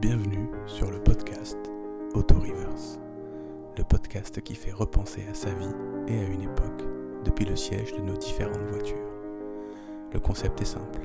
Bienvenue 0.00 0.48
sur 0.66 0.92
le 0.92 1.02
podcast 1.02 1.58
Auto 2.14 2.36
Reverse, 2.36 3.00
le 3.76 3.82
podcast 3.82 4.40
qui 4.40 4.54
fait 4.54 4.70
repenser 4.70 5.26
à 5.28 5.34
sa 5.34 5.50
vie 5.50 5.74
et 6.06 6.20
à 6.20 6.28
une 6.28 6.42
époque 6.42 6.84
depuis 7.24 7.44
le 7.44 7.56
siège 7.56 7.92
de 7.94 8.00
nos 8.02 8.16
différentes 8.16 8.62
voitures. 8.70 8.96
Le 10.12 10.20
concept 10.20 10.62
est 10.62 10.66
simple. 10.66 11.00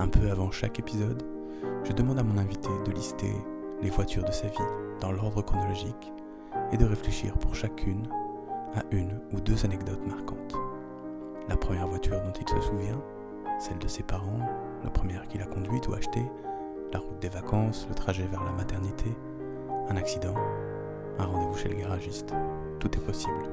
Un 0.00 0.08
peu 0.08 0.28
avant 0.28 0.50
chaque 0.50 0.80
épisode, 0.80 1.22
je 1.84 1.92
demande 1.92 2.18
à 2.18 2.24
mon 2.24 2.36
invité 2.36 2.68
de 2.84 2.90
lister 2.90 3.32
les 3.80 3.90
voitures 3.90 4.24
de 4.24 4.32
sa 4.32 4.48
vie 4.48 4.58
dans 5.00 5.12
l'ordre 5.12 5.42
chronologique 5.42 6.12
et 6.72 6.76
de 6.76 6.84
réfléchir 6.84 7.32
pour 7.38 7.54
chacune 7.54 8.08
à 8.74 8.82
une 8.90 9.20
ou 9.34 9.40
deux 9.40 9.64
anecdotes 9.64 10.04
marquantes. 10.04 10.56
La 11.48 11.56
première 11.56 11.86
voiture 11.86 12.20
dont 12.22 12.32
il 12.32 12.48
se 12.48 12.60
souvient, 12.60 13.00
celle 13.60 13.78
de 13.78 13.86
ses 13.86 14.02
parents, 14.02 14.40
la 14.82 14.90
première 14.90 15.28
qu'il 15.28 15.42
a 15.42 15.46
conduite 15.46 15.86
ou 15.86 15.94
achetée, 15.94 16.26
la 16.92 16.98
route 16.98 17.18
des 17.20 17.28
vacances, 17.28 17.86
le 17.88 17.94
trajet 17.94 18.26
vers 18.26 18.44
la 18.44 18.52
maternité, 18.52 19.16
un 19.88 19.96
accident, 19.96 20.34
un 21.18 21.24
rendez-vous 21.24 21.56
chez 21.56 21.68
le 21.68 21.76
garagiste. 21.76 22.32
Tout 22.78 22.96
est 22.96 23.04
possible. 23.04 23.50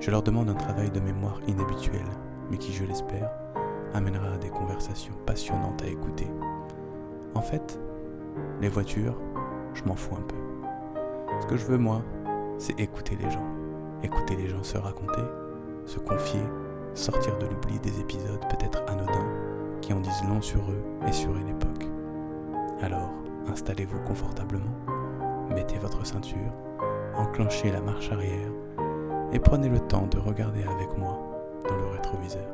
Je 0.00 0.10
leur 0.10 0.22
demande 0.22 0.50
un 0.50 0.54
travail 0.54 0.90
de 0.90 1.00
mémoire 1.00 1.40
inhabituel, 1.46 2.04
mais 2.50 2.58
qui, 2.58 2.72
je 2.72 2.84
l'espère, 2.84 3.30
amènera 3.94 4.32
à 4.34 4.38
des 4.38 4.50
conversations 4.50 5.14
passionnantes 5.26 5.82
à 5.82 5.86
écouter. 5.86 6.28
En 7.34 7.42
fait, 7.42 7.78
les 8.60 8.68
voitures, 8.68 9.16
je 9.74 9.84
m'en 9.84 9.96
fous 9.96 10.16
un 10.16 10.22
peu. 10.22 10.36
Ce 11.40 11.46
que 11.46 11.56
je 11.56 11.66
veux, 11.66 11.78
moi, 11.78 12.02
c'est 12.58 12.78
écouter 12.78 13.16
les 13.16 13.30
gens. 13.30 13.46
Écouter 14.02 14.36
les 14.36 14.48
gens 14.48 14.62
se 14.62 14.78
raconter, 14.78 15.22
se 15.86 15.98
confier, 15.98 16.42
sortir 16.94 17.38
de 17.38 17.46
l'oubli 17.46 17.78
des 17.80 18.00
épisodes 18.00 18.40
peut-être 18.50 18.82
anodins 18.88 19.28
qui 19.80 19.92
en 19.92 20.00
disent 20.00 20.24
long 20.28 20.40
sur 20.40 20.60
eux 20.60 20.82
et 21.06 21.12
sur 21.12 21.36
une 21.36 21.48
époque. 21.48 21.71
Alors, 22.82 23.10
installez-vous 23.46 24.00
confortablement, 24.00 24.76
mettez 25.54 25.78
votre 25.78 26.04
ceinture, 26.04 26.52
enclenchez 27.14 27.70
la 27.70 27.80
marche 27.80 28.10
arrière 28.10 28.50
et 29.32 29.38
prenez 29.38 29.68
le 29.68 29.78
temps 29.78 30.08
de 30.08 30.18
regarder 30.18 30.64
avec 30.64 30.98
moi 30.98 31.62
dans 31.68 31.76
le 31.76 31.86
rétroviseur. 31.86 32.48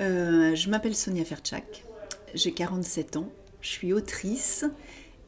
Euh, 0.00 0.56
je 0.56 0.68
m'appelle 0.68 0.96
Sonia 0.96 1.24
Ferchak, 1.24 1.84
j'ai 2.34 2.52
47 2.52 3.18
ans, 3.18 3.28
je 3.60 3.68
suis 3.68 3.92
autrice 3.92 4.64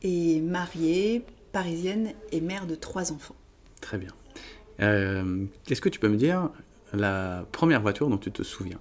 et 0.02 0.40
mariée, 0.40 1.24
parisienne 1.52 2.12
et 2.32 2.40
mère 2.40 2.66
de 2.66 2.74
trois 2.74 3.12
enfants. 3.12 3.36
Très 3.80 3.98
bien. 3.98 4.10
Euh, 4.80 5.46
Est-ce 5.70 5.80
que 5.80 5.88
tu 5.88 6.00
peux 6.00 6.08
me 6.08 6.16
dire 6.16 6.50
la 6.92 7.46
première 7.52 7.82
voiture 7.82 8.08
dont 8.08 8.18
tu 8.18 8.32
te 8.32 8.42
souviens? 8.42 8.80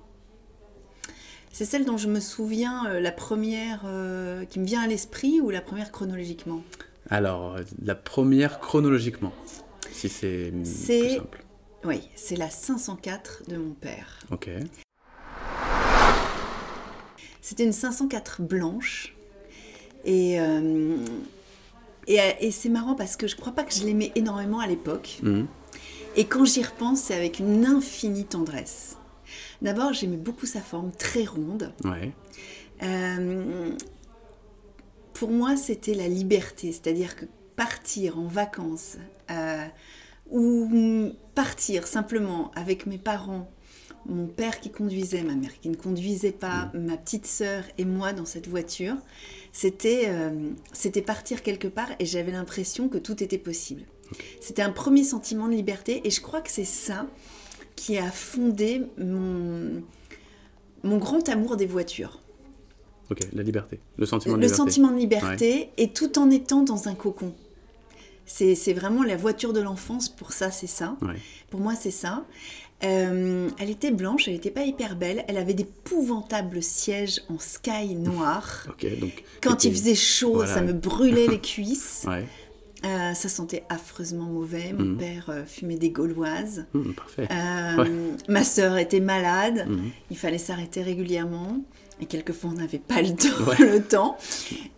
C'est 1.56 1.64
celle 1.64 1.86
dont 1.86 1.96
je 1.96 2.10
me 2.10 2.20
souviens, 2.20 2.86
euh, 2.88 3.00
la 3.00 3.14
première 3.14 3.84
euh, 3.86 4.44
qui 4.44 4.60
me 4.60 4.66
vient 4.66 4.82
à 4.82 4.88
l'esprit 4.88 5.40
ou 5.40 5.52
la 5.52 5.62
première 5.62 5.90
chronologiquement? 5.90 6.62
Alors, 7.10 7.56
euh, 7.56 7.62
la 7.82 7.96
première 7.96 8.60
chronologiquement, 8.60 9.32
si 9.90 10.10
c'est 10.10 10.52
plus 10.52 11.16
simple. 11.16 11.46
Oui, 11.86 12.10
c'est 12.14 12.36
la 12.36 12.50
504 12.50 13.44
de 13.48 13.56
mon 13.56 13.72
père. 13.72 14.20
Ok. 14.32 14.50
C'était 17.42 17.64
une 17.64 17.72
504 17.72 18.42
blanche. 18.42 19.16
Et, 20.04 20.42
euh, 20.42 20.98
et, 22.08 22.20
et 22.42 22.52
c'est 22.52 22.68
marrant 22.68 22.96
parce 22.96 23.16
que 23.16 23.28
je 23.28 23.38
crois 23.38 23.54
pas 23.54 23.64
que 23.64 23.74
je 23.74 23.86
l'aimais 23.86 24.12
énormément 24.16 24.60
à 24.60 24.68
l'époque. 24.68 25.20
Mhm. 25.24 25.48
Et 26.18 26.26
quand 26.26 26.44
j'y 26.44 26.64
repense, 26.64 27.00
c'est 27.00 27.16
avec 27.16 27.40
une 27.40 27.66
infinie 27.66 28.26
tendresse. 28.26 28.98
D'abord, 29.62 29.94
j'aimais 29.94 30.18
beaucoup 30.18 30.46
sa 30.46 30.62
forme 30.62 30.92
très 30.92 31.26
ronde. 31.26 31.74
Ouais. 31.84 32.12
Euh, 32.84 33.72
pour 35.14 35.32
moi, 35.32 35.56
c'était 35.56 35.94
la 35.94 36.08
liberté, 36.08 36.72
c'est-à-dire 36.72 37.16
que 37.16 37.26
partir 37.56 38.20
en 38.20 38.28
vacances 38.28 38.98
euh, 39.32 39.66
ou 40.30 41.12
partir 41.36 41.88
simplement 41.88 42.52
avec 42.56 42.86
mes 42.86 42.98
parents, 42.98 43.50
mon 44.08 44.28
père 44.28 44.60
qui 44.60 44.72
conduisait, 44.72 45.24
ma 45.24 45.36
mère 45.36 45.60
qui 45.60 45.70
ne 45.70 45.76
conduisait 45.76 46.32
pas, 46.32 46.70
ma 46.74 46.98
petite 46.98 47.26
sœur 47.26 47.64
et 47.78 47.86
moi 47.86 48.14
dans 48.14 48.26
cette 48.26 48.48
voiture, 48.48 48.96
c'était 49.52 50.06
euh, 50.08 50.52
c'était 50.74 51.02
partir 51.02 51.42
quelque 51.42 51.68
part 51.68 51.90
et 52.00 52.06
j'avais 52.06 52.32
l'impression 52.32 52.88
que 52.88 52.98
tout 52.98 53.24
était 53.24 53.38
possible. 53.38 53.84
C'était 54.42 54.62
un 54.62 54.72
premier 54.72 55.04
sentiment 55.04 55.48
de 55.48 55.54
liberté 55.54 56.02
et 56.06 56.12
je 56.12 56.22
crois 56.22 56.42
que 56.42 56.52
c'est 56.52 56.66
ça 56.66 57.08
qui 57.76 57.98
a 57.98 58.10
fondé 58.12 58.84
mon, 58.98 59.84
mon 60.84 60.98
grand 60.98 61.28
amour 61.30 61.58
des 61.58 61.66
voitures. 61.66 62.20
Ok, 63.12 63.20
la 63.34 63.44
liberté. 63.44 63.80
Le 63.98 64.06
sentiment 64.06 64.36
de 64.36 64.42
Le 64.42 64.48
liberté. 64.48 64.58
sentiment 64.64 64.92
de 64.92 64.98
liberté 64.98 65.70
et 65.78 65.90
tout 65.90 66.18
en 66.18 66.30
étant 66.32 66.64
dans 66.64 66.88
un 66.88 66.96
cocon. 66.96 67.34
C'est 68.26 68.74
vraiment 68.74 69.04
la 69.04 69.18
voiture 69.18 69.54
de 69.54 69.60
l'enfance, 69.62 70.10
pour 70.10 70.34
ça 70.34 70.50
c'est 70.50 70.66
ça. 70.68 70.98
Ouais. 71.04 71.14
Pour 71.52 71.60
moi 71.60 71.76
c'est 71.76 71.92
ça. 71.92 72.26
Euh, 72.84 73.50
elle 73.60 73.70
était 73.70 73.92
blanche, 73.92 74.28
elle 74.28 74.34
n'était 74.34 74.52
pas 74.52 74.64
hyper 74.64 74.96
belle, 74.96 75.24
elle 75.28 75.38
avait 75.38 75.54
d'épouvantables 75.54 76.62
sièges 76.64 77.22
en 77.30 77.38
sky 77.40 77.96
noir. 77.96 78.66
Ok, 78.70 79.00
donc. 79.00 79.24
Quand 79.42 79.64
il 79.64 79.72
faisait 79.72 79.96
chaud, 79.96 80.34
Voilà. 80.36 80.54
ça 80.54 80.62
me 80.62 80.74
brûlait 80.74 81.28
les 81.28 81.40
cuisses. 81.42 82.04
Ouais, 82.08 82.26
Euh, 82.84 83.14
ça 83.14 83.30
sentait 83.30 83.64
affreusement 83.70 84.26
mauvais. 84.26 84.74
Mon 84.78 84.84
Mhm. 84.86 84.98
père 84.98 85.26
euh, 85.30 85.44
fumait 85.46 85.78
des 85.78 85.90
gauloises. 85.90 86.66
Parfait. 86.96 87.28
Euh, 87.32 87.84
Ouais. 87.84 87.90
Ma 88.28 88.44
sœur 88.44 88.78
était 88.78 89.00
malade. 89.00 89.66
Mhm. 89.68 89.90
Il 90.12 90.18
fallait 90.18 90.38
s'arrêter 90.38 90.82
régulièrement. 90.84 91.58
Et 92.02 92.06
quelquefois, 92.06 92.50
on 92.54 92.58
n'avait 92.58 92.78
pas 92.80 93.02
le 93.02 93.16
temps. 93.16 93.44
Ouais. 93.48 93.56
le 93.72 93.82
temps. 93.82 94.18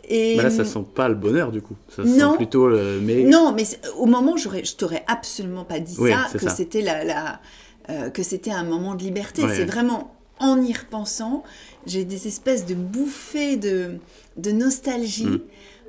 Et, 0.07 0.35
là, 0.35 0.51
ça 0.51 0.63
sent 0.63 0.85
pas 0.93 1.09
le 1.09 1.15
bonheur 1.15 1.51
du 1.51 1.61
coup. 1.61 1.75
Ça 1.89 2.03
Non. 2.03 2.31
sent 2.31 2.37
plutôt 2.37 2.67
le. 2.69 2.99
Mais... 3.01 3.23
Non, 3.23 3.51
mais 3.51 3.63
au 3.97 4.05
moment, 4.05 4.37
je 4.37 4.75
t'aurais 4.75 5.03
absolument 5.07 5.65
pas 5.65 5.79
dit 5.79 5.95
Oui, 5.97 6.11
ça, 6.11 6.37
que 6.37 6.49
c'était 6.51 6.81
la, 6.83 7.03
la- 7.03 8.09
que 8.13 8.21
c'était 8.21 8.51
un 8.51 8.63
moment 8.63 8.93
de 8.95 9.01
liberté. 9.03 9.43
Ouais. 9.43 9.55
C'est 9.55 9.65
vraiment 9.65 10.13
en 10.39 10.61
y 10.61 10.71
repensant, 10.73 11.43
j'ai 11.87 12.05
des 12.05 12.27
espèces 12.27 12.65
de 12.67 12.75
bouffées 12.75 13.55
de, 13.55 13.95
de 14.37 14.51
nostalgie, 14.51 15.41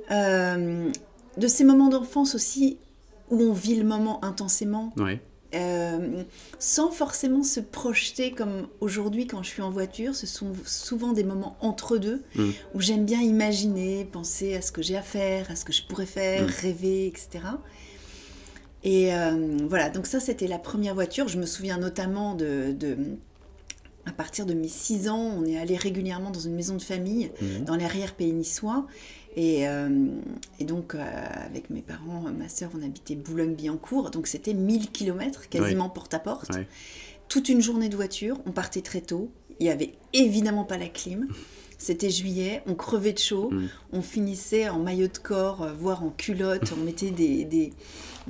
euh, 0.09 0.89
de 1.39 1.47
ces 1.47 1.63
moments 1.63 1.89
d'enfance 1.89 2.35
aussi 2.35 2.77
où 3.31 3.41
on 3.41 3.53
vit 3.53 3.75
le 3.75 3.83
moment 3.85 4.23
intensément, 4.25 4.91
Ouais. 4.97 5.21
euh, 5.55 6.23
sans 6.59 6.91
forcément 6.91 7.43
se 7.43 7.59
projeter 7.59 8.31
comme 8.31 8.67
aujourd'hui 8.81 9.25
quand 9.27 9.41
je 9.43 9.49
suis 9.49 9.61
en 9.61 9.71
voiture. 9.71 10.15
Ce 10.15 10.27
sont 10.27 10.51
souvent 10.65 11.13
des 11.13 11.23
moments 11.23 11.55
entre 11.61 11.97
deux 11.97 12.23
Mm. 12.35 12.49
où 12.75 12.81
j'aime 12.81 13.05
bien 13.05 13.21
imaginer, 13.21 14.05
penser 14.05 14.55
à 14.55 14.61
ce 14.61 14.71
que 14.71 14.81
j'ai 14.81 14.97
à 14.97 15.01
faire, 15.01 15.49
à 15.51 15.55
ce 15.55 15.65
que 15.65 15.73
je 15.73 15.83
pourrais 15.87 16.05
faire, 16.05 16.43
Mm. 16.43 16.51
rêver, 16.61 17.07
etc. 17.07 17.45
Et 18.83 19.13
euh, 19.13 19.57
voilà, 19.67 19.89
donc 19.89 20.07
ça 20.07 20.19
c'était 20.19 20.47
la 20.47 20.59
première 20.59 20.93
voiture. 20.93 21.27
Je 21.27 21.37
me 21.37 21.45
souviens 21.45 21.77
notamment 21.77 22.33
de, 22.33 22.71
de- 22.71 22.97
à 24.05 24.11
partir 24.11 24.45
de 24.45 24.53
mes 24.53 24.69
6 24.69 25.09
ans, 25.09 25.19
on 25.37 25.45
est 25.45 25.57
allé 25.57 25.75
régulièrement 25.75 26.31
dans 26.31 26.39
une 26.39 26.55
maison 26.55 26.75
de 26.75 26.81
famille 26.81 27.29
Mhm. 27.41 27.65
dans 27.65 27.75
l'arrière-pays 27.75 28.33
niçois. 28.33 28.87
Et, 29.35 29.67
euh, 29.67 30.07
et 30.59 30.63
donc, 30.65 30.95
euh, 30.95 30.99
avec 31.45 31.69
mes 31.69 31.81
parents, 31.81 32.21
ma 32.37 32.49
sœur, 32.49 32.71
on 32.77 32.83
habitait 32.83 33.15
Boulogne-Billancourt. 33.15 34.11
Donc, 34.11 34.27
c'était 34.27 34.53
1000 34.53 34.89
km, 34.91 35.47
quasiment 35.49 35.89
porte 35.89 36.13
à 36.13 36.19
porte. 36.19 36.49
Toute 37.27 37.47
une 37.49 37.61
journée 37.61 37.89
de 37.89 37.95
voiture. 37.95 38.39
On 38.45 38.51
partait 38.51 38.81
très 38.81 39.01
tôt. 39.01 39.31
Il 39.59 39.65
n'y 39.65 39.69
avait 39.71 39.93
évidemment 40.13 40.63
pas 40.63 40.77
la 40.77 40.87
clim. 40.87 41.27
C'était 41.77 42.09
juillet, 42.09 42.61
on 42.67 42.75
crevait 42.75 43.13
de 43.13 43.19
chaud, 43.19 43.51
Mm. 43.51 43.67
On 43.91 44.01
finissait 44.01 44.69
en 44.69 44.79
maillot 44.79 45.07
de 45.07 45.17
corps, 45.17 45.63
euh, 45.63 45.73
voire 45.73 46.03
en 46.03 46.09
culotte, 46.09 46.73
on 46.77 46.83
mettait 46.83 47.11
des, 47.11 47.43
des- 47.45 47.73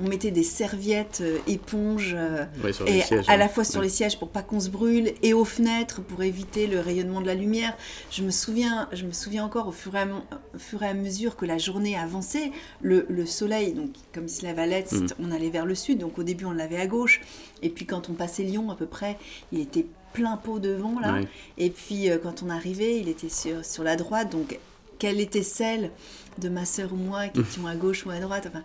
on 0.02 0.08
mettait 0.08 0.30
des 0.30 0.44
serviettes 0.44 1.18
euh, 1.20 1.36
éponges 1.46 2.14
euh, 2.16 2.46
et 2.86 3.02
sièges. 3.02 3.28
à 3.28 3.32
hein. 3.32 3.36
la 3.36 3.48
fois 3.50 3.64
sur 3.64 3.82
les 3.82 3.90
sièges 3.90 4.18
pour 4.18 4.28
pas 4.28 4.42
qu'on 4.42 4.60
se 4.60 4.70
brûle 4.70 5.12
et 5.22 5.34
aux 5.34 5.44
fenêtres 5.44 6.00
pour 6.00 6.22
éviter 6.22 6.66
le 6.66 6.80
rayonnement 6.80 7.20
de 7.20 7.26
la 7.26 7.34
lumière. 7.34 7.76
Je 8.10 8.22
me 8.22 8.30
souviens, 8.30 8.88
je 8.92 9.04
me 9.04 9.12
souviens 9.12 9.44
encore 9.44 9.68
au 9.68 9.72
fur 9.72 9.94
et 9.96 9.98
à, 9.98 10.06
mo- 10.06 10.22
au 10.54 10.58
fur 10.58 10.82
et 10.82 10.86
à 10.88 10.94
mesure 10.94 11.36
que 11.36 11.44
la 11.44 11.58
journée 11.58 11.98
avançait, 11.98 12.50
le, 12.80 13.04
le 13.10 13.26
soleil, 13.26 13.74
donc 13.74 13.90
comme 14.14 14.24
il 14.24 14.30
se 14.30 14.42
lève 14.42 14.58
à 14.58 14.64
l'est, 14.66 14.94
on 15.18 15.30
allait 15.30 15.50
vers 15.50 15.66
le 15.66 15.74
sud, 15.74 15.98
donc 15.98 16.18
au 16.18 16.22
début 16.22 16.46
on 16.46 16.52
l'avait 16.52 16.80
à 16.80 16.86
gauche, 16.86 17.20
et 17.60 17.68
puis 17.68 17.84
quand 17.84 18.08
on 18.08 18.14
passait 18.14 18.44
Lyon 18.44 18.70
à 18.70 18.76
peu 18.76 18.86
près, 18.86 19.18
il 19.52 19.60
était 19.60 19.84
plein 20.14 20.38
pot 20.38 20.60
de 20.60 20.70
vent 20.72 20.98
là, 20.98 21.18
et 21.58 21.68
puis 21.68 22.08
euh, 22.10 22.16
quand 22.16 22.42
on 22.42 22.48
arrivait, 22.48 22.98
il 22.98 23.08
était 23.10 23.28
sur, 23.28 23.64
sur 23.66 23.84
la 23.84 23.96
droite, 23.96 24.32
donc 24.32 24.58
quelle 25.00 25.20
était 25.20 25.42
celle 25.42 25.90
de 26.38 26.48
ma 26.48 26.64
sœur 26.64 26.92
ou 26.92 26.96
moi 26.96 27.28
qui 27.28 27.40
étions 27.40 27.66
à 27.66 27.74
gauche 27.74 28.06
ou 28.06 28.10
à 28.10 28.20
droite, 28.20 28.46
enfin, 28.46 28.62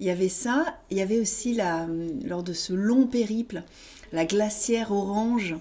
il 0.00 0.06
y 0.06 0.10
avait 0.10 0.28
ça, 0.28 0.78
il 0.90 0.98
y 0.98 1.00
avait 1.00 1.18
aussi 1.18 1.54
la, 1.54 1.86
lors 2.24 2.42
de 2.42 2.52
ce 2.52 2.74
long 2.74 3.06
périple, 3.06 3.62
la 4.12 4.26
glacière 4.26 4.92
orange 4.92 5.54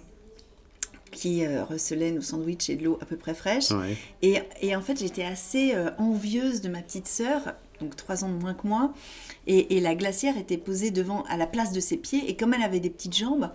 qui 1.11 1.45
euh, 1.45 1.63
recelait 1.63 2.11
nos 2.11 2.21
sandwichs 2.21 2.69
et 2.69 2.75
de 2.75 2.85
l'eau 2.85 2.97
à 3.01 3.05
peu 3.05 3.15
près 3.15 3.33
fraîche. 3.33 3.71
Ouais. 3.71 3.97
Et, 4.21 4.39
et 4.61 4.75
en 4.75 4.81
fait, 4.81 4.99
j'étais 4.99 5.23
assez 5.23 5.73
euh, 5.73 5.89
envieuse 5.97 6.61
de 6.61 6.69
ma 6.69 6.81
petite 6.81 7.07
sœur, 7.07 7.53
donc 7.79 7.95
trois 7.95 8.23
ans 8.23 8.29
de 8.29 8.39
moins 8.39 8.53
que 8.53 8.67
moi, 8.67 8.93
et, 9.47 9.77
et 9.77 9.79
la 9.79 9.95
glacière 9.95 10.37
était 10.37 10.57
posée 10.57 10.91
devant, 10.91 11.23
à 11.23 11.37
la 11.37 11.47
place 11.47 11.71
de 11.71 11.79
ses 11.79 11.97
pieds, 11.97 12.29
et 12.29 12.35
comme 12.35 12.53
elle 12.53 12.63
avait 12.63 12.79
des 12.79 12.89
petites 12.89 13.17
jambes, 13.17 13.49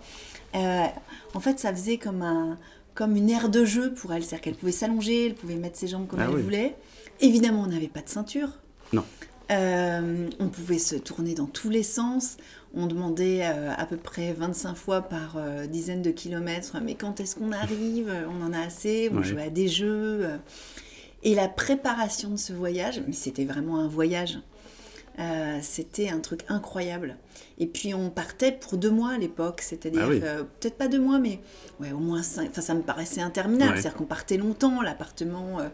euh, 0.55 0.85
en 1.33 1.39
fait, 1.39 1.59
ça 1.59 1.73
faisait 1.73 1.97
comme 1.97 2.21
un 2.21 2.57
comme 2.95 3.15
une 3.15 3.29
aire 3.29 3.49
de 3.49 3.63
jeu 3.65 3.93
pour 3.93 4.13
elle. 4.13 4.23
C'est-à-dire 4.23 4.41
qu'elle 4.41 4.55
pouvait 4.55 4.71
s'allonger, 4.71 5.27
elle 5.27 5.35
pouvait 5.35 5.55
mettre 5.55 5.77
ses 5.77 5.87
jambes 5.87 6.07
comme 6.07 6.19
Ah 6.21 6.25
elle 6.29 6.35
oui. 6.35 6.41
voulait. 6.41 6.75
Évidemment, 7.21 7.61
on 7.61 7.67
n'avait 7.67 7.87
pas 7.87 8.01
de 8.01 8.09
ceinture. 8.09 8.49
Non. 8.93 9.03
Euh, 9.51 10.27
on 10.39 10.47
pouvait 10.49 10.79
se 10.79 10.95
tourner 10.95 11.35
dans 11.35 11.45
tous 11.45 11.69
les 11.69 11.83
sens. 11.83 12.37
On 12.73 12.87
demandait 12.87 13.41
euh, 13.43 13.71
à 13.77 13.85
peu 13.85 13.95
près 13.97 14.33
25 14.33 14.75
fois 14.75 15.01
par 15.03 15.35
euh, 15.37 15.67
dizaine 15.67 16.01
de 16.01 16.09
kilomètres 16.11 16.77
Mais 16.83 16.95
quand 16.95 17.19
est-ce 17.19 17.35
qu'on 17.35 17.51
arrive? 17.51 18.11
On 18.27 18.43
en 18.43 18.53
a 18.53 18.59
assez. 18.59 19.09
On 19.13 19.17
Ouais. 19.17 19.23
jouait 19.23 19.43
à 19.43 19.49
des 19.49 19.67
jeux. 19.67 20.27
Et 21.23 21.35
la 21.35 21.47
préparation 21.47 22.29
de 22.31 22.37
ce 22.37 22.53
voyage, 22.53 23.01
mais 23.07 23.13
c'était 23.13 23.45
vraiment 23.45 23.79
un 23.79 23.87
voyage. 23.87 24.39
Euh, 25.17 25.59
c'était 25.61 26.09
un 26.09 26.19
truc 26.19 26.41
incroyable. 26.49 27.15
Et 27.57 27.67
puis 27.67 27.93
on 27.93 28.09
partait 28.09 28.51
pour 28.51 28.77
deux 28.77 28.91
mois 28.91 29.11
à 29.11 29.17
l'époque, 29.17 29.61
c'est-à-dire 29.61 30.01
Ah 30.05 30.09
oui. 30.09 30.19
euh, 30.23 30.43
peut-être 30.59 30.75
pas 30.77 30.89
deux 30.89 30.99
mois, 30.99 31.19
mais 31.19 31.39
ouais, 31.79 31.91
au 31.93 31.99
moins 31.99 32.21
cinq. 32.21 32.49
Enfin, 32.51 32.61
ça 32.61 32.73
me 32.73 32.81
paraissait 32.81 33.21
interminable. 33.21 33.71
Ouais. 33.75 33.81
C'est-à-dire 33.81 33.97
qu'on 33.97 34.05
partait 34.05 34.35
longtemps, 34.37 34.81
l'appartement 34.81 35.59
euh, 35.61 35.69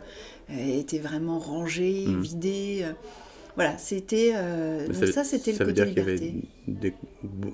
était 0.79 0.99
vraiment 0.99 1.39
rangé, 1.39 2.05
Mhm. 2.07 2.21
vidé. 2.21 2.85
voilà, 3.55 3.77
c'était. 3.79 4.31
donc 4.87 5.05
ça, 5.07 5.23
c'était 5.23 5.51
le 5.53 5.57
ça 5.57 5.63
veut 5.65 5.73
côté 5.73 5.85
dire 5.91 5.93
qu'il 6.05 6.13
y 6.13 6.17
liberté. 6.17 6.47
avait 6.67 6.93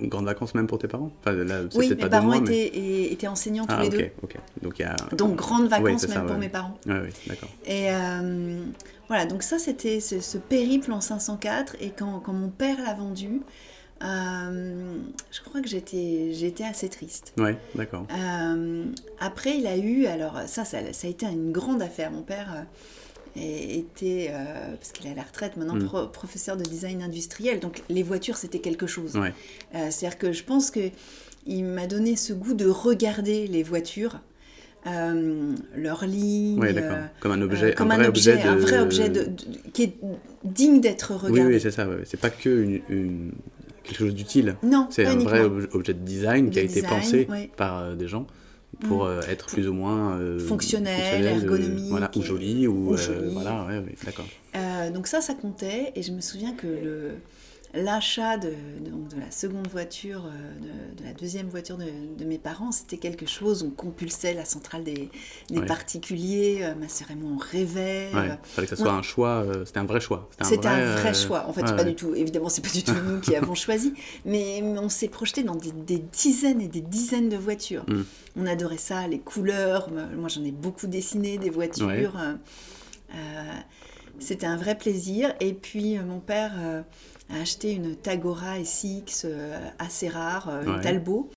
des 0.02 0.08
grandes 0.10 0.26
vacances 0.26 0.54
même 0.56 0.68
pour 0.68 0.78
tes 0.80 0.88
parents? 0.90 1.12
Enfin, 1.22 1.32
là, 1.32 1.62
Oui, 1.76 1.90
mes 1.90 1.96
pas 1.96 2.10
parents 2.10 2.26
mois, 2.28 2.42
mais- 2.42 2.66
étaient, 2.68 2.78
et- 2.78 3.14
étaient 3.14 3.28
enseignants 3.28 3.66
tous 3.66 3.76
Ah, 3.78 3.84
les 3.84 3.90
deux. 3.90 4.10
Donc 4.62 4.78
il 4.78 4.82
y 4.82 4.86
a. 4.86 4.96
Donc 5.16 5.36
grandes 5.38 5.68
vacances 5.70 6.06
même 6.08 6.18
ça, 6.18 6.22
pour 6.22 6.38
mes 6.38 6.50
parents. 6.50 6.78
Ouais, 6.86 7.00
oui, 7.06 7.10
d'accord. 7.28 7.50
Et 7.66 7.88
voilà, 9.08 9.26
donc 9.26 9.44
ça 9.44 9.58
c'était 9.60 10.00
ce, 10.00 10.20
ce 10.20 10.38
périple 10.38 10.92
en 10.92 11.02
504. 11.02 11.76
Et 11.82 11.92
quand, 11.92 12.20
quand 12.20 12.34
mon 12.34 12.50
père 12.50 12.78
l'a 12.84 12.94
vendu, 12.94 13.42
euh, 14.04 14.98
je 15.32 15.42
crois 15.42 15.62
que 15.62 15.68
j'étais 15.68 16.32
j'étais 16.34 16.64
assez 16.64 16.90
triste. 16.90 17.34
Ouais, 17.38 17.58
d'accord. 17.76 18.06
Euh, 18.12 18.86
après, 19.20 19.58
il 19.58 19.66
a 19.68 19.76
eu, 19.78 20.06
alors 20.06 20.42
ça, 20.48 20.66
ça, 20.66 20.80
ça 20.94 21.08
a 21.08 21.10
été 21.10 21.26
une 21.26 21.52
grande 21.52 21.82
affaire. 21.82 22.12
Mon 22.12 22.22
père 22.22 22.66
euh, 23.36 23.40
était, 23.40 24.32
parce 24.78 24.92
qu'il 24.92 25.08
est 25.08 25.12
à 25.12 25.16
la 25.16 25.24
retraite 25.24 25.58
maintenant, 25.58 25.76
Mm. 25.76 25.86
pro- 25.86 26.08
professeur 26.08 26.58
de 26.58 26.64
design 26.64 27.02
industriel. 27.02 27.60
Donc 27.60 27.82
les 27.90 28.04
voitures, 28.04 28.38
c'était 28.38 28.60
quelque 28.60 28.88
chose. 28.88 29.16
Ouais. 29.16 29.34
C'est-à-dire 29.74 30.18
que 30.18 30.32
je 30.32 30.44
pense 30.44 30.72
que 30.72 30.90
il 31.50 31.64
m'a 31.64 31.88
donné 31.88 32.16
ce 32.18 32.34
goût 32.34 32.54
de 32.54 32.68
regarder 32.68 33.48
les 33.48 33.64
voitures, 33.64 34.20
euh, 34.88 35.56
Ouais, 36.58 36.74
d'accord. 36.74 36.98
euh, 36.98 37.06
Comme 37.20 37.32
un 37.32 37.42
objet, 37.42 37.72
euh, 37.72 37.74
comme 37.76 37.92
un 37.92 37.98
vrai 37.98 38.08
objet, 38.08 38.34
objet, 38.34 38.44
de... 38.44 38.50
un 38.50 38.56
vrai 38.58 38.80
objet 38.80 39.10
de- 39.10 39.24
de- 39.24 39.70
qui 39.74 39.84
est 39.84 39.94
digne 40.44 40.82
d'être 40.82 41.14
regardé. 41.14 41.54
oui, 41.56 41.60
c'est 41.60 41.72
ça. 41.72 41.88
ouais. 41.88 42.02
C'est 42.06 42.20
pas 42.20 42.30
que 42.30 42.50
une, 42.50 42.82
une- 42.90 43.32
quelque 43.84 44.00
chose 44.00 44.14
d'utile. 44.16 44.56
non, 44.64 44.88
C'est 44.90 45.06
un 45.06 45.16
vrai 45.18 45.42
ob- 45.42 45.68
objet 45.74 45.94
de 45.94 46.00
design 46.00 46.50
qui 46.50 46.60
a 46.60 46.64
été 46.64 46.82
pensé 46.82 47.28
ouais. 47.30 47.50
par 47.56 47.96
des 47.96 48.08
gens 48.08 48.28
pour 48.82 49.06
Mm. 49.06 49.08
euh, 49.08 49.22
être 49.30 49.48
plus 49.48 49.68
ou 49.68 49.74
moins 49.74 50.18
euh, 50.18 50.40
Fonctionnel, 50.40 51.26
euh, 51.26 51.30
ergonomique 51.40 51.90
voilà, 51.90 52.12
ou 52.16 52.22
joli 52.22 52.68
ou, 52.68 52.92
ou 52.92 52.98
joli. 52.98 53.34
voilà, 53.34 53.66
ouais, 53.66 53.78
ouais, 53.80 53.96
d'accord. 54.06 54.26
Donc 54.94 55.08
ça, 55.08 55.22
ça 55.22 55.34
comptait. 55.34 55.92
Et 55.96 56.04
je 56.04 56.12
me 56.12 56.22
souviens 56.22 56.54
que 56.54 56.68
le 56.68 57.12
l'achat 57.74 58.38
de, 58.38 58.54
la 59.20 59.30
seconde 59.32 59.68
voiture, 59.68 60.26
euh, 60.26 60.60
de, 60.96 61.02
de 61.02 61.04
la 61.08 61.14
deuxième 61.14 61.48
voiture 61.48 61.78
de, 61.78 62.26
mes 62.26 62.38
parents, 62.38 62.72
c'était 62.72 62.98
quelque 62.98 63.26
chose. 63.26 63.64
On 63.64 63.70
compulsait 63.72 64.34
la 64.34 64.46
centrale 64.46 64.84
des, 64.84 65.10
des 65.50 65.60
Ouais. 65.60 65.66
particuliers. 65.66 66.60
Euh, 66.62 66.76
ma 66.76 66.88
sœur 66.90 67.12
et 67.12 67.16
moi, 67.16 67.32
on 67.34 67.38
rêvait. 67.38 68.10
Ouais, 68.14 68.30
Euh, 68.32 68.36
fallait 68.44 68.68
que 68.68 68.76
ça 68.76 68.82
soit 68.82 68.92
un 68.94 69.02
choix. 69.02 69.44
euh, 69.44 69.66
c'était 69.66 69.80
un 69.80 69.86
vrai 69.86 70.00
choix. 70.00 70.30
C'était 70.42 70.68
un 70.68 70.96
vrai 70.96 71.14
choix. 71.14 71.46
En 71.48 71.54
fait, 71.54 71.62
ouais, 71.64 71.76
pas 71.76 71.84
du 71.84 71.96
tout. 71.96 72.14
Évidemment, 72.16 72.50
c'est 72.50 72.62
pas 72.64 72.70
du 72.72 72.84
tout 72.84 72.94
nous 72.94 73.20
qui 73.20 73.36
avons 73.42 73.56
choisi. 73.56 73.94
Mais 74.26 74.62
on 74.64 74.90
s'est 74.90 75.08
projeté 75.10 75.44
dans 75.44 75.56
des, 75.56 75.72
des 75.72 76.00
dizaines 76.00 76.62
et 76.62 76.68
des 76.68 76.82
dizaines 76.82 77.30
de 77.30 77.38
voitures. 77.38 77.86
Mm. 77.88 78.04
On 78.38 78.46
adorait 78.46 78.78
ça, 78.78 79.08
les 79.08 79.20
couleurs. 79.20 79.90
Moi, 80.16 80.30
j'en 80.30 80.44
ai 80.44 80.52
beaucoup 80.52 80.88
dessiné 80.88 81.38
des 81.38 81.50
voitures. 81.50 82.16
C'était 84.20 84.46
un 84.48 84.58
vrai 84.58 84.76
plaisir. 84.78 85.34
Et 85.40 85.54
puis, 85.54 85.98
mon 86.00 86.20
père 86.20 86.54
euh, 87.32 87.38
a 87.38 87.42
acheté 87.42 87.72
une 87.74 87.96
Tagora 87.96 88.64
SX 88.64 89.24
euh, 89.26 89.58
assez 89.80 90.08
rare, 90.10 90.50
euh, 90.50 90.64
Ouais. 90.66 90.76
une 90.76 90.82
Talbot. 90.82 91.30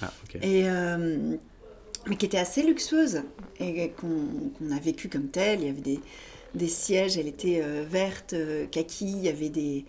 Ah. 0.00 0.10
Et, 0.42 0.68
euh, 0.68 1.36
mais 2.08 2.16
qui 2.16 2.26
était 2.26 2.38
assez 2.38 2.62
luxueuse 2.62 3.22
et 3.60 3.90
qu'on 3.90 4.70
a 4.74 4.80
vécu 4.80 5.08
comme 5.08 5.28
telle. 5.28 5.60
Il 5.60 5.66
y 5.66 5.70
avait 5.70 5.80
des, 5.80 6.00
des 6.54 6.68
sièges, 6.68 7.18
elle 7.18 7.28
était 7.28 7.60
euh, 7.62 7.84
verte, 7.88 8.32
euh, 8.32 8.66
kaki, 8.66 9.06
il 9.06 9.22
y 9.22 9.28
avait 9.28 9.50
des, 9.50 9.84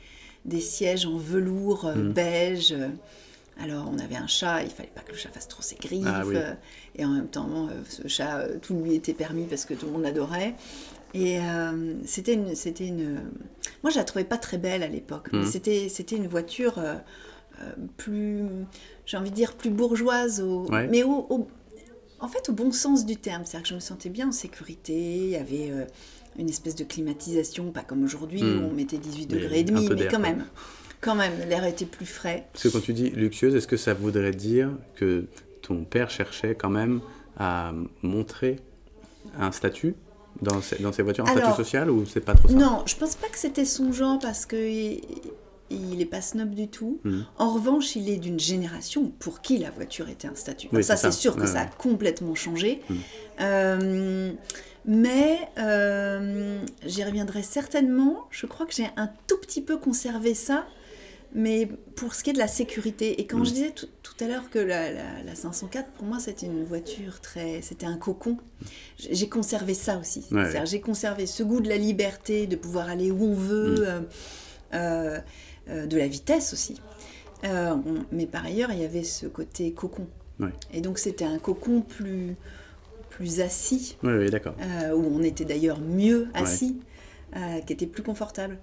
des 0.46 0.62
sièges 0.62 1.06
en 1.06 1.18
velours 1.18 1.86
euh, 1.86 1.96
Mhm. 1.96 2.14
beige. 2.14 2.76
Alors 3.60 3.88
on 3.92 4.00
avait 4.00 4.16
un 4.16 4.26
chat, 4.28 4.64
il 4.64 4.70
fallait 4.72 4.90
pas 4.94 5.02
que 5.02 5.12
le 5.12 5.18
chat 5.18 5.30
fasse 5.30 5.48
trop 5.48 5.62
ses 5.62 5.76
griffes. 5.76 6.04
Ah 6.08 6.24
oui. 6.26 6.36
et 6.96 7.06
en 7.06 7.10
même 7.10 7.28
temps, 7.28 7.70
ce 7.88 8.08
chat, 8.08 8.48
tout 8.64 8.74
lui 8.76 8.96
était 8.96 9.14
permis 9.14 9.46
parce 9.46 9.66
que 9.66 9.76
tout 9.76 9.86
le 9.86 9.92
monde 9.92 10.02
l'adorait. 10.04 10.56
Et 11.14 11.40
euh, 11.40 11.94
c'était 12.06 12.34
une, 12.34 12.56
c'était 12.56 12.88
une. 12.88 13.22
Moi, 13.84 13.92
je 13.92 13.98
la 13.98 14.04
trouvais 14.04 14.24
pas 14.26 14.38
très 14.38 14.58
belle 14.58 14.82
à 14.84 14.88
l'époque, 14.88 15.32
Mhm. 15.32 15.46
c'était, 15.46 15.88
c'était 15.90 16.16
une 16.16 16.28
voiture 16.28 16.80
euh, 16.80 16.96
euh, 17.62 17.72
plus, 17.98 18.42
j'ai 19.06 19.18
envie 19.18 19.30
de 19.30 19.36
dire 19.36 19.54
plus 19.56 19.70
bourgeoise, 19.70 20.42
au- 20.42 20.66
Ouais. 20.72 20.88
mais 20.88 21.04
au, 21.04 21.28
au- 21.30 21.48
en 22.20 22.28
fait 22.28 22.50
au 22.50 22.54
bon 22.54 22.72
sens 22.72 23.06
du 23.06 23.16
terme. 23.18 23.44
C'est-à-dire 23.46 23.64
que 23.64 23.70
je 23.70 23.76
me 23.76 23.80
sentais 23.80 24.10
bien 24.10 24.30
en 24.30 24.32
sécurité. 24.32 24.94
Il 24.96 25.30
y 25.30 25.36
avait 25.36 25.70
euh, 25.72 25.86
une 26.40 26.50
espèce 26.50 26.76
de 26.76 26.84
climatisation, 26.84 27.72
pas 27.72 27.84
comme 27.84 28.04
aujourd'hui 28.04 28.42
Mhm. 28.42 28.64
où 28.64 28.68
on 28.70 28.74
mettait 28.74 28.98
18 28.98 29.32
Mais 29.32 29.40
degrés 29.40 29.60
et 29.60 29.64
demi, 29.64 29.88
mais 29.90 30.04
quand 30.06 30.10
quoi. 30.10 30.20
même, 30.20 30.46
quand 31.00 31.16
même, 31.16 31.34
l'air 31.48 31.64
était 31.66 31.86
plus 31.86 32.08
frais. 32.08 32.48
Parce 32.54 32.64
que 32.64 32.70
quand 32.70 32.82
tu 32.82 32.94
dis 32.94 33.12
luxueuse, 33.12 33.54
est-ce 33.56 33.68
que 33.68 33.78
ça 33.78 33.94
voudrait 33.94 34.32
dire 34.32 34.72
que 34.96 35.26
ton 35.62 35.84
père 35.84 36.10
cherchait 36.10 36.56
quand 36.56 36.72
même 36.72 37.02
à 37.38 37.72
montrer 38.02 38.56
un 39.38 39.52
statut 39.52 39.94
dans, 40.42 40.62
ces 40.62 41.04
voitures, 41.04 41.26
un 41.26 41.32
Alors, 41.32 41.44
statut 41.54 41.64
social 41.64 41.90
ou 41.90 42.06
c'est 42.06 42.22
pas 42.22 42.34
trop 42.36 42.48
ça 42.48 42.54
Non, 42.54 42.84
je 42.86 42.96
pense 42.96 43.16
pas 43.16 43.28
que 43.28 43.38
c'était 43.38 43.66
son 43.66 43.92
genre 43.92 44.20
parce 44.20 44.46
que 44.46 44.56
il, 44.56 45.02
il 45.70 46.02
est 46.02 46.06
pas 46.06 46.22
snob 46.22 46.54
du 46.54 46.68
tout. 46.68 47.00
Mhm. 47.04 47.26
En 47.38 47.54
revanche, 47.54 47.96
il 47.96 48.10
est 48.10 48.18
d'une 48.18 48.40
génération 48.40 49.12
pour 49.20 49.42
qui 49.42 49.58
la 49.58 49.72
voiture 49.72 50.10
était 50.10 50.28
un 50.28 50.36
statut. 50.36 50.68
Oui, 50.72 50.84
ça, 50.84 50.98
c'est 50.98 51.12
sûr 51.12 51.36
que 51.36 51.42
Ouais, 51.42 51.48
ça 51.48 51.62
a 51.62 51.64
ouais. 51.66 51.70
complètement 51.78 52.36
changé. 52.36 52.82
Mhm. 52.90 52.98
Euh, 53.42 54.32
mais 54.86 55.40
euh, 55.58 56.60
j'y 56.86 57.04
reviendrai 57.04 57.44
certainement. 57.44 58.28
Je 58.32 58.46
crois 58.46 58.66
que 58.66 58.74
j'ai 58.74 58.90
un 58.98 59.10
tout 59.28 59.38
petit 59.38 59.62
peu 59.62 59.78
conservé 59.78 60.34
ça. 60.34 60.66
Mais 61.36 61.68
pour 61.96 62.14
ce 62.14 62.24
qui 62.24 62.30
est 62.30 62.34
de 62.34 62.38
la 62.38 62.48
sécurité, 62.48 63.20
et 63.20 63.26
quand 63.26 63.44
je 63.44 63.52
disais 63.54 63.72
tout, 63.72 63.88
tout 64.04 64.14
à 64.24 64.28
l'heure 64.28 64.50
que 64.52 64.60
la, 64.60 64.92
la- 64.92 65.24
la 65.24 65.36
504, 65.36 65.90
pour 65.94 66.06
moi, 66.06 66.20
c'était 66.20 66.46
une 66.46 66.64
voiture 66.64 67.22
très. 67.22 67.62
C'était 67.64 67.88
un 67.88 67.98
cocon, 67.98 68.38
j'ai 68.98 69.28
conservé 69.30 69.74
ça 69.74 69.98
aussi. 69.98 70.26
Ouais, 70.32 70.66
J'ai 70.66 70.80
conservé 70.80 71.26
ce 71.26 71.42
goût 71.42 71.60
de 71.60 71.70
la 71.70 71.78
liberté, 71.78 72.46
de 72.46 72.56
pouvoir 72.56 72.88
aller 72.90 73.10
où 73.10 73.24
on 73.24 73.34
veut, 73.34 73.76
Mhm. 73.80 73.84
euh, 73.84 74.02
euh, 74.76 75.20
euh, 75.70 75.86
de 75.88 75.98
la 75.98 76.08
vitesse 76.08 76.54
aussi. 76.54 76.80
On- 77.44 77.84
mais 78.12 78.26
par 78.28 78.46
ailleurs, 78.46 78.72
il 78.72 78.80
y 78.80 78.86
avait 78.86 79.04
ce 79.04 79.26
côté 79.26 79.72
cocon. 79.74 80.08
Ouais. 80.40 80.50
Et 80.72 80.82
donc, 80.82 80.98
c'était 81.00 81.26
un 81.26 81.40
cocon 81.40 81.82
plus, 81.82 82.36
plus 83.10 83.42
assis, 83.42 83.98
Oui, 84.04 84.14
oui, 84.14 84.30
d'accord. 84.30 84.56
où 84.96 85.02
on 85.04 85.22
était 85.24 85.46
d'ailleurs 85.46 85.80
mieux 85.82 86.28
assis, 86.36 86.78
qui 87.66 87.74
était 87.74 87.88
plus 87.88 88.04
confortable. 88.04 88.60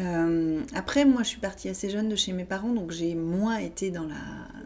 Euh, 0.00 0.60
après, 0.74 1.04
moi, 1.04 1.22
je 1.22 1.28
suis 1.28 1.40
partie 1.40 1.68
assez 1.68 1.90
jeune 1.90 2.08
de 2.08 2.16
chez 2.16 2.32
mes 2.32 2.44
parents, 2.44 2.72
donc 2.72 2.90
j'ai 2.92 3.14
moins 3.14 3.56
été 3.58 3.90
dans 3.90 4.04
la, 4.04 4.14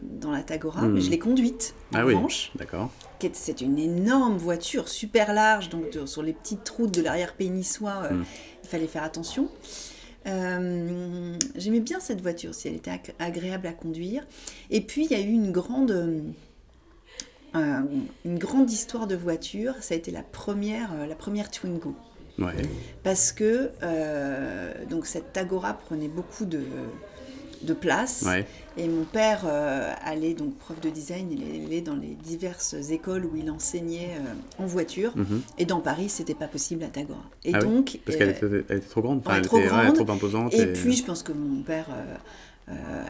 dans 0.01 0.31
la 0.31 0.43
Tagora, 0.43 0.83
mais 0.83 1.01
je 1.01 1.09
l'ai 1.09 1.17
conduite, 1.19 1.73
en 1.93 1.97
Ah 1.99 2.05
oui, 2.05 2.13
d'accord. 2.55 2.91
C'est 3.31 3.61
une 3.61 3.79
énorme 3.79 4.37
voiture, 4.37 4.89
super 4.89 5.33
large, 5.33 5.69
donc 5.69 5.89
de- 5.91 6.05
sur 6.05 6.21
les 6.23 6.33
petites 6.33 6.67
routes 6.69 6.93
de 6.93 7.01
l'arrière-pays 7.01 7.49
niçois, 7.49 8.03
euh, 8.11 8.13
Mm. 8.15 8.25
il 8.63 8.69
fallait 8.69 8.87
faire 8.87 9.03
attention. 9.03 9.47
Euh, 10.27 11.37
J'aimais 11.55 11.79
bien 11.79 11.99
cette 12.01 12.19
voiture, 12.21 12.53
si 12.53 12.67
elle 12.67 12.75
était 12.75 12.91
ag- 12.91 13.13
agréable 13.19 13.65
à 13.67 13.71
conduire. 13.73 14.23
Et 14.69 14.81
puis, 14.81 15.05
il 15.05 15.11
y 15.11 15.15
a 15.15 15.19
eu 15.21 15.29
une 15.31 15.51
grande, 15.51 16.23
une 17.55 18.39
grande 18.39 18.69
histoire 18.71 19.07
de 19.07 19.15
voiture. 19.15 19.75
Ça 19.81 19.93
a 19.93 19.97
été 19.97 20.11
la 20.11 20.23
première, 20.23 21.07
la 21.07 21.15
première 21.15 21.49
Twingo. 21.51 21.95
Ouais. 22.39 22.53
Parce 23.03 23.31
que 23.31 23.69
euh, 23.83 24.73
donc 24.89 25.05
cette 25.05 25.33
Tagora 25.33 25.73
prenait 25.73 26.07
beaucoup 26.07 26.45
de, 26.45 26.61
de 27.61 27.73
place. 27.73 28.23
Ouais. 28.27 28.45
Et 28.75 28.87
mon 28.87 29.03
père 29.03 29.43
euh, 29.45 29.93
allait, 30.03 30.33
donc 30.33 30.57
prof 30.57 30.79
de 30.81 30.89
design, 30.89 31.31
il 31.31 31.65
allait 31.67 31.81
dans 31.81 31.95
les 31.95 32.15
diverses 32.15 32.73
écoles 32.89 33.25
où 33.25 33.35
il 33.35 33.51
enseignait 33.51 34.15
euh, 34.17 34.63
en 34.63 34.65
voiture. 34.65 35.15
Mhm. 35.15 35.41
Et 35.59 35.65
dans 35.65 35.79
Paris, 35.79 36.09
c'était 36.09 36.33
pas 36.33 36.47
possible 36.47 36.83
à 36.83 36.87
Tagora. 36.87 37.21
Et 37.45 37.51
Ah 37.53 37.59
oui, 37.61 37.65
donc, 37.69 37.99
Parce 38.03 38.17
qu'elle 38.17 38.29
était, 38.31 38.79
trop 38.79 39.01
grande. 39.03 39.19
ouais, 39.27 39.33
elle 39.37 39.41
trop 39.43 39.57
était 39.59 39.71
ouais, 39.71 39.83
grande. 39.83 39.95
trop 39.95 40.11
imposante. 40.11 40.53
et 40.55 40.73
puis 40.73 40.95
je 40.95 41.03
pense 41.03 41.21
que 41.21 41.33
mon 41.33 41.61
père, 41.61 41.85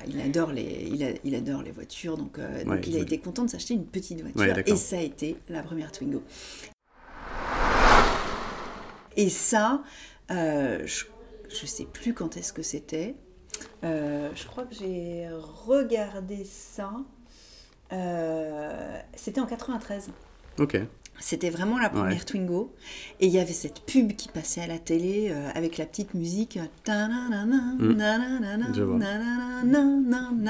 il, 0.08 0.20
adore 0.20 0.52
les, 0.52 0.90
il, 0.92 1.02
a- 1.04 1.14
il 1.24 1.34
adore 1.36 1.62
les 1.64 1.72
voitures, 1.72 2.18
donc, 2.18 2.38
donc 2.40 2.68
Ouais, 2.70 2.82
il 2.88 2.96
a 2.96 2.98
oui. 2.98 3.04
été 3.04 3.20
content 3.20 3.46
de 3.46 3.50
s'acheter 3.50 3.74
une 3.76 3.86
petite 3.86 4.20
voiture. 4.22 4.58
Et 4.66 4.76
ça 4.76 4.98
a 4.98 5.02
été 5.02 5.38
la 5.50 5.64
première 5.64 5.92
Twingo. 5.94 6.22
Et 9.18 9.30
ça, 9.30 9.84
euh, 10.32 10.86
je, 10.86 11.06
je 11.50 11.66
sais 11.66 11.86
plus 11.86 12.14
quand 12.14 12.38
est-ce 12.38 12.54
que 12.54 12.64
c'était. 12.64 13.16
Euh, 13.84 14.30
je 14.36 14.46
crois 14.48 14.64
que 14.64 14.74
j'ai 14.76 15.28
regardé 15.68 16.44
ça 16.46 16.94
euh, 17.94 19.00
c'était 19.16 19.42
en 19.42 19.46
93. 19.46 20.10
Ok. 20.60 20.78
C'était 21.20 21.52
vraiment 21.52 21.78
la 21.78 21.90
première 21.90 22.18
Ouais. 22.18 22.20
Twingo. 22.26 22.74
Et 23.20 23.28
il 23.28 23.32
y 23.32 23.40
avait 23.40 23.54
cette 23.54 23.82
pub 23.82 24.14
qui 24.14 24.30
passait 24.30 24.62
à 24.62 24.68
la 24.68 24.80
télé 24.80 25.30
euh, 25.30 25.50
avec 25.54 25.78
la 25.78 25.86
petite 25.86 26.16
musique. 26.16 26.58
Mm. 26.88 27.96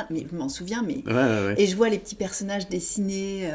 Mais 0.10 0.26
je 0.30 0.36
m'en 0.36 0.50
souviens, 0.50 0.84
mais. 0.84 1.04
Ouais, 1.06 1.14
ouais, 1.14 1.46
ouais. 1.48 1.56
Et 1.58 1.68
je 1.68 1.76
vois 1.76 1.90
les 1.90 2.00
petits 2.00 2.16
personnages 2.16 2.70
dessinés. 2.70 3.52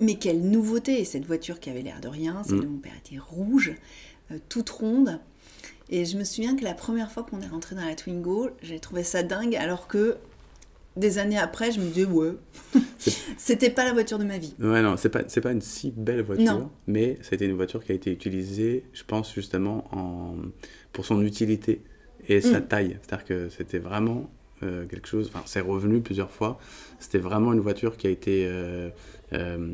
Mais 0.00 0.14
quelle 0.16 0.40
nouveauté 0.40 1.04
Cette 1.04 1.24
voiture 1.26 1.60
qui 1.60 1.70
avait 1.70 1.82
l'air 1.82 2.00
de 2.00 2.08
rien, 2.08 2.42
celle 2.44 2.56
Mm. 2.58 2.62
de 2.62 2.66
mon 2.66 2.78
père 2.78 2.92
était 3.04 3.18
rouge, 3.18 3.74
euh, 4.30 4.38
toute 4.48 4.70
ronde. 4.70 5.20
Et 5.90 6.04
je 6.04 6.18
me 6.18 6.24
souviens 6.24 6.54
que 6.56 6.64
la 6.64 6.74
première 6.74 7.10
fois 7.10 7.22
qu'on 7.22 7.40
est 7.40 7.46
rentré 7.48 7.74
dans 7.74 7.84
la 7.84 7.94
Twingo, 7.94 8.50
j'ai 8.62 8.78
trouvé 8.78 9.02
ça 9.02 9.22
dingue, 9.22 9.56
alors 9.56 9.88
que 9.88 10.16
des 10.96 11.18
années 11.18 11.38
après, 11.38 11.70
je 11.72 11.80
me 11.80 11.86
disais, 11.86 12.04
ouais, 12.04 12.32
c'était 13.38 13.70
pas 13.70 13.84
la 13.84 13.92
voiture 13.92 14.18
de 14.18 14.24
ma 14.24 14.38
vie. 14.38 14.54
Ouais, 14.58 14.82
non, 14.82 14.96
c'est 14.96 15.08
pas, 15.08 15.22
c'est 15.28 15.40
pas 15.40 15.52
une 15.52 15.60
si 15.62 15.92
belle 15.96 16.22
voiture, 16.22 16.44
Non. 16.58 16.70
mais 16.86 17.18
c'était 17.22 17.46
une 17.46 17.54
voiture 17.54 17.84
qui 17.84 17.92
a 17.92 17.94
été 17.94 18.10
utilisée, 18.10 18.84
je 18.92 19.04
pense, 19.04 19.32
justement, 19.34 19.84
en, 19.96 20.34
pour 20.92 21.06
son 21.06 21.22
utilité 21.24 21.82
et 22.28 22.40
sa 22.40 22.60
Mm. 22.60 22.66
taille. 22.68 22.98
C'est-à-dire 23.02 23.24
que 23.26 23.48
c'était 23.48 23.78
vraiment 23.78 24.28
euh, 24.62 24.86
quelque 24.86 25.08
chose, 25.08 25.30
enfin, 25.32 25.42
c'est 25.46 25.60
revenu 25.60 26.00
plusieurs 26.00 26.30
fois. 26.30 26.58
C'était 27.00 27.18
vraiment 27.18 27.52
une 27.52 27.60
voiture 27.60 27.96
qui 27.96 28.06
a 28.06 28.10
été, 28.10 28.44
euh, 28.46 28.88
euh, 29.32 29.68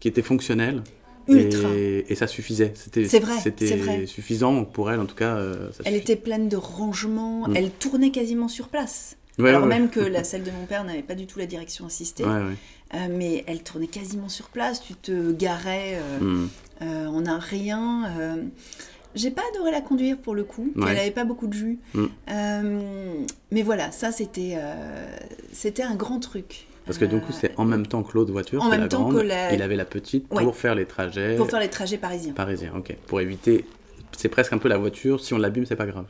qui 0.00 0.08
était 0.08 0.22
fonctionnelle. 0.22 0.82
Ultra. 1.28 1.68
Et, 1.74 2.06
et 2.08 2.14
ça 2.14 2.26
suffisait. 2.28 2.72
C'était, 2.76 3.04
C'est 3.06 3.18
vrai, 3.18 3.34
C'était 3.42 4.06
suffisant 4.06 4.64
pour 4.64 4.92
elle, 4.92 5.00
en 5.00 5.06
tout 5.06 5.16
cas. 5.16 5.36
ça 5.72 5.82
Elle 5.84 5.94
suffit- 5.94 5.96
était 6.12 6.16
pleine 6.16 6.48
de 6.48 6.56
rangements, 6.56 7.48
Mm. 7.48 7.56
elle 7.56 7.70
tournait 7.72 8.10
quasiment 8.12 8.46
sur 8.48 8.68
place. 8.68 9.16
Ouais, 9.38 9.48
Alors 9.50 9.62
ouais, 9.62 9.68
même 9.68 9.82
ouais. 9.84 9.88
que 9.90 10.00
la 10.00 10.22
celle 10.24 10.44
de 10.44 10.50
mon 10.52 10.66
père 10.66 10.84
n'avait 10.84 11.02
pas 11.02 11.14
du 11.16 11.26
tout 11.26 11.38
la 11.40 11.46
direction 11.46 11.84
assistée, 11.86 12.24
mais 13.10 13.44
elle 13.48 13.62
tournait 13.64 13.88
quasiment 13.88 14.28
sur 14.28 14.46
place. 14.50 14.80
Tu 14.80 14.94
te 14.94 15.32
garais 15.32 15.98
euh, 16.00 16.20
Mm. 16.20 16.48
euh, 16.82 17.06
en 17.06 17.26
un 17.26 17.38
rien. 17.40 18.04
Euh. 19.16 19.20
J'ai 19.20 19.30
pas 19.30 19.42
adoré 19.54 19.70
la 19.70 19.80
conduire 19.80 20.18
pour 20.18 20.34
le 20.34 20.44
coup. 20.44 20.72
Ouais. 20.76 20.92
Elle 20.92 20.98
avait 20.98 21.10
pas 21.10 21.24
beaucoup 21.24 21.46
de 21.46 21.52
jus. 21.54 21.78
Mm. 21.94 22.04
Euh, 22.30 23.24
mais 23.50 23.62
voilà, 23.62 23.90
ça 23.92 24.12
c'était 24.12 24.54
euh, 24.56 25.06
c'était 25.52 25.82
un 25.82 25.94
grand 25.94 26.20
truc. 26.20 26.66
Parce 26.84 26.98
que 26.98 27.04
du 27.04 27.18
coup, 27.18 27.32
Euh, 27.32 27.36
c'est 27.40 27.52
en 27.58 27.64
même 27.64 27.86
temps 27.86 28.02
que 28.04 28.12
l'autre 28.14 28.30
voiture, 28.30 28.62
en 28.62 28.68
même 28.68 28.82
la 28.82 28.88
temps 28.88 29.02
grande. 29.08 29.16
que 29.16 29.20
la- 29.26 29.52
Il 29.54 29.60
avait 29.62 29.74
la 29.76 29.84
petite 29.84 30.32
Ouais. 30.32 30.44
pour 30.44 30.54
faire 30.56 30.74
les 30.76 30.86
trajets 30.86 31.34
pour 31.36 31.50
faire 31.50 31.58
les 31.60 31.68
trajets 31.70 31.98
parisiens. 31.98 32.32
parisiens. 32.32 32.72
Ok. 32.76 32.96
Pour 33.08 33.20
éviter. 33.20 33.64
C'est 34.16 34.28
presque 34.28 34.52
un 34.52 34.58
peu 34.58 34.68
la 34.68 34.78
voiture. 34.78 35.20
Si 35.22 35.34
on 35.34 35.38
l'abîme, 35.38 35.66
c'est 35.66 35.74
pas 35.76 35.86
grave. 35.86 36.06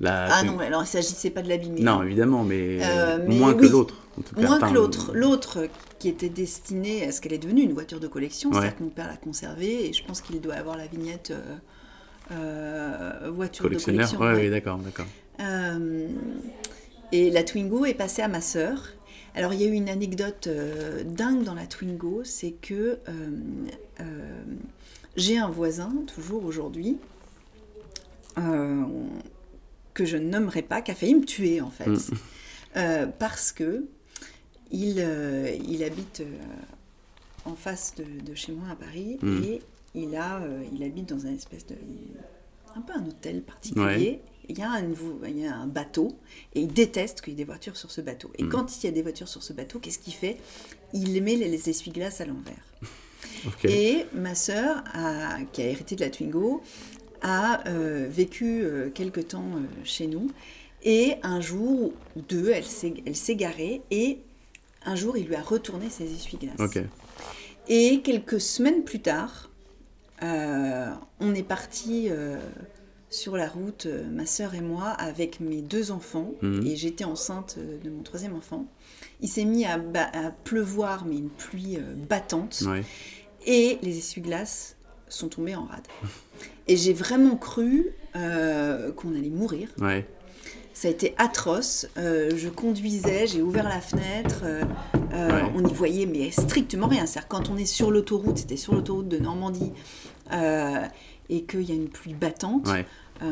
La- 0.00 0.28
Ah 0.34 0.42
non, 0.42 0.58
alors 0.58 0.82
il 0.82 0.86
s'agissait 0.86 1.30
pas 1.30 1.42
de 1.42 1.48
l'abîmer. 1.48 1.80
Non, 1.82 2.02
évidemment, 2.02 2.42
mais, 2.42 2.78
Euh, 2.82 3.18
mais 3.28 3.36
moins 3.36 3.54
que 3.54 3.62
oui. 3.62 3.68
l'autre. 3.68 3.96
tout 4.16 4.34
cas. 4.34 4.40
Moins 4.46 4.58
que 4.58 4.74
l'autre. 4.74 5.12
L'autre 5.14 5.68
qui 5.98 6.08
était 6.08 6.28
destinée 6.30 7.04
à 7.06 7.12
ce 7.12 7.20
qu'elle 7.20 7.32
est 7.34 7.38
devenue 7.38 7.62
une 7.62 7.72
voiture 7.74 8.00
de 8.00 8.08
collection, 8.08 8.48
Ouais. 8.50 8.56
c'est-à-dire 8.56 8.76
que 8.78 8.82
mon 8.82 8.88
père 8.90 9.06
l'a 9.08 9.16
conservée 9.16 9.88
et 9.88 9.92
je 9.92 10.02
pense 10.04 10.20
qu'il 10.20 10.40
doit 10.40 10.54
avoir 10.54 10.76
la 10.76 10.86
vignette 10.86 11.30
euh, 11.30 11.40
euh, 12.30 13.30
voiture 13.34 13.64
de 13.64 13.68
Collectionneur. 13.70 14.06
collection. 14.08 14.20
ouais, 14.20 14.34
ouais. 14.34 14.44
oui, 14.44 14.50
d'accord, 14.50 14.78
d'accord. 14.78 15.06
Euh, 15.40 16.08
et 17.10 17.30
la 17.30 17.42
Twingo 17.42 17.84
est 17.84 17.94
passée 17.94 18.22
à 18.22 18.28
ma 18.28 18.40
sœur. 18.40 18.88
Alors 19.34 19.54
il 19.54 19.60
y 19.62 19.64
a 19.64 19.68
eu 19.68 19.72
une 19.72 19.88
anecdote 19.88 20.46
euh, 20.46 21.02
dingue 21.04 21.42
dans 21.42 21.54
la 21.54 21.66
Twingo, 21.66 22.22
c'est 22.24 22.52
que 22.52 22.74
euh, 22.74 23.30
euh, 24.00 24.42
j'ai 25.16 25.38
un 25.38 25.48
voisin, 25.48 25.92
toujours 26.14 26.44
aujourd'hui, 26.44 26.98
que 29.94 30.04
je 30.06 30.16
ne 30.16 30.28
nommerai 30.28 30.62
pas, 30.62 30.80
qui 30.80 30.90
a 30.90 30.94
failli 30.94 31.14
me 31.14 31.24
tuer 31.24 31.60
en 31.60 31.70
fait. 31.70 31.86
Mm. 31.88 33.10
Parce 33.18 33.52
que 33.52 33.84
il, 34.70 35.06
il 35.68 35.84
habite 35.84 36.22
en 37.44 37.54
face 37.54 37.94
de, 37.96 38.04
de 38.30 38.34
chez 38.34 38.52
moi 38.52 38.68
à 38.70 38.76
Paris 38.76 39.18
Mm. 39.22 39.42
et 39.44 39.62
il, 39.94 40.14
a, 40.16 40.40
euh, 40.42 40.62
il 40.72 40.82
habite 40.82 41.08
dans 41.08 41.26
un 41.26 41.34
espèce 41.34 41.66
de. 41.66 41.74
un 42.74 42.80
peu 42.80 42.92
un 42.94 43.06
hôtel 43.06 43.42
particulier. 43.42 43.84
Ouais. 43.84 44.22
Il 44.48 44.58
y, 44.58 44.62
a 44.62 44.70
un, 44.72 44.82
il 45.28 45.38
y 45.38 45.46
a 45.46 45.54
un 45.54 45.68
bateau 45.68 46.08
et 46.54 46.60
il 46.62 46.66
déteste 46.72 47.20
qu'il 47.20 47.32
y 47.32 47.34
ait 47.34 47.36
des 47.36 47.44
voitures 47.44 47.76
sur 47.76 47.92
ce 47.92 48.00
bateau. 48.00 48.30
Et 48.38 48.42
Mm. 48.42 48.48
quand 48.48 48.76
il 48.76 48.86
y 48.86 48.88
a 48.88 48.92
des 48.92 49.02
voitures 49.02 49.28
sur 49.28 49.42
ce 49.42 49.52
bateau, 49.52 49.78
qu'est-ce 49.78 50.00
qu'il 50.00 50.14
fait? 50.14 50.36
Il 50.92 51.22
met 51.22 51.36
les, 51.36 51.48
les 51.48 51.70
essuie-glaces 51.70 52.20
à 52.20 52.26
l'envers. 52.26 52.64
Et 53.64 54.04
ma 54.14 54.34
sœur, 54.34 54.82
a- 54.94 55.38
qui 55.52 55.62
a 55.62 55.66
hérité 55.66 55.94
de 55.94 56.00
la 56.00 56.10
Twingo, 56.10 56.60
a 57.22 57.66
euh, 57.68 58.08
vécu 58.10 58.62
euh, 58.64 58.90
quelque 58.90 59.20
temps 59.20 59.44
euh, 59.54 59.60
chez 59.84 60.08
nous. 60.08 60.28
Et 60.82 61.14
un 61.22 61.40
jour, 61.40 61.92
ou 62.16 62.20
deux, 62.22 62.50
elle 62.50 62.64
s'est 62.64 62.94
elle 63.06 63.14
s'est 63.16 63.36
garée. 63.36 63.82
Et 63.92 64.18
un 64.84 64.96
jour, 64.96 65.16
il 65.16 65.26
lui 65.26 65.36
a 65.36 65.42
retourné 65.42 65.88
ses 65.88 66.12
essuie-glaces. 66.12 66.58
Et 67.68 68.00
quelques 68.02 68.40
semaines 68.40 68.82
plus 68.82 69.00
tard, 69.00 69.50
on 70.22 71.34
est 71.34 71.42
parti 71.42 72.08
euh, 72.10 72.38
sur 73.12 73.36
la 73.36 73.46
route, 73.46 73.86
euh, 73.86 74.04
ma 74.10 74.26
sœur 74.26 74.54
et 74.54 74.60
moi, 74.60 74.88
avec 74.88 75.40
mes 75.40 75.60
deux 75.60 75.90
enfants. 75.92 76.32
Mhm. 76.40 76.66
Et 76.66 76.76
j'étais 76.76 77.04
enceinte 77.04 77.56
euh, 77.58 77.78
de 77.78 77.90
mon 77.90 78.02
troisième 78.02 78.34
enfant. 78.34 78.66
Il 79.20 79.28
s'est 79.28 79.44
mis 79.44 79.64
à, 79.64 79.78
pleuvoir, 80.44 81.04
mais 81.04 81.16
une 81.16 81.28
pluie 81.28 81.76
euh, 81.76 81.94
battante. 82.08 82.62
Ouais. 82.66 82.82
Et 83.46 83.78
les 83.82 83.98
essuie-glaces 83.98 84.76
sont 85.08 85.28
tombés 85.28 85.54
en 85.54 85.64
rade. 85.64 85.86
Et 86.68 86.76
j'ai 86.76 86.92
vraiment 86.92 87.36
cru 87.36 87.88
euh, 88.14 88.92
qu'on 88.92 89.14
allait 89.16 89.30
mourir. 89.30 89.68
Ouais. 89.80 90.06
Ça 90.74 90.88
a 90.88 90.90
été 90.90 91.14
atroce. 91.18 91.86
Euh, 91.98 92.30
je 92.36 92.48
conduisais, 92.48 93.26
j'ai 93.26 93.42
ouvert 93.42 93.68
la 93.68 93.80
fenêtre. 93.80 94.40
euh, 94.44 94.62
euh, 95.12 95.28
Ouais. 95.28 95.42
On 95.54 95.60
n'y 95.60 95.72
voyait 95.74 96.06
mais 96.06 96.30
strictement 96.30 96.86
rien. 96.86 97.04
C'est-à-dire 97.06 97.28
quand 97.28 97.50
on 97.50 97.56
est 97.58 97.66
sur 97.66 97.90
l'autoroute, 97.90 98.38
c'était 98.38 98.56
sur 98.56 98.74
l'autoroute 98.74 99.08
de 99.08 99.18
Normandie, 99.18 99.72
euh, 99.72 100.11
et 100.30 101.44
qu'il 101.44 101.62
y 101.62 101.72
a 101.72 101.74
une 101.74 101.88
pluie 101.88 102.14
battante, 102.14 102.68
Ouais. 102.68 102.84
euh, 103.22 103.26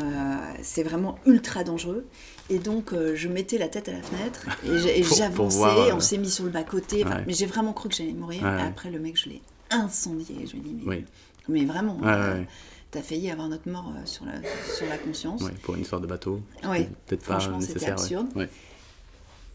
c'est 0.63 0.83
vraiment 0.83 1.19
ultra 1.27 1.65
dangereux. 1.65 2.07
Et 2.49 2.59
donc 2.59 2.93
euh, 2.93 3.15
je 3.15 3.29
mettais 3.29 3.59
la 3.59 3.69
tête 3.69 3.89
à 3.89 3.93
la 3.93 4.03
fenêtre 4.03 4.47
et 4.65 5.03
j'avançais. 5.17 5.63
euh, 5.63 5.95
On 5.95 6.01
s'est 6.01 6.19
mis 6.19 6.31
sur 6.31 6.45
le 6.45 6.51
bas 6.51 6.63
côté. 6.65 7.05
Enfin, 7.05 7.17
Ouais. 7.19 7.25
Mais 7.27 7.33
j'ai 7.35 7.47
vraiment 7.47 7.73
cru 7.73 7.89
que 7.89 7.95
j'allais 7.95 8.13
mourir. 8.13 8.43
Ouais, 8.43 8.59
Et 8.59 8.63
après 8.63 8.91
le 8.91 8.99
mec, 8.99 9.17
je 9.23 9.29
l'ai 9.29 9.43
incendié. 9.71 10.47
Je 10.47 10.53
lui 10.53 10.59
ai 10.59 10.63
dit 10.63 10.77
mais, 10.85 10.97
Oui. 10.97 11.05
mais 11.49 11.65
vraiment. 11.65 11.97
Ouais, 11.99 12.07
euh. 12.09 12.43
T'as 12.91 13.03
failli 13.03 13.31
avoir 13.31 13.49
notre 13.49 13.71
mort 13.71 13.93
euh, 13.95 14.01
sur 14.05 14.25
la, 14.25 14.33
sur 14.77 14.87
la 14.89 14.99
conscience. 14.99 15.43
Pour 15.63 15.75
une 15.77 15.83
histoire 15.83 16.01
de 16.01 16.07
bateau. 16.09 16.41
Ouais. 16.65 16.79
c'était 16.79 16.91
Peut-être 17.07 17.25
pas 17.27 17.39
Franchement, 17.39 17.61
c'était 17.61 17.75
nécessaire. 17.75 17.93
absurde. 17.95 18.49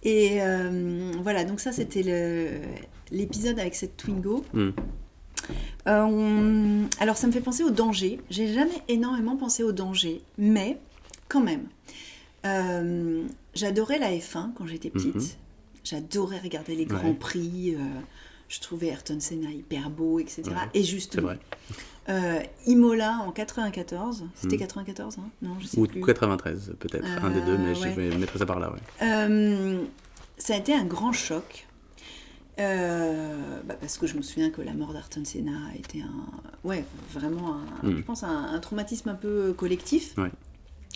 Et 0.04 0.38
euh, 0.42 1.12
voilà, 1.24 1.44
donc 1.46 1.60
ça 1.60 1.72
c'était 1.72 2.04
l'épisode 3.12 3.60
avec 3.60 3.76
cette 3.76 3.98
Twingo. 3.98 4.46
Hmm. 4.54 4.70
Euh, 5.88 6.02
on- 6.04 6.88
Alors 7.00 7.18
ça 7.18 7.28
me 7.28 7.32
fait 7.32 7.42
penser 7.42 7.64
au 7.64 7.70
danger. 7.70 8.20
J'ai 8.30 8.54
jamais 8.54 8.82
énormément 8.88 9.36
pensé 9.38 9.64
au 9.64 9.72
danger, 9.72 10.22
mais 10.38 10.78
quand 11.30 11.42
même. 11.42 11.64
Euh, 12.46 13.24
J'adorais 13.54 14.00
la 14.00 14.12
F1 14.12 14.52
quand 14.56 14.66
j'étais 14.68 14.90
petite. 14.90 15.16
Mhm. 15.16 15.28
J'adorais 15.84 16.40
regarder 16.40 16.76
les 16.76 16.86
grands 16.86 17.10
Ouais. 17.10 17.14
prix. 17.14 17.76
euh, 17.76 17.80
je 18.50 18.60
trouvais 18.60 18.88
Ayrton 18.88 19.18
Senna 19.20 19.50
hyper 19.50 19.90
beau, 19.90 20.20
etc. 20.20 20.44
Ouais, 20.48 20.54
Et 20.76 20.84
justement, 20.84 21.32
Imola 22.68 23.20
en 23.26 23.32
94, 23.32 24.26
c'était 24.36 24.56
Mhm. 24.56 24.60
94, 24.62 25.18
hein 25.18 25.30
non, 25.42 25.56
je 25.60 25.66
sais 25.68 25.80
Ou 25.80 25.88
plus. 25.88 26.02
93, 26.02 26.74
peut-être. 26.80 27.06
un 27.24 27.30
des 27.32 27.42
deux, 27.42 27.58
mais 27.58 27.70
ouais. 27.70 27.76
je 27.76 27.88
vais 27.90 28.18
mettre 28.18 28.38
ça 28.38 28.46
par 28.46 28.60
là. 28.60 28.74
Ça 30.38 30.54
a 30.54 30.58
été 30.58 30.74
un 30.76 30.86
grand 30.86 31.12
choc. 31.14 31.66
Euh, 32.60 33.62
bah, 33.66 33.76
parce 33.80 33.98
que 33.98 34.08
je 34.08 34.16
me 34.16 34.22
souviens 34.22 34.50
que 34.50 34.62
la 34.62 34.74
mort 34.74 34.94
d'Ayrton 34.94 35.26
Senna 35.26 35.52
a 35.74 35.76
été 35.76 36.02
un, 36.02 36.68
ouais, 36.68 36.86
vraiment, 37.12 37.56
un, 37.84 37.90
Mm. 37.90 37.98
je 37.98 38.02
pense, 38.04 38.24
un, 38.24 38.46
un 38.54 38.60
traumatisme 38.60 39.10
un 39.10 39.16
peu 39.16 39.54
collectif. 39.54 40.18
Ouais. 40.18 40.32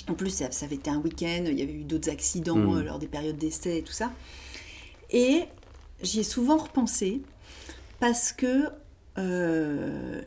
En 0.07 0.13
plus, 0.13 0.29
ça, 0.29 0.51
ça 0.51 0.65
avait 0.65 0.75
été 0.75 0.89
un 0.89 0.99
week-end, 0.99 1.43
il 1.45 1.59
y 1.59 1.61
avait 1.61 1.73
eu 1.73 1.83
d'autres 1.83 2.09
accidents 2.09 2.55
Mm. 2.55 2.77
euh, 2.77 2.83
lors 2.83 2.99
des 2.99 3.07
périodes 3.07 3.37
d'essai 3.37 3.79
et 3.79 3.83
tout 3.83 3.91
ça. 3.91 4.11
Et 5.11 5.43
j'y 6.01 6.21
ai 6.21 6.23
souvent 6.23 6.57
repensé 6.57 7.21
parce 7.99 8.31
que, 8.31 8.63
euh, 9.17 10.21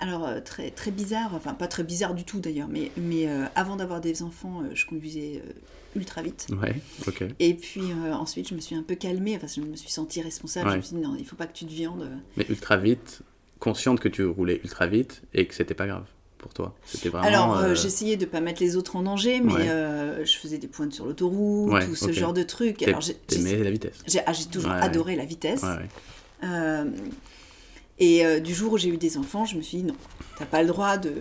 alors 0.00 0.26
euh, 0.26 0.40
très, 0.40 0.70
très 0.70 0.90
bizarre, 0.90 1.32
enfin 1.34 1.54
pas 1.54 1.66
très 1.68 1.84
bizarre 1.84 2.14
du 2.14 2.24
tout 2.24 2.40
d'ailleurs, 2.40 2.68
mais, 2.68 2.90
mais 2.96 3.28
euh, 3.28 3.44
avant 3.54 3.76
d'avoir 3.76 4.00
des 4.00 4.22
enfants, 4.22 4.62
euh, 4.62 4.70
je 4.74 4.86
conduisais 4.86 5.42
ultra 5.94 6.22
vite. 6.22 6.46
Ouais, 6.60 6.74
ok. 7.06 7.24
Et 7.38 7.54
puis 7.54 7.82
ensuite, 8.12 8.48
je 8.48 8.54
me 8.54 8.60
suis 8.60 8.74
un 8.74 8.82
peu 8.82 8.96
calmée, 8.96 9.36
enfin, 9.36 9.46
je 9.46 9.60
me 9.60 9.76
suis 9.76 9.90
sentie 9.90 10.20
responsable. 10.22 10.70
Je 10.72 10.76
me 10.76 10.82
suis 10.82 10.96
dit, 10.96 11.02
non, 11.02 11.14
il 11.18 11.24
faut 11.24 11.36
pas 11.36 11.46
que 11.46 11.52
tu 11.56 11.66
te 11.66 11.70
viandes. 11.72 12.08
Mais 12.36 12.44
ultra 12.48 12.76
vite, 12.76 13.20
consciente 13.60 14.00
que 14.00 14.08
tu 14.08 14.24
roulais 14.24 14.60
ultra 14.64 14.86
vite 14.88 15.22
et 15.34 15.46
que 15.46 15.54
c'était 15.54 15.74
pas 15.74 15.86
grave 15.86 16.04
pour 16.38 16.52
toi. 16.52 16.74
C'était 16.84 17.10
vraiment. 17.10 17.26
Alors, 17.28 17.56
euh, 17.58 17.62
euh, 17.70 17.74
j'essayais 17.76 18.16
de 18.16 18.26
pas 18.26 18.40
mettre 18.40 18.60
les 18.60 18.74
autres 18.76 18.96
en 18.96 19.02
danger, 19.02 19.40
mais 19.40 19.52
Ouais. 19.52 19.68
euh, 19.68 20.24
je 20.26 20.36
faisais 20.36 20.58
des 20.58 20.66
pointes 20.66 20.92
sur 20.92 21.06
l'autoroute, 21.06 21.72
Ouais, 21.72 21.86
tout 21.86 21.94
ce 21.94 22.10
genre 22.10 22.32
de 22.32 22.42
trucs. 22.42 22.82
Alors, 22.82 23.00
j'ai- 23.00 23.16
la 23.62 23.70
vitesse. 23.70 24.02
j'ai- 24.08 24.20
ah, 24.26 24.32
toujours 24.50 24.72
ouais. 24.72 24.80
adoré 24.80 25.14
la 25.14 25.24
vitesse. 25.24 25.62
Et 28.00 28.26
euh, 28.26 28.40
du 28.40 28.54
jour 28.54 28.72
où 28.72 28.78
j'ai 28.78 28.88
eu 28.88 28.96
des 28.96 29.16
enfants, 29.18 29.44
je 29.44 29.56
me 29.56 29.62
suis 29.62 29.78
dit 29.78 29.84
non, 29.84 29.94
t'as 30.38 30.46
pas 30.46 30.62
le 30.62 30.68
droit 30.68 30.96
de, 30.96 31.12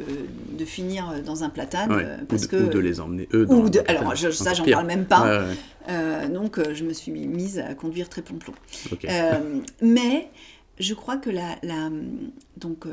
de 0.57 0.65
finir 0.65 1.21
dans 1.23 1.43
un 1.43 1.49
platane 1.49 1.91
Ouais. 1.93 2.03
euh, 2.03 2.17
Ou, 2.21 2.25
parce 2.25 2.41
de, 2.43 2.47
que 2.47 2.55
ou 2.63 2.69
de 2.69 2.79
les 2.79 2.99
emmener 2.99 3.29
eux. 3.33 3.45
ou 3.49 3.63
dans 3.63 3.69
de- 3.69 3.79
le 3.79 3.89
alors 3.91 4.15
je- 4.15 4.31
ça 4.31 4.53
j'en 4.53 4.65
parle 4.65 4.87
même 4.87 5.05
pas. 5.05 5.21
Ouais, 5.23 5.45
ouais, 5.49 5.55
Euh, 5.89 6.27
donc 6.29 6.59
je 6.73 6.83
me 6.83 6.93
suis 6.93 7.11
mise 7.11 7.59
à 7.59 7.75
conduire 7.75 8.09
très 8.09 8.21
plomb-plomb. 8.23 8.55
ok. 8.91 9.05
Euh, 9.05 9.59
mais 9.83 10.29
je 10.79 10.93
crois 10.95 11.17
que 11.17 11.29
la, 11.29 11.57
la, 11.61 11.89
donc, 12.57 12.85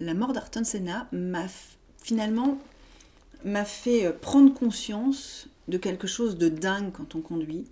la 0.00 0.12
mort 0.14 0.32
d'Ayrton 0.34 0.64
Senna 0.64 1.06
m'a 1.12 1.44
finalement 2.02 2.58
m'a 3.44 3.64
fait 3.64 4.12
prendre 4.20 4.52
conscience 4.52 5.46
de 5.68 5.78
quelque 5.78 6.06
chose 6.06 6.36
de 6.36 6.50
dingue 6.50 6.90
quand 6.92 7.14
on 7.14 7.20
conduit. 7.22 7.64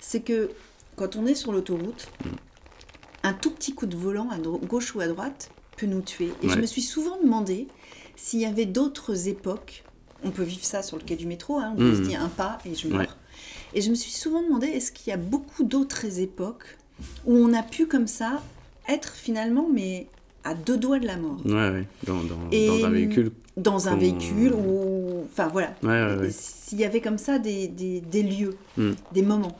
C'est 0.00 0.20
que 0.20 0.50
quand 0.96 1.14
on 1.14 1.26
est 1.26 1.36
sur 1.36 1.52
l'autoroute, 1.52 2.08
Mm. 2.24 2.28
Un 3.22 3.32
tout 3.32 3.50
petit 3.50 3.74
coup 3.74 3.86
de 3.86 3.96
volant 3.96 4.28
à 4.30 4.38
gauche 4.66 4.94
ou 4.94 5.00
à 5.00 5.06
droite 5.08 5.50
peut 5.76 5.86
nous 5.86 6.00
tuer. 6.00 6.30
Et 6.42 6.48
je 6.48 6.58
me 6.58 6.66
suis 6.66 6.82
souvent 6.82 7.16
demandé 7.22 7.66
s'il 8.16 8.40
y 8.40 8.46
avait 8.46 8.66
d'autres 8.66 9.28
époques. 9.28 9.84
On 10.24 10.30
peut 10.30 10.42
vivre 10.44 10.64
ça 10.64 10.82
sur 10.82 10.96
le 10.98 11.02
quai 11.02 11.16
du 11.16 11.26
métro, 11.26 11.56
hein, 11.58 11.72
on 11.74 11.76
peut 11.78 11.92
Mm. 11.92 11.96
se 11.96 12.08
dire 12.08 12.22
un 12.22 12.28
pas 12.28 12.58
et 12.64 12.74
je 12.74 12.88
meurs. 12.88 13.00
Ouais. 13.00 13.06
Et 13.74 13.80
je 13.80 13.90
me 13.90 13.94
suis 13.94 14.12
souvent 14.12 14.42
demandé 14.42 14.66
est-ce 14.68 14.92
qu'il 14.92 15.10
y 15.10 15.14
a 15.14 15.16
beaucoup 15.16 15.64
d'autres 15.64 16.18
époques 16.20 16.76
où 17.26 17.34
on 17.36 17.52
a 17.54 17.62
pu 17.62 17.86
comme 17.86 18.06
ça 18.06 18.42
être 18.88 19.14
finalement 19.14 19.68
mais 19.72 20.06
à 20.44 20.54
deux 20.54 20.76
doigts 20.76 20.98
de 20.98 21.06
la 21.06 21.16
mort 21.16 21.38
Ouais, 21.44 21.52
ouais. 21.70 21.86
Dans, 22.06 22.22
dans, 22.22 22.50
Et- 22.52 22.66
dans 22.66 22.84
un 22.86 22.90
véhicule. 22.90 23.32
dans 23.56 23.88
un 23.88 23.96
véhicule 23.96 24.52
ou 24.52 25.24
enfin 25.32 25.48
voilà 25.48 25.74
Ouais, 25.82 25.88
ouais, 25.88 26.16
ouais. 26.20 26.30
s'il 26.30 26.78
y 26.80 26.84
avait 26.84 27.00
comme 27.00 27.18
ça 27.18 27.38
des, 27.38 27.66
des, 27.68 28.00
des 28.00 28.22
lieux 28.22 28.56
Mm. 28.76 28.90
des 29.12 29.22
moments 29.22 29.56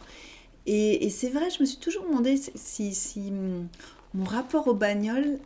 et, 0.66 1.04
et 1.06 1.10
c'est 1.10 1.28
vrai 1.30 1.50
je 1.50 1.60
me 1.60 1.66
suis 1.66 1.78
toujours 1.78 2.04
demandé 2.04 2.36
si, 2.54 2.94
si 2.94 3.30
mon- 3.30 3.66
rapport 4.24 4.68
aux 4.68 4.74
bagnoles 4.74 5.38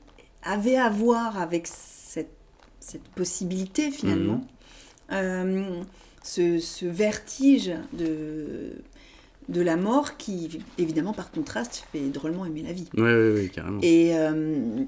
avait 0.42 0.76
à 0.76 0.88
voir 0.90 1.38
avec 1.40 1.66
cette, 1.66 2.32
cette 2.80 3.06
possibilité 3.14 3.90
finalement. 3.90 4.44
Euh, 5.12 5.80
ce, 6.22 6.58
ce 6.58 6.86
vertige 6.86 7.72
de 7.92 8.72
de 9.48 9.60
la 9.60 9.76
mort 9.76 10.16
qui 10.16 10.58
évidemment 10.76 11.12
par 11.12 11.30
contraste 11.30 11.84
fait 11.92 12.00
drôlement 12.08 12.44
aimer 12.44 12.62
la 12.62 12.72
vie. 12.72 12.88
Ouais, 12.96 13.02
ouais, 13.04 13.32
ouais, 13.34 13.48
carrément. 13.54 13.78
et, 13.80 14.10
euh, 14.16 14.82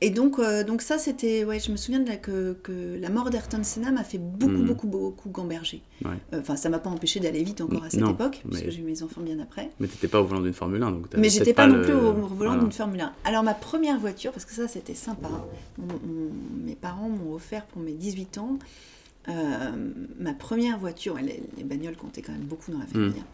et 0.00 0.10
donc, 0.10 0.38
euh, 0.38 0.64
donc 0.64 0.80
ça, 0.82 0.96
c'était... 0.98 1.44
Ouais, 1.44 1.60
je 1.60 1.70
me 1.70 1.76
souviens 1.76 2.00
de 2.00 2.08
la, 2.08 2.16
que, 2.16 2.54
que 2.62 2.98
la 3.00 3.10
mort 3.10 3.28
d'Ayrton 3.30 3.62
Senna 3.62 3.90
m'a 3.90 4.02
fait 4.04 4.18
beaucoup, 4.18 4.52
Mhm. 4.52 4.64
beaucoup, 4.66 4.86
beaucoup 4.86 5.28
gamberger. 5.30 5.82
Ouais. 6.04 6.12
Euh, 6.32 6.40
Enfin, 6.40 6.56
ça 6.56 6.68
m'a 6.70 6.78
pas 6.78 6.90
empêché 6.90 7.20
d'aller 7.20 7.42
vite 7.42 7.60
encore 7.60 7.84
à 7.84 7.90
cette 7.90 8.00
Non, 8.00 8.12
époque, 8.12 8.40
parce 8.44 8.56
mais- 8.60 8.64
que 8.64 8.70
j'ai 8.70 8.80
eu 8.80 8.84
mes 8.84 9.02
enfants 9.02 9.20
bien 9.20 9.38
après. 9.40 9.70
Mais 9.78 9.86
t'étais 9.88 10.08
pas 10.08 10.20
au 10.20 10.24
volant 10.24 10.40
d'une 10.40 10.52
Formule 10.54 10.82
1, 10.82 10.90
donc 10.92 11.06
Mais 11.16 11.28
j'étais 11.28 11.52
pas, 11.52 11.66
non 11.66 11.76
le- 11.76 11.82
plus 11.82 11.92
au 11.92 12.12
volant 12.12 12.28
Voilà. 12.52 12.56
d'une 12.62 12.72
Formule 12.72 13.00
1. 13.02 13.12
Alors, 13.24 13.42
ma 13.42 13.54
première 13.54 13.98
voiture, 13.98 14.32
parce 14.32 14.44
que 14.46 14.54
ça, 14.54 14.68
c'était 14.68 14.94
sympa, 14.94 15.28
mon- 15.78 16.30
mes 16.64 16.76
parents 16.76 17.08
m'ont 17.10 17.34
offert 17.34 17.66
pour 17.66 17.82
mes 17.82 17.92
18 17.92 18.38
ans 18.38 18.58
euh, 19.28 19.70
ma 20.18 20.32
première 20.32 20.78
voiture. 20.78 21.16
Les, 21.16 21.42
les 21.58 21.62
bagnoles 21.64 21.94
comptaient 21.96 22.22
quand 22.22 22.32
même 22.32 22.40
beaucoup 22.46 22.70
dans 22.72 22.78
la 22.78 22.86
famille, 22.86 23.12
hein, 23.20 23.24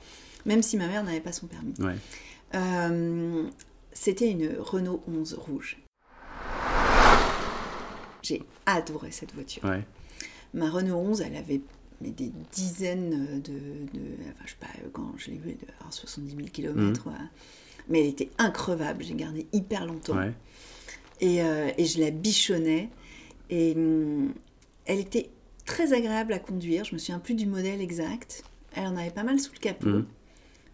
même 0.44 0.60
si 0.60 0.76
ma 0.76 0.88
mère 0.88 1.04
n'avait 1.04 1.20
pas 1.20 1.30
son 1.30 1.46
permis. 1.46 1.74
Ouais. 1.78 1.94
Euh, 2.56 3.44
c'était 3.92 4.28
une 4.30 4.50
Renault 4.58 5.00
11 5.08 5.34
rouge. 5.34 5.78
J'ai 8.26 8.42
adoré 8.66 9.10
cette 9.10 9.32
voiture. 9.34 9.64
Ouais. 9.64 9.82
Ma 10.54 10.70
Renault 10.70 10.96
11, 10.96 11.20
elle 11.22 11.36
avait 11.36 11.60
mais 12.00 12.10
des 12.10 12.30
dizaines 12.52 13.40
de, 13.40 13.52
de- 13.58 14.14
Enfin, 14.28 14.44
je 14.44 14.50
sais 14.50 14.56
pas, 14.60 14.66
quand 14.92 15.12
je 15.16 15.30
l'ai 15.30 15.38
vue, 15.38 15.50
elle 15.50 15.56
devait 15.56 15.72
avoir 15.78 15.92
70 15.92 16.30
000 16.36 16.48
km. 16.52 17.08
Mais 17.88 18.00
elle 18.00 18.06
était 18.08 18.28
increvable. 18.38 19.02
J'ai 19.04 19.14
gardé 19.14 19.46
hyper 19.52 19.86
longtemps. 19.86 20.16
Ouais. 20.18 20.32
Et, 21.20 21.42
euh, 21.42 21.70
et 21.78 21.84
je 21.86 22.00
la 22.00 22.10
bichonnais. 22.10 22.90
Et 23.48 23.72
hum, 23.76 24.34
elle 24.84 24.98
était 24.98 25.30
très 25.64 25.92
agréable 25.94 26.32
à 26.34 26.38
conduire. 26.38 26.84
Je 26.84 26.92
me 26.94 26.98
souviens 26.98 27.18
plus 27.18 27.34
du 27.34 27.46
modèle 27.46 27.80
exact. 27.80 28.42
Elle 28.74 28.86
en 28.88 28.96
avait 28.96 29.10
pas 29.10 29.22
mal 29.22 29.40
sous 29.40 29.52
le 29.54 29.58
capot. 29.58 29.88
Mhm. 29.88 30.06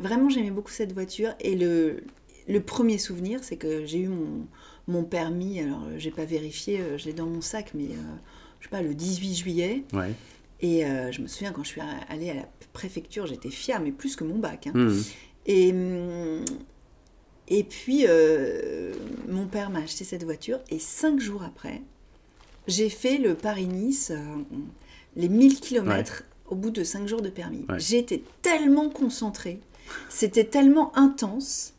Vraiment, 0.01 0.29
j'aimais 0.29 0.51
beaucoup 0.51 0.73
cette 0.73 0.93
voiture. 0.93 1.35
Et 1.39 1.55
le, 1.55 2.03
le 2.49 2.61
premier 2.61 2.99
souvenir, 2.99 3.45
c'est 3.45 3.57
que 3.57 3.87
j'ai 3.87 4.01
eu 4.01 4.09
mon, 4.09 4.47
mon 4.89 5.05
permis. 5.05 5.61
Alors, 5.61 5.83
euh, 5.85 5.95
j'ai 5.99 6.11
pas 6.11 6.25
vérifié, 6.25 6.81
euh, 6.81 6.99
je 6.99 7.07
l'ai 7.07 7.13
dans 7.13 7.27
mon 7.27 7.41
sac, 7.41 7.73
mais 7.75 7.85
euh, 7.85 7.97
je 8.61 8.65
sais 8.65 8.71
pas, 8.71 8.83
le 8.83 8.95
18 8.95 9.35
juillet. 9.35 9.85
Ouais. 9.93 10.13
Et 10.61 10.85
je 11.11 11.21
me 11.21 11.27
souviens 11.27 11.51
quand 11.51 11.65
je 11.65 11.71
suis 11.71 11.81
allée 12.09 12.31
à 12.31 12.35
la 12.35 12.49
préfecture, 12.73 13.27
j'étais 13.27 13.51
fière, 13.51 13.81
mais 13.81 13.91
plus 13.91 14.15
que 14.15 14.23
mon 14.23 14.39
bac. 14.39 14.69
hein. 14.69 14.73
Mhm. 14.75 15.03
Et, 15.47 15.73
hum, 15.73 16.45
et 17.49 17.65
puis, 17.65 18.05
euh, 18.07 18.93
mon 19.29 19.47
père 19.47 19.71
m'a 19.71 19.81
acheté 19.81 20.05
cette 20.05 20.23
voiture. 20.23 20.61
Et 20.71 20.79
cinq 20.79 21.19
jours 21.19 21.43
après, 21.43 21.83
j'ai 22.69 22.89
fait 22.89 23.19
le 23.19 23.35
Paris-Nice, 23.35 24.13
euh, 24.15 24.19
les 25.17 25.29
1000 25.29 25.59
km 25.59 26.23
au 26.49 26.55
bout 26.55 26.71
de 26.71 26.85
cinq 26.85 27.09
jours 27.09 27.23
de 27.23 27.29
permis. 27.29 27.67
Ouais. 27.69 27.81
J'étais 27.81 28.23
tellement 28.43 28.89
concentrée, 28.89 29.59
c'était 30.09 30.45
tellement 30.45 30.97
intense. 30.97 31.75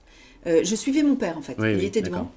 Euh, 0.45 0.59
je 0.65 0.75
suivais 0.75 1.03
mon 1.03 1.15
père 1.15 1.37
en 1.37 1.41
fait. 1.41 1.55
Oui, 1.57 1.71
Il 1.71 1.77
oui, 1.77 1.85
était 1.85 2.01
devant 2.01 2.29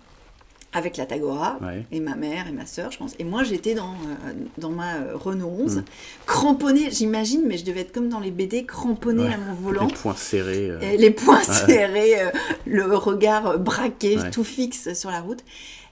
avec 0.73 0.97
la 0.99 1.07
Tagora 1.07 1.59
Ouais. 1.63 1.87
et 1.91 2.01
ma 2.01 2.15
mère 2.17 2.47
et 2.49 2.53
ma 2.53 2.67
soeur, 2.67 2.91
je 2.91 2.99
pense. 2.99 3.15
Et 3.19 3.25
moi, 3.25 3.45
j'étais 3.45 3.75
dans, 3.75 3.93
euh, 3.93 4.33
dans 4.59 4.71
ma 4.71 4.97
euh, 4.97 5.13
Renault 5.15 5.55
11, 5.59 5.77
Mm. 5.77 5.85
cramponnée, 6.27 6.91
j'imagine, 6.91 7.43
mais 7.47 7.57
je 7.57 7.65
devais 7.65 7.81
être 7.81 7.93
comme 7.93 8.09
dans 8.09 8.21
les 8.21 8.31
BD, 8.31 8.65
cramponnée 8.67 9.25
Ouais. 9.25 9.33
à 9.35 9.39
mon 9.39 9.55
volant. 9.55 9.87
Les 9.87 9.95
poings 9.95 10.17
serrés. 10.17 10.71
euh, 10.71 10.81
Et 10.81 10.97
les 10.99 11.11
poings 11.11 11.39
Ouais. 11.39 11.45
serrés, 11.67 12.21
euh, 12.21 12.31
le 12.67 12.95
regard 12.97 13.47
euh, 13.47 13.57
braqué, 13.57 14.19
tout 14.33 14.45
fixe 14.45 14.93
sur 14.95 15.11
la 15.11 15.21
route. 15.21 15.41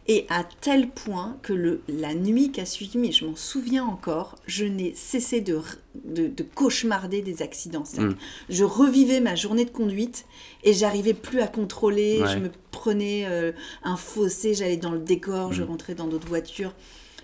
Et 0.06 0.26
à 0.28 0.44
tel 0.60 0.90
point 0.90 1.38
que 1.42 1.54
le, 1.54 1.80
la 1.88 2.12
nuit 2.14 2.52
qui 2.52 2.60
a 2.60 2.66
suivi, 2.66 2.98
mais 2.98 3.10
je 3.10 3.24
m'en 3.24 3.36
souviens 3.36 3.84
encore, 3.86 4.36
je 4.46 4.66
n'ai 4.66 4.94
cessé 4.94 5.40
de, 5.40 5.56
r- 5.56 5.76
de, 6.04 6.26
de 6.26 6.42
cauchemarder 6.42 7.22
des 7.22 7.40
accidents. 7.40 7.84
Mm. 7.96 8.08
que 8.12 8.16
Je 8.50 8.64
revivais 8.64 9.20
ma 9.20 9.34
journée 9.34 9.64
de 9.64 9.70
conduite 9.70 10.26
et 10.62 10.74
j'arrivais 10.74 11.14
plus 11.14 11.40
à 11.40 11.46
contrôler. 11.46 12.20
Ouais. 12.20 12.28
Je 12.32 12.38
me 12.38 12.50
prenais 12.70 13.24
euh, 13.26 13.52
un 13.82 13.96
fossé, 13.96 14.52
j'allais 14.52 14.76
dans 14.76 14.90
le 14.92 14.98
décor, 14.98 15.54
je 15.54 15.62
Mm. 15.62 15.66
rentrais 15.68 15.94
dans 15.94 16.06
d'autres 16.06 16.28
voitures. 16.28 16.74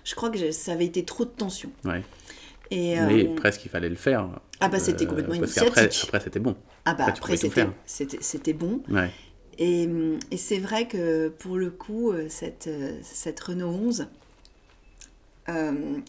Je 0.03 0.15
crois 0.15 0.31
que 0.31 0.39
je- 0.39 0.49
ça 0.51 0.71
avait 0.71 0.85
été 0.85 1.03
trop 1.05 1.25
de 1.25 1.29
tension. 1.29 1.69
Ouais. 1.85 2.01
Et, 2.71 2.95
Mais 2.99 3.27
euh, 3.27 3.35
presque 3.35 3.63
il 3.65 3.69
fallait 3.69 3.89
le 3.89 3.95
faire. 3.95 4.27
ah 4.59 4.69
bah 4.69 4.79
c'était 4.79 5.03
Euh, 5.03 5.07
complètement 5.09 5.37
Parce 5.39 5.53
qu'après, 5.53 5.81
initiatique. 5.83 6.03
après 6.05 6.19
c'était 6.21 6.39
bon. 6.39 6.55
ah 6.85 6.93
bah 6.95 7.03
après, 7.09 7.33
après 7.35 7.37
c'était 7.37 8.53
bon. 8.53 8.81
Ouais. 8.89 9.11
Et, 9.63 9.87
et 10.31 10.37
c'est 10.37 10.57
vrai 10.57 10.87
que 10.87 11.29
pour 11.29 11.55
le 11.55 11.69
coup, 11.69 12.11
euh, 12.11 12.25
cette, 12.29 12.65
euh, 12.65 12.97
cette 13.03 13.39
Renault 13.39 13.67
11, 13.69 14.07
euh, 15.49 15.99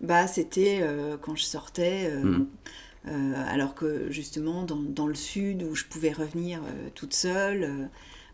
bah, 0.00 0.26
c'était 0.26 0.80
euh, 0.82 1.16
quand 1.20 1.34
je 1.36 1.44
sortais, 1.44 2.10
euh, 2.12 3.34
alors 3.48 3.74
que 3.74 4.10
justement 4.10 4.62
dans, 4.64 4.76
dans 4.76 5.06
le 5.06 5.14
sud 5.14 5.62
où 5.62 5.74
je 5.74 5.84
pouvais 5.84 6.12
revenir 6.12 6.60
toute 6.94 7.14
seule 7.14 7.88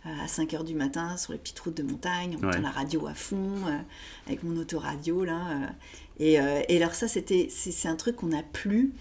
à 0.04 0.26
5 0.28 0.52
heures 0.54 0.64
du 0.64 0.74
matin 0.74 1.16
sur 1.16 1.32
les 1.32 1.38
petites 1.38 1.60
routes 1.60 1.76
de 1.76 1.82
montagne, 1.82 2.36
en 2.42 2.46
Ouais. 2.48 2.60
la 2.60 2.70
radio 2.70 3.06
à 3.06 3.14
fond, 3.14 3.54
euh, 3.66 3.78
avec 4.26 4.42
mon 4.42 4.56
autoradio 4.58 5.24
là. 5.24 5.40
euh. 5.50 5.66
et, 6.18 6.40
euh, 6.40 6.60
et 6.68 6.76
alors 6.76 6.94
ça, 6.94 7.08
c'était 7.08 7.48
c'est 7.50 7.88
un 7.88 7.96
truc 7.96 8.16
qu'on 8.16 8.26
n'a 8.28 8.42
plus, 8.42 8.92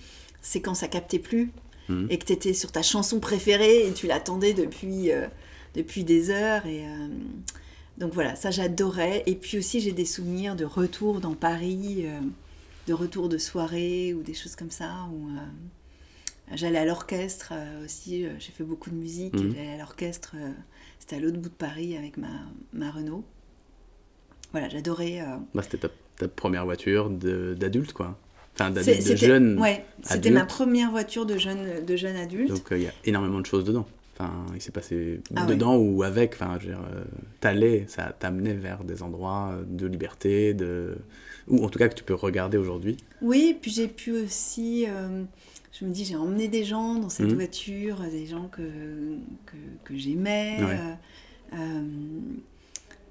c'est 0.41 0.61
quand 0.61 0.75
ça 0.75 0.87
captait 0.87 1.19
plus 1.19 1.51
Mhm. 1.89 2.07
et 2.09 2.17
que 2.17 2.23
tu 2.25 2.31
étais 2.33 2.53
sur 2.53 2.71
ta 2.71 2.81
chanson 2.81 3.19
préférée 3.19 3.85
et 3.87 3.91
tu 3.91 4.07
l'attendais 4.07 4.53
depuis, 4.53 5.11
depuis 5.75 6.03
des 6.03 6.29
heures. 6.29 6.65
Et, 6.65 6.85
euh, 6.85 7.07
donc 7.97 8.13
voilà, 8.13 8.35
ça 8.35 8.51
j'adorais. 8.51 9.23
Et 9.25 9.35
puis 9.35 9.57
aussi 9.57 9.79
j'ai 9.79 9.91
des 9.91 10.05
souvenirs 10.05 10.55
de 10.55 10.65
retour 10.65 11.19
dans 11.19 11.33
Paris, 11.33 12.05
euh, 12.05 12.19
de 12.87 12.93
retour 12.93 13.29
de 13.29 13.37
soirée 13.37 14.13
ou 14.13 14.21
des 14.21 14.33
choses 14.33 14.55
comme 14.55 14.71
ça. 14.71 15.07
Où, 15.13 15.29
euh, 15.29 16.55
j'allais 16.55 16.79
à 16.79 16.85
l'orchestre 16.85 17.53
aussi, 17.83 18.25
j'ai 18.39 18.51
fait 18.51 18.63
beaucoup 18.63 18.89
de 18.89 18.95
musique. 18.95 19.35
Mhm. 19.35 19.53
J'allais 19.55 19.73
à 19.73 19.77
l'orchestre, 19.77 20.35
c'était 20.99 21.17
à 21.17 21.19
l'autre 21.19 21.37
bout 21.37 21.49
de 21.49 21.55
Paris 21.55 21.97
avec 21.97 22.17
ma, 22.17 22.41
ma 22.73 22.91
Renault. 22.91 23.23
Voilà, 24.51 24.69
j'adorais. 24.69 25.23
Bah, 25.55 25.63
c'était 25.63 25.79
ta, 25.79 25.89
ta 26.17 26.27
première 26.27 26.65
voiture 26.65 27.09
d'adulte, 27.09 27.93
quoi. 27.93 28.17
Enfin, 28.55 28.69
de 28.69 28.81
c'était 28.81 29.17
jeune. 29.17 29.59
ouais, 29.59 29.83
c'était 30.03 30.29
ma 30.29 30.45
première 30.45 30.91
voiture 30.91 31.25
de 31.25 31.37
jeune, 31.37 31.83
de 31.85 31.95
jeune 31.95 32.15
adulte. 32.15 32.49
Donc 32.49 32.71
euh, 32.71 32.77
il 32.77 32.83
y 32.83 32.87
a 32.87 32.93
énormément 33.05 33.39
de 33.39 33.45
choses 33.45 33.63
dedans. 33.63 33.87
Enfin, 34.13 34.45
il 34.53 34.61
s'est 34.61 34.71
passé 34.71 35.21
Ah 35.35 35.45
dedans 35.47 35.75
ou 35.77 36.03
avec. 36.03 36.33
Enfin, 36.35 36.57
je 36.59 36.67
veux 36.67 36.73
dire, 36.73 36.83
euh, 36.95 37.03
t'allais, 37.39 37.85
ça 37.87 38.15
t'amenait 38.17 38.53
vers 38.53 38.83
des 38.83 39.01
endroits 39.01 39.57
de 39.67 39.87
liberté, 39.87 40.53
de 40.53 40.95
ou 41.47 41.63
en 41.65 41.69
tout 41.69 41.79
cas 41.79 41.87
que 41.89 41.95
tu 41.95 42.03
peux 42.03 42.13
regarder 42.13 42.57
aujourd'hui. 42.57 42.97
Oui, 43.21 43.57
puis 43.61 43.71
j'ai 43.71 43.87
pu 43.87 44.11
aussi, 44.11 44.85
euh, 44.87 45.23
je 45.71 45.85
me 45.85 45.91
dis, 45.91 46.05
j'ai 46.05 46.15
emmené 46.15 46.47
des 46.47 46.63
gens 46.63 46.95
dans 46.95 47.09
cette 47.09 47.29
Mhm. 47.29 47.35
voiture, 47.35 48.01
des 48.11 48.25
gens 48.27 48.47
que, 48.49 48.61
que, 49.45 49.55
que 49.85 49.97
j'aimais. 49.97 50.59
Ouais. 50.63 50.79
euh, 50.79 50.93
euh, 51.55 51.81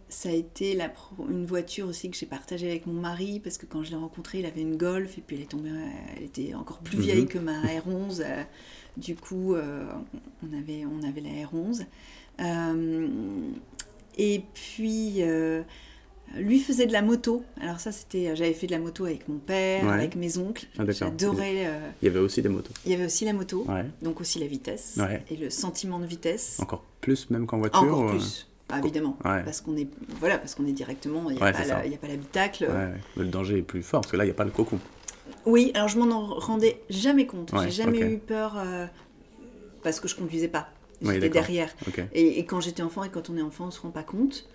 ça 0.08 0.28
a 0.28 0.32
été 0.32 0.74
la 0.74 0.88
pro- 0.90 1.26
une 1.30 1.46
voiture 1.46 1.88
aussi 1.88 2.10
que 2.10 2.16
j'ai 2.16 2.26
partagée 2.26 2.68
avec 2.70 2.86
mon 2.86 2.92
mari, 2.92 3.40
parce 3.40 3.56
que 3.56 3.64
quand 3.66 3.82
je 3.82 3.90
l'ai 3.90 3.96
rencontré, 3.96 4.40
il 4.40 4.46
avait 4.46 4.60
une 4.60 4.76
Golf, 4.76 5.16
et 5.18 5.22
puis 5.22 5.36
elle 5.36 5.42
est 5.42 5.46
tombée, 5.50 5.70
elle 6.16 6.24
était 6.24 6.52
encore 6.54 6.80
plus 6.80 6.98
Mhm. 6.98 7.02
vieille 7.04 7.26
que 7.26 7.38
ma 7.38 7.62
R11. 7.62 8.22
Du 8.96 9.14
coup, 9.16 9.54
euh, 9.54 9.84
on, 10.42 10.56
avait, 10.58 10.84
on 10.86 11.06
avait 11.08 11.20
la 11.20 11.30
R11. 11.46 11.84
Euh, 12.40 13.08
Et 14.18 14.42
puis, 14.54 15.16
euh, 15.22 15.62
lui 16.36 16.60
faisait 16.60 16.86
de 16.86 16.92
la 16.92 17.02
moto. 17.02 17.42
Alors 17.60 17.80
ça, 17.80 17.92
c'était, 17.92 18.34
j'avais 18.36 18.52
fait 18.52 18.66
de 18.66 18.72
la 18.72 18.78
moto 18.78 19.04
avec 19.06 19.26
mon 19.28 19.38
père, 19.38 19.84
Ouais. 19.84 19.92
avec 19.92 20.16
mes 20.16 20.36
oncles. 20.38 20.66
Ah. 20.78 20.82
J'adorais. 20.88 21.66
euh, 21.66 21.90
Il 22.02 22.06
y 22.06 22.08
avait 22.08 22.18
aussi 22.20 22.42
des 22.42 22.48
motos. 22.48 22.72
il 22.84 22.92
y 22.92 22.94
avait 22.94 23.06
aussi 23.06 23.24
la 23.24 23.32
moto, 23.32 23.64
Ouais. 23.68 23.86
donc 24.02 24.20
aussi 24.20 24.38
la 24.38 24.46
vitesse 24.46 24.98
Ouais. 24.98 25.22
et 25.30 25.36
le 25.36 25.48
sentiment 25.50 25.98
de 25.98 26.06
vitesse. 26.06 26.58
Encore 26.60 26.84
plus 27.00 27.30
même 27.30 27.46
qu'en 27.46 27.58
voiture 27.58 27.82
Encore 27.82 28.04
ou- 28.06 28.08
plus, 28.10 28.46
Bah, 28.68 28.78
évidemment, 28.78 29.16
parce 29.22 29.60
qu'on 29.60 29.76
est, 29.76 29.88
voilà, 30.20 30.38
parce 30.38 30.54
qu'on 30.54 30.66
est 30.66 30.72
directement, 30.72 31.28
il 31.30 31.36
n'y 31.36 31.42
a, 31.42 31.46
a 31.46 31.52
pas 31.52 32.08
l'habitacle. 32.08 32.68
Le 33.16 33.24
danger 33.26 33.58
est 33.58 33.62
plus 33.62 33.82
fort 33.82 34.00
parce 34.02 34.12
que 34.12 34.16
là, 34.16 34.24
il 34.24 34.28
n'y 34.28 34.32
a 34.32 34.34
pas 34.34 34.44
le 34.44 34.50
cocon. 34.50 34.78
Oui, 35.46 35.70
alors 35.74 35.88
je 35.88 35.98
m'en 35.98 36.14
en 36.14 36.34
rendais 36.34 36.80
jamais 36.90 37.26
compte. 37.26 37.52
Ouais, 37.52 37.64
J'ai 37.64 37.70
jamais 37.82 38.00
eu 38.00 38.18
peur 38.18 38.54
euh, 38.56 38.86
parce 39.82 40.00
que 40.00 40.08
je 40.08 40.14
conduisais 40.16 40.48
pas. 40.48 40.68
J'étais 41.00 41.28
derrière. 41.28 41.74
Et, 42.14 42.38
et 42.38 42.44
quand 42.46 42.60
j'étais 42.60 42.82
enfant 42.82 43.02
et 43.04 43.08
quand 43.10 43.28
on 43.28 43.36
est 43.36 43.42
enfant, 43.42 43.66
on 43.66 43.70
se 43.72 43.80
rend 43.80 43.90
pas 43.90 44.04
compte. 44.04 44.48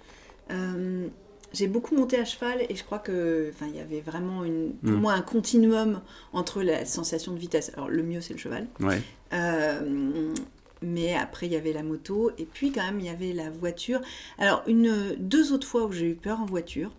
Euh, 0.51 1.07
j'ai 1.53 1.67
beaucoup 1.67 1.95
monté 1.95 2.17
à 2.17 2.23
cheval 2.25 2.61
et 2.69 2.75
je 2.75 2.83
crois 2.85 2.99
que, 2.99 3.51
enfin, 3.53 3.67
il 3.69 3.75
y 3.75 3.81
avait 3.81 3.99
vraiment 4.01 4.43
une, 4.45 4.73
pour 4.75 4.91
Mm. 4.91 5.01
moi 5.01 5.13
un 5.13 5.21
continuum 5.21 6.01
entre 6.33 6.61
la 6.61 6.85
sensation 6.85 7.33
de 7.33 7.39
vitesse. 7.39 7.71
Alors 7.75 7.89
le 7.89 8.01
mieux 8.03 8.21
c'est 8.21 8.33
le 8.33 8.39
cheval, 8.39 8.67
Ouais. 8.79 9.01
Euh, 9.33 10.33
mais 10.81 11.15
après 11.15 11.47
il 11.47 11.53
y 11.53 11.55
avait 11.57 11.73
la 11.73 11.83
moto 11.83 12.31
et 12.37 12.45
puis 12.45 12.71
quand 12.71 12.85
même 12.85 12.99
il 13.01 13.07
y 13.07 13.09
avait 13.09 13.33
la 13.33 13.49
voiture. 13.49 13.99
Alors 14.37 14.63
une, 14.67 15.15
deux 15.17 15.51
autres 15.51 15.67
fois 15.67 15.85
où 15.85 15.91
j'ai 15.91 16.09
eu 16.11 16.15
peur 16.15 16.39
en 16.39 16.45
voiture. 16.45 16.91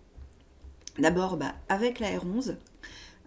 D'abord 0.99 1.37
bah, 1.37 1.53
avec 1.69 1.99
la 1.99 2.09
R11. 2.09 2.55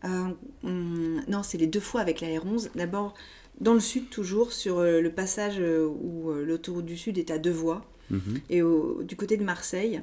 Euh, 0.05 0.29
on- 0.65 1.21
non, 1.29 1.43
c'est 1.43 1.59
les 1.59 1.67
deux 1.67 1.81
fois 1.81 2.01
avec 2.01 2.21
la 2.21 2.29
R11. 2.29 2.71
D'abord 2.75 3.15
dans 3.61 3.75
le 3.75 3.81
sud 3.81 4.09
toujours 4.11 4.53
sur 4.53 4.79
euh, 4.79 5.01
le 5.01 5.11
passage 5.12 5.57
euh, 5.61 5.87
où 5.87 6.33
l'autoroute 6.33 6.87
du 6.87 6.97
sud 6.97 7.19
est 7.19 7.31
à 7.31 7.38
deux 7.38 7.51
voies 7.53 7.85
Mhm. 8.11 8.41
et 8.51 8.62
au- 8.62 9.03
du 9.03 9.15
côté 9.17 9.37
de 9.37 9.45
Marseille, 9.45 10.03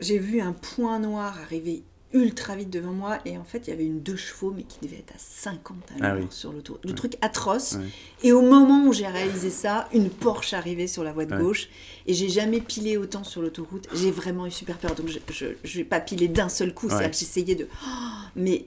j'ai 0.00 0.18
vu 0.18 0.40
un 0.40 0.52
point 0.52 0.98
noir 0.98 1.38
arriver 1.40 1.82
ultra 2.12 2.56
vite 2.56 2.70
devant 2.70 2.92
moi 2.92 3.18
et 3.24 3.38
en 3.38 3.44
fait 3.44 3.68
il 3.68 3.70
y 3.70 3.72
avait 3.72 3.84
une 3.86 4.00
deux 4.00 4.16
chevaux 4.16 4.50
mais 4.54 4.64
qui 4.64 4.80
devait 4.84 4.98
être 4.98 5.12
à 5.14 5.18
50 5.18 5.76
à 5.92 5.94
Ah 6.00 6.08
l'heure 6.14 6.22
oui. 6.22 6.26
sur 6.30 6.52
l'autoroute. 6.52 6.84
Le 6.84 6.92
truc 6.94 7.16
atroce. 7.20 7.74
Ouais. 7.74 7.84
Et 8.24 8.32
au 8.32 8.42
moment 8.42 8.84
où 8.86 8.92
j'ai 8.92 9.06
réalisé 9.06 9.48
ça, 9.50 9.88
une 9.94 10.10
Porsche 10.10 10.54
arrivait 10.54 10.88
sur 10.88 11.04
la 11.04 11.12
voie 11.12 11.24
de 11.26 11.34
Ouais. 11.34 11.40
gauche 11.40 11.68
et 12.08 12.12
j'ai 12.14 12.28
jamais 12.28 12.60
pilé 12.60 12.96
autant 12.96 13.22
sur 13.22 13.40
l'autoroute. 13.42 13.86
J'ai 13.94 14.10
vraiment 14.10 14.46
eu 14.46 14.50
super 14.50 14.76
peur 14.78 14.96
donc 14.96 15.08
je 15.08 15.76
vais 15.78 15.84
pas 15.84 16.00
pilé 16.00 16.26
d'un 16.26 16.48
seul 16.48 16.74
coup. 16.74 16.86
Ouais. 16.86 16.92
C'est-à-dire 16.94 17.10
que 17.12 17.16
j'essayais 17.16 17.54
de. 17.54 17.68
Oh, 17.70 17.86
mais 18.34 18.66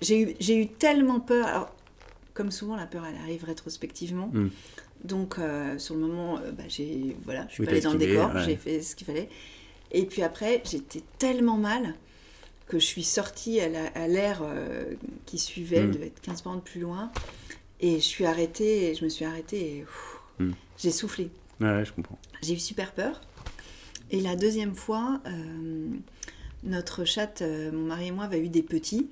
j'ai 0.00 0.20
eu, 0.22 0.36
j'ai 0.40 0.56
eu 0.56 0.66
tellement 0.68 1.20
peur. 1.20 1.46
Alors, 1.46 1.74
comme 2.34 2.50
souvent, 2.50 2.76
la 2.76 2.86
peur 2.86 3.04
elle 3.06 3.16
arrive 3.16 3.44
rétrospectivement. 3.44 4.28
Mm. 4.32 4.48
Donc 5.04 5.38
euh, 5.38 5.78
sur 5.78 5.94
le 5.94 6.00
moment, 6.02 6.38
euh, 6.38 6.52
bah, 6.52 6.64
j'ai 6.68 7.16
voilà, 7.24 7.46
je 7.48 7.54
suis 7.54 7.60
Oui, 7.62 7.66
pas 7.66 7.72
allée 7.72 7.80
dans 7.80 7.92
le 7.92 7.98
décor, 7.98 8.34
ouais. 8.34 8.44
j'ai 8.44 8.56
fait 8.56 8.82
ce 8.82 8.94
qu'il 8.96 9.06
fallait. 9.06 9.28
Et 9.92 10.04
puis 10.06 10.22
après, 10.22 10.62
j'étais 10.70 11.02
tellement 11.18 11.56
mal 11.56 11.94
que 12.68 12.78
je 12.78 12.84
suis 12.86 13.02
sortie 13.02 13.60
à 13.60 13.68
la- 13.68 13.86
à 13.94 14.06
l'air 14.06 14.40
euh, 14.42 14.94
qui 15.26 15.38
suivait, 15.38 15.78
elle 15.78 15.88
Mm. 15.88 15.92
devait 15.94 16.06
être 16.08 16.20
15 16.20 16.42
bornes 16.42 16.60
plus 16.60 16.80
loin, 16.80 17.10
et 17.80 17.94
je 17.94 18.04
suis 18.04 18.26
arrêtée, 18.26 18.90
et 18.90 18.94
je 18.94 19.04
me 19.04 19.08
suis 19.08 19.24
arrêtée 19.24 19.78
et 19.78 19.80
pff, 19.80 20.16
Mm. 20.38 20.52
j'ai 20.78 20.90
soufflé. 20.92 21.30
Ouais, 21.60 21.84
je 21.84 21.92
comprends. 21.92 22.18
J'ai 22.42 22.54
eu 22.54 22.58
super 22.58 22.92
peur. 22.92 23.20
Et 24.10 24.20
la 24.20 24.36
deuxième 24.36 24.74
fois, 24.74 25.20
notre 26.62 27.04
chatte, 27.04 27.42
mon 27.42 27.86
mari 27.86 28.08
et 28.08 28.10
moi, 28.12 28.24
avait 28.24 28.40
eu 28.40 28.48
des 28.48 28.62
petits. 28.62 29.08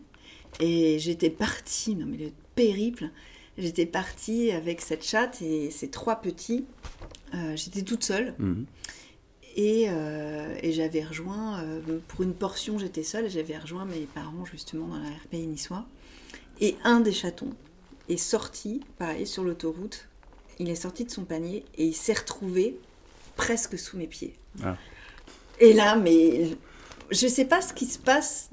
Et 0.61 0.99
j'étais 0.99 1.31
partie, 1.31 1.95
non 1.95 2.07
mais 2.07 2.17
le 2.17 2.31
périple, 2.55 3.11
j'étais 3.57 3.87
partie 3.87 4.51
avec 4.51 4.81
cette 4.81 5.05
chatte 5.05 5.41
et 5.43 5.71
ces 5.71 5.89
trois 5.89 6.17
petits. 6.17 6.65
Euh, 7.35 7.55
j'étais 7.57 7.83
toute 7.83 8.03
seule 8.05 8.35
Mhm. 8.39 8.65
et, 9.57 9.87
euh, 9.89 10.55
et 10.63 10.73
j'avais 10.73 11.05
rejoint, 11.05 11.61
euh, 11.63 11.99
pour 12.09 12.23
une 12.23 12.35
portion 12.35 12.79
j'étais 12.79 13.03
seule, 13.03 13.29
j'avais 13.31 13.59
rejoint 13.59 13.85
mes 13.85 14.07
parents 14.07 14.45
justement 14.45 14.89
dans 14.89 14.99
la 14.99 15.11
RPI 15.11 15.47
niçois. 15.47 15.85
Et 16.61 16.77
un 16.85 17.01
des 17.01 17.13
chatons 17.13 17.53
est 18.09 18.17
sorti, 18.17 18.81
pareil, 18.99 19.27
sur 19.27 19.45
l'autoroute. 19.45 20.09
Il 20.59 20.69
est 20.71 20.75
sorti 20.75 21.05
de 21.05 21.11
son 21.11 21.25
panier 21.25 21.65
et 21.77 21.85
il 21.87 21.95
s'est 21.95 22.15
retrouvé 22.15 22.79
presque 23.37 23.79
sous 23.79 23.97
mes 23.97 24.09
pieds. 24.09 24.35
Ah. 24.65 24.77
Et 25.61 25.73
là, 25.73 25.95
mais 25.97 26.51
je 27.11 27.27
sais 27.29 27.45
pas 27.45 27.61
ce 27.61 27.73
qui 27.73 27.87
se 27.87 27.99
passe. 27.99 28.51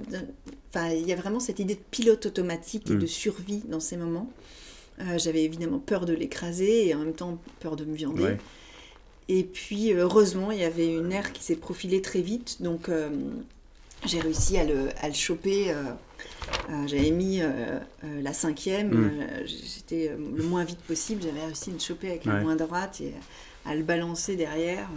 Enfin, 0.76 0.90
il 0.92 1.08
y 1.08 1.14
a 1.14 1.16
vraiment 1.16 1.40
cette 1.40 1.60
idée 1.60 1.76
de 1.76 1.80
pilote 1.92 2.26
automatique 2.26 2.90
et 2.90 2.96
Mm. 2.96 3.00
de 3.00 3.06
survie 3.06 3.64
dans 3.70 3.80
ces 3.80 3.96
moments. 3.98 4.30
Euh, 5.00 5.18
J'avais 5.18 5.44
évidemment 5.44 5.80
peur 5.80 6.06
de 6.06 6.14
l'écraser 6.14 6.88
et 6.88 6.96
en 6.96 7.00
même 7.00 7.14
temps 7.14 7.38
peur 7.62 7.76
de 7.78 7.86
me 7.86 7.96
viander. 7.96 8.24
Ouais. 8.24 8.38
Et 9.30 9.44
puis, 9.44 9.94
heureusement, 9.94 10.52
il 10.52 10.60
y 10.60 10.64
avait 10.66 10.94
une 10.94 11.12
aire 11.12 11.32
qui 11.34 11.44
s'est 11.44 11.56
profilée 11.56 12.02
très 12.02 12.22
vite. 12.22 12.62
Donc, 12.62 12.90
euh, 12.90 13.10
j'ai 14.06 14.20
réussi 14.20 14.58
à 14.58 14.66
le, 14.66 14.90
à 15.02 15.08
le 15.08 15.14
choper. 15.14 15.72
euh, 15.72 15.76
euh, 16.70 16.88
J'avais 16.88 17.12
mis 17.12 17.42
euh, 17.42 17.48
euh, 18.04 18.22
la 18.22 18.34
cinquième. 18.34 18.90
Mm. 18.90 19.12
euh, 19.22 19.44
J'étais 19.46 20.10
euh, 20.10 20.18
le 20.36 20.44
moins 20.44 20.64
vite 20.66 20.80
possible. 20.82 21.22
J'avais 21.24 21.46
réussi 21.46 21.70
à 21.70 21.74
le 21.74 21.80
choper 21.80 22.10
avec 22.10 22.26
la 22.26 22.42
main 22.42 22.56
droite 22.56 23.00
et 23.02 23.14
à 23.66 23.76
le 23.76 23.84
balancer 23.84 24.36
derrière. 24.36 24.88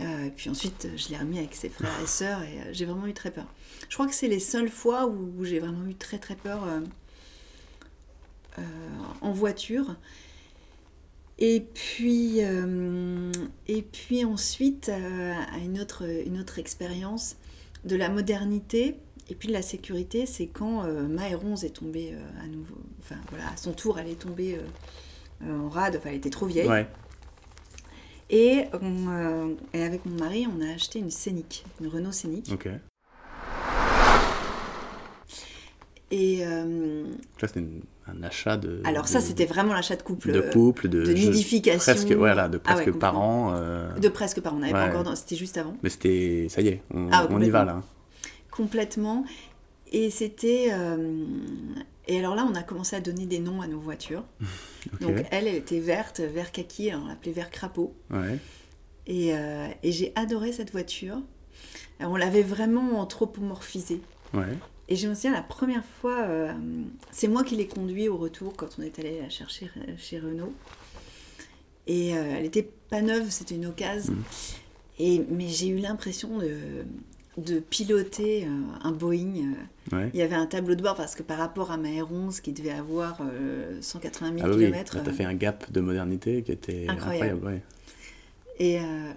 Euh, 0.00 0.30
puis 0.34 0.50
ensuite, 0.50 0.88
je 0.96 1.08
l'ai 1.10 1.16
remis 1.16 1.38
avec 1.38 1.54
ses 1.54 1.68
frères 1.68 1.92
et 2.02 2.06
sœurs. 2.06 2.42
Et 2.42 2.60
euh, 2.60 2.72
j'ai 2.72 2.84
vraiment 2.84 3.06
eu 3.06 3.14
très 3.14 3.30
peur. 3.30 3.46
Je 3.88 3.94
crois 3.94 4.06
que 4.06 4.14
c'est 4.14 4.28
les 4.28 4.40
seules 4.40 4.70
fois 4.70 5.06
où, 5.06 5.44
j'ai 5.44 5.58
vraiment 5.58 5.86
eu 5.86 5.94
très 5.94 6.18
très 6.18 6.34
peur 6.34 6.66
euh, 8.58 8.62
en 9.20 9.32
voiture. 9.32 9.96
Et 11.38 11.66
puis, 11.74 12.38
et 12.38 13.82
puis 13.82 14.24
ensuite, 14.24 14.92
une 15.60 15.80
autre, 15.80 16.04
une 16.24 16.38
autre 16.38 16.60
expérience 16.60 17.36
de 17.84 17.96
la 17.96 18.08
modernité 18.08 18.96
et 19.28 19.34
puis 19.34 19.48
de 19.48 19.52
la 19.52 19.62
sécurité, 19.62 20.24
c'est 20.24 20.46
quand 20.46 20.84
Maëronze 21.08 21.64
est 21.64 21.70
tombée 21.70 22.14
à 22.40 22.46
nouveau, 22.46 22.76
enfin 23.00 23.16
voilà, 23.30 23.48
à 23.48 23.56
son 23.56 23.72
tour, 23.72 23.98
elle 23.98 24.08
est 24.08 24.20
tombée 24.20 24.60
en 25.44 25.68
rade, 25.68 25.96
enfin 25.96 26.10
elle 26.10 26.16
était 26.16 26.30
trop 26.30 26.46
vieille. 26.46 26.86
Et, 28.34 28.64
on, 28.80 29.10
euh, 29.10 29.54
et 29.74 29.82
avec 29.82 30.06
mon 30.06 30.16
mari, 30.18 30.46
on 30.48 30.62
a 30.62 30.72
acheté 30.74 30.98
une 30.98 31.10
Scénic, 31.10 31.64
une 31.80 31.88
Renault 31.88 32.12
Scénic. 32.12 32.50
Ok. 32.52 32.66
Et 36.10 36.40
euh, 36.44 37.04
Là, 37.40 37.48
c'était 37.48 37.60
une- 37.60 37.82
un 38.06 38.22
achat 38.22 38.56
de. 38.56 38.80
alors 38.84 39.04
de- 39.04 39.08
ça, 39.08 39.20
c'était 39.20 39.44
vraiment 39.46 39.72
l'achat 39.74 39.96
de 39.96 40.02
couple. 40.02 40.32
De 40.32 40.40
euh, 40.40 40.50
couple, 40.50 40.88
de. 40.88 41.10
nidification. 41.12 41.92
Presque, 41.92 42.12
voilà, 42.12 42.48
de 42.48 42.60
Ah 42.64 42.70
ouais, 42.76 42.82
presque 42.84 42.98
par 42.98 43.12
complètement. 43.12 43.46
an. 43.48 43.54
euh, 43.56 43.98
De 43.98 44.08
presque 44.08 44.40
pas, 44.40 44.50
on 44.52 44.58
n'avait 44.58 44.72
pas 44.72 44.88
Ouais. 44.90 44.96
encore, 44.96 45.16
c'était 45.16 45.36
juste 45.36 45.56
avant. 45.58 45.74
Mais 45.82 45.88
c'était. 45.90 46.46
Ça 46.50 46.60
y 46.62 46.68
est, 46.68 46.82
on, 46.92 47.08
Ah, 47.12 47.26
on 47.30 47.40
y 47.40 47.48
va 47.50 47.64
là. 47.64 47.82
Complètement. 48.50 49.24
Et 49.92 50.10
c'était. 50.10 50.68
euh, 50.72 51.24
Et 52.08 52.18
alors 52.18 52.34
là, 52.34 52.46
on 52.50 52.54
a 52.54 52.62
commencé 52.62 52.96
à 52.96 53.00
donner 53.00 53.26
des 53.26 53.38
noms 53.38 53.60
à 53.60 53.66
nos 53.68 53.78
voitures. 53.78 54.24
Donc 55.00 55.14
elle, 55.30 55.46
elle 55.46 55.54
était 55.54 55.80
verte, 55.80 56.20
vert 56.20 56.50
kaki, 56.50 56.90
alors 56.90 57.04
on 57.04 57.08
l'appelait 57.08 57.32
vert 57.32 57.50
crapaud. 57.50 57.94
Ouais. 58.10 58.38
Et, 59.06 59.34
euh, 59.34 59.68
et 59.82 59.92
j'ai 59.92 60.12
adoré 60.16 60.52
cette 60.52 60.72
voiture. 60.72 61.18
On 62.00 62.16
l'avait 62.16 62.42
vraiment 62.42 62.98
anthropomorphisée. 63.00 64.00
Ouais. 64.34 64.56
Et 64.88 64.96
je 64.96 65.08
me 65.08 65.14
souviens, 65.14 65.32
la 65.32 65.42
première 65.42 65.84
fois, 66.00 66.22
euh, 66.22 66.52
c'est 67.12 67.28
moi 67.28 67.44
qui 67.44 67.54
l'ai 67.56 67.68
conduit 67.68 68.08
au 68.08 68.16
retour 68.16 68.54
quand 68.56 68.68
on 68.78 68.82
est 68.82 68.98
allé 68.98 69.20
la 69.20 69.28
chercher 69.30 69.70
chez 69.98 70.18
Renault. 70.18 70.52
Et 71.86 72.16
euh, 72.16 72.34
elle 72.38 72.44
était 72.44 72.68
pas 72.90 73.02
neuve, 73.02 73.30
c'était 73.30 73.54
une 73.54 73.66
occasion. 73.66 74.12
Mhm. 74.14 74.24
Et, 74.98 75.24
mais 75.30 75.48
j'ai 75.48 75.68
eu 75.68 75.78
l'impression 75.78 76.38
de, 76.38 76.84
de 77.38 77.60
piloter 77.60 78.44
euh, 78.44 78.48
un 78.82 78.92
Boeing. 78.92 79.36
euh, 79.36 79.96
Ouais. 79.96 80.10
Il 80.14 80.20
y 80.20 80.22
avait 80.22 80.36
un 80.36 80.46
tableau 80.46 80.74
de 80.76 80.82
bord 80.82 80.94
parce 80.94 81.14
que 81.16 81.22
par 81.24 81.38
rapport 81.38 81.70
à 81.72 81.76
ma 81.76 81.88
R11 81.88 82.40
qui 82.40 82.52
devait 82.52 82.70
avoir 82.70 83.18
euh, 83.20 83.78
180 83.82 84.34
000 84.38 84.40
Ah 84.44 84.50
oui, 84.54 84.64
km, 84.66 84.96
là, 84.96 85.02
t'as 85.04 85.12
fait 85.12 85.24
un 85.24 85.34
gap 85.34 85.70
de 85.72 85.80
modernité 85.80 86.42
qui 86.42 86.52
était 86.52 86.86
Incroyable. 86.88 87.24
incroyable. 87.38 87.46
ouais. 87.46 87.62
et 88.58 88.78
euh, 88.78 89.12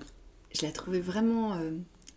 je 0.60 0.65
la 0.65 0.71
trouvais 0.71 0.99
vraiment, 1.01 1.54
euh, 1.54 1.71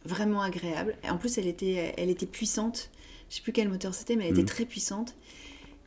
vraiment 0.07 0.41
agréable. 0.41 0.97
Et 1.05 1.11
en 1.11 1.19
plus, 1.19 1.37
elle 1.39 1.47
était, 1.47 1.95
elle 1.99 2.09
était 2.11 2.27
puissante. 2.27 2.91
Je 3.29 3.37
sais 3.37 3.43
plus 3.43 3.53
quel 3.53 3.69
moteur 3.69 3.93
c'était, 3.95 4.17
mais 4.17 4.27
elle 4.29 4.39
était 4.39 4.47
très 4.47 4.65
puissante. 4.65 5.15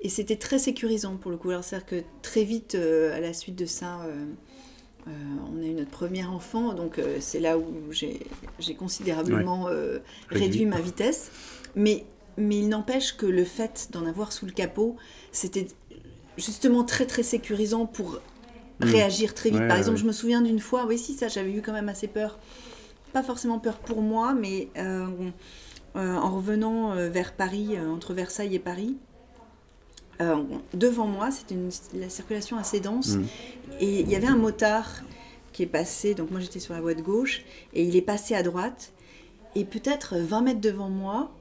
Et 0.01 0.09
c'était 0.09 0.35
très 0.35 0.59
sécurisant 0.59 1.15
pour 1.17 1.31
le 1.31 1.37
coup. 1.37 1.49
Alors, 1.49 1.63
c'est-à-dire 1.63 1.85
que 1.87 2.03
très 2.21 2.43
vite, 2.43 2.75
euh, 2.75 3.15
à 3.15 3.19
la 3.21 3.33
suite 3.33 3.55
de 3.55 3.65
ça, 3.65 4.01
euh, 4.03 4.25
euh, 5.07 5.11
on 5.53 5.61
a 5.61 5.65
eu 5.65 5.73
notre 5.73 5.89
premier 5.91 6.25
enfant. 6.25 6.73
Donc, 6.73 6.99
euh, 6.99 7.17
c'est 7.19 7.39
là 7.39 7.57
où 7.57 7.65
j'ai 7.91 8.19
considérablement 8.77 9.67
euh, 9.67 9.99
Réduit. 10.29 10.65
ma 10.65 10.79
vitesse. 10.79 11.31
Mais, 11.75 12.05
mais 12.37 12.59
il 12.59 12.69
n'empêche 12.69 13.15
que 13.17 13.25
le 13.25 13.43
fait 13.43 13.89
d'en 13.91 14.05
avoir 14.05 14.31
sous 14.31 14.45
le 14.45 14.51
capot, 14.51 14.95
c'était 15.31 15.67
justement 16.37 16.83
très, 16.83 17.05
très 17.05 17.23
sécurisant 17.23 17.85
pour 17.85 18.19
Mhm. 18.79 18.89
réagir 18.89 19.33
très 19.35 19.49
vite. 19.51 19.59
Ouais, 19.59 19.67
Par 19.67 19.77
exemple, 19.77 19.97
ouais. 19.97 20.01
je 20.01 20.07
me 20.07 20.11
souviens 20.11 20.41
d'une 20.41 20.59
fois, 20.59 20.85
oui, 20.87 20.97
si, 20.97 21.13
ça, 21.13 21.27
j'avais 21.27 21.51
eu 21.51 21.61
quand 21.61 21.73
même 21.73 21.89
assez 21.89 22.07
peur. 22.07 22.39
Pas 23.13 23.21
forcément 23.21 23.59
peur 23.59 23.77
pour 23.77 24.01
moi, 24.01 24.33
mais 24.33 24.69
en 25.93 26.35
revenant 26.35 26.95
vers 27.09 27.33
Paris, 27.33 27.77
entre 27.79 28.13
Versailles 28.13 28.55
et 28.55 28.59
Paris, 28.59 28.97
devant 30.73 31.07
moi, 31.07 31.29
c'était 31.31 31.55
la 31.93 32.09
circulation 32.09 32.57
assez 32.57 32.79
dense, 32.79 33.15
Mhm. 33.15 33.25
Et 33.81 33.99
il 33.99 34.09
y 34.09 34.15
avait 34.15 34.27
un 34.27 34.37
motard 34.37 35.03
qui 35.51 35.63
est 35.63 35.67
passé, 35.67 36.13
donc 36.15 36.31
moi 36.31 36.39
j'étais 36.39 36.59
sur 36.59 36.73
la 36.73 36.79
voie 36.81 36.93
de 36.93 37.01
gauche, 37.01 37.41
et 37.73 37.83
il 37.83 37.95
est 37.97 38.01
passé 38.01 38.35
à 38.35 38.43
droite, 38.43 38.93
et 39.55 39.65
peut-être 39.65 40.15
20 40.17 40.41
mètres 40.41 40.61
devant 40.61 40.87
moi, 40.89 41.31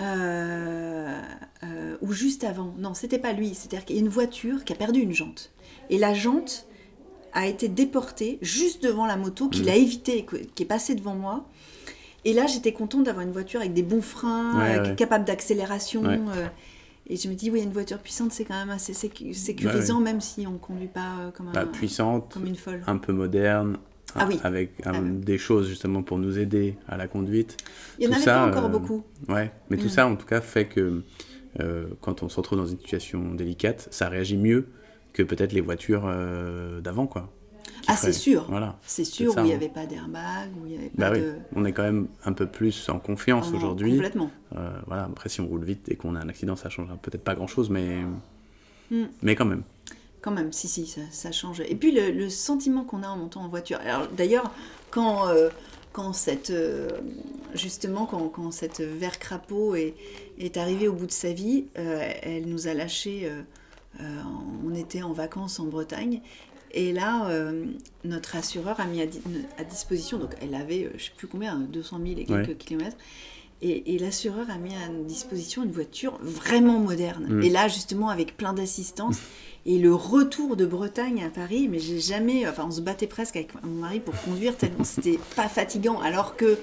euh, 0.00 1.20
euh, 1.64 1.96
ou 2.00 2.12
juste 2.12 2.44
avant, 2.44 2.74
non, 2.78 2.94
c'était 2.94 3.18
pas 3.18 3.32
lui, 3.32 3.54
c'est-à-dire 3.54 3.84
qu'il 3.84 3.96
y 3.96 3.98
a 3.98 4.02
une 4.02 4.08
voiture 4.08 4.64
qui 4.64 4.72
a 4.72 4.76
perdu 4.76 5.00
une 5.00 5.12
jante. 5.12 5.50
Et 5.90 5.98
la 5.98 6.14
jante 6.14 6.66
a 7.34 7.46
été 7.46 7.68
déportée 7.68 8.38
juste 8.40 8.82
devant 8.82 9.04
la 9.06 9.16
moto, 9.16 9.48
qu'il 9.48 9.68
a 9.68 9.74
évité, 9.76 10.24
qui 10.54 10.62
est 10.62 10.66
passée 10.66 10.94
devant 10.94 11.14
moi. 11.14 11.46
Et 12.24 12.32
là, 12.32 12.46
j'étais 12.46 12.72
contente 12.72 13.04
d'avoir 13.04 13.26
une 13.26 13.32
voiture 13.32 13.60
avec 13.60 13.74
des 13.74 13.82
bons 13.82 14.00
freins, 14.02 14.58
Ouais, 14.58 14.78
euh, 14.78 14.88
ouais. 14.90 14.94
capable 14.96 15.24
d'accélération. 15.24 16.02
Ouais. 16.02 16.20
Et 17.06 17.16
je 17.16 17.28
me 17.28 17.34
dis, 17.34 17.50
oui, 17.50 17.62
une 17.62 17.72
voiture 17.72 17.98
puissante, 17.98 18.32
c'est 18.32 18.44
quand 18.44 18.54
même 18.54 18.70
assez 18.70 18.92
sécu- 18.92 19.34
sécurisant, 19.34 20.00
même 20.00 20.20
si 20.20 20.46
on 20.46 20.52
ne 20.52 20.58
conduit 20.58 20.86
pas 20.88 21.16
euh, 21.20 21.30
comme, 21.30 21.48
un- 21.48 21.52
Bah, 21.52 21.66
puissante, 21.66 22.32
comme 22.34 22.46
une 22.46 22.54
folle. 22.56 22.82
un 22.86 22.96
peu 22.98 23.12
moderne, 23.12 23.78
Ah 24.14 24.26
oui. 24.28 24.38
avec 24.44 24.72
Ah 24.84 24.92
oui. 24.94 25.10
des 25.20 25.38
choses 25.38 25.68
justement 25.68 26.02
pour 26.02 26.18
nous 26.18 26.38
aider 26.38 26.76
à 26.88 26.96
la 26.96 27.08
conduite. 27.08 27.56
Il 27.98 28.06
n'y 28.08 28.12
en 28.14 28.16
avait 28.16 28.24
pas 28.24 28.46
encore 28.46 28.64
euh, 28.66 28.68
beaucoup. 28.68 29.04
Ouais, 29.28 29.50
mais 29.70 29.76
tout 29.76 29.88
ça 29.88 30.06
en 30.06 30.16
tout 30.16 30.26
cas 30.26 30.40
fait 30.40 30.66
que 30.66 31.02
euh, 31.60 31.86
quand 32.00 32.22
on 32.22 32.28
se 32.28 32.36
retrouve 32.36 32.58
dans 32.58 32.66
une 32.66 32.78
situation 32.78 33.34
délicate, 33.34 33.88
ça 33.90 34.08
réagit 34.08 34.36
mieux 34.36 34.68
que 35.12 35.22
peut-être 35.22 35.52
les 35.52 35.60
voitures 35.60 36.10
d'avant, 36.80 37.06
quoi. 37.06 37.30
Ah, 37.86 37.96
c'est 37.96 38.12
sûr. 38.12 38.46
Voilà. 38.48 38.78
C'est 38.86 39.04
sûr, 39.04 39.32
ça, 39.32 39.42
où 39.42 39.44
il 39.44 39.48
n'y 39.48 39.52
hein. 39.52 39.56
avait 39.56 39.68
pas 39.68 39.86
d'airbag, 39.86 40.50
où 40.62 40.66
il 40.66 40.72
n'y 40.72 40.78
avait 40.78 40.90
Bah 40.94 41.10
pas 41.10 41.16
oui, 41.16 41.20
de... 41.22 41.34
on 41.56 41.64
est 41.64 41.72
quand 41.72 41.82
même 41.82 42.08
un 42.24 42.32
peu 42.32 42.46
plus 42.46 42.88
en 42.88 42.98
confiance 42.98 43.48
Oh, 43.52 43.56
aujourd'hui. 43.56 43.92
Complètement. 43.92 44.30
Euh, 44.56 44.70
voilà, 44.86 45.04
après 45.04 45.28
si 45.28 45.40
on 45.40 45.46
roule 45.46 45.64
vite 45.64 45.88
et 45.88 45.96
qu'on 45.96 46.14
a 46.14 46.20
un 46.20 46.28
accident, 46.28 46.56
ça 46.56 46.68
change 46.70 46.88
peut-être 47.02 47.24
pas 47.24 47.34
grand-chose, 47.34 47.70
mais 47.70 48.02
Mm. 48.90 49.04
mais 49.22 49.34
quand 49.34 49.46
même. 49.46 49.62
Quand 50.20 50.32
même, 50.32 50.52
si, 50.52 50.68
si, 50.68 50.86
ça, 50.86 51.00
ça 51.10 51.32
change. 51.32 51.60
Et 51.60 51.74
puis 51.74 51.92
le, 51.92 52.10
le 52.10 52.28
sentiment 52.28 52.84
qu'on 52.84 53.02
a 53.02 53.08
en 53.08 53.16
montant 53.16 53.40
en 53.42 53.48
voiture. 53.48 53.78
Alors 53.84 54.06
d'ailleurs, 54.08 54.52
quand, 54.90 55.28
euh, 55.28 55.48
quand 55.92 56.12
cette, 56.12 56.50
euh, 56.50 56.88
justement, 57.54 58.06
quand, 58.06 58.28
quand 58.28 58.50
cette 58.52 58.80
vert 58.80 59.18
crapaud 59.18 59.74
est, 59.74 59.94
est 60.38 60.56
arrivée 60.58 60.88
au 60.88 60.92
bout 60.92 61.06
de 61.06 61.12
sa 61.12 61.32
vie, 61.32 61.66
euh, 61.78 62.06
elle 62.22 62.46
nous 62.46 62.68
a 62.68 62.74
lâchés. 62.74 63.28
euh, 63.28 63.42
on 64.64 64.74
était 64.74 65.02
en 65.02 65.12
vacances 65.12 65.58
en 65.60 65.66
Bretagne. 65.66 66.20
Et 66.74 66.92
là, 66.92 67.28
euh, 67.28 67.66
notre 68.04 68.36
assureur 68.36 68.80
a 68.80 68.86
mis 68.86 69.00
à, 69.02 69.06
di- 69.06 69.20
à 69.58 69.64
disposition, 69.64 70.18
donc 70.18 70.30
elle 70.40 70.54
avait, 70.54 70.84
euh, 70.86 70.90
je 70.96 71.04
sais 71.04 71.10
plus 71.16 71.26
combien, 71.28 71.56
200 71.58 71.98
000 72.04 72.20
et 72.20 72.24
quelques 72.24 72.48
Ouais. 72.48 72.54
kilomètres. 72.54 72.96
Et, 73.64 73.94
et 73.94 73.98
l'assureur 73.98 74.50
a 74.50 74.56
mis 74.58 74.74
à 74.74 74.88
disposition 75.06 75.62
une 75.62 75.70
voiture 75.70 76.18
vraiment 76.20 76.80
moderne. 76.80 77.26
Mm. 77.28 77.42
Et 77.42 77.48
là, 77.50 77.68
justement, 77.68 78.08
avec 78.08 78.36
plein 78.36 78.52
d'assistance. 78.54 79.18
Et 79.66 79.78
le 79.78 79.94
retour 79.94 80.56
de 80.56 80.66
Bretagne 80.66 81.22
à 81.22 81.28
Paris, 81.30 81.68
mais 81.70 81.78
j'ai 81.78 82.00
jamais. 82.00 82.48
Enfin, 82.48 82.64
on 82.66 82.72
se 82.72 82.80
battait 82.80 83.06
presque 83.06 83.36
avec 83.36 83.54
mon 83.62 83.70
mari 83.80 84.00
pour 84.00 84.20
conduire, 84.22 84.56
tellement 84.56 84.82
c'était 84.82 85.20
pas 85.36 85.46
fatigant. 85.48 86.00
Alors 86.00 86.34
que 86.36 86.58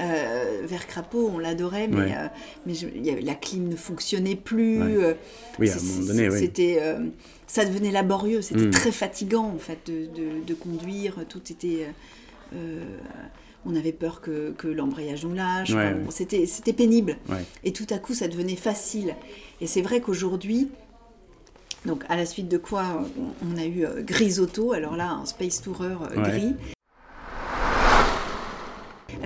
euh, 0.00 0.60
vers 0.64 0.86
Crapaud, 0.86 1.30
on 1.34 1.38
l'adorait, 1.38 1.88
mais, 1.88 1.96
Ouais. 1.96 2.14
euh, 2.16 2.26
mais 2.66 2.74
je- 2.74 2.86
il 2.94 3.04
y 3.04 3.10
avait- 3.10 3.22
la 3.22 3.34
clim 3.34 3.68
ne 3.68 3.76
fonctionnait 3.76 4.36
plus. 4.36 4.78
Ouais. 4.82 4.96
euh, 5.04 5.14
Oui, 5.58 5.70
à 5.70 5.74
un 5.74 5.80
moment 5.80 6.06
donné, 6.06 6.28
oui. 6.28 6.38
C'était. 6.38 6.80
ça 7.46 7.64
devenait 7.64 7.92
laborieux, 7.92 8.42
c'était 8.42 8.66
Mm. 8.66 8.70
très 8.70 8.92
fatigant 8.92 9.44
en 9.54 9.58
fait 9.58 9.78
de, 9.86 10.06
de- 10.06 10.44
de 10.46 10.54
conduire, 10.54 11.14
tout 11.28 11.40
était. 11.52 11.86
on 13.68 13.74
avait 13.74 13.92
peur 13.92 14.20
que, 14.20 14.52
que 14.52 14.68
l'embrayage 14.68 15.24
nous 15.24 15.34
lâche, 15.34 15.70
Ouais, 15.70 15.76
enfin, 15.76 15.92
ouais. 15.96 16.04
bon, 16.04 16.10
c'était 16.12 16.46
c'était 16.46 16.72
pénible. 16.72 17.16
Et 17.64 17.72
tout 17.72 17.86
à 17.90 17.98
coup, 17.98 18.14
ça 18.14 18.28
devenait 18.28 18.54
facile. 18.56 19.14
Et 19.60 19.66
c'est 19.66 19.82
vrai 19.82 20.00
qu'aujourd'hui, 20.00 20.68
donc 21.84 22.04
à 22.08 22.14
la 22.16 22.26
suite 22.26 22.48
de 22.48 22.58
quoi 22.58 23.04
on, 23.18 23.54
on 23.54 23.58
a 23.58 23.64
eu 23.66 23.84
Grisotto, 24.04 24.72
alors 24.72 24.94
là, 24.96 25.10
un 25.10 25.26
Space 25.26 25.62
Tourer 25.62 25.94
gris. 26.16 26.54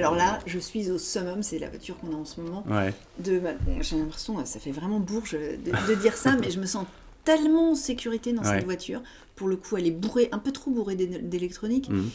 Alors 0.01 0.15
là, 0.17 0.39
je 0.47 0.59
suis 0.59 0.91
au 0.91 0.99
summum, 0.99 1.43
c'est 1.43 1.59
la 1.59 1.69
voiture 1.69 1.97
qu'on 1.99 2.13
a 2.13 2.17
en 2.17 2.25
ce 2.25 2.41
moment. 2.41 2.65
Ouais. 2.69 2.93
De, 3.19 3.39
bah, 3.39 3.51
j'ai 3.81 3.97
l'impression, 3.97 4.45
ça 4.45 4.59
fait 4.59 4.73
vraiment 4.73 4.99
bourge 5.01 5.33
de, 5.33 5.71
de 5.89 5.95
dire 5.95 6.17
ça, 6.17 6.37
mais 6.41 6.51
je 6.51 6.59
me 6.61 6.67
sens 6.67 6.87
tellement 7.25 7.73
en 7.73 7.75
sécurité 7.75 8.33
dans 8.33 8.43
Ouais. 8.43 8.57
cette 8.57 8.65
voiture. 8.65 9.03
Pour 9.37 9.49
le 9.49 9.57
coup, 9.57 9.77
elle 9.77 9.87
est 9.87 9.91
bourrée, 9.93 10.29
un 10.33 10.39
peu 10.39 10.53
trop 10.53 10.71
bourrée 10.71 10.97
d'é- 10.97 11.07
d'électronique, 11.07 11.89
Mhm. 11.91 12.11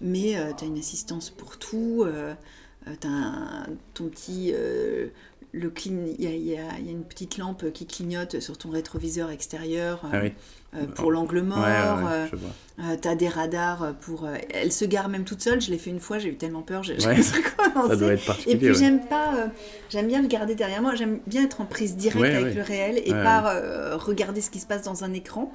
mais 0.00 0.36
tu 0.58 0.64
as 0.64 0.66
une 0.66 0.78
assistance 0.78 1.30
pour 1.30 1.56
tout. 1.58 2.04
tu 3.00 3.06
as 3.06 3.66
ton 3.94 4.08
petit. 4.08 4.50
euh, 4.54 5.06
le 5.54 5.68
clean- 5.70 6.06
il 6.18 6.24
y, 6.30 6.34
y 6.34 6.50
y 6.52 6.56
a 6.56 6.90
une 6.90 7.04
petite 7.04 7.36
lampe 7.38 7.70
qui 7.72 7.86
clignote 7.86 8.40
sur 8.40 8.56
ton 8.56 8.70
rétroviseur 8.70 9.30
extérieur 9.30 10.00
euh, 10.04 10.08
Ah 10.12 10.20
oui. 10.22 10.32
euh, 10.74 10.86
pour 10.86 11.10
l'angle 11.12 11.42
mort. 11.42 11.58
ouais, 11.58 11.64
ouais, 11.64 12.10
euh, 12.10 12.26
euh, 12.80 12.96
T'as 13.00 13.14
des 13.14 13.28
radars 13.28 13.94
pour. 14.00 14.24
euh, 14.24 14.34
elle 14.54 14.72
se 14.72 14.86
gare 14.86 15.10
même 15.10 15.24
toute 15.24 15.42
seule. 15.42 15.60
Je 15.60 15.70
l'ai 15.70 15.76
fait 15.76 15.90
une 15.90 16.00
fois, 16.00 16.18
j'ai 16.18 16.30
eu 16.30 16.36
tellement 16.36 16.62
peur, 16.62 16.82
j'ai 16.82 16.94
Ouais. 17.06 17.20
Ça 17.88 17.96
doit 17.96 18.12
être 18.14 18.22
Et 18.22 18.26
particulier. 18.26 18.56
puis 18.56 18.68
ouais. 18.68 18.74
j'aime 18.74 19.06
pas, 19.06 19.34
euh, 19.36 19.46
j'aime 19.90 20.06
bien 20.06 20.22
le 20.22 20.28
garder 20.28 20.54
derrière 20.54 20.80
moi. 20.80 20.94
J'aime 20.94 21.20
bien 21.26 21.44
être 21.44 21.60
en 21.60 21.66
prise 21.66 21.96
directe 21.96 22.34
avec 22.34 22.54
le 22.54 22.62
réel 22.62 23.00
et 23.04 23.10
pas 23.10 23.54
euh, 23.54 23.96
regarder 23.98 24.40
ce 24.40 24.50
qui 24.50 24.58
se 24.60 24.66
passe 24.66 24.82
dans 24.82 25.04
un 25.04 25.12
écran. 25.12 25.52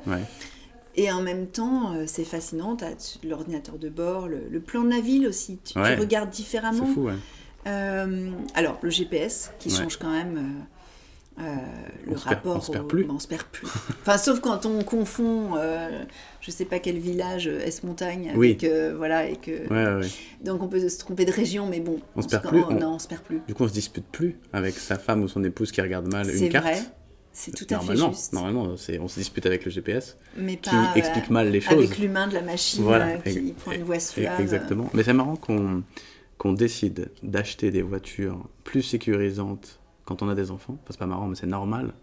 Et 1.00 1.12
en 1.12 1.22
même 1.22 1.46
temps, 1.48 1.94
euh, 1.94 2.04
c'est 2.08 2.24
fascinant. 2.24 2.76
T'as 2.76 2.92
l'ordinateur 3.24 3.78
de 3.78 3.88
bord, 3.90 4.28
le, 4.28 4.42
le 4.50 4.60
plan 4.60 4.84
de 4.84 4.90
la 4.90 5.00
ville 5.00 5.28
aussi. 5.28 5.60
Tu, 5.64 5.74
tu 5.74 5.80
regardes 5.80 6.30
C'est 6.32 6.38
différemment. 6.42 6.86
fou, 6.88 7.02
ouais. 7.06 7.14
Euh, 7.68 8.30
alors 8.56 8.80
le 8.82 8.90
GPS 8.90 9.52
qui 9.60 9.70
Ouais. 9.70 9.76
change 9.76 9.98
quand 9.98 10.12
même. 10.12 10.38
euh, 11.40 11.42
euh, 11.44 11.44
le 12.08 12.14
On 12.14 12.18
se 12.18 12.24
perd- 12.24 12.36
rapport 12.38 12.56
on 12.58 12.62
se 12.62 12.72
perd 12.72 12.86
au- 12.86 12.88
plus. 12.88 13.04
ben, 13.04 13.14
on 13.16 13.20
se 13.20 13.28
perd 13.28 13.44
plus. 13.44 13.68
enfin, 14.02 14.18
sauf 14.18 14.40
quand 14.40 14.66
on 14.66 14.84
confond, 14.84 15.52
euh, 15.58 16.04
je 16.42 16.50
sais 16.50 16.66
pas 16.66 16.80
quel 16.80 16.98
village, 16.98 17.46
S-Montagne, 17.48 18.32
Oui. 18.36 18.58
avec, 18.60 18.96
voilà, 18.96 19.28
et 19.30 19.36
que, 19.36 19.52
Ouais, 19.70 19.86
ouais, 19.86 20.02
ouais. 20.02 20.08
donc 20.44 20.64
on 20.64 20.68
peut 20.68 20.88
se 20.90 20.98
tromper 20.98 21.26
de 21.26 21.32
région, 21.32 21.68
mais 21.68 21.80
bon, 21.80 22.00
On 22.16 22.24
se 22.24 22.28
perd 22.28 22.48
plus, 22.48 22.64
on- 22.64 22.72
non, 22.74 22.94
on 22.96 23.00
se 23.00 23.08
perd 23.08 23.22
plus. 23.22 23.40
Du 23.48 23.54
coup, 23.54 23.66
on 23.66 23.68
se 23.68 23.74
dispute 23.74 24.06
plus 24.12 24.38
avec 24.52 24.74
sa 24.76 24.98
femme 24.98 25.22
ou 25.22 25.28
son 25.28 25.44
épouse 25.44 25.72
qui 25.72 25.80
regarde 25.82 26.12
mal 26.12 26.26
C'est 26.26 26.46
une 26.48 26.50
carte. 26.52 26.66
vrai, 26.66 26.80
c'est 27.34 27.52
tout 27.54 27.68
à 27.72 27.80
fait 27.82 27.96
juste. 27.96 28.34
normalement, 28.34 28.76
c'est 28.76 28.98
on 28.98 29.08
se 29.08 29.20
dispute 29.20 29.46
avec 29.46 29.64
le 29.64 29.70
GPS 29.70 30.18
mais 30.38 30.56
qui 30.58 30.72
pas 30.72 30.76
euh, 30.94 30.96
explique 30.96 31.30
mal 31.30 31.52
les 31.52 31.62
choses. 31.62 31.74
avec 31.78 32.00
l'humain 32.00 32.28
de 32.28 32.34
la 32.34 32.42
machine 32.42 32.82
Voilà, 32.84 33.10
euh, 33.10 33.18
qui 33.18 33.30
ex- 33.50 33.62
prend 33.62 33.74
une 33.74 33.84
voix 33.84 33.96
ex- 33.98 34.10
suave. 34.10 34.42
Exactement. 34.42 34.90
Mais 34.96 35.04
c'est 35.04 35.14
marrant 35.14 35.36
qu'on 35.36 35.84
qu'on 36.38 36.54
décide 36.54 37.12
d'acheter 37.24 37.72
des 37.72 37.82
voitures 37.82 38.48
plus 38.64 38.84
sécurisantes 38.84 39.80
quand 40.06 40.22
on 40.22 40.30
a 40.30 40.36
des 40.36 40.52
enfants. 40.52 40.78
Enfin, 40.84 40.92
c'est 40.92 41.00
pas 41.00 41.08
marrant, 41.08 41.28
mais 41.28 41.36
c'est 41.36 41.48
normal. 41.48 41.94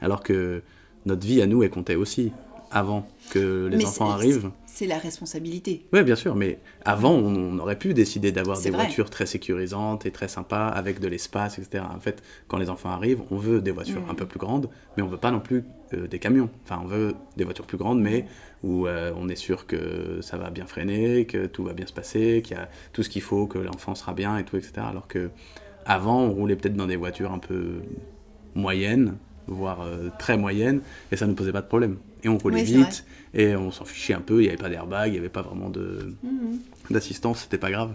Alors 0.00 0.22
que 0.22 0.62
notre 1.06 1.26
vie 1.26 1.42
à 1.42 1.46
nous 1.46 1.62
est 1.62 1.70
comptée 1.70 1.96
aussi 1.96 2.32
avant 2.70 3.08
que 3.30 3.66
les 3.66 3.78
Mais 3.78 3.86
enfants 3.86 4.10
arrivent. 4.10 4.50
C'est 4.78 4.86
la 4.86 4.98
responsabilité. 4.98 5.86
Oui, 5.92 6.04
bien 6.04 6.14
sûr, 6.14 6.36
mais 6.36 6.60
avant, 6.84 7.10
on, 7.10 7.34
on 7.34 7.58
aurait 7.58 7.76
pu 7.76 7.94
décider 7.94 8.30
d'avoir 8.30 8.60
des 8.60 8.70
vrai. 8.70 8.84
voitures 8.84 9.10
très 9.10 9.26
sécurisantes 9.26 10.06
et 10.06 10.12
très 10.12 10.28
sympas, 10.28 10.68
avec 10.68 11.00
de 11.00 11.08
l'espace, 11.08 11.58
etc. 11.58 11.82
En 11.92 11.98
fait, 11.98 12.22
quand 12.46 12.58
les 12.58 12.70
enfants 12.70 12.90
arrivent, 12.90 13.22
on 13.32 13.38
veut 13.38 13.60
des 13.60 13.72
voitures 13.72 14.02
Mhm. 14.02 14.10
un 14.10 14.14
peu 14.14 14.24
plus 14.26 14.38
grandes, 14.38 14.68
mais 14.96 15.02
on 15.02 15.08
veut 15.08 15.16
pas 15.16 15.32
non 15.32 15.40
plus 15.40 15.64
euh, 15.94 16.06
des 16.06 16.20
camions. 16.20 16.48
Enfin, 16.62 16.80
on 16.84 16.86
veut 16.86 17.14
des 17.36 17.42
voitures 17.42 17.66
plus 17.66 17.76
grandes, 17.76 18.00
mais 18.00 18.26
où 18.62 18.86
euh, 18.86 19.12
on 19.16 19.28
est 19.28 19.34
sûr 19.34 19.66
que 19.66 20.20
ça 20.20 20.36
va 20.36 20.50
bien 20.50 20.66
freiner, 20.66 21.24
que 21.24 21.46
tout 21.46 21.64
va 21.64 21.72
bien 21.72 21.86
se 21.86 21.92
passer, 21.92 22.40
qu'il 22.44 22.56
y 22.56 22.60
a 22.60 22.68
tout 22.92 23.02
ce 23.02 23.08
qu'il 23.10 23.22
faut, 23.22 23.48
que 23.48 23.58
l'enfant 23.58 23.96
sera 23.96 24.12
bien 24.12 24.38
et 24.38 24.44
tout, 24.44 24.56
etc. 24.56 24.74
Alors 24.88 25.08
que 25.08 25.30
avant, 25.86 26.20
on 26.22 26.30
roulait 26.30 26.54
peut-être 26.54 26.76
dans 26.76 26.86
des 26.86 26.94
voitures 26.94 27.32
un 27.32 27.40
peu 27.40 27.80
moyennes, 28.54 29.16
voire 29.48 29.80
euh, 29.82 30.08
très 30.18 30.36
moyennes, 30.36 30.80
et 31.10 31.16
ça 31.16 31.26
ne 31.26 31.32
posait 31.34 31.52
pas 31.52 31.62
de 31.62 31.66
problème. 31.66 31.96
Et 32.24 32.28
on 32.28 32.38
roulait 32.38 32.62
Oui, 32.62 32.64
vite, 32.64 33.04
et 33.34 33.56
on 33.56 33.70
s'en 33.70 33.84
fichait 33.84 34.14
un 34.14 34.20
peu, 34.20 34.36
il 34.40 34.42
n'y 34.42 34.48
avait 34.48 34.56
pas 34.56 34.68
d'airbag, 34.68 35.08
il 35.08 35.12
n'y 35.12 35.18
avait 35.18 35.28
pas 35.28 35.42
vraiment 35.42 35.68
Mhm. 35.70 36.58
d'assistance, 36.90 37.40
c'était 37.42 37.58
pas 37.58 37.70
grave. 37.70 37.94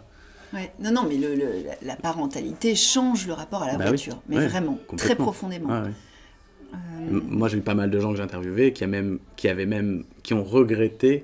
Ouais. 0.54 0.72
Non, 0.80 0.92
non, 0.92 1.06
mais 1.08 1.18
le, 1.18 1.34
le- 1.36 1.64
la- 1.82 1.96
parentalité 1.96 2.76
change 2.76 3.26
le 3.28 3.34
rapport 3.34 3.64
à 3.64 3.68
la 3.68 3.74
Bah 3.74 3.86
oui. 3.86 3.90
voiture, 3.90 4.22
mais 4.30 4.38
Ouais, 4.38 4.48
vraiment, 4.48 4.78
très 4.98 5.16
profondément. 5.16 5.70
Ouais. 5.70 5.90
Euh, 6.74 7.22
Moi, 7.28 7.50
j'ai 7.50 7.58
eu 7.58 7.62
pas 7.62 7.74
mal 7.76 7.90
de 7.90 8.00
gens 8.00 8.12
que 8.12 8.18
j'ai 8.18 8.24
interviewés 8.24 8.72
qui, 8.74 8.84
a 8.84 8.88
même, 8.88 9.20
qui 9.36 9.48
avaient 9.48 9.66
même, 9.66 10.04
qui 10.22 10.34
ont 10.34 10.44
regretté, 10.44 11.24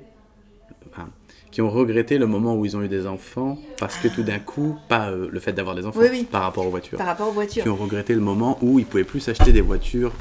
qui 1.52 1.62
ont 1.62 1.70
regretté 1.70 2.18
le 2.18 2.28
moment 2.28 2.56
où 2.56 2.66
ils 2.66 2.78
ont 2.78 2.82
eu 2.82 2.88
des 2.88 3.08
enfants 3.08 3.58
parce 3.78 3.98
que 3.98 4.08
tout 4.08 4.24
d'un 4.24 4.40
coup, 4.40 4.76
pas 4.88 5.10
euh, 5.10 5.28
le 5.32 5.40
fait 5.40 5.52
d'avoir 5.54 5.76
des 5.76 5.86
enfants 5.86 6.00
Oui, 6.02 6.08
oui. 6.12 6.24
par 6.30 6.44
rapport 6.44 6.66
aux 6.66 6.70
voitures, 6.70 6.98
par 6.98 7.08
rapport 7.08 7.30
aux 7.30 7.34
voitures. 7.34 7.64
qui 7.64 7.70
ont 7.70 7.76
regretté 7.76 8.14
le 8.14 8.22
moment 8.22 8.58
où 8.62 8.78
ils 8.80 8.86
pouvaient 8.86 9.04
plus 9.04 9.20
s'acheter 9.20 9.52
des 9.52 9.62
voitures, 9.62 10.12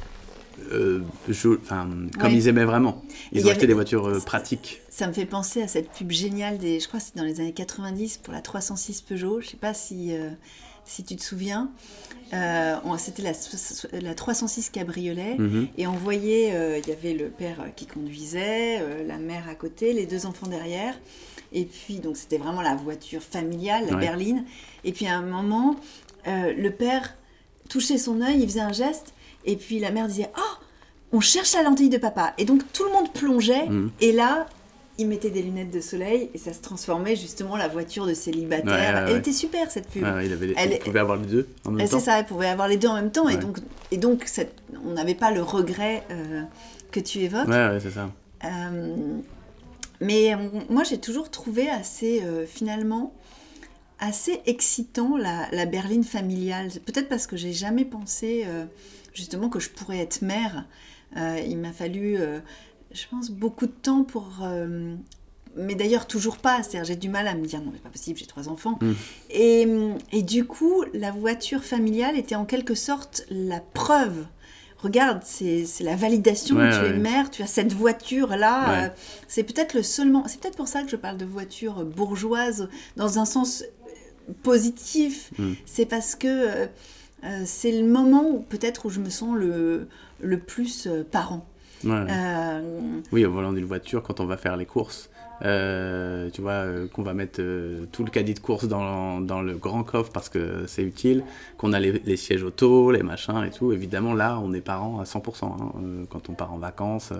euh, 0.72 1.00
comme 1.26 1.98
Ouais. 2.22 2.34
ils 2.34 2.48
aimaient 2.48 2.64
vraiment. 2.64 3.02
Il 3.32 3.38
Ils 3.40 3.44
ont 3.46 3.50
acheté 3.50 3.60
avait- 3.60 3.66
des 3.68 3.74
voitures 3.74 4.06
euh, 4.08 4.20
pratiques. 4.20 4.80
Ça 4.90 5.06
me 5.06 5.12
fait 5.12 5.26
penser 5.26 5.62
à 5.62 5.68
cette 5.68 5.90
pub 5.90 6.10
géniale 6.10 6.58
des, 6.58 6.80
je 6.80 6.88
crois 6.88 6.98
que 7.00 7.06
c'est 7.06 7.16
dans 7.16 7.24
les 7.24 7.40
années 7.40 7.52
90 7.52 8.18
pour 8.18 8.32
la 8.32 8.40
306 8.40 9.02
Peugeot. 9.02 9.40
Je 9.40 9.48
sais 9.48 9.56
pas 9.56 9.74
si, 9.74 10.12
si 10.88 11.04
tu 11.04 11.14
te 11.16 11.22
souviens. 11.22 11.70
Euh, 12.34 12.76
C'était 12.98 13.22
la, 13.22 13.32
la 14.00 14.14
306 14.14 14.70
cabriolet. 14.70 15.36
Mhm. 15.38 15.68
Et 15.78 15.86
on 15.86 15.92
voyait, 15.92 16.52
euh, 16.52 16.78
il 16.78 16.88
y 16.88 16.92
avait 16.92 17.14
le 17.14 17.28
père 17.30 17.58
qui 17.76 17.86
conduisait, 17.86 18.80
euh, 18.80 19.06
la 19.06 19.16
mère 19.18 19.48
à 19.48 19.54
côté, 19.54 19.92
les 19.92 20.06
deux 20.06 20.26
enfants 20.26 20.46
derrière. 20.48 20.94
Et 21.52 21.64
puis, 21.64 21.98
donc 22.00 22.16
c'était 22.16 22.36
vraiment 22.38 22.60
la 22.60 22.74
voiture 22.74 23.22
familiale, 23.22 23.86
la 23.86 23.94
Ouais. 23.96 24.00
berline. 24.00 24.44
Et 24.84 24.92
puis 24.92 25.06
à 25.06 25.16
un 25.16 25.22
moment, 25.22 25.76
euh, 26.26 26.52
le 26.52 26.70
père 26.70 27.16
touchait 27.70 27.96
son 27.98 28.20
œil, 28.20 28.40
il 28.42 28.48
faisait 28.48 28.60
un 28.60 28.72
geste. 28.72 29.14
Et 29.46 29.56
puis 29.56 29.78
la 29.78 29.90
mère 29.90 30.06
disait 30.08 30.30
Oh, 30.36 30.54
on 31.12 31.20
cherche 31.20 31.54
la 31.54 31.62
lentille 31.62 31.88
de 31.88 31.96
papa. 31.98 32.34
Et 32.36 32.44
donc 32.44 32.60
tout 32.72 32.84
le 32.84 32.90
monde 32.92 33.10
plongeait. 33.12 33.66
Mhm. 33.66 33.90
Et 34.02 34.12
là, 34.12 34.46
il 34.98 35.06
mettait 35.06 35.30
des 35.30 35.42
lunettes 35.42 35.70
de 35.70 35.80
soleil 35.80 36.28
et 36.34 36.38
ça 36.38 36.52
se 36.52 36.60
transformait 36.60 37.14
justement 37.14 37.56
la 37.56 37.68
voiture 37.68 38.04
de 38.04 38.14
célibataire. 38.14 39.06
elle 39.08 39.16
était 39.16 39.32
super 39.32 39.70
cette 39.70 39.88
pub. 39.88 40.02
il, 40.02 40.32
avait, 40.32 40.78
pouvait 40.80 40.98
avoir 40.98 41.16
les 41.16 41.26
deux 41.26 41.48
en 41.64 41.70
même 41.70 41.88
temps. 41.88 41.98
C'est 41.98 42.04
ça, 42.04 42.18
elle 42.18 42.26
pouvait 42.26 42.48
avoir 42.48 42.66
les 42.66 42.76
deux 42.76 42.88
en 42.88 42.94
même 42.94 43.12
temps 43.12 43.28
et 43.28 43.36
donc, 43.36 43.58
et 43.92 43.96
donc 43.96 44.26
on 44.84 44.92
n'avait 44.92 45.14
pas 45.14 45.30
le 45.30 45.42
regret 45.42 46.02
euh, 46.10 46.42
que 46.90 46.98
tu 46.98 47.20
évoques. 47.20 47.46
Ouais, 47.46 47.78
c'est 47.80 47.92
ça. 47.92 48.10
Euh, 48.44 49.18
mais 50.00 50.32
moi 50.68 50.82
j'ai 50.82 50.98
toujours 50.98 51.30
trouvé 51.30 51.70
assez 51.70 52.22
euh, 52.22 52.44
finalement 52.46 53.14
assez 54.00 54.40
excitant 54.46 55.16
la, 55.16 55.48
la 55.52 55.66
berline 55.66 56.04
familiale. 56.04 56.70
Peut-être 56.86 57.08
parce 57.08 57.26
que 57.26 57.36
j'ai 57.36 57.52
jamais 57.52 57.84
pensé 57.84 58.46
justement 59.12 59.48
que 59.48 59.58
je 59.58 59.70
pourrais 59.70 59.98
être 59.98 60.22
mère. 60.22 60.66
il 61.16 61.58
m'a 61.58 61.72
fallu 61.72 62.16
je 62.92 63.04
pense, 63.10 63.30
beaucoup 63.30 63.66
de 63.66 63.72
temps 63.72 64.04
pour. 64.04 64.28
Euh, 64.42 64.94
mais 65.56 65.74
d'ailleurs, 65.74 66.06
toujours 66.06 66.38
pas. 66.38 66.62
C'est-à-dire, 66.62 66.84
j'ai 66.84 66.96
du 66.96 67.08
mal 67.08 67.26
à 67.26 67.34
me 67.34 67.44
dire 67.44 67.60
non, 67.60 67.72
c'est 67.74 67.82
pas 67.82 67.90
possible, 67.90 68.18
j'ai 68.18 68.26
trois 68.26 68.48
enfants. 68.48 68.78
Mm. 68.80 68.92
Et, 69.30 69.68
et, 70.12 70.22
du 70.22 70.44
coup, 70.44 70.84
la 70.94 71.10
voiture 71.10 71.64
familiale 71.64 72.16
était 72.16 72.34
en 72.34 72.44
quelque 72.44 72.74
sorte 72.74 73.24
la 73.30 73.60
preuve. 73.60 74.26
Regarde, 74.78 75.22
c'est 75.24 75.66
la 75.80 75.96
validation 75.96 76.54
que 76.54 76.80
tu 76.80 76.86
es 76.86 76.98
mère, 76.98 77.30
tu 77.30 77.42
as 77.42 77.48
cette 77.48 77.72
voiture-là. 77.72 78.84
Euh, 78.84 78.88
c'est 79.26 79.42
peut-être 79.42 79.74
le 79.74 79.82
seulement. 79.82 80.24
C'est 80.28 80.40
peut-être 80.40 80.56
pour 80.56 80.68
ça 80.68 80.82
que 80.82 80.88
je 80.88 80.96
parle 80.96 81.16
de 81.16 81.24
voiture 81.24 81.84
bourgeoise 81.84 82.68
dans 82.96 83.18
un 83.18 83.24
sens 83.24 83.64
positif. 84.42 85.32
Mm. 85.38 85.52
C'est 85.66 85.86
parce 85.86 86.14
que. 86.14 86.28
Euh, 86.28 86.66
c'est 87.44 87.72
le 87.72 87.84
moment 87.84 88.34
peut-être 88.48 88.86
où 88.86 88.90
je 88.90 89.00
me 89.00 89.10
sens 89.10 89.36
le, 89.36 89.88
le 90.20 90.38
plus 90.38 90.88
parent. 91.10 91.44
Euh, 91.84 92.60
oui, 93.12 93.24
au 93.24 93.30
volant 93.30 93.52
d'une 93.52 93.64
voiture, 93.64 94.02
quand 94.02 94.20
on 94.20 94.26
va 94.26 94.36
faire 94.36 94.56
les 94.56 94.66
courses, 94.66 95.10
euh, 95.42 96.30
tu 96.30 96.40
vois, 96.40 96.52
euh, 96.52 96.88
qu'on 96.88 97.02
va 97.02 97.14
mettre 97.14 97.40
tout 97.92 98.04
le 98.04 98.10
caddie 98.10 98.34
de 98.34 98.40
course 98.40 98.66
dans, 98.66 99.20
dans, 99.20 99.40
le 99.40 99.54
grand 99.54 99.84
coffre 99.84 100.10
parce 100.10 100.28
que 100.28 100.64
c'est 100.66 100.82
utile, 100.82 101.22
qu'on 101.56 101.72
a 101.72 101.78
les, 101.78 102.16
sièges 102.16 102.42
auto, 102.42 102.90
les 102.90 103.02
machins 103.02 103.44
et 103.44 103.50
tout. 103.50 103.72
Évidemment, 103.72 104.14
là, 104.14 104.40
on 104.42 104.52
est 104.52 104.60
parents 104.60 105.00
à 105.00 105.04
100% 105.04 105.44
hein, 105.44 105.72
quand 106.10 106.28
on 106.28 106.32
part 106.34 106.52
en 106.52 106.58
vacances. 106.58 107.12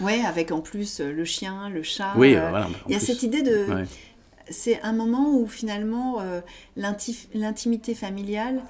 Ouais, 0.00 0.22
avec 0.24 0.50
en 0.50 0.60
plus 0.60 1.00
le 1.00 1.24
chien, 1.24 1.68
le 1.68 1.82
chat. 1.82 2.14
Oui, 2.16 2.32
voilà. 2.32 2.68
Il 2.88 2.92
y 2.92 2.96
a 2.96 3.00
cette 3.00 3.22
idée 3.22 3.42
de. 3.42 3.66
C'est 4.50 4.80
un 4.80 4.94
moment 4.94 5.34
où 5.34 5.46
finalement 5.46 6.22
l'intimité 6.76 7.94
familiale 7.94 8.62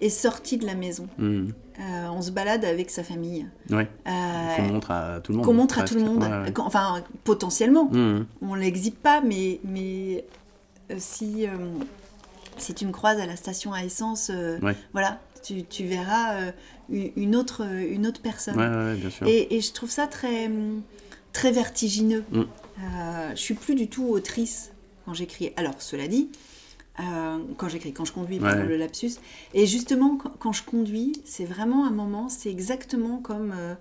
est 0.00 0.08
sortie 0.08 0.58
de 0.58 0.66
la 0.66 0.74
maison. 0.74 1.08
Mmh. 1.18 1.50
Euh, 1.78 2.08
on 2.08 2.22
se 2.22 2.30
balade 2.30 2.64
avec 2.64 2.90
sa 2.90 3.04
famille. 3.04 3.46
Oui. 3.70 3.82
Euh, 4.06 4.56
qu'on 4.56 4.62
montre 4.62 4.90
à 4.90 5.20
tout 5.20 5.32
le 5.32 5.38
monde. 5.38 5.46
Qu'on 5.46 5.54
montre 5.54 5.78
à 5.78 5.84
tout 5.84 5.94
le 5.94 6.04
monde. 6.04 6.24
Enfin, 6.58 7.02
potentiellement. 7.24 7.86
Mmh. 7.92 8.26
On 8.40 8.56
ne 8.56 8.60
l'exhibe 8.60 8.94
pas, 8.94 9.20
mais, 9.20 9.60
mais 9.62 10.24
euh, 10.90 10.96
si, 10.98 11.46
si 12.56 12.74
tu 12.74 12.86
me 12.86 12.92
croises 12.92 13.20
à 13.20 13.26
la 13.26 13.36
station 13.36 13.72
à 13.72 13.84
essence, 13.84 14.30
voilà, 14.92 15.20
tu, 15.42 15.64
tu 15.64 15.84
verras 15.84 16.36
une, 16.88 17.36
autre, 17.36 17.66
une 17.66 18.06
autre 18.06 18.22
personne. 18.22 18.56
Bien 18.96 19.10
sûr. 19.10 19.26
Et, 19.26 19.54
et, 19.56 19.60
je 19.60 19.72
trouve 19.72 19.90
ça 19.90 20.06
très, 20.06 20.50
très 21.32 21.52
vertigineux. 21.52 22.24
Mmh. 22.32 22.42
je 23.32 23.40
suis 23.40 23.54
plus 23.54 23.74
du 23.74 23.88
tout 23.88 24.04
autrice 24.04 24.72
quand 25.04 25.12
j'écris. 25.12 25.52
Alors, 25.56 25.74
cela 25.78 26.08
dit, 26.08 26.30
euh, 27.00 27.38
quand 27.56 27.68
j'écris, 27.68 27.92
quand 27.92 28.04
je 28.04 28.12
conduis, 28.12 28.40
ouais. 28.40 28.64
le 28.64 28.76
lapsus. 28.76 29.12
Et 29.54 29.66
justement, 29.66 30.16
quand, 30.16 30.52
je 30.52 30.62
conduis, 30.62 31.12
c'est 31.24 31.44
vraiment 31.44 31.86
un 31.86 31.90
moment, 31.90 32.28
c'est 32.28 32.50
exactement 32.50 33.18
comme 33.18 33.52
euh, 33.56 33.74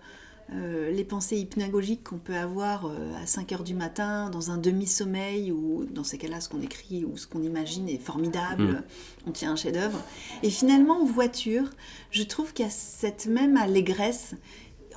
euh, 0.54 0.92
les 0.92 1.06
pensées 1.06 1.38
hypnagogiques 1.38 2.04
qu'on 2.04 2.18
peut 2.18 2.36
avoir 2.36 2.92
à 3.22 3.26
5 3.26 3.54
heures 3.54 3.64
du 3.64 3.74
matin, 3.74 4.30
dans 4.30 4.52
un 4.52 4.58
demi-sommeil, 4.58 5.52
ou 5.52 5.86
dans 5.86 6.04
ces 6.04 6.18
cas-là, 6.18 6.42
ce 6.42 6.50
qu'on 6.50 6.62
écrit 6.62 7.06
ou 7.06 7.16
ce 7.16 7.26
qu'on 7.26 7.42
imagine 7.42 7.88
est 7.88 8.02
formidable, 8.02 8.64
mm. 8.64 8.84
on 9.28 9.32
tient 9.32 9.52
un 9.52 9.56
chef-d'œuvre. 9.56 10.02
Et 10.44 10.50
finalement, 10.50 11.02
en 11.02 11.06
voiture, 11.06 11.70
je 12.12 12.24
trouve 12.24 12.54
qu'il 12.54 12.66
y 12.66 12.68
a 12.68 12.72
cette 12.72 13.28
même 13.28 13.56
allégresse. 13.56 14.36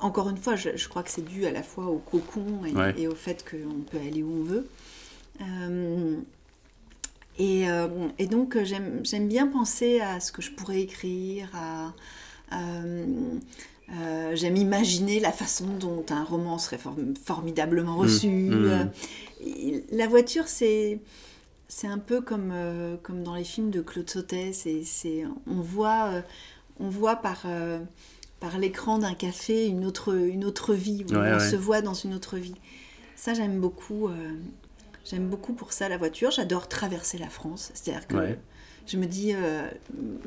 Encore 0.01 0.29
une 0.29 0.37
fois, 0.37 0.55
je, 0.55 0.87
crois 0.87 1.03
que 1.03 1.11
c'est 1.11 1.25
dû 1.25 1.45
à 1.45 1.51
la 1.51 1.63
fois 1.63 1.87
au 1.87 1.97
cocon 1.97 2.63
et, 2.65 3.01
et 3.01 3.07
au 3.07 3.15
fait 3.15 3.45
qu'on 3.49 3.81
peut 3.81 3.97
aller 3.97 4.23
où 4.23 4.31
on 4.31 4.43
veut. 4.43 4.67
Euh, 5.41 6.17
et, 7.39 8.27
donc, 8.27 8.57
euh, 8.57 8.65
j'aime 8.65 9.27
bien 9.27 9.47
penser 9.47 10.01
à 10.01 10.19
ce 10.19 10.31
que 10.33 10.41
je 10.41 10.51
pourrais 10.51 10.81
écrire, 10.81 11.49
euh, 12.51 14.35
j'aime 14.35 14.57
imaginer 14.57 15.21
la 15.21 15.31
façon 15.31 15.65
dont 15.79 16.05
un 16.09 16.23
roman 16.23 16.57
serait 16.57 16.79
formidablement 17.23 17.95
mmh, 17.95 17.99
reçu. 17.99 18.27
Mmh. 18.27 18.91
la 19.91 20.07
voiture, 20.07 20.47
c'est 20.47 20.99
c'est 21.69 21.87
un 21.87 21.99
peu 21.99 22.19
comme, 22.19 22.51
comme 23.03 23.23
dans 23.23 23.35
les 23.35 23.43
films 23.43 23.69
de 23.69 23.81
Claude 23.81 24.09
Sautet. 24.09 24.53
C'est, 24.53 25.23
on, 25.45 25.61
voit, 25.61 26.23
on 26.79 26.89
voit 26.89 27.17
par, 27.17 27.45
par 28.39 28.57
l'écran 28.57 28.97
d'un 28.97 29.13
café 29.13 29.67
une 29.67 29.85
autre, 29.85 30.15
une 30.15 30.45
autre 30.45 30.73
vie. 30.73 31.05
on 31.11 31.39
se 31.39 31.55
voit 31.55 31.81
dans 31.81 31.93
une 31.93 32.15
autre 32.15 32.37
vie. 32.37 32.55
Ça, 33.15 33.35
j'aime 33.35 33.59
beaucoup. 33.59 34.09
J'aime 35.09 35.27
beaucoup 35.27 35.53
pour 35.53 35.73
ça 35.73 35.89
la 35.89 35.97
voiture. 35.97 36.29
J'adore 36.29 36.67
traverser 36.67 37.17
la 37.17 37.29
France. 37.29 37.71
C'est-à-dire 37.73 38.05
que 38.05 38.15
je 38.85 38.97
me 38.97 39.05
dis, 39.05 39.33
euh, 39.33 39.67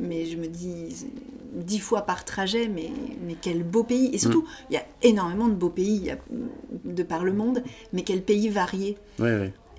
mais 0.00 0.24
je 0.24 0.36
me 0.36 0.46
dis 0.46 1.06
dix 1.52 1.78
fois 1.78 2.02
par 2.02 2.24
trajet, 2.24 2.66
mais, 2.66 2.90
mais 3.24 3.36
quel 3.40 3.62
beau 3.62 3.84
pays. 3.84 4.10
Et 4.12 4.18
surtout, 4.18 4.42
mm. 4.42 4.66
il 4.70 4.74
y 4.74 4.76
a 4.78 4.84
énormément 5.02 5.48
de 5.48 5.54
beaux 5.54 5.70
pays 5.70 6.12
de 6.84 7.02
par 7.04 7.24
le 7.24 7.32
monde, 7.32 7.62
mais 7.92 8.02
quel 8.02 8.22
pays 8.22 8.48
varié. 8.48 8.98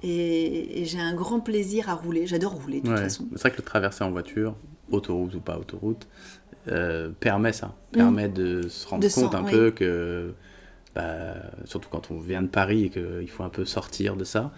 Et, 0.04 0.84
j'ai 0.86 1.00
un 1.00 1.14
grand 1.14 1.42
plaisir 1.42 1.90
à 1.90 1.96
rouler. 1.96 2.26
J'adore 2.26 2.54
rouler 2.54 2.80
de 2.80 2.88
toute 2.88 2.98
façon. 2.98 3.26
C'est 3.32 3.42
vrai 3.42 3.52
que 3.52 3.58
le 3.58 3.64
traverser 3.64 4.06
en 4.06 4.12
voiture, 4.12 4.56
autoroute 4.90 5.36
ou 5.36 5.42
pas 5.42 5.58
autoroute, 5.58 6.08
euh, 6.70 7.10
permet 7.20 7.52
ça. 7.52 7.68
Mm. 7.68 7.98
Permet 7.98 8.30
de 8.30 8.70
se 8.70 8.88
rendre 8.88 9.14
compte 9.14 9.36
un 9.36 9.44
peu 9.44 9.72
que, 9.72 10.34
bah, 10.96 11.36
surtout 11.66 11.90
quand 11.90 12.10
on 12.10 12.20
vient 12.20 12.42
de 12.42 12.48
Paris 12.48 12.86
et 12.86 12.90
qu'il 12.90 13.30
faut 13.30 13.44
un 13.44 13.50
peu 13.50 13.66
sortir 13.66 14.16
de 14.16 14.24
ça, 14.24 14.54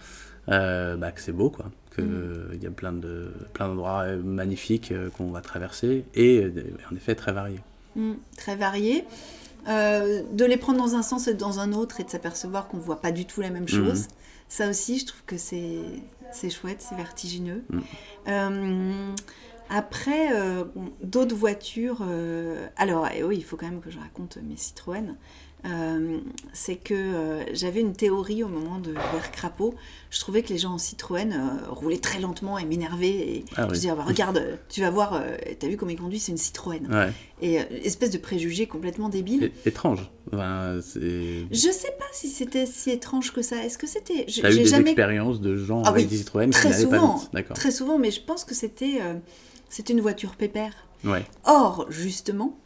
euh, 0.48 0.96
bah, 0.96 1.12
que 1.12 1.20
c'est 1.20 1.32
beau, 1.32 1.50
quoi. 1.50 1.66
Qu'il 1.94 2.04
mm. 2.04 2.58
y 2.62 2.66
a 2.66 2.70
plein 2.70 2.92
de 2.92 3.32
plein 3.52 3.68
d'endroits 3.68 4.02
euh, 4.02 4.22
magnifiques 4.22 4.92
euh, 4.92 5.10
qu'on 5.10 5.30
va 5.30 5.40
traverser 5.40 6.04
et 6.14 6.46
en 6.90 6.94
effet 6.94 7.14
très 7.14 7.32
variés. 7.32 7.60
Mm, 7.96 8.12
très 8.36 8.56
variés. 8.56 9.04
de 9.66 10.44
les 10.44 10.56
prendre 10.56 10.78
dans 10.78 10.94
un 10.94 11.02
sens 11.02 11.26
et 11.26 11.34
dans 11.34 11.58
un 11.58 11.72
autre 11.72 12.00
et 12.00 12.04
de 12.04 12.10
s'apercevoir 12.10 12.68
qu'on 12.68 12.76
ne 12.76 12.82
voit 12.82 13.00
pas 13.00 13.12
du 13.12 13.24
tout 13.24 13.40
la 13.40 13.50
même 13.50 13.68
chose. 13.68 14.04
Mm. 14.04 14.08
Ça 14.48 14.70
aussi, 14.70 15.00
je 15.00 15.06
trouve 15.06 15.22
que 15.26 15.36
c'est, 15.36 15.80
c'est 16.32 16.50
chouette, 16.50 16.84
c'est 16.88 16.94
vertigineux. 16.94 17.64
après, 19.68 20.28
d'autres 21.02 21.34
voitures. 21.34 22.04
alors, 22.76 23.08
eh 23.16 23.24
oui, 23.24 23.38
il 23.38 23.44
faut 23.44 23.56
quand 23.56 23.66
même 23.66 23.80
que 23.80 23.90
je 23.90 23.98
raconte 23.98 24.38
mes 24.48 24.56
Citroën. 24.56 25.16
Euh, 25.66 26.18
c'est 26.52 26.76
que 26.76 26.94
euh, 26.94 27.42
j'avais 27.52 27.80
une 27.80 27.94
théorie 27.94 28.44
au 28.44 28.48
moment 28.48 28.78
de 28.78 28.92
Vert 28.92 29.32
Crapaud. 29.32 29.74
Je 30.10 30.20
trouvais 30.20 30.42
que 30.42 30.50
les 30.50 30.58
gens 30.58 30.74
en 30.74 30.78
Citroën 30.78 31.32
euh, 31.32 31.70
roulaient 31.70 31.98
très 31.98 32.20
lentement 32.20 32.58
et 32.58 32.64
m'énervaient. 32.64 33.08
Et 33.08 33.44
ah 33.56 33.66
je 33.68 33.74
disais, 33.74 33.88
ah 33.90 33.96
bah, 33.96 34.04
regarde, 34.04 34.58
tu 34.68 34.82
vas 34.82 34.90
voir, 34.90 35.22
t'as 35.58 35.66
vu 35.66 35.76
comment 35.76 35.90
il 35.90 35.98
conduit, 35.98 36.18
c'est 36.18 36.32
une 36.32 36.38
Citroën. 36.38 37.12
Et 37.42 37.56
espèce 37.84 38.10
de 38.10 38.18
préjugé 38.18 38.66
complètement 38.66 39.08
débile. 39.08 39.50
étrange. 39.64 40.10
je 40.32 41.70
sais 41.72 41.94
pas 41.98 42.06
si 42.12 42.28
c'était 42.28 42.66
si 42.66 42.90
étrange 42.90 43.32
que 43.32 43.42
ça. 43.42 43.64
Est-ce 43.64 43.78
que 43.78 43.86
c'était. 43.86 44.24
J'ai 44.28 44.42
eu 44.46 44.58
des 44.58 44.66
jamais... 44.66 44.90
expériences 44.90 45.40
de 45.40 45.56
gens 45.56 45.82
ah 45.84 45.90
avec 45.90 46.08
des 46.08 46.18
Citroën 46.18 46.50
très 46.50 46.70
qui 46.70 46.80
souvent, 46.82 47.20
pas 47.32 47.42
Très 47.54 47.70
souvent, 47.70 47.98
mais 47.98 48.10
je 48.10 48.20
pense 48.20 48.44
que 48.44 48.54
c'était 48.54 49.00
c'était 49.68 49.92
une 49.92 50.00
voiture 50.00 50.36
pépère. 50.36 50.72
Ouais. 51.04 51.24
Or, 51.44 51.86
justement, 51.90 52.58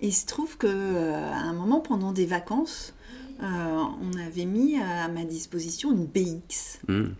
il 0.00 0.14
se 0.14 0.26
trouve 0.26 0.56
que 0.56 0.66
euh, 0.68 1.32
à 1.32 1.40
un 1.40 1.52
moment, 1.52 1.80
pendant 1.80 2.12
des 2.12 2.26
vacances, 2.26 2.94
euh, 3.42 3.44
on 3.44 4.18
avait 4.18 4.44
mis 4.44 4.76
à 4.76 5.08
ma 5.08 5.24
disposition 5.24 5.92
une 5.92 6.06
BX. 6.06 6.80
Hmm. 6.88 7.12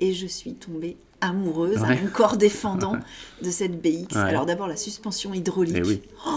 Et 0.00 0.12
je 0.12 0.26
suis 0.26 0.54
tombée 0.54 0.96
amoureuse 1.20 1.82
à 1.82 1.94
mon 1.94 2.08
corps 2.12 2.36
défendant 2.36 2.96
de 3.42 3.50
cette 3.50 3.80
BX. 3.80 4.16
Alors 4.16 4.44
d'abord 4.44 4.66
la 4.66 4.76
suspension 4.76 5.32
hydraulique. 5.32 5.76
Eh 5.76 6.02
oh, 6.26 6.30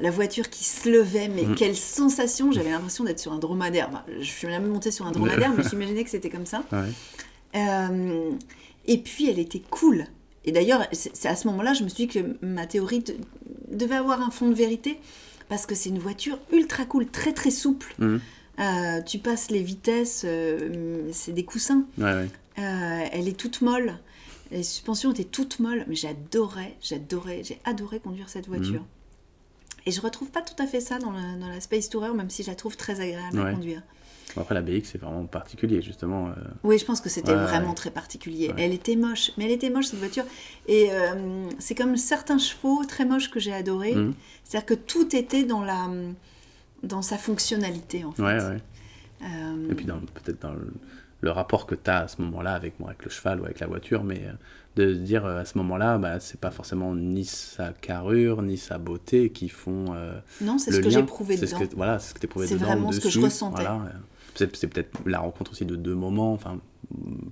la 0.00 0.10
voiture 0.10 0.50
qui 0.50 0.64
se 0.64 0.88
levait, 0.88 1.28
mais 1.28 1.44
hmm. 1.44 1.54
quelle 1.54 1.76
sensation 1.76 2.50
J'avais 2.50 2.70
l'impression 2.70 3.04
d'être 3.04 3.20
sur 3.20 3.32
un 3.32 3.38
dromadaire. 3.38 3.90
je 4.18 4.24
suis 4.24 4.48
même 4.48 4.66
montée 4.66 4.90
sur 4.90 5.06
un 5.06 5.12
dromadaire, 5.12 5.52
mais 5.56 5.62
j'imaginais 5.62 6.04
que 6.04 6.10
c'était 6.10 6.30
comme 6.30 6.46
ça. 6.46 6.64
Euh, 7.54 8.30
et 8.86 8.98
puis 8.98 9.30
elle 9.30 9.38
était 9.38 9.62
cool. 9.70 10.06
Et 10.44 10.52
d'ailleurs, 10.52 10.86
c'est 10.92 11.28
à 11.28 11.36
ce 11.36 11.46
moment-là, 11.48 11.72
je 11.72 11.84
me 11.84 11.88
suis 11.88 12.06
dit 12.06 12.12
que 12.12 12.36
ma 12.42 12.66
théorie 12.66 13.04
devait 13.70 13.94
avoir 13.94 14.20
un 14.20 14.30
fond 14.30 14.48
de 14.48 14.54
vérité, 14.54 14.98
parce 15.48 15.66
que 15.66 15.74
c'est 15.74 15.90
une 15.90 15.98
voiture 15.98 16.38
ultra 16.52 16.84
cool, 16.84 17.06
très 17.06 17.32
très 17.32 17.50
souple. 17.50 17.94
Mhm. 17.98 18.20
Euh, 18.60 19.00
tu 19.02 19.18
passes 19.18 19.50
les 19.50 19.62
vitesses, 19.62 20.22
euh, 20.24 21.08
c'est 21.12 21.32
des 21.32 21.44
coussins. 21.44 21.84
Euh, 22.00 22.24
elle 23.12 23.28
est 23.28 23.36
toute 23.38 23.62
molle. 23.62 23.98
Les 24.50 24.62
suspensions 24.62 25.10
étaient 25.12 25.24
toutes 25.24 25.60
molles, 25.60 25.84
mais 25.88 25.94
j'adorais, 25.94 26.76
j'adorais, 26.82 27.42
j'ai 27.44 27.58
adoré 27.64 28.00
conduire 28.00 28.28
cette 28.28 28.48
voiture. 28.48 28.80
Mhm. 28.80 28.86
Et 29.86 29.90
je 29.90 30.00
retrouve 30.00 30.30
pas 30.30 30.42
tout 30.42 30.60
à 30.62 30.66
fait 30.66 30.80
ça 30.80 30.98
dans 30.98 31.12
la, 31.12 31.36
dans 31.36 31.48
la 31.48 31.60
Space 31.60 31.88
Tourer, 31.88 32.12
même 32.12 32.30
si 32.30 32.42
je 32.42 32.48
la 32.48 32.54
trouve 32.54 32.76
très 32.76 33.00
agréable 33.00 33.40
à 33.40 33.52
conduire. 33.52 33.82
Après, 34.40 34.54
la 34.54 34.62
BX, 34.62 34.82
c'est 34.84 34.98
vraiment 34.98 35.24
particulier, 35.26 35.82
justement. 35.82 36.28
euh, 36.28 36.32
Oui, 36.64 36.78
je 36.78 36.84
pense 36.84 37.00
que 37.00 37.08
c'était 37.08 37.32
Ouais, 37.34 37.44
vraiment 37.44 37.68
ouais. 37.70 37.74
très 37.74 37.90
particulier. 37.90 38.48
Ouais. 38.48 38.54
Elle 38.64 38.72
était 38.72 38.96
moche, 38.96 39.30
mais 39.36 39.44
elle 39.44 39.50
était 39.50 39.70
moche 39.70 39.86
cette 39.86 39.98
voiture. 39.98 40.24
Et 40.66 40.88
euh, 40.90 41.44
c'est 41.58 41.74
comme 41.74 41.96
certains 41.96 42.38
chevaux 42.38 42.82
très 42.86 43.04
moches 43.04 43.30
que 43.30 43.40
j'ai 43.40 43.52
adorés. 43.52 43.94
Mhm. 43.94 44.14
C'est-à-dire 44.44 44.66
que 44.66 44.74
tout 44.74 45.14
était 45.14 45.44
dans 45.44 45.62
la 45.64 45.88
dans 46.82 47.02
sa 47.02 47.16
fonctionnalité 47.16 48.04
en 48.04 48.10
fait. 48.12 48.22
Euh, 48.22 48.58
Et 49.70 49.74
puis 49.74 49.86
peut-être 49.86 50.42
dans 50.42 50.52
le, 50.52 50.72
le 51.20 51.30
rapport 51.30 51.66
que 51.66 51.76
tu 51.76 51.88
as 51.88 52.00
à 52.00 52.08
ce 52.08 52.20
moment-là 52.22 52.54
avec, 52.54 52.74
bon, 52.80 52.86
avec 52.86 53.04
le 53.04 53.10
cheval 53.10 53.40
ou 53.40 53.44
avec 53.44 53.60
la 53.60 53.68
voiture, 53.68 54.02
mais 54.02 54.20
de 54.74 54.92
se 54.94 54.98
dire 54.98 55.24
à 55.24 55.44
ce 55.44 55.56
moment-là, 55.58 55.98
bah, 55.98 56.18
c'est 56.18 56.40
pas 56.40 56.50
forcément 56.50 56.94
ni 56.96 57.24
sa 57.24 57.72
carrure, 57.72 58.42
ni 58.42 58.56
sa 58.56 58.78
beauté 58.78 59.30
qui 59.30 59.48
font 59.48 59.94
non, 60.40 60.58
c'est 60.58 60.72
ce 60.72 60.80
que 60.80 60.90
j'ai 60.90 61.02
prouvé 61.04 61.36
dedans. 61.36 61.58
que, 61.60 61.76
voilà, 61.76 61.98
c'est 62.00 62.08
ce 62.10 62.14
que 62.14 62.26
tu 62.26 62.46
C'est 62.48 62.56
vraiment 62.56 62.90
ce 62.90 62.98
que 63.00 63.10
je 63.10 63.20
ressentais. 63.20 63.62
voilà, 63.62 63.92
c'est 64.34 64.66
peut-être 64.68 64.98
la 65.06 65.20
rencontre 65.20 65.52
aussi 65.52 65.64
de 65.64 65.76
deux 65.76 65.94
moments, 65.94 66.32
enfin, 66.32 66.58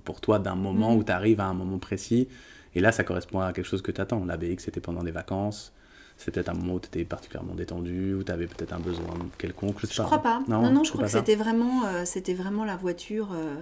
pour 0.05 0.21
toi, 0.21 0.39
d'un 0.39 0.55
moment 0.55 0.91
Mhm. 0.91 0.97
où 0.99 1.03
tu 1.03 1.11
arrives 1.11 1.39
à 1.39 1.45
un 1.45 1.53
moment 1.53 1.77
précis. 1.79 2.27
Et 2.75 2.79
là, 2.81 2.91
ça 2.91 3.03
correspond 3.03 3.39
à 3.41 3.51
quelque 3.53 3.65
chose 3.67 3.81
que 3.81 3.91
tu 3.91 3.99
attends. 4.01 4.23
La 4.25 4.37
BX, 4.37 4.59
c'était 4.59 4.79
pendant 4.79 5.03
des 5.03 5.11
vacances. 5.11 5.73
C'était 6.17 6.31
peut-être 6.31 6.49
un 6.49 6.53
moment 6.53 6.75
où 6.75 6.79
tu 6.79 6.87
étais 6.87 7.03
particulièrement 7.03 7.55
détendu, 7.55 8.13
où 8.13 8.23
tu 8.23 8.31
avais 8.31 8.45
peut-être 8.47 8.73
un 8.73 8.79
besoin 8.79 9.13
quelconque. 9.37 9.79
Je, 9.79 9.87
sais 9.87 9.93
Je 9.95 10.01
crois 10.03 10.19
pas. 10.21 10.43
Non, 10.47 10.69
non, 10.71 10.83
je 10.83 10.91
crois 10.91 11.05
que 11.07 11.11
pas 11.11 11.17
c'était 11.19 11.35
vraiment, 11.35 11.85
euh, 11.85 12.05
c'était 12.05 12.33
vraiment 12.35 12.63
la 12.63 12.75
voiture. 12.77 13.29
euh, 13.33 13.55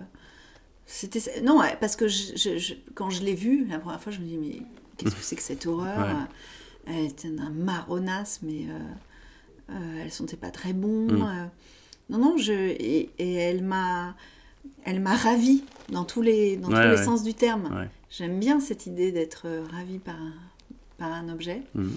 c'était 0.85 1.41
non, 1.41 1.59
ouais, 1.59 1.77
parce 1.79 1.95
que 1.95 2.07
je- 2.07 2.35
je- 2.35 2.57
je- 2.57 2.73
quand 2.95 3.09
je 3.09 3.23
l'ai 3.23 3.35
vue 3.35 3.65
la 3.69 3.79
première 3.79 4.01
fois, 4.01 4.11
je 4.11 4.19
me 4.19 4.25
dis 4.25 4.37
mais 4.37 4.61
qu'est-ce 4.97 5.15
que 5.15 5.21
c'est 5.21 5.35
que 5.35 5.41
cette 5.41 5.65
horreur 5.67 5.97
Ouais. 6.87 6.93
Elle 6.95 7.05
était 7.05 7.29
un 7.39 7.49
marronasse, 7.51 8.39
mais 8.41 8.65
euh, 8.69 9.73
euh, 9.73 10.01
elle 10.03 10.11
sentait 10.11 10.37
pas 10.37 10.49
très 10.51 10.73
bon. 10.73 11.07
Mm. 11.11 11.49
Non, 12.09 12.17
non, 12.17 12.37
je 12.37 12.53
et, 12.53 13.09
et 13.17 13.33
elle 13.33 13.63
m'a, 13.63 14.15
elle 14.85 14.99
m'a 14.99 15.15
ravie 15.15 15.63
dans 15.89 16.05
tous 16.05 16.21
les 16.21 16.57
dans 16.57 16.69
Ouais, 16.69 16.83
tous 16.83 16.97
les 16.97 17.03
sens 17.03 17.23
du 17.23 17.33
terme. 17.33 17.73
Ouais. 17.75 17.89
J'aime 18.09 18.39
bien 18.39 18.59
cette 18.59 18.85
idée 18.87 19.11
d'être 19.11 19.43
euh, 19.45 19.63
ravie 19.71 19.99
par 19.99 20.15
un, 20.15 20.33
par 20.97 21.11
un 21.11 21.29
objet. 21.29 21.61
Mhm. 21.75 21.95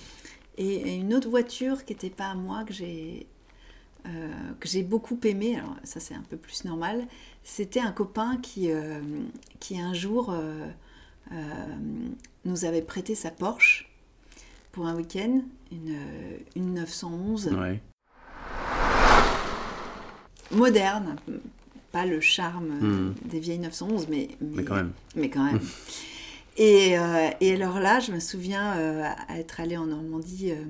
Et, 0.58 0.74
et 0.74 0.94
une 0.96 1.14
autre 1.14 1.30
voiture 1.30 1.84
qui 1.84 1.94
n'était 1.94 2.10
pas 2.10 2.26
à 2.26 2.34
moi, 2.34 2.64
que 2.64 2.74
j'ai 2.74 3.26
euh, 4.06 4.50
que 4.58 4.68
j'ai 4.68 4.82
beaucoup 4.82 5.18
aimé, 5.22 5.56
alors 5.56 5.76
ça 5.84 6.00
c'est 6.00 6.14
un 6.14 6.24
peu 6.28 6.36
plus 6.36 6.64
normal, 6.64 7.06
c'était 7.44 7.78
un 7.80 7.92
copain 7.92 8.36
qui, 8.42 8.72
euh, 8.72 9.00
qui 9.60 9.80
un 9.80 9.94
jour 9.94 10.30
euh, 10.32 10.66
nous 12.44 12.64
avait 12.64 12.82
prêté 12.82 13.14
sa 13.14 13.30
Porsche 13.30 13.88
pour 14.72 14.86
un 14.86 14.96
week-end, 14.96 15.42
une, 15.70 15.96
une 16.56 16.74
911 16.74 17.52
Ouais. 17.52 17.80
Moderne, 20.52 21.16
pas 21.92 22.06
le 22.06 22.20
charme 22.20 22.68
Mhm. 22.80 23.14
des 23.26 23.40
vieilles 23.40 23.58
911, 23.58 24.06
mais, 24.08 24.28
Mais 24.40 24.64
quand 24.64 24.76
même. 24.76 24.92
mais 25.16 25.28
quand 25.28 25.44
même. 25.44 25.60
et, 26.56 26.98
euh, 26.98 27.28
et 27.40 27.54
alors 27.54 27.80
là, 27.80 28.00
je 28.00 28.12
me 28.12 28.20
souviens 28.20 28.76
euh, 28.76 29.04
être 29.30 29.60
allée 29.60 29.76
en 29.76 29.86
Normandie 29.86 30.50
euh, 30.52 30.64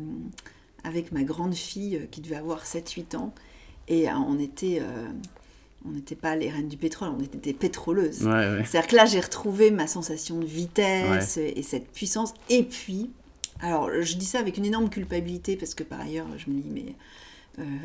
avec 0.84 1.12
ma 1.12 1.22
grande 1.22 1.54
fille 1.54 2.08
qui 2.10 2.20
devait 2.20 2.36
avoir 2.36 2.64
7-8 2.66 3.16
ans. 3.16 3.32
Et 3.88 4.08
on 4.10 4.38
était. 4.38 4.80
on 5.84 5.90
n'était 5.90 6.14
pas 6.14 6.36
les 6.36 6.48
reines 6.50 6.68
du 6.68 6.76
pétrole, 6.76 7.10
on 7.18 7.20
était 7.22 7.36
des 7.38 7.52
pétroleuses. 7.52 8.22
Ouais, 8.24 8.30
ouais. 8.30 8.64
C'est-à-dire 8.64 8.88
que 8.88 8.94
là, 8.96 9.06
j'ai 9.06 9.18
retrouvé 9.18 9.72
ma 9.72 9.88
sensation 9.88 10.38
de 10.38 10.44
vitesse 10.46 11.36
et 11.36 11.62
cette 11.64 11.90
puissance. 11.90 12.32
Et 12.48 12.62
puis, 12.62 13.10
alors 13.60 13.90
je 14.00 14.16
dis 14.16 14.24
ça 14.24 14.38
avec 14.38 14.56
une 14.56 14.64
énorme 14.64 14.88
culpabilité 14.88 15.56
parce 15.56 15.74
que 15.74 15.82
par 15.82 16.00
ailleurs, 16.00 16.26
je 16.38 16.48
me 16.50 16.60
dis, 16.60 16.70
mais 16.72 16.94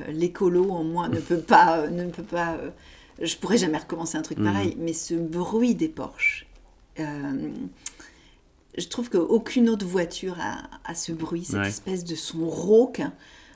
l'écolo 0.09 0.71
en 0.71 0.83
moi 0.83 1.09
ne 1.09 1.19
peut 1.19 1.39
pas, 1.41 1.79
euh, 1.79 1.89
ne 1.89 2.09
peut 2.09 2.23
pas, 2.23 2.55
euh, 2.55 2.69
je 3.21 3.35
pourrais 3.35 3.57
jamais 3.57 3.77
recommencer 3.77 4.17
un 4.17 4.21
truc 4.21 4.37
Mhm. 4.37 4.45
pareil. 4.45 4.75
Mais 4.79 4.93
ce 4.93 5.13
bruit 5.15 5.75
des 5.75 5.89
Porsche, 5.89 6.45
euh, 6.99 7.49
je 8.77 8.87
trouve 8.87 9.09
qu'aucune 9.09 9.69
autre 9.69 9.85
voiture 9.85 10.35
a, 10.39 10.69
a 10.85 10.95
ce 10.95 11.11
bruit, 11.11 11.43
cette 11.45 11.55
Ouais. 11.61 11.67
espèce 11.67 12.03
de 12.03 12.15
son 12.15 12.47
rauque. 12.47 13.01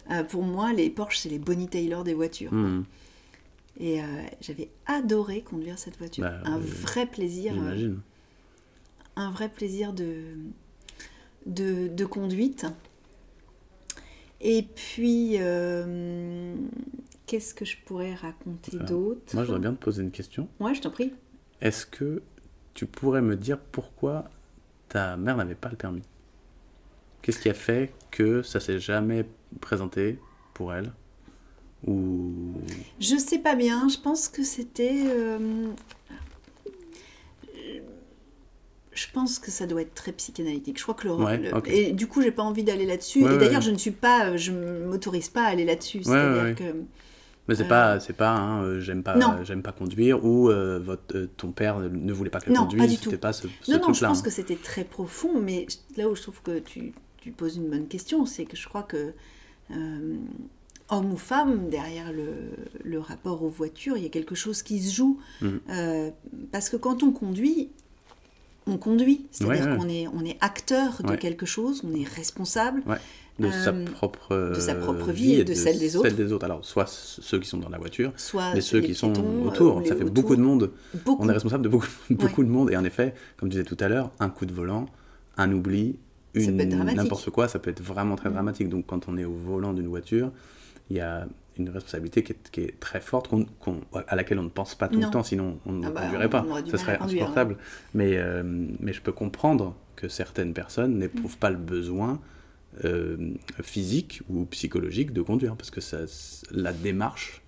Euh, 0.09 0.23
pour 0.23 0.43
moi, 0.43 0.73
les 0.73 0.89
Porsche, 0.89 1.19
c'est 1.19 1.29
les 1.29 1.39
Bonnie 1.39 1.67
Taylor 1.67 2.03
des 2.03 2.13
voitures. 2.13 2.53
Mhm. 2.53 2.83
Et 3.79 4.01
euh, 4.01 4.05
j'avais 4.41 4.69
adoré 4.87 5.41
conduire 5.41 5.79
cette 5.79 5.97
voiture. 5.97 6.23
Bah, 6.23 6.41
un 6.43 6.57
euh, 6.57 6.59
vrai 6.59 7.05
plaisir. 7.05 7.53
euh, 7.53 7.55
J'imagine. 7.57 7.99
un 9.15 9.31
vrai 9.31 9.47
plaisir 9.49 9.93
de, 9.93 10.13
de 11.45 12.05
conduite. 12.05 12.65
Et 14.43 14.63
puis, 14.63 15.35
euh, 15.39 16.55
qu'est-ce 17.27 17.53
que 17.53 17.63
je 17.65 17.77
pourrais 17.85 18.15
raconter 18.15 18.71
Ça. 18.77 18.83
d'autre 18.83 19.21
Moi, 19.33 19.43
je 19.43 19.47
voudrais 19.47 19.61
bien 19.61 19.73
te 19.73 19.83
poser 19.83 20.01
une 20.03 20.11
question. 20.11 20.47
Ouais, 20.59 20.73
je 20.73 20.81
t'en 20.81 20.89
prie. 20.89 21.13
Est-ce 21.61 21.85
que 21.85 22.21
tu 22.73 22.85
pourrais 22.87 23.21
me 23.21 23.35
dire 23.35 23.59
pourquoi 23.59 24.25
ta 24.89 25.15
mère 25.15 25.37
n'avait 25.37 25.55
pas 25.55 25.69
le 25.69 25.75
permis? 25.77 26.01
Qu'est-ce 27.21 27.39
qui 27.39 27.49
a 27.49 27.53
fait 27.53 27.93
que 28.09 28.41
ça 28.41 28.59
s'est 28.59 28.79
jamais 28.79 29.25
présenté 29.59 30.17
pour 30.55 30.73
elle? 30.73 30.91
Ou 31.85 32.53
Je 32.99 33.15
sais 33.17 33.39
pas 33.39 33.55
bien, 33.55 33.87
je 33.89 33.97
pense 33.97 34.27
que 34.27 34.43
c'était. 34.43 35.03
euh, 35.05 35.67
Je 38.93 39.07
pense 39.13 39.39
que 39.39 39.51
ça 39.51 39.67
doit 39.67 39.81
être 39.81 39.93
très 39.93 40.11
psychanalytique. 40.11 40.77
Je 40.77 40.83
crois 40.83 40.95
que 40.95 41.07
le. 41.07 41.13
Ouais, 41.13 41.37
le-. 41.37 41.51
Et 41.69 41.93
du 41.93 42.07
coup, 42.07 42.21
j'ai 42.21 42.31
pas 42.31 42.43
envie 42.43 42.63
d'aller 42.63 42.85
là-dessus. 42.85 43.23
Ouais, 43.23 43.35
et 43.35 43.37
d'ailleurs, 43.37 43.55
ouais. 43.55 43.61
je 43.61 43.71
ne 43.71 43.77
suis 43.77 43.91
pas. 43.91 44.35
Je 44.35 44.51
m'autorise 44.51 45.29
pas 45.29 45.43
à 45.43 45.47
aller 45.47 45.63
là-dessus. 45.65 46.03
C'est-à-dire 46.03 46.55
que. 46.55 46.75
mais 47.47 47.55
c'est 47.55 47.63
Euh, 47.63 47.67
pas 47.67 47.99
c'est 48.01 48.13
pas 48.13 48.31
hein, 48.31 48.63
euh, 48.63 48.79
j'aime 48.81 49.01
pas 49.01 49.43
j'aime 49.43 49.61
pas 49.63 49.71
conduire 49.71 50.23
ou 50.25 50.49
euh, 50.49 50.79
votre 50.79 51.15
euh, 51.15 51.29
ton 51.37 51.51
père 51.51 51.79
ne 51.79 52.13
voulait 52.13 52.29
pas 52.29 52.39
qu'elle 52.41 52.53
Non, 52.53 52.61
conduise 52.63 52.81
pas 52.81 52.87
du 52.87 52.97
tout. 52.97 53.17
pas 53.17 53.33
ce, 53.33 53.47
ce 53.61 53.71
Non, 53.71 53.79
non, 53.87 53.93
je 53.93 54.05
pense 54.05 54.21
que 54.21 54.29
c'était 54.29 54.55
très 54.57 54.83
profond, 54.83 55.39
mais 55.41 55.67
là 55.97 56.09
où 56.09 56.15
je 56.15 56.21
trouve 56.21 56.41
que 56.41 56.59
tu, 56.59 56.93
tu 57.17 57.31
poses 57.31 57.55
une 57.57 57.69
bonne 57.69 57.87
question, 57.87 58.25
c'est 58.25 58.45
que 58.45 58.55
je 58.57 58.67
crois 58.67 58.83
que, 58.83 59.13
euh, 59.71 60.15
homme 60.89 61.13
ou 61.13 61.17
femme, 61.17 61.69
derrière 61.69 62.11
le, 62.11 62.33
le 62.83 62.99
rapport 62.99 63.41
aux 63.43 63.49
voitures, 63.49 63.95
il 63.97 64.03
y 64.03 64.05
a 64.05 64.09
quelque 64.09 64.35
chose 64.35 64.61
qui 64.63 64.81
se 64.81 64.93
joue. 64.93 65.17
Euh, 65.69 66.09
parce 66.51 66.69
que 66.69 66.75
quand 66.77 67.03
on 67.03 67.11
conduit, 67.11 67.69
on 68.67 68.77
conduit, 68.77 69.25
c'est-à-dire 69.31 69.65
Ouais, 69.67 69.77
qu'on 69.77 69.89
est, 69.89 70.07
on 70.07 70.23
est 70.25 70.37
acteur 70.41 71.01
de 71.03 71.15
quelque 71.15 71.45
chose, 71.45 71.81
on 71.83 71.93
est 71.99 72.07
responsable. 72.07 72.83
de 73.39 73.47
euh, 73.47 73.63
sa 73.63 73.73
propre 73.73 74.33
euh, 74.33 74.53
de 74.53 74.59
sa 74.59 74.75
propre 74.75 75.11
vie 75.11 75.35
et 75.35 75.43
de 75.43 75.53
celle 75.53 75.79
des 75.79 75.95
autres. 75.95 76.07
celle 76.07 76.17
des 76.17 76.31
autres 76.31 76.45
alors 76.45 76.63
soit 76.63 76.85
ceux 76.87 77.39
qui 77.39 77.47
sont 77.47 77.57
dans 77.57 77.69
la 77.69 77.79
voiture 77.79 78.11
Soit 78.17 78.53
mais 78.53 78.61
ceux 78.61 78.79
les 78.79 78.87
qui 78.87 78.93
sont 78.95 79.11
piétons, 79.13 79.43
euh, 79.45 79.47
autour 79.47 79.77
ou 79.77 79.85
ça 79.85 79.95
fait 79.95 80.03
autour. 80.03 80.13
beaucoup 80.13 80.35
de 80.35 80.41
monde 80.41 80.71
Beaucoup. 81.05 81.23
on 81.23 81.29
est 81.29 81.33
responsable 81.33 81.63
de 81.63 81.69
beaucoup, 81.69 81.87
beaucoup 82.11 82.43
de 82.43 82.49
monde. 82.49 82.69
Et 82.71 82.77
en 82.77 82.83
effet, 82.83 83.15
comme 83.37 83.49
je 83.49 83.53
disais 83.57 83.63
tout 83.63 83.77
à 83.79 83.87
l'heure, 83.87 84.11
un 84.19 84.29
coup 84.29 84.45
de 84.45 84.53
volant, 84.53 84.85
un 85.37 85.51
oubli, 85.53 85.97
une 86.35 86.55
n'importe 86.57 87.29
quoi, 87.31 87.47
ça 87.47 87.57
peut 87.57 87.69
être 87.71 87.81
vraiment 87.81 88.15
très 88.15 88.29
Mm. 88.29 88.33
dramatique. 88.33 88.69
Donc 88.69 88.85
quand 88.85 89.07
on 89.07 89.17
est 89.17 89.25
au 89.25 89.33
volant 89.33 89.73
d'une 89.73 89.87
voiture, 89.87 90.31
il 90.89 90.97
y 90.97 90.99
a 90.99 91.25
une 91.61 91.69
responsabilité 91.69 92.23
qui 92.23 92.33
est, 92.33 92.49
qui 92.51 92.61
est 92.61 92.79
très 92.79 92.99
forte, 93.01 93.29
à 94.07 94.15
laquelle 94.15 94.39
on 94.39 94.43
ne 94.43 94.49
pense 94.49 94.75
pas 94.75 94.87
tout 94.87 94.99
Non. 94.99 95.07
le 95.07 95.11
temps, 95.11 95.23
sinon 95.23 95.59
on 95.65 95.71
ne 95.73 95.85
Ah 95.87 95.91
bah, 95.91 96.01
conduirait 96.01 96.25
on 96.25 96.29
pas. 96.29 96.39
à 96.39 96.77
serait 96.77 96.97
conduire, 96.97 96.97
hein. 96.97 97.05
insupportable. 97.05 97.57
Mais, 97.93 98.17
euh, 98.17 98.43
mais 98.79 98.93
je 98.93 99.01
peux 99.01 99.11
comprendre 99.11 99.75
que 99.95 100.07
certaines 100.07 100.53
personnes 100.53 100.97
n'éprouvent 100.97 101.37
pas 101.37 101.49
le 101.49 101.57
besoin 101.57 102.19
euh, 102.85 103.33
physique 103.61 104.21
ou 104.29 104.45
psychologique 104.45 105.11
de 105.13 105.21
conduire, 105.21 105.55
parce 105.55 105.71
que 105.71 105.81
ça, 105.81 105.99
la 106.51 106.73
démarche 106.73 107.41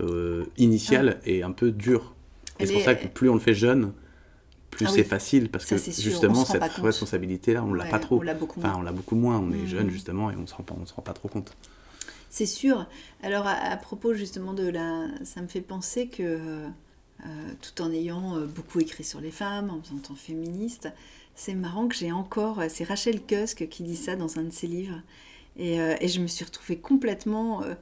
euh, 0.00 0.44
initiale 0.56 1.20
est 1.26 1.42
un 1.42 1.52
peu 1.52 1.70
dure. 1.70 2.14
Et 2.58 2.66
c'est 2.66 2.72
pour 2.72 2.82
ça 2.82 2.94
que 2.94 3.06
plus 3.08 3.28
on 3.28 3.34
le 3.34 3.40
fait 3.40 3.54
jeune, 3.54 3.92
plus 4.70 4.86
Ah 4.86 4.92
c'est 4.94 5.04
facile, 5.04 5.50
parce 5.50 5.66
Ça, 5.66 5.76
que 5.76 5.82
justement, 5.82 6.44
cette 6.46 6.60
compte. 6.62 6.84
responsabilité-là, 6.84 7.62
on 7.62 7.74
l'a 7.74 7.84
Ouais, 7.84 7.90
pas 7.90 7.98
trop. 7.98 8.18
On 8.18 8.22
l'a 8.22 8.34
beaucoup 8.34 8.60
Enfin, 8.60 8.70
moins. 8.70 8.78
on 8.78 8.82
l'a 8.82 8.92
beaucoup 8.92 9.16
moins, 9.16 9.38
on 9.38 9.52
est 9.52 9.58
Mhm. 9.58 9.66
jeune 9.66 9.90
justement, 9.90 10.30
et 10.30 10.36
on 10.36 10.46
se 10.46 10.54
rend 10.54 10.62
pas, 10.62 10.74
on 10.80 10.86
se 10.86 10.94
rend 10.94 11.02
pas 11.02 11.12
trop 11.12 11.28
compte. 11.28 11.54
C'est 12.34 12.46
sûr. 12.46 12.86
Alors 13.22 13.46
à, 13.46 13.52
à 13.52 13.76
propos 13.76 14.14
justement 14.14 14.54
de 14.54 14.66
la... 14.66 15.06
Ça 15.22 15.42
me 15.42 15.48
fait 15.48 15.60
penser 15.60 16.08
que 16.08 16.22
euh, 16.22 16.68
tout 17.60 17.82
en 17.82 17.92
ayant 17.92 18.36
euh, 18.38 18.46
beaucoup 18.46 18.80
écrit 18.80 19.04
sur 19.04 19.20
les 19.20 19.30
femmes, 19.30 19.68
en 19.68 19.76
me 19.76 19.84
sentant 19.84 20.14
féministe, 20.14 20.88
c'est 21.34 21.52
marrant 21.54 21.88
que 21.88 21.94
j'ai 21.94 22.10
encore... 22.10 22.62
C'est 22.70 22.84
Rachel 22.84 23.20
Cusk 23.20 23.68
qui 23.68 23.82
dit 23.82 23.96
ça 23.96 24.16
dans 24.16 24.38
un 24.38 24.44
de 24.44 24.50
ses 24.50 24.66
livres. 24.66 24.98
Et, 25.58 25.78
euh, 25.78 25.94
et 26.00 26.08
je 26.08 26.20
me 26.20 26.26
suis 26.26 26.44
retrouvée 26.44 26.78
complètement... 26.78 27.62
euh, 27.64 27.74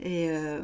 et 0.00 0.30
euh, 0.30 0.60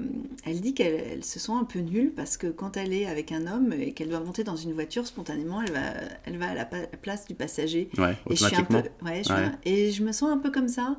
elle 0.46 0.60
dit 0.60 0.72
qu'elle 0.74 0.94
elle 0.94 1.24
se 1.24 1.38
sent 1.40 1.52
un 1.52 1.64
peu 1.64 1.80
nulle 1.80 2.12
parce 2.14 2.36
que 2.38 2.46
quand 2.46 2.76
elle 2.78 2.92
est 2.94 3.06
avec 3.06 3.30
un 3.32 3.46
homme 3.48 3.72
et 3.74 3.92
qu'elle 3.92 4.08
doit 4.08 4.20
monter 4.20 4.44
dans 4.44 4.56
une 4.56 4.72
voiture, 4.72 5.06
spontanément, 5.08 5.60
elle 5.60 5.72
va, 5.72 5.80
elle 6.24 6.38
va 6.38 6.50
à 6.50 6.54
la 6.54 6.64
place 6.64 7.26
du 7.26 7.34
passager. 7.34 7.90
Ouais, 7.98 8.16
Et 8.30 8.36
je 8.36 8.44
suis 8.46 8.54
un 8.56 8.62
peu... 8.62 8.76
automatiquement. 8.78 9.08
ouais, 9.10 9.18
je 9.18 9.22
suis 9.24 9.32
Ouais. 9.34 9.40
un- 9.40 9.58
Et 9.64 9.90
je 9.90 10.02
me 10.04 10.12
sens 10.12 10.30
un 10.30 10.38
peu 10.38 10.50
comme 10.50 10.68
ça. 10.68 10.96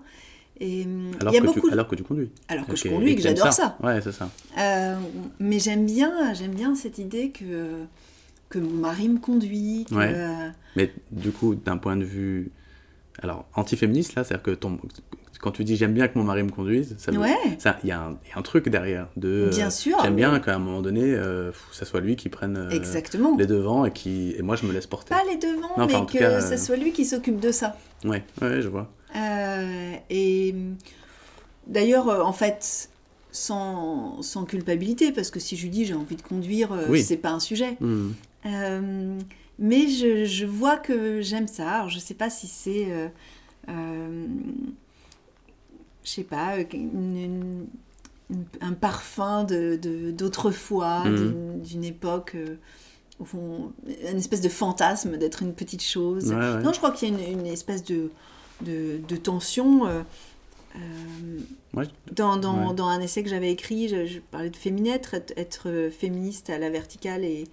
Et 0.62 0.84
hum, 0.86 1.12
Alors, 1.20 1.34
y 1.34 1.38
a 1.38 1.42
que 1.42 1.46
beaucoup 1.48 1.68
tu, 1.68 1.74
alors 1.74 1.88
que 1.88 1.96
tu 1.96 2.04
conduis. 2.04 2.30
alors 2.48 2.66
que 2.66 2.72
Ok, 2.72 2.78
je 2.78 2.88
conduis 2.90 3.12
et 3.12 3.16
que 3.16 3.22
j'adore 3.22 3.52
ça. 3.52 3.78
Ouais, 3.84 4.00
c'est 4.02 4.12
ça. 4.14 4.30
Euh, 4.58 4.96
mais 5.40 5.60
j'aime 5.60 5.86
bien, 5.86 6.34
j'aime 6.34 6.54
bien 6.56 6.76
cette 6.76 6.98
idée 6.98 7.30
que, 7.32 7.72
que 8.50 8.60
mon 8.60 8.72
mari 8.80 9.10
me 9.10 9.20
conduit. 9.20 9.86
que- 9.90 9.96
Ouais. 9.96 10.16
Mais 10.78 10.94
du 11.12 11.32
coup, 11.32 11.56
d'un 11.56 11.78
point 11.78 11.98
de 11.98 12.06
vue 12.06 12.52
Alors, 13.22 13.46
anti-féministe, 13.56 14.16
là, 14.16 14.24
c'est-à-dire 14.26 14.44
que 14.44 14.52
ton, 14.52 14.78
quand 15.40 15.52
tu 15.52 15.64
dis 15.64 15.76
j'aime 15.78 15.94
bien 15.94 16.08
que 16.10 16.18
mon 16.18 16.24
mari 16.26 16.44
me 16.44 16.50
conduise, 16.52 16.96
ça 16.98 17.12
veut- 17.12 17.20
Ouais. 17.20 17.36
ça- 17.60 17.78
il 17.84 17.88
y, 17.90 17.92
a 17.94 18.02
un 18.02 18.18
il 18.26 18.30
y 18.30 18.34
a 18.34 18.38
un 18.38 18.42
truc 18.42 18.68
derrière. 18.68 19.08
De, 19.16 19.48
Bien 19.52 19.68
euh, 19.68 19.70
sûr, 19.70 19.98
J'aime 20.02 20.12
mais- 20.16 20.22
bien 20.22 20.40
qu'à 20.40 20.56
un 20.56 20.60
moment 20.60 20.82
donné, 20.82 21.02
euh, 21.04 21.52
ça 21.72 21.86
soit 21.86 22.02
lui 22.02 22.16
qui 22.18 22.28
prenne 22.30 22.58
euh, 22.58 22.70
Exactement. 22.72 23.38
les 23.38 23.46
devants 23.46 23.86
et, 23.86 23.92
qui, 23.92 24.34
et 24.38 24.42
moi 24.42 24.56
je 24.58 24.66
me 24.66 24.74
laisse 24.74 24.88
porter. 24.88 25.14
Pas 25.16 25.24
les 25.30 25.38
devants, 25.38 25.78
Non, 25.78 25.86
mais 25.88 26.06
que 26.12 26.18
cas, 26.18 26.42
ce 26.42 26.54
euh, 26.54 26.58
soit 26.58 26.76
lui 26.78 26.92
qui 26.92 27.06
s'occupe 27.06 27.40
de 27.40 27.52
ça. 27.52 27.78
Ouais, 28.04 28.24
ouais, 28.42 28.62
je 28.62 28.68
vois. 28.68 28.92
Euh, 29.16 29.94
et 30.10 30.54
d'ailleurs, 31.68 32.10
euh, 32.10 32.22
en 32.22 32.34
fait, 32.34 32.90
sans, 33.32 34.22
sans 34.22 34.46
culpabilité, 34.46 35.12
parce 35.12 35.30
que 35.32 35.40
si 35.40 35.56
je 35.58 35.64
lui 35.64 35.70
dis 35.70 35.86
j'ai 35.86 35.94
envie 35.94 36.16
de 36.16 36.22
conduire, 36.22 36.72
euh, 36.74 36.86
Oui. 36.90 37.02
c'est 37.04 37.18
pas 37.18 37.32
un 37.32 37.40
sujet. 37.40 37.78
Hmm. 37.80 38.12
Euh, 38.46 39.20
mais 39.60 39.88
je, 39.88 40.26
je 40.26 40.46
vois 40.46 40.78
que 40.78 41.22
j'aime 41.22 41.48
ça. 41.48 41.70
Alors, 41.72 41.90
je 41.90 42.00
sais 42.00 42.14
pas 42.14 42.30
si 42.30 42.48
c'est. 42.48 42.92
euh, 42.92 43.08
euh, 43.70 44.26
je 46.04 46.10
sais 46.10 46.24
pas, 46.24 46.58
une- 46.74 47.18
une- 47.18 47.66
une- 48.30 48.46
un 48.62 48.74
parfum 48.74 49.44
de- 49.44 49.78
de- 49.82 50.12
d'autrefois, 50.12 51.06
Mhm. 51.06 51.62
d'une- 51.62 51.84
époque. 51.84 52.36
au 53.18 53.24
fond, 53.24 53.72
une 53.88 54.18
espèce 54.18 54.42
de 54.42 54.50
fantasme 54.50 55.16
d'être 55.16 55.42
une 55.42 55.54
petite 55.54 55.82
chose. 55.82 56.32
Ouais, 56.32 56.36
ouais. 56.36 56.62
Non, 56.62 56.74
je 56.74 56.80
crois 56.80 56.92
qu'il 56.92 57.08
y 57.10 57.12
a 57.16 57.30
une, 57.30 57.40
une 57.40 57.46
espèce 57.46 57.82
de, 57.86 58.12
de, 58.62 59.00
de 59.08 59.16
tension. 59.16 59.86
euh, 59.88 60.02
euh, 60.76 60.80
Ouais, 61.74 61.86
dans, 62.14 62.38
dans, 62.38 62.70
Ouais. 62.70 62.76
dans 62.76 62.88
un 62.88 63.00
essai 63.02 63.22
que 63.24 63.30
j'avais 63.30 63.52
écrit, 63.52 63.88
je, 63.90 64.06
je 64.06 64.20
parlais 64.20 64.50
de 64.50 64.56
féminette, 64.56 65.10
être, 65.14 65.34
être 65.38 65.90
féministe 65.92 66.50
à 66.50 66.58
la 66.58 66.70
verticale 66.70 67.24
et, 67.26 67.46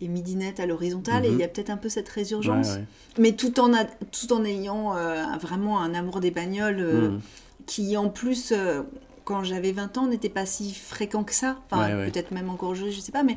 et 0.00 0.08
midinette 0.08 0.58
à 0.60 0.66
l'horizontale, 0.66 1.24
et 1.26 1.28
Mhm. 1.28 1.34
il 1.34 1.40
y 1.40 1.44
a 1.44 1.48
peut-être 1.48 1.70
un 1.70 1.76
peu 1.76 1.88
cette 1.88 2.08
résurgence. 2.08 2.74
ouais. 2.74 2.84
Mais 3.18 3.32
tout 3.32 3.58
en, 3.60 3.72
a- 3.74 3.84
tout 3.84 4.32
en 4.32 4.44
ayant 4.44 4.96
euh, 4.96 5.24
vraiment 5.40 5.80
un 5.80 5.94
amour 5.94 6.20
des 6.20 6.30
bagnoles 6.30 6.80
euh, 6.80 7.08
Hmm. 7.10 7.20
qui, 7.66 7.96
en 7.96 8.08
plus, 8.08 8.52
quand 9.24 9.42
j'avais 9.44 9.72
20 9.72 9.96
ans, 9.98 10.06
n'était 10.06 10.28
pas 10.28 10.46
si 10.46 10.72
fréquent 10.74 11.22
que 11.24 11.34
ça. 11.34 11.58
Enfin, 11.70 11.88
peut-être 12.10 12.30
même 12.30 12.48
encore 12.48 12.70
aujourd'hui, 12.70 12.94
je 12.94 13.00
sais 13.00 13.12
pas, 13.12 13.22
mais 13.24 13.36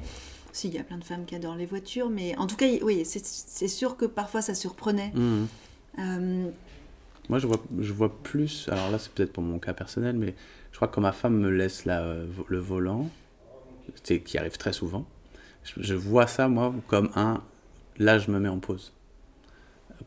si, 0.54 0.68
il 0.70 0.74
y 0.74 0.78
a 0.80 0.84
plein 0.84 0.98
de 0.98 1.04
femmes 1.04 1.26
qui 1.26 1.36
adorent 1.36 1.56
les 1.56 1.66
voitures, 1.66 2.10
mais 2.10 2.36
en 2.38 2.46
tout 2.48 2.56
cas, 2.56 2.68
oui, 2.84 3.04
c'est 3.06 3.68
sûr 3.68 3.96
que 3.98 4.06
parfois 4.06 4.42
ça 4.42 4.54
surprenait. 4.56 5.12
Hmm. 5.16 5.46
Moi, 7.32 7.40
je 7.40 7.48
vois, 7.48 7.62
je 7.80 7.94
vois 7.94 8.14
plus. 8.24 8.68
Alors 8.70 8.92
là, 8.92 9.00
c'est 9.00 9.10
peut-être 9.14 9.32
pour 9.32 9.42
mon 9.42 9.58
cas 9.58 9.72
personnel, 9.74 10.18
mais 10.18 10.36
je 10.72 10.76
crois 10.76 10.90
que 10.90 10.96
quand 10.96 11.02
ma 11.02 11.14
femme 11.14 11.38
me 11.40 11.50
laisse 11.50 11.86
la, 11.86 12.02
euh, 12.02 12.26
le 12.50 12.60
volant, 12.60 13.10
c'est 14.04 14.20
qui 14.20 14.38
arrive 14.38 14.58
très 14.58 14.74
souvent, 14.74 15.06
je, 15.64 15.82
je 15.82 15.94
vois 15.96 16.28
ça, 16.28 16.50
moi, 16.50 16.74
comme 16.88 17.10
un. 17.16 17.42
Là, 18.00 18.20
je 18.20 18.30
me 18.32 18.38
mets 18.40 18.50
en 18.50 18.60
pause. 18.60 18.92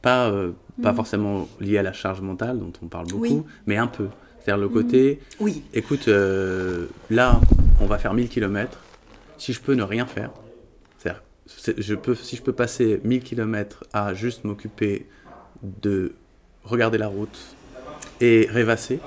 Pas, 0.03 0.29
euh, 0.31 0.53
pas 0.83 0.91
Mhm. 0.91 0.97
forcément 0.97 1.49
lié 1.61 1.79
à 1.79 1.83
la 1.83 1.95
charge 1.95 2.21
mentale, 2.21 2.59
dont 2.59 2.73
on 2.83 2.89
parle 2.89 3.07
beaucoup, 3.07 3.23
Oui. 3.25 3.43
mais 3.67 3.79
un 3.79 3.87
peu. 3.87 4.09
C'est-à-dire 4.41 4.61
le 4.61 4.69
côté. 4.69 5.19
oui, 5.41 5.63
Écoute, 5.73 6.09
euh, 6.09 6.89
là, 7.09 7.41
on 7.81 7.87
va 7.87 7.97
faire 7.97 8.13
1000 8.13 8.29
km. 8.29 8.79
Si 9.39 9.55
je 9.55 9.63
peux 9.63 9.73
ne 9.75 9.83
rien 9.83 10.05
faire, 10.05 10.31
je 11.79 11.95
peux, 11.95 12.15
si 12.15 12.37
je 12.37 12.43
peux 12.43 12.53
passer 12.53 13.01
1000 13.05 13.23
km 13.23 13.85
à 13.95 14.13
juste 14.15 14.45
m'occuper 14.45 15.07
de 15.63 16.15
regarder 16.65 16.99
la 16.99 17.09
route 17.09 17.39
et 18.21 18.47
rêvasser, 18.51 19.01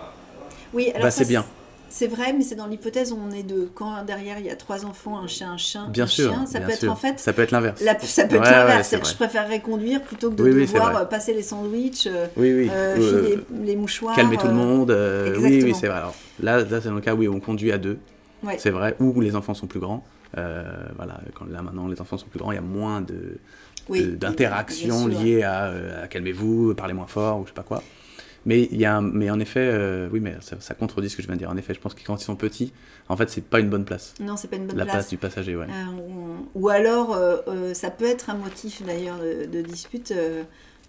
oui. 0.73 0.89
Alors 0.91 1.03
bah, 1.03 1.11
c'est 1.11 1.25
bien. 1.27 1.45
C'est 1.89 2.07
vrai, 2.07 2.33
mais 2.33 2.43
c'est 2.43 2.55
dans 2.55 2.67
l'hypothèse 2.67 3.13
où 3.13 3.17
on 3.25 3.31
est 3.31 3.43
deux. 3.43 3.71
Quand 3.73 4.03
derrière 4.03 4.37
il 4.39 4.45
y 4.45 4.49
a 4.49 4.57
trois 4.57 4.85
enfants, 4.85 5.17
un 5.17 5.27
chien, 5.27 5.53
un 5.53 5.57
chien, 5.57 5.87
Bien 5.87 6.03
un 6.03 6.07
sûr. 6.07 6.31
chien, 6.33 6.45
ça 6.45 6.59
bien 6.59 6.67
peut 6.67 6.73
être 6.73 6.89
en 6.89 6.95
fait. 6.97 7.17
Ça 7.17 7.31
peut 7.31 7.41
être 7.43 7.51
l'inverse. 7.51 7.81
ça 8.03 8.25
peut 8.25 8.35
être 8.35 8.43
Ouais, 8.43 8.51
l'inverse. 8.51 8.93
je 9.03 9.15
préférerais 9.15 9.61
conduire 9.61 10.01
plutôt 10.03 10.29
que 10.29 10.35
de 10.35 10.43
Oui, 10.43 10.65
devoir 10.65 10.97
euh, 10.97 11.05
passer 11.05 11.33
les 11.33 11.41
sandwichs, 11.43 12.05
euh, 12.07 12.27
Oui, 12.35 12.69
euh, 12.69 12.97
Euh, 12.97 13.23
filer 13.23 13.39
les 13.63 13.75
mouchoirs. 13.77 14.15
calmer 14.17 14.35
tout 14.37 14.47
le 14.47 14.53
monde. 14.53 14.91
euh, 14.91 15.37
oui, 15.39 15.61
oui, 15.63 15.73
c'est 15.73 15.87
vrai. 15.87 15.97
Alors, 15.97 16.13
là, 16.41 16.59
là 16.59 16.81
c'est 16.81 16.89
dans 16.89 16.95
le 16.95 17.01
cas 17.01 17.15
où 17.15 17.23
on 17.33 17.39
conduit 17.39 17.71
à 17.71 17.77
deux. 17.77 17.97
Ouais. 18.43 18.57
C'est 18.59 18.69
vrai. 18.71 18.95
Ou 18.99 19.21
les 19.21 19.35
enfants 19.37 19.53
sont 19.53 19.67
plus 19.67 19.79
grands. 19.79 20.03
Voilà, 20.35 21.21
quand 21.35 21.45
là 21.49 21.61
maintenant 21.61 21.87
les 21.87 22.01
enfants 22.01 22.17
sont 22.17 22.27
plus 22.27 22.39
grands, 22.39 22.51
il 22.51 22.55
y 22.55 22.59
a 22.59 22.61
moins 22.61 22.99
de, 22.99 23.37
Oui, 23.89 24.01
sûr. 25.09 25.21
liées 25.21 25.43
à, 25.43 25.65
euh, 25.67 26.03
à 26.03 26.07
calmez-vous, 26.07 26.73
parlez 26.75 26.93
moins 26.93 27.07
fort 27.07 27.39
ou 27.39 27.43
je 27.43 27.47
sais 27.49 27.53
pas 27.53 27.63
quoi. 27.63 27.81
Mais 28.45 28.69
il 28.71 28.77
y 28.77 28.85
a, 28.85 28.95
un- 28.95 29.01
mais 29.01 29.29
en 29.29 29.39
effet, 29.41 29.59
euh, 29.61 30.07
oui, 30.11 30.21
mais 30.21 30.35
ça, 30.39 30.55
ça 30.59 30.73
contredit 30.73 31.09
ce 31.09 31.17
que 31.17 31.21
je 31.21 31.27
viens 31.27 31.35
de 31.35 31.39
dire. 31.39 31.49
En 31.49 31.57
effet, 31.57 31.73
je 31.73 31.79
pense 31.81 31.93
que 31.93 32.01
quand 32.05 32.15
ils 32.21 32.23
sont 32.23 32.37
petits, 32.37 32.71
en 33.09 33.17
fait, 33.17 33.29
c'est 33.29 33.43
pas 33.43 33.59
une 33.59 33.69
bonne 33.69 33.83
place. 33.83 34.13
Non, 34.21 34.37
c'est 34.37 34.47
pas 34.47 34.55
une 34.55 34.67
bonne 34.67 34.77
La 34.77 34.85
place. 34.85 34.95
place 34.95 35.09
du 35.09 35.17
passager, 35.17 35.55
ouais. 35.57 35.65
Euh, 35.65 36.35
ou 36.55 36.69
alors, 36.69 37.13
euh, 37.13 37.73
ça 37.73 37.89
peut 37.89 38.05
être 38.05 38.29
un 38.29 38.35
motif 38.35 38.83
d'ailleurs 38.85 39.17
de, 39.19 39.47
de 39.51 39.61
dispute. 39.61 40.13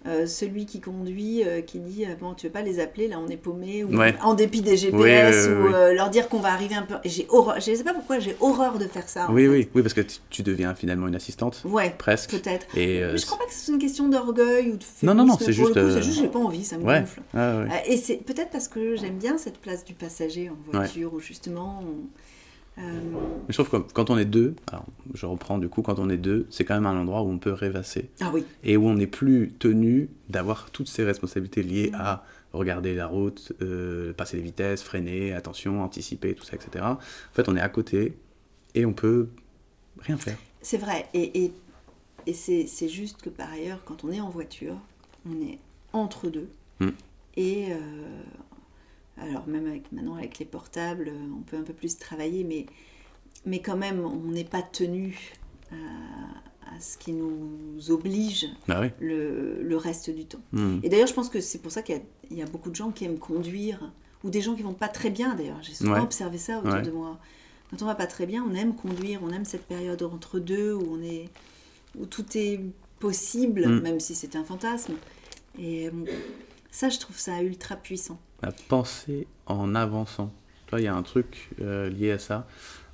Euh, 0.07 0.25
celui 0.25 0.65
qui 0.65 0.79
conduit, 0.79 1.43
euh, 1.43 1.61
qui 1.61 1.79
dit 1.79 2.05
euh, 2.05 2.15
bon, 2.19 2.33
tu 2.33 2.47
veux 2.47 2.51
pas 2.53 2.61
les 2.61 2.79
appeler, 2.79 3.07
là 3.09 3.17
on 3.19 3.27
est 3.27 3.35
paumé, 3.37 3.83
ou 3.83 3.97
Ouais. 3.97 4.15
en 4.23 4.33
dépit 4.33 4.61
des 4.61 4.77
GPS, 4.77 5.47
Oui, 5.47 5.53
ou 5.53 5.73
euh, 5.75 5.93
leur 5.93 6.09
dire 6.09 6.29
qu'on 6.29 6.39
va 6.39 6.53
arriver 6.53 6.75
un 6.75 6.83
peu. 6.83 6.95
et 7.03 7.09
J'ai 7.09 7.25
horreur, 7.29 7.55
je 7.59 7.73
sais 7.75 7.83
pas 7.83 7.93
pourquoi, 7.93 8.17
j'ai 8.19 8.35
horreur 8.39 8.77
de 8.77 8.85
faire 8.85 9.09
ça. 9.09 9.27
Oui, 9.29 9.43
fait. 9.43 9.47
oui, 9.49 9.69
oui, 9.75 9.81
parce 9.81 9.93
que 9.93 10.01
tu- 10.29 10.41
deviens 10.43 10.73
finalement 10.73 11.07
une 11.07 11.15
assistante, 11.15 11.61
Ouais, 11.65 11.93
presque. 11.97 12.31
peut-être. 12.31 12.65
Et 12.77 13.01
Mais 13.01 13.17
je 13.17 13.25
crois 13.25 13.37
pas 13.39 13.45
que 13.45 13.53
ce 13.53 13.65
soit 13.65 13.73
une 13.73 13.79
question 13.81 14.07
d'orgueil 14.07 14.69
ou 14.71 14.77
de 14.77 14.83
Non, 15.03 15.13
non, 15.13 15.25
non, 15.25 15.37
c'est 15.37 15.51
juste, 15.51 15.73
C'est 15.73 16.01
juste, 16.01 16.21
j'ai 16.21 16.27
pas 16.29 16.39
envie, 16.39 16.63
ça 16.63 16.77
me 16.77 16.85
ouais. 16.85 17.01
gonfle. 17.01 17.21
ah, 17.33 17.57
ouais. 17.59 17.67
Et 17.87 17.97
c'est 17.97 18.17
peut-être 18.17 18.51
parce 18.51 18.69
que 18.69 18.95
j'aime 18.95 19.17
bien 19.17 19.37
cette 19.37 19.57
place 19.57 19.83
du 19.83 19.93
passager 19.93 20.49
en 20.49 20.55
voiture, 20.71 21.13
où 21.13 21.19
justement. 21.19 21.83
on- 21.83 22.07
Mais 22.79 23.53
je 23.53 23.61
trouve 23.61 23.69
que 23.69 23.91
quand 23.93 24.09
on 24.09 24.17
est 24.17 24.25
deux, 24.25 24.55
alors 24.67 24.85
je 25.13 25.25
reprends 25.25 25.57
du 25.57 25.69
coup, 25.69 25.81
quand 25.81 25.99
on 25.99 26.09
est 26.09 26.17
deux, 26.17 26.47
c'est 26.49 26.65
quand 26.65 26.75
même 26.75 26.85
un 26.85 26.99
endroit 26.99 27.21
où 27.23 27.29
on 27.29 27.37
peut 27.39 27.51
rêvasser 27.51 28.09
Ah 28.21 28.31
oui, 28.33 28.43
et 28.63 28.77
où 28.77 28.87
on 28.87 28.93
n'est 28.93 29.07
plus 29.07 29.51
tenu 29.59 30.09
d'avoir 30.29 30.69
toutes 30.71 30.87
ces 30.87 31.03
responsabilités 31.03 31.63
liées 31.63 31.91
à 31.93 32.23
regarder 32.53 32.95
la 32.95 33.07
route, 33.07 33.53
euh, 33.61 34.13
passer 34.13 34.37
les 34.37 34.43
vitesses, 34.43 34.81
freiner, 34.81 35.33
attention, 35.33 35.83
anticiper, 35.83 36.33
tout 36.33 36.43
ça, 36.43 36.55
etc. 36.55 36.83
En 36.85 36.97
fait, 37.33 37.47
on 37.49 37.55
est 37.55 37.61
à 37.61 37.69
côté 37.69 38.17
et 38.75 38.85
on 38.85 38.93
peut 38.93 39.29
rien 39.99 40.17
faire. 40.17 40.37
c'est 40.61 40.77
vrai. 40.77 41.07
Et, 41.13 41.43
et, 41.45 41.53
et 42.27 42.33
c'est 42.33 42.89
juste 42.89 43.21
que 43.21 43.29
par 43.29 43.51
ailleurs, 43.51 43.81
quand 43.85 44.03
on 44.03 44.11
est 44.11 44.21
en 44.21 44.29
voiture, 44.29 44.75
on 45.27 45.33
est 45.41 45.59
entre 45.93 46.29
deux. 46.29 46.49
Mm. 46.79 46.89
Et. 47.37 47.67
euh, 47.71 47.77
alors, 49.21 49.47
même 49.47 49.65
avec, 49.67 49.91
maintenant, 49.91 50.15
avec 50.15 50.39
les 50.39 50.45
portables, 50.45 51.09
euh, 51.09 51.27
on 51.37 51.41
peut 51.41 51.57
un 51.57 51.63
peu 51.63 51.73
plus 51.73 51.97
travailler, 51.97 52.43
mais, 52.43 52.65
mais 53.45 53.61
quand 53.61 53.77
même, 53.77 53.99
on 54.05 54.31
n'est 54.31 54.43
pas 54.43 54.61
tenu 54.61 55.17
à, 55.71 56.75
à 56.75 56.79
ce 56.79 56.97
qui 56.97 57.11
nous 57.13 57.89
oblige 57.91 58.47
Bah 58.67 58.79
oui. 58.81 58.87
le, 58.99 59.61
le 59.63 59.77
reste 59.77 60.09
du 60.09 60.25
temps. 60.25 60.41
Hmm. 60.51 60.79
Et 60.83 60.89
d'ailleurs, 60.89 61.07
je 61.07 61.13
pense 61.13 61.29
que 61.29 61.41
c'est 61.41 61.59
pour 61.59 61.71
ça 61.71 61.81
qu'il 61.81 61.95
y 61.95 61.97
a- 61.99 62.03
il 62.31 62.37
y, 62.37 62.41
a 62.43 62.45
beaucoup 62.45 62.69
de 62.69 62.75
gens 62.75 62.91
qui 62.91 63.05
aiment 63.05 63.17
conduire, 63.19 63.91
ou 64.23 64.29
des 64.29 64.41
gens 64.41 64.53
qui 64.55 64.61
vont 64.61 64.73
pas 64.73 64.87
très 64.89 65.09
bien 65.09 65.33
d'ailleurs. 65.35 65.61
J'ai 65.63 65.73
souvent 65.73 65.93
Ouais. 65.93 65.99
observé 66.01 66.37
ça 66.37 66.59
autour 66.59 66.73
Ouais. 66.73 66.81
de 66.81 66.91
moi. 66.91 67.17
Quand 67.71 67.81
on 67.81 67.85
va 67.85 67.95
pas 67.95 68.07
très 68.07 68.25
bien, 68.25 68.43
on 68.47 68.53
aime 68.53 68.75
conduire, 68.75 69.21
on 69.23 69.29
aime 69.31 69.45
cette 69.45 69.65
période 69.65 70.01
entre 70.03 70.39
deux 70.39 70.73
où 70.73 70.83
on 70.91 71.01
est, 71.01 71.29
où 71.97 72.05
tout 72.05 72.25
est 72.35 72.59
possible, 72.99 73.67
Mm. 73.67 73.81
même 73.81 73.99
si 73.99 74.13
c'est 74.15 74.35
un 74.35 74.43
fantasme. 74.43 74.93
Et 75.57 75.87
euh, 75.87 75.91
ça, 76.71 76.89
je 76.89 76.99
trouve 76.99 77.17
ça 77.17 77.41
ultra 77.41 77.75
puissant. 77.75 78.19
À 78.43 78.51
penser 78.67 79.27
en 79.45 79.75
avançant. 79.75 80.31
Il 80.73 80.79
y 80.83 80.87
a 80.87 80.93
un 80.95 81.01
truc 81.01 81.49
euh, 81.61 81.89
lié 81.89 82.11
à 82.11 82.19
ça, 82.19 82.45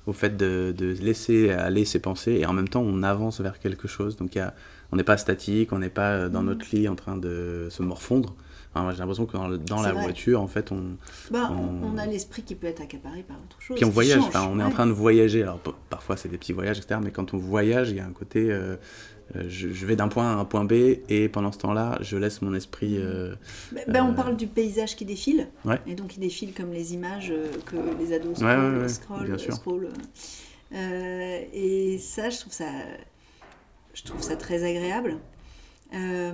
au 0.06 0.12
fait 0.14 0.36
de, 0.36 0.74
de 0.76 0.92
laisser 1.02 1.50
aller 1.50 1.84
ses 1.84 1.98
pensées 1.98 2.32
et 2.40 2.46
en 2.46 2.52
même 2.54 2.68
temps 2.68 2.80
on 2.80 3.02
avance 3.02 3.40
vers 3.40 3.58
quelque 3.58 3.86
chose. 3.86 4.16
Donc 4.16 4.34
y 4.34 4.38
a, 4.38 4.54
on 4.92 4.96
n'est 4.96 5.04
pas 5.04 5.18
statique, 5.18 5.72
on 5.72 5.78
n'est 5.78 5.90
pas 5.90 6.12
euh, 6.12 6.28
dans 6.30 6.40
Mhm. 6.40 6.46
notre 6.46 6.66
lit 6.74 6.88
en 6.88 6.94
train 6.94 7.16
de 7.18 7.68
se 7.70 7.82
morfondre. 7.82 8.34
Enfin, 8.74 8.90
j'ai 8.92 8.98
l'impression 8.98 9.24
que 9.26 9.32
dans, 9.36 9.48
dans 9.48 9.80
la 9.82 9.92
vrai. 9.92 10.02
voiture, 10.02 10.40
en 10.42 10.46
fait, 10.48 10.70
on, 10.70 10.96
Bah, 11.30 11.50
On- 11.50 11.94
on, 11.94 11.98
a 11.98 12.04
l'esprit 12.06 12.42
qui 12.42 12.54
peut 12.54 12.66
être 12.66 12.82
accaparé 12.82 13.22
par 13.22 13.36
autre 13.38 13.56
chose. 13.60 13.76
puis 13.76 13.86
on 13.86 13.90
voyage. 13.90 14.18
Enfin, 14.20 14.46
on 14.50 14.58
est 14.58 14.62
en 14.62 14.66
Ouais. 14.68 14.72
train 14.72 14.86
de 14.86 14.92
voyager. 14.92 15.42
Alors 15.42 15.60
parfois 15.90 16.16
c'est 16.16 16.28
des 16.28 16.36
petits 16.38 16.52
voyages, 16.52 16.78
etc. 16.78 17.00
Mais 17.02 17.10
quand 17.10 17.32
on 17.34 17.38
voyage, 17.38 17.90
il 17.90 17.96
y 17.96 18.00
a 18.00 18.04
un 18.06 18.12
côté, 18.12 18.50
euh, 18.50 18.76
je, 19.34 19.68
je 19.72 19.86
vais 19.86 19.96
d'un 19.96 20.08
point 20.08 20.30
A 20.30 20.34
à 20.34 20.36
un 20.36 20.44
point 20.44 20.64
B 20.64 20.72
et 21.08 21.28
pendant 21.28 21.50
ce 21.52 21.58
temps-là, 21.58 21.98
je 22.00 22.16
laisse 22.16 22.42
mon 22.42 22.54
esprit. 22.54 22.96
euh, 22.98 23.34
Ben, 23.72 23.84
ben, 23.88 24.04
on 24.04 24.10
Euh, 24.12 24.14
parle 24.14 24.36
du 24.36 24.46
paysage 24.46 24.96
qui 24.96 25.04
défile. 25.04 25.48
Ouais. 25.64 25.80
Et 25.86 25.94
donc, 25.94 26.16
il 26.16 26.20
défile 26.20 26.52
comme 26.54 26.70
les 26.72 26.94
images 26.94 27.30
euh, 27.30 27.48
que 27.66 27.76
les 27.98 28.12
ados 28.12 28.36
scrollent. 28.38 28.74
ouais, 28.74 28.82
ouais. 28.82 28.88
Euh, 30.74 31.40
et 31.52 31.98
ça, 31.98 32.28
je 32.30 32.40
trouve 32.40 32.52
ça, 32.52 32.68
je 33.94 34.02
trouve 34.02 34.22
ça 34.22 34.36
très 34.36 34.64
agréable. 34.64 35.16
Euh, 35.94 36.32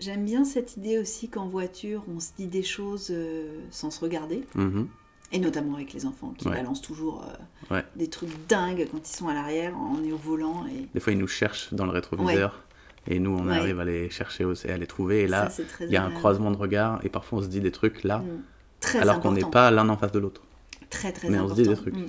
J'aime 0.00 0.24
bien 0.24 0.44
cette 0.44 0.76
idée 0.76 0.98
aussi 0.98 1.28
qu'en 1.28 1.48
voiture, 1.48 2.04
on 2.14 2.20
se 2.20 2.28
dit 2.38 2.46
des 2.46 2.62
choses 2.62 3.08
euh, 3.10 3.58
sans 3.72 3.90
se 3.90 3.98
regarder. 4.00 4.44
mhm. 4.54 4.86
Et 5.30 5.38
notamment 5.38 5.74
avec 5.74 5.92
les 5.92 6.06
enfants 6.06 6.32
qui 6.38 6.48
Ouais. 6.48 6.54
balancent 6.54 6.80
toujours 6.80 7.22
euh, 7.70 7.74
Ouais. 7.74 7.84
des 7.96 8.08
trucs 8.08 8.30
dingues 8.48 8.88
quand 8.90 9.06
ils 9.06 9.14
sont 9.16 9.28
à 9.28 9.34
l'arrière, 9.34 9.74
on 9.76 10.02
est 10.02 10.12
au 10.12 10.16
volant. 10.16 10.66
Et 10.66 10.88
Des 10.94 11.00
fois, 11.00 11.12
ils 11.12 11.18
nous 11.18 11.26
cherchent 11.28 11.72
dans 11.74 11.84
le 11.84 11.92
rétroviseur 11.92 12.64
et 13.06 13.18
nous, 13.18 13.30
on 13.30 13.48
arrive 13.48 13.78
à 13.80 13.84
les 13.84 14.08
chercher 14.10 14.44
aussi, 14.44 14.68
à 14.68 14.76
les 14.78 14.86
trouver. 14.86 15.20
Et 15.22 15.26
là, 15.28 15.50
il 15.80 15.90
y 15.90 15.96
a 15.96 16.04
un 16.04 16.10
croisement 16.10 16.50
de 16.50 16.56
regards 16.56 17.04
et 17.04 17.08
parfois 17.10 17.40
on 17.40 17.42
se 17.42 17.48
dit 17.48 17.60
des 17.60 17.72
trucs 17.72 18.04
là, 18.04 18.18
Mm. 18.18 18.42
Très 18.80 19.00
alors 19.00 19.20
qu'on 19.20 19.32
n'est 19.32 19.40
pas 19.44 19.70
l'un 19.72 19.88
en 19.88 19.96
face 19.96 20.12
de 20.12 20.20
l'autre. 20.20 20.42
Très, 20.88 21.10
très 21.12 21.28
mais 21.28 21.40
on 21.40 21.48
se 21.48 21.54
dit 21.54 21.64
des 21.64 21.74
trucs. 21.74 21.94
Mm. 21.96 22.06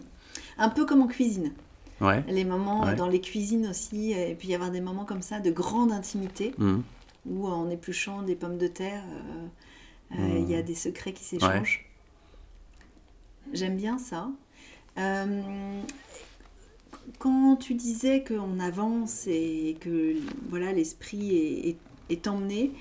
Un 0.60 0.70
peu 0.70 0.86
comme 0.86 1.02
en 1.02 1.08
cuisine. 1.08 1.52
Les 2.30 2.46
moments 2.46 2.94
dans 2.94 3.08
les 3.10 3.20
cuisines 3.20 3.68
aussi, 3.68 4.14
euh, 4.14 4.30
et 4.30 4.36
puis 4.36 4.48
y 4.50 4.56
avoir 4.56 4.72
des 4.72 4.80
moments 4.80 5.04
comme 5.04 5.22
ça 5.22 5.40
de 5.42 5.52
grande 5.52 5.92
intimité 5.92 6.54
Mhm. 6.58 6.84
ou 7.26 7.48
en 7.48 7.70
épluchant 7.70 8.22
des 8.22 8.36
pommes 8.36 8.58
de 8.58 8.68
terre, 8.68 9.04
euh, 10.14 10.16
euh, 10.20 10.38
il 10.40 10.50
y 10.50 10.56
a 10.56 10.62
Mm. 10.62 10.66
des 10.66 10.76
secrets 10.76 11.12
qui 11.12 11.24
s'échangent. 11.26 11.86
J'aime 13.54 13.78
bien 13.78 13.98
ça. 13.98 14.30
Euh, 14.98 15.82
quand 17.20 17.56
tu 17.58 17.74
disais 17.74 18.24
qu'on 18.24 18.60
avance 18.60 19.26
et 19.28 19.78
que 19.80 20.16
voilà 20.50 20.72
l'esprit 20.74 21.36
est, 21.36 21.70
est- 21.70 21.78
est 22.10 22.28
emmené, 22.28 22.72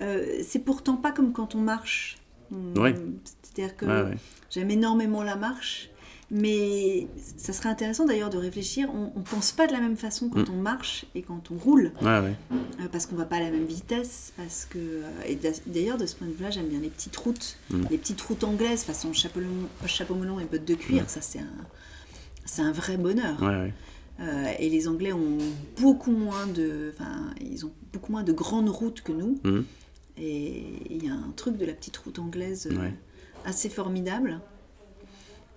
euh, 0.00 0.40
c'est 0.46 0.58
pourtant 0.60 0.96
pas 0.96 1.12
comme 1.12 1.32
quand 1.32 1.54
on 1.54 1.60
marche. 1.60 2.16
Ouais. 2.76 2.94
C'est-à-dire 3.24 3.76
que 3.76 3.86
Ouais, 3.86 4.02
ouais. 4.10 4.16
j'aime 4.50 4.70
énormément 4.70 5.22
la 5.22 5.36
marche, 5.36 5.88
mais 6.34 7.06
ça 7.36 7.52
serait 7.52 7.68
intéressant 7.68 8.06
d'ailleurs 8.06 8.30
de 8.30 8.38
réfléchir. 8.38 8.88
On 8.94 9.18
ne 9.18 9.24
pense 9.24 9.52
pas 9.52 9.66
de 9.66 9.72
la 9.72 9.80
même 9.80 9.96
façon 9.96 10.30
quand 10.30 10.48
Mm. 10.48 10.52
on 10.54 10.60
marche 10.62 11.04
et 11.14 11.20
quand 11.22 11.50
on 11.50 11.56
roule, 11.58 11.92
Ouais, 12.00 12.20
ouais. 12.20 12.34
euh, 12.52 12.88
parce 12.90 13.04
qu'on 13.06 13.16
va 13.16 13.26
pas 13.26 13.36
à 13.36 13.40
la 13.40 13.50
même 13.50 13.66
vitesse. 13.66 14.32
Parce 14.38 14.64
que, 14.64 14.78
euh, 14.78 15.02
et 15.26 15.36
d'a- 15.36 15.50
d'ailleurs, 15.66 15.98
de 15.98 16.06
ce 16.06 16.16
point 16.16 16.26
de 16.26 16.32
vue-là, 16.32 16.50
j'aime 16.50 16.68
bien 16.68 16.80
les 16.80 16.88
petites 16.88 17.16
routes, 17.16 17.58
Mm. 17.70 17.82
les 17.90 17.98
petites 17.98 18.20
routes 18.22 18.44
anglaises, 18.44 18.82
façon 18.82 19.12
chapeau, 19.12 19.40
chapeau 19.86 20.14
melon 20.14 20.40
et 20.40 20.44
bottes 20.46 20.64
de 20.64 20.74
cuir. 20.74 21.02
Mm. 21.04 21.08
Ça, 21.08 21.20
c'est 21.20 21.40
un, 21.40 21.66
c'est 22.46 22.62
un 22.62 22.72
vrai 22.72 22.96
bonheur. 22.96 23.40
Ouais. 23.42 23.72
Euh, 24.20 24.52
et 24.58 24.68
les 24.70 24.88
Anglais 24.88 25.12
ont 25.12 25.38
beaucoup 25.80 26.12
moins 26.12 26.46
de, 26.46 26.92
ils 27.40 27.66
ont 27.66 27.72
beaucoup 27.92 28.12
moins 28.12 28.22
de 28.22 28.32
grandes 28.32 28.68
routes 28.68 29.00
que 29.02 29.12
nous. 29.12 29.38
Et 30.18 30.64
il 30.90 31.04
y 31.04 31.08
a 31.08 31.12
un 31.14 31.32
truc 31.36 31.56
de 31.56 31.64
la 31.64 31.72
petite 31.72 31.96
route 31.98 32.18
anglaise 32.18 32.68
assez 33.44 33.68
formidable. 33.68 34.40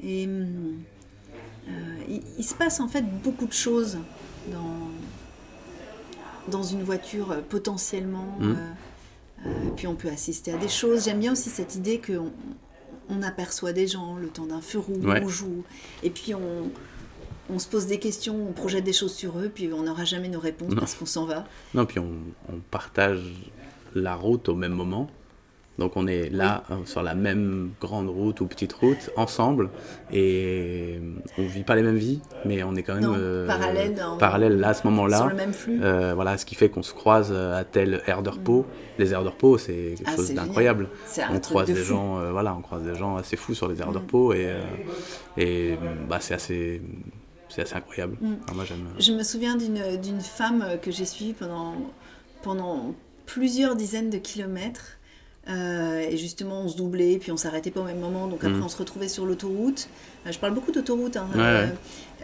Et 0.04 0.28
euh, 0.28 1.72
il, 2.10 2.22
il 2.38 2.44
se 2.44 2.54
passe 2.54 2.80
en 2.80 2.88
fait 2.88 3.04
beaucoup 3.24 3.46
de 3.48 3.54
choses 3.54 3.98
dans, 4.52 4.90
dans 6.52 6.64
une 6.64 6.84
voiture 6.84 7.32
euh, 7.32 7.42
potentiellement. 7.48 8.38
Mhm. 8.40 8.58
euh, 9.46 9.50
puis 9.76 9.88
on 9.88 9.96
peut 9.96 10.10
assister 10.10 10.52
à 10.54 10.58
des 10.58 10.70
choses. 10.70 11.06
J'aime 11.06 11.20
bien 11.20 11.32
aussi 11.32 11.50
cette 11.50 11.76
idée 11.76 12.00
qu'on 12.02 12.32
on 13.10 13.22
aperçoit 13.22 13.74
des 13.74 13.88
gens 13.88 14.16
le 14.16 14.28
temps 14.28 14.46
d'un 14.46 14.62
feu 14.62 14.80
rouge 14.80 15.06
Ouais. 15.06 15.24
ou 15.24 15.64
et 16.04 16.10
puis 16.10 16.34
on, 16.34 16.70
on 17.50 17.60
se 17.60 17.68
pose 17.68 17.86
des 17.86 18.00
questions, 18.00 18.48
on 18.50 18.54
projette 18.54 18.84
des 18.84 18.94
choses 18.94 19.14
sur 19.14 19.38
eux, 19.40 19.52
puis 19.54 19.72
on 19.72 19.84
n'aura 19.84 20.04
jamais 20.06 20.30
nos 20.30 20.40
réponses 20.40 20.72
Non. 20.72 20.78
parce 20.80 20.96
qu'on 20.96 21.06
s'en 21.06 21.26
va. 21.26 21.46
Non, 21.76 21.86
puis 21.86 22.00
on, 22.00 22.12
on 22.52 22.58
partage 22.72 23.22
la 23.94 24.16
route 24.16 24.50
au 24.50 24.56
même 24.56 24.74
moment. 24.74 25.10
Donc 25.78 25.98
on 25.98 26.08
est 26.08 26.30
là 26.30 26.64
euh, 26.72 26.76
sur 26.86 27.04
la 27.04 27.16
même 27.16 27.72
grande 27.82 28.08
route 28.08 28.40
ou 28.40 28.48
petite 28.48 28.72
route 28.74 29.10
ensemble 29.18 29.70
et 30.14 31.00
on 31.38 31.44
vit 31.46 31.64
pas 31.64 31.76
les 31.76 31.82
mêmes 31.82 31.98
vies, 31.98 32.22
mais 32.46 32.64
on 32.64 32.76
est 32.76 32.84
quand 32.84 32.94
même 32.96 33.04
Non, 33.04 33.46
parallèles 33.48 33.94
dans- 33.96 34.18
parallèles 34.18 34.58
là 34.58 34.70
à 34.70 34.74
ce 34.74 34.82
Sur 34.82 34.92
moment-là. 34.92 35.28
le 35.30 35.36
même 35.36 35.54
flux. 35.54 35.80
Euh, 35.84 36.14
voilà, 36.16 36.38
ce 36.38 36.46
qui 36.46 36.56
fait 36.56 36.70
qu'on 36.70 36.84
se 36.84 36.94
croise 36.94 37.30
euh, 37.32 37.60
à 37.60 37.64
telle 37.66 38.02
aire 38.08 38.22
de 38.24 38.30
repos. 38.30 38.66
Les 39.00 39.12
aires 39.12 39.24
de 39.24 39.30
repos, 39.30 39.58
c'est 39.58 39.96
quelque 39.98 40.02
Mm. 40.04 40.14
Ah, 40.14 40.16
chose 40.16 40.34
d'incroyable. 40.34 40.88
On 41.34 41.40
croise 41.40 41.68
de 41.68 41.74
des 41.74 41.80
fou. 41.80 41.90
gens, 41.90 42.20
euh, 42.20 42.32
voilà, 42.32 42.56
on 42.56 42.62
croise 42.62 42.84
des 42.84 42.96
gens 42.96 43.18
assez 43.18 43.36
fous 43.36 43.54
sur 43.54 43.68
les 43.68 43.80
aires 43.82 43.92
de 43.92 43.98
Mm. 43.98 44.02
repos 44.02 44.34
et, 44.34 44.46
euh, 44.48 44.62
et 45.38 45.78
bah, 46.08 46.20
c'est 46.22 46.36
assez, 46.36 46.82
c'est 47.50 47.64
assez 47.64 47.76
incroyable. 47.76 48.16
Mm. 48.22 48.34
Alors 48.46 48.56
moi 48.56 48.64
j'aime. 48.66 48.86
Je 48.98 49.12
me 49.12 49.24
souviens 49.24 49.58
d'une 49.58 49.98
d'une 50.02 50.22
femme 50.22 50.64
que 50.82 50.90
j'ai 50.92 51.06
suivie 51.06 51.34
pendant, 51.34 51.74
pendant 52.44 52.94
plusieurs 53.26 53.76
dizaines 53.76 54.10
de 54.10 54.18
kilomètres. 54.20 54.95
Euh, 55.48 56.00
et 56.00 56.18
justement, 56.18 56.62
on 56.62 56.68
se 56.68 56.76
doublait, 56.78 57.18
puis 57.20 57.32
on 57.32 57.38
s'arrêtait 57.38 57.70
pas 57.72 57.82
au 57.82 57.84
même 57.86 58.00
moment. 58.00 58.28
Donc 58.28 58.44
après, 58.44 58.58
Mhm. 58.58 58.64
on 58.64 58.68
se 58.70 58.78
retrouvait 58.78 59.08
sur 59.08 59.26
l'autoroute. 59.28 59.90
Euh, 60.26 60.32
je 60.32 60.40
parle 60.40 60.54
beaucoup 60.56 60.72
d'autoroute, 60.72 61.18
hein, 61.18 61.28
Ouais, 61.36 61.70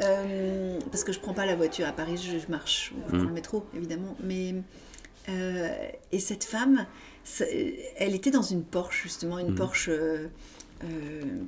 euh, 0.04 0.80
parce 0.92 1.04
que 1.04 1.12
je 1.14 1.20
prends 1.20 1.34
pas 1.34 1.46
la 1.46 1.56
voiture 1.56 1.86
à 1.88 1.92
Paris, 1.92 2.18
je, 2.18 2.40
je 2.40 2.48
marche, 2.50 2.92
ou 2.96 3.02
je 3.12 3.18
prends 3.18 3.28
le 3.28 3.34
métro, 3.34 3.64
évidemment. 3.76 4.16
Mais 4.24 4.56
et 6.12 6.20
cette 6.20 6.44
femme, 6.44 6.86
ça- 7.24 7.46
elle 7.98 8.16
était 8.16 8.32
dans 8.32 8.42
une 8.42 8.64
Porsche 8.64 9.04
justement, 9.04 9.38
une 9.40 9.50
Mhm. 9.50 9.56
Porsche. 9.56 9.92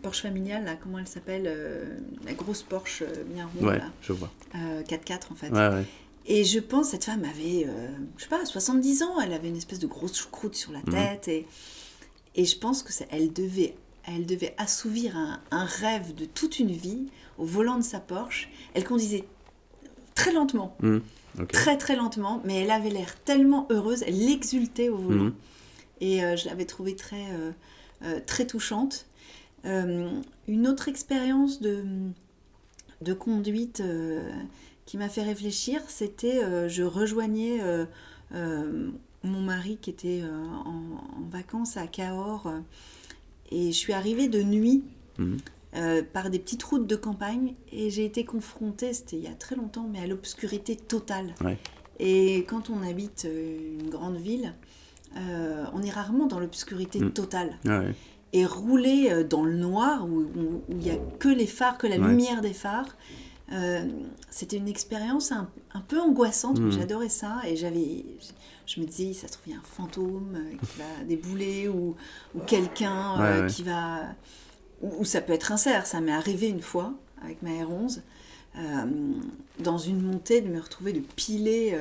Porsche 0.04 0.22
familiale, 0.22 0.64
là, 0.66 0.76
comment 0.82 1.00
elle 1.00 1.08
s'appelle 1.08 1.52
La 2.26 2.34
grosse 2.34 2.62
Porsche 2.62 3.04
bien 3.34 3.50
ronde, 3.56 3.68
Ouais, 3.68 3.80
là. 3.80 3.86
je 4.04 4.14
vois. 4.14 4.30
Euh, 4.56 4.84
4x4 4.84 5.32
en 5.32 5.36
fait. 5.36 5.50
Ouais. 5.50 5.84
Et 6.26 6.44
je 6.44 6.60
pense 6.60 6.90
cette 6.90 7.04
femme 7.06 7.24
avait, 7.26 7.66
euh, 7.68 7.90
je 8.18 8.24
sais 8.24 8.30
pas, 8.30 8.46
70 8.46 9.04
ans, 9.04 9.20
elle 9.20 9.34
avait 9.34 9.50
une 9.50 9.58
espèce 9.58 9.80
de 9.80 9.88
grosse 9.88 10.18
choucroute 10.18 10.56
sur 10.56 10.72
la 10.72 10.80
Mhm. 10.80 10.86
tête 10.94 11.28
et, 11.28 11.46
et 12.36 12.46
je 12.46 12.58
pense 12.58 12.82
que 12.82 12.94
c'est- 12.94 13.08
elle 13.12 13.34
devait, 13.34 13.76
elle 14.06 14.26
devait 14.26 14.54
assouvir 14.58 15.18
un, 15.18 15.42
un 15.52 15.66
rêve 15.66 16.16
de 16.16 16.26
toute 16.26 16.60
une 16.60 16.72
vie 16.72 17.08
au 17.38 17.46
volant 17.46 17.78
de 17.78 17.84
sa 17.84 18.00
Porsche. 18.00 18.50
Elle 18.74 18.86
conduisait 18.86 19.26
très 20.16 20.32
lentement. 20.32 20.78
Ok. 21.40 21.52
très 21.52 21.78
très 21.80 21.96
lentement, 21.96 22.42
mais 22.46 22.58
elle 22.62 22.70
avait 22.70 22.92
l'air 22.92 23.20
tellement 23.24 23.66
heureuse, 23.72 24.04
elle 24.06 24.22
exultait 24.30 24.90
au 24.90 24.98
volant. 24.98 25.24
Mhm. 25.26 25.34
Et 26.00 26.24
euh, 26.24 26.36
je 26.38 26.46
l'avais 26.48 26.66
trouvée 26.66 26.96
très, 26.96 27.26
euh, 27.32 27.52
euh, 28.04 28.20
très 28.26 28.46
touchante. 28.46 29.08
Une 29.66 30.68
autre 30.68 30.90
expérience 30.90 31.60
de, 31.62 31.84
de 33.02 33.14
conduite 33.14 33.82
qui 34.86 34.98
m'a 34.98 35.10
fait 35.10 35.24
réfléchir, 35.24 35.82
c'était 35.88 36.44
euh, 36.44 36.68
je 36.68 36.84
rejoignais 36.84 37.62
euh, 37.62 37.86
euh, 38.34 38.90
mon 39.24 39.42
mari 39.42 39.78
qui 39.82 39.90
était 39.90 40.22
euh, 40.24 40.30
en, 40.66 40.70
en 40.70 41.30
vacances 41.32 41.78
à 41.78 41.88
Cahors 41.88 42.52
et 43.52 43.68
je 43.72 43.78
suis 43.78 43.94
arrivée 43.94 44.28
de 44.28 44.42
nuit 44.44 44.84
Mhm. 45.20 45.38
par 46.12 46.32
des 46.32 46.40
petites 46.40 46.64
routes 46.64 46.88
de 46.88 46.96
campagne 46.96 47.54
et 47.72 47.92
j'ai 47.92 48.04
été 48.06 48.26
confrontée, 48.26 48.94
c'était 48.94 49.16
il 49.18 49.24
y 49.24 49.28
a 49.28 49.36
très 49.36 49.56
longtemps, 49.56 49.88
mais 49.92 50.00
à 50.00 50.08
l'obscurité 50.08 50.76
totale. 50.76 51.36
Ouais. 51.44 51.58
Et 52.00 52.46
quand 52.50 52.72
on 52.72 52.82
habite 52.82 53.28
une 53.30 53.90
grande 53.92 54.18
ville, 54.18 54.54
euh, 55.18 55.66
on 55.74 55.84
est 55.84 55.92
rarement 55.92 56.26
dans 56.26 56.40
l'obscurité 56.40 57.00
Mm. 57.00 57.12
totale. 57.12 57.58
Ouais. 57.66 57.94
Et 58.34 58.44
rouler 58.48 59.24
dans 59.24 59.44
le 59.46 59.56
noir, 59.56 60.08
où 60.10 60.26
il 60.70 60.78
n'y 60.78 60.90
a 60.90 60.98
que 61.20 61.30
les 61.30 61.46
phares, 61.46 61.78
que 61.78 61.86
la 61.86 61.98
Ouais. 62.00 62.08
lumière 62.08 62.42
des 62.42 62.54
phares, 62.54 62.98
euh, 63.54 63.88
c'était 64.30 64.58
une 64.58 64.68
expérience 64.68 65.32
un, 65.32 65.50
un 65.74 65.82
peu 65.82 66.00
angoissante, 66.00 66.60
mais 66.60 66.68
Mm. 66.68 66.80
j'adorais 66.80 67.10
ça. 67.10 67.42
Et 67.48 67.56
j'avais, 67.56 68.04
je 68.66 68.80
me 68.82 68.86
disais, 68.86 69.14
ça 69.14 69.28
se 69.28 69.34
trouve, 69.34 69.44
il 69.48 69.54
y 69.54 69.56
a 69.56 69.60
un 69.60 69.64
fantôme 69.64 70.36
euh, 70.36 70.52
qui 70.58 70.80
va 70.80 71.04
débouler, 71.08 71.68
ou, 71.68 71.96
ou 72.36 72.40
quelqu'un 72.42 73.22
euh, 73.22 73.42
Ouais, 73.44 73.48
qui 73.48 73.64
va... 73.64 74.02
Ou, 74.82 75.02
ou 75.02 75.06
ça 75.06 75.22
peut 75.22 75.34
être 75.34 75.52
un 75.52 75.58
cerf, 75.58 75.86
ça 75.86 76.02
m'est 76.02 76.12
arrivé 76.14 76.48
une 76.50 76.62
fois 76.62 76.94
avec 77.24 77.42
ma 77.42 77.52
R11, 77.52 78.00
euh, 78.58 78.62
dans 79.60 79.78
une 79.78 80.02
montée, 80.02 80.42
de 80.42 80.50
me 80.50 80.60
retrouver 80.60 80.92
de 80.94 81.00
piler 81.00 81.78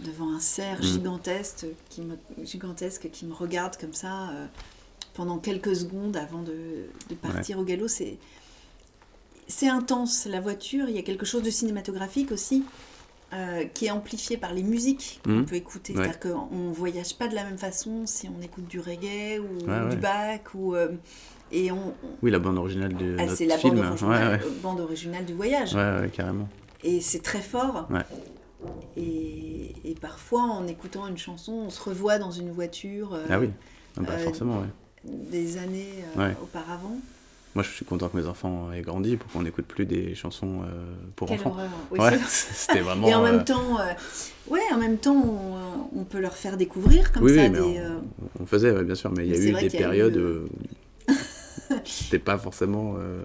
devant 0.00 0.32
un 0.32 0.40
cerf 0.40 0.78
Mm. 0.80 0.84
gigantesque, 0.84 1.66
qui 1.90 2.02
me, 2.02 2.16
gigantesque 2.44 3.10
qui 3.10 3.24
me 3.26 3.32
regarde 3.34 3.76
comme 3.76 3.94
ça 3.94 4.30
pendant 5.14 5.38
quelques 5.38 5.74
secondes 5.74 6.16
avant 6.16 6.42
de, 6.42 6.86
de 7.08 7.14
partir 7.16 7.58
au 7.58 7.64
galop. 7.64 7.88
C'est, 7.88 8.18
c'est 9.48 9.68
intense. 9.68 10.26
La 10.26 10.40
voiture, 10.40 10.88
il 10.88 10.94
y 10.94 10.98
a 10.98 11.02
quelque 11.02 11.26
chose 11.26 11.42
de 11.42 11.50
cinématographique 11.50 12.30
aussi. 12.32 12.64
euh, 13.34 13.64
qui 13.74 13.84
est 13.84 13.90
amplifié 13.90 14.38
par 14.38 14.54
les 14.54 14.62
musiques 14.62 15.20
qu'on 15.22 15.30
Mhm. 15.32 15.44
peut 15.44 15.56
écouter. 15.56 15.92
Ouais. 15.92 15.98
C'est-à-dire 16.04 16.18
qu'on 16.48 16.68
ne 16.70 16.72
voyage 16.72 17.14
pas 17.14 17.28
de 17.28 17.34
la 17.34 17.44
même 17.44 17.58
façon 17.58 18.06
si 18.06 18.26
on 18.26 18.40
écoute 18.42 18.66
du 18.66 18.80
reggae 18.80 19.38
ou 19.38 19.66
Ouais, 19.70 19.80
du 19.80 19.88
ouais. 19.88 19.96
Bach. 19.96 20.40
Ou, 20.54 20.74
euh, 20.74 20.88
et 21.52 21.70
on, 21.70 21.76
on- 21.88 21.94
Oui, 22.22 22.30
la 22.30 22.38
bande 22.38 22.56
originale 22.56 22.94
de 22.96 23.16
ah, 23.18 23.28
c'est 23.28 23.44
la 23.44 23.58
film. 23.58 23.74
bande 23.74 23.82
Ouais, 23.82 23.88
originale, 23.90 24.28
ouais. 24.40 24.46
euh, 24.46 24.50
bande 24.62 24.80
originale 24.80 25.26
du 25.26 25.34
voyage. 25.34 25.76
Carrément. 26.14 26.48
Et 26.82 27.02
c'est 27.02 27.22
très 27.22 27.42
fort. 27.42 27.86
Ouais. 27.90 28.00
Et, 28.96 29.74
et 29.84 29.94
parfois, 29.94 30.44
en 30.44 30.66
écoutant 30.66 31.06
une 31.06 31.18
chanson, 31.18 31.52
on 31.52 31.70
se 31.70 31.82
revoit 31.82 32.18
dans 32.18 32.30
une 32.30 32.50
voiture 32.50 33.12
euh, 33.12 33.26
Ah 33.28 33.38
oui, 33.38 33.50
Ah 33.98 34.04
bah, 34.04 34.16
forcément, 34.16 34.62
des 35.04 35.58
années 35.58 35.92
auparavant. 36.42 36.96
Moi, 37.58 37.64
je 37.64 37.72
suis 37.72 37.84
content 37.84 38.08
que 38.08 38.16
mes 38.16 38.26
enfants 38.28 38.70
aient 38.72 38.82
grandi 38.82 39.16
pour 39.16 39.28
qu'on 39.32 39.42
n'écoute 39.42 39.64
plus 39.66 39.84
des 39.84 40.14
chansons 40.14 40.60
euh, 40.62 40.66
pour 41.16 41.26
Quelle 41.26 41.40
enfants. 41.40 41.56
Oui, 41.90 41.98
ouais, 41.98 42.16
c'était 42.28 42.78
vraiment. 42.78 43.08
Et 43.08 43.14
en 43.16 43.24
euh, 43.24 43.32
même 43.32 43.44
temps, 43.44 43.80
euh, 43.80 43.92
ouais, 44.48 44.60
en 44.72 44.78
même 44.78 44.96
temps, 44.96 45.16
on, 45.92 45.98
on 45.98 46.04
peut 46.04 46.20
leur 46.20 46.34
faire 46.36 46.56
découvrir 46.56 47.10
comme 47.10 47.24
oui, 47.24 47.34
ça 47.34 47.42
oui, 47.42 47.50
mais 47.50 47.58
des. 47.58 47.64
on, 47.64 47.76
euh, 47.78 47.98
on 48.38 48.46
faisait, 48.46 48.70
ouais, 48.70 48.84
bien 48.84 48.94
sûr, 48.94 49.10
mais 49.10 49.26
il 49.26 49.30
y 49.30 49.34
a 49.34 49.38
eu 49.40 49.52
des 49.60 49.66
eu, 49.66 49.70
périodes 49.76 50.16
euh, 50.18 50.46
c'était 51.84 52.20
pas 52.20 52.38
forcément. 52.38 52.94
euh, 53.00 53.22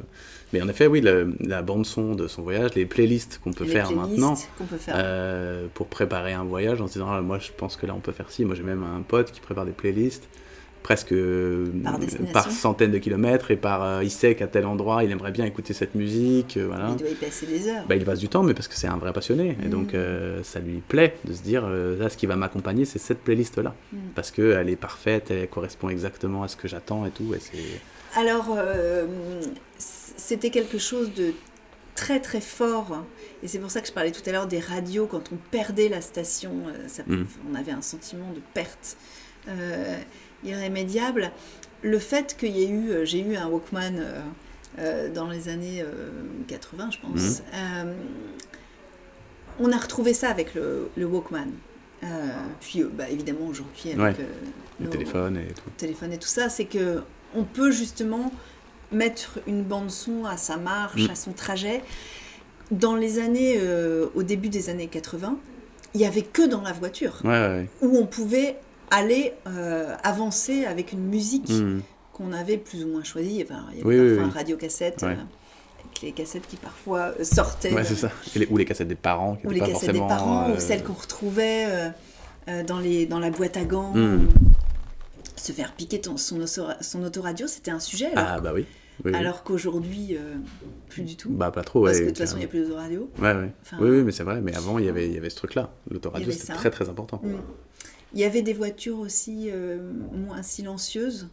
Mais 0.51 0.63
en 0.63 0.67
effet, 0.67 0.88
oui, 0.88 0.99
la 1.39 1.61
bande 1.61 1.86
son 1.86 2.15
de 2.15 2.27
son 2.27 2.41
voyage, 2.41 2.73
les 2.73 2.88
playlists 2.88 3.39
qu'on 3.43 3.53
peut 3.53 3.65
faire 3.65 3.91
maintenant. 3.91 4.34
qu'on 4.57 4.65
peut 4.65 4.77
faire. 4.77 4.95
euh, 4.97 5.67
pour 5.75 5.86
préparer 5.86 6.34
un 6.34 6.43
voyage 6.43 6.81
en 6.81 6.88
se 6.88 6.93
disant 6.93 7.07
ah, 7.11 7.21
moi 7.21 7.38
je 7.38 7.51
pense 7.55 7.77
que 7.77 7.86
là 7.86 7.93
on 7.95 7.99
peut 7.99 8.11
faire 8.13 8.31
ci 8.31 8.45
moi 8.45 8.55
j'ai 8.55 8.63
même 8.63 8.84
un 8.84 9.03
pote 9.03 9.31
qui 9.31 9.41
prépare 9.41 9.65
des 9.65 9.71
playlists 9.73 10.27
presque 10.84 11.13
euh, 11.13 11.67
Par 12.34 12.51
centaines 12.51 12.91
de 12.91 12.97
kilomètres 12.99 13.49
et 13.51 13.55
par 13.55 13.84
euh, 13.84 14.03
il 14.03 14.11
sait 14.11 14.36
qu'à 14.36 14.47
tel 14.47 14.65
endroit 14.65 15.03
il 15.03 15.11
aimerait 15.11 15.31
bien 15.31 15.45
écouter 15.45 15.73
cette 15.73 15.95
musique 15.95 16.57
euh, 16.57 16.67
voilà 16.67 16.89
Il 16.91 16.97
doit 16.97 17.09
y 17.09 17.15
passer 17.15 17.45
des 17.47 17.67
heures. 17.69 17.86
bah, 17.88 17.95
il 17.95 18.03
passe 18.05 18.19
du 18.19 18.27
temps 18.29 18.43
mais 18.43 18.53
parce 18.53 18.67
que 18.67 18.75
c'est 18.75 18.88
un 18.88 18.97
vrai 18.97 19.13
passionné 19.13 19.57
et 19.63 19.67
Mm. 19.67 19.69
donc 19.69 19.93
euh, 19.93 20.43
ça 20.43 20.59
lui 20.59 20.81
plaît 20.88 21.15
de 21.25 21.34
se 21.34 21.41
dire 21.41 21.67
là 21.67 22.09
ce 22.09 22.17
qui 22.17 22.25
va 22.25 22.36
m'accompagner 22.36 22.84
c'est 22.86 22.99
cette 22.99 23.19
playlist 23.19 23.57
là 23.57 23.73
Mm. 23.93 23.97
parce 24.15 24.29
que 24.31 24.51
elle 24.53 24.69
est 24.69 24.75
parfaite 24.75 25.31
elle 25.31 25.47
correspond 25.47 25.89
exactement 25.89 26.43
à 26.43 26.47
ce 26.47 26.55
que 26.57 26.67
j'attends 26.67 27.05
et 27.05 27.11
tout 27.11 27.34
et 27.34 27.39
c'est 27.39 28.19
Alors, 28.19 28.55
c'était 29.77 30.49
quelque 30.49 30.77
chose 30.77 31.13
de 31.13 31.34
très 31.95 32.19
très 32.19 32.41
fort. 32.41 33.03
Et 33.43 33.47
c'est 33.47 33.59
pour 33.59 33.69
ça 33.71 33.81
que 33.81 33.88
je 33.88 33.93
parlais 33.93 34.11
tout 34.11 34.27
à 34.27 34.31
l'heure 34.31 34.47
des 34.47 34.59
radios, 34.59 35.05
quand 35.05 35.31
on 35.31 35.38
perdait 35.51 35.89
la 35.89 36.01
station, 36.01 36.51
ça- 36.88 37.03
Mm. 37.07 37.25
on 37.51 37.55
avait 37.55 37.71
un 37.71 37.81
sentiment 37.81 38.31
de 38.34 38.41
perte 38.53 38.97
euh, 39.49 39.97
irrémédiable. 40.45 41.31
Le 41.81 41.99
fait 41.99 42.35
qu'il 42.37 42.55
y 42.55 42.63
ait 42.63 42.69
eu, 42.69 42.89
euh, 42.91 43.05
j'ai 43.05 43.19
eu 43.19 43.35
un 43.35 43.47
Walkman 43.47 43.93
euh, 43.99 44.19
euh, 44.79 45.09
dans 45.13 45.27
les 45.29 45.49
années 45.49 45.81
euh, 45.81 46.11
80, 46.47 46.89
je 46.91 46.97
pense. 46.99 47.41
Euh, 47.53 47.93
on 49.59 49.71
a 49.71 49.77
retrouvé 49.77 50.13
ça 50.13 50.29
avec 50.29 50.55
le, 50.55 50.89
le 50.95 51.05
Walkman. 51.05 51.47
Puis 52.59 52.83
bah, 52.83 53.09
évidemment 53.09 53.47
aujourd'hui 53.47 53.91
avec 53.91 54.17
Ouais. 54.19 54.25
Le 54.81 54.89
téléphone 54.89 55.37
et 55.37 55.53
tout. 55.53 55.69
téléphone 55.77 56.11
et 56.13 56.17
tout 56.17 56.27
ça, 56.27 56.49
c'est 56.49 56.65
que 56.65 57.01
on 57.35 57.43
peut 57.43 57.71
justement 57.71 58.31
mettre 58.91 59.39
une 59.47 59.63
bande 59.63 59.89
son 59.91 60.25
à 60.25 60.35
sa 60.37 60.57
marche, 60.57 61.07
Mm. 61.07 61.11
à 61.11 61.15
son 61.15 61.31
trajet. 61.31 61.81
Dans 62.71 62.95
les 62.95 63.19
années, 63.19 63.55
euh, 63.59 64.07
au 64.15 64.23
début 64.23 64.49
des 64.49 64.69
années 64.69 64.87
80, 64.87 65.37
il 65.93 66.01
y 66.01 66.05
avait 66.05 66.23
que 66.23 66.45
dans 66.47 66.61
la 66.61 66.73
voiture 66.73 67.21
Ouais, 67.23 67.29
ouais. 67.29 67.69
où 67.81 67.97
on 67.97 68.05
pouvait 68.07 68.57
aller 68.93 69.33
euh, 69.47 69.95
avancer 70.03 70.65
avec 70.65 70.91
une 70.93 71.05
musique. 71.05 71.49
Mhm. 71.49 71.81
qu'on 72.13 72.31
avait 72.31 72.57
plus 72.59 72.83
ou 72.85 72.89
moins 72.89 73.03
choisie. 73.03 73.43
Enfin, 73.43 73.65
il 73.71 73.79
y 73.79 73.81
avait 73.81 73.87
Oui, 73.89 73.97
parfois 74.07 74.23
oui. 74.25 74.29
un 74.29 74.33
radio-cassette. 74.37 75.01
Ouais. 75.01 75.07
euh, 75.09 75.83
avec 75.85 76.01
les 76.03 76.11
cassettes 76.11 76.45
qui 76.47 76.57
parfois 76.57 77.13
euh, 77.19 77.23
sortaient 77.23 77.73
Ouais, 77.73 77.83
c'est 77.83 77.95
ça. 77.95 78.11
Et 78.35 78.39
les- 78.39 78.47
ou 78.51 78.57
les 78.57 78.65
cassettes 78.65 78.87
des 78.87 78.93
parents 78.95 79.35
qui 79.35 79.47
ou 79.47 79.49
les 79.49 79.59
pas 79.59 79.67
cassettes 79.69 79.93
des 79.93 79.97
parents, 79.99 80.51
ou 80.51 80.59
celles 80.59 80.83
qu'on 80.83 80.93
retrouvait 80.93 81.91
dans, 82.67 82.77
les, 82.79 83.07
dans 83.07 83.17
la 83.19 83.31
boîte 83.31 83.57
à 83.57 83.63
gants. 83.65 83.93
Mm. 83.95 84.27
Se 85.35 85.51
faire 85.53 85.73
piquer 85.73 85.99
ton- 86.01 86.17
son, 86.17 86.45
son 86.45 87.03
autoradio, 87.03 87.47
c'était 87.47 87.71
un 87.71 87.79
sujet. 87.79 88.11
Alors, 88.15 88.29
Ah, 88.35 88.39
bah 88.39 88.51
oui. 88.53 88.65
Oui, 89.03 89.11
oui. 89.11 89.17
alors 89.19 89.41
qu'aujourd'hui, 89.43 90.15
euh, 90.15 90.35
plus 90.89 91.01
du 91.01 91.15
tout. 91.15 91.31
Bah, 91.31 91.49
pas 91.49 91.63
trop, 91.63 91.79
ouais. 91.81 91.89
parce 91.89 91.97
que 91.99 92.03
de 92.03 92.09
toute 92.09 92.19
façon, 92.19 92.35
il 92.35 92.39
n'y 92.41 92.45
a 92.45 92.47
plus 92.47 92.61
d'autoradio. 92.63 93.09
Ouais, 93.19 93.33
ouais. 93.33 93.51
Enfin, 93.63 93.77
oui, 93.81 93.89
oui, 93.89 94.03
mais 94.03 94.11
c'est 94.11 94.23
vrai. 94.23 94.39
Mais 94.39 94.55
avant, 94.55 94.77
il 94.77 94.85
y 94.85 94.89
avait, 94.89 95.07
il 95.07 95.13
y 95.15 95.17
avait 95.17 95.31
ce 95.31 95.35
truc-là. 95.37 95.71
L'autoradio, 95.89 96.31
c'était 96.31 96.53
très, 96.53 96.69
très 96.69 96.89
important. 96.89 97.19
Mm. 97.23 97.33
Il 98.14 98.20
y 98.20 98.24
avait 98.24 98.41
des 98.41 98.53
voitures 98.53 98.99
aussi 98.99 99.49
euh, 99.49 99.91
moins 100.11 100.43
silencieuses. 100.43 101.30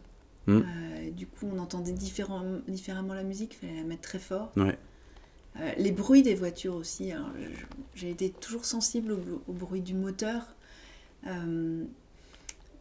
Mm. 0.47 0.57
Euh, 0.57 1.11
du 1.11 1.27
coup, 1.27 1.47
on 1.53 1.59
entendait 1.59 1.91
différent- 1.91 2.43
différemment 2.67 3.13
la 3.13 3.23
musique, 3.23 3.53
il 3.61 3.67
fallait 3.67 3.79
la 3.81 3.87
mettre 3.87 4.01
très 4.01 4.19
fort. 4.19 4.51
Ouais. 4.57 4.77
Euh, 5.59 5.71
les 5.77 5.91
bruits 5.91 6.23
des 6.23 6.33
voitures 6.35 6.75
aussi. 6.75 7.11
je- 7.11 7.47
J'ai 7.93 8.09
été 8.09 8.29
toujours 8.31 8.65
sensible 8.65 9.11
au, 9.11 9.41
au 9.47 9.53
bruit 9.53 9.81
du 9.81 9.93
moteur. 9.93 10.43
Euh, 11.27 11.83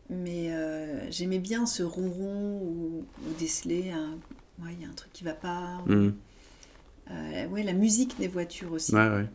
mais 0.08 0.52
euh, 0.52 1.10
j'aimais 1.10 1.38
bien 1.38 1.66
ce 1.66 1.82
ronron 1.82 2.58
ou, 2.62 3.04
ou 3.26 3.32
déceler. 3.38 3.92
Ouais, 4.62 4.70
il 4.72 4.82
y 4.82 4.84
a 4.84 4.88
un 4.88 4.94
truc 4.94 5.12
qui 5.12 5.24
va 5.24 5.34
pas. 5.34 5.82
Euh, 5.88 7.46
ouais, 7.48 7.62
la 7.62 7.72
musique 7.72 8.18
des 8.18 8.28
voitures 8.28 8.72
aussi. 8.72 8.94
Ouais, 8.94 9.08
ouais. 9.08 9.26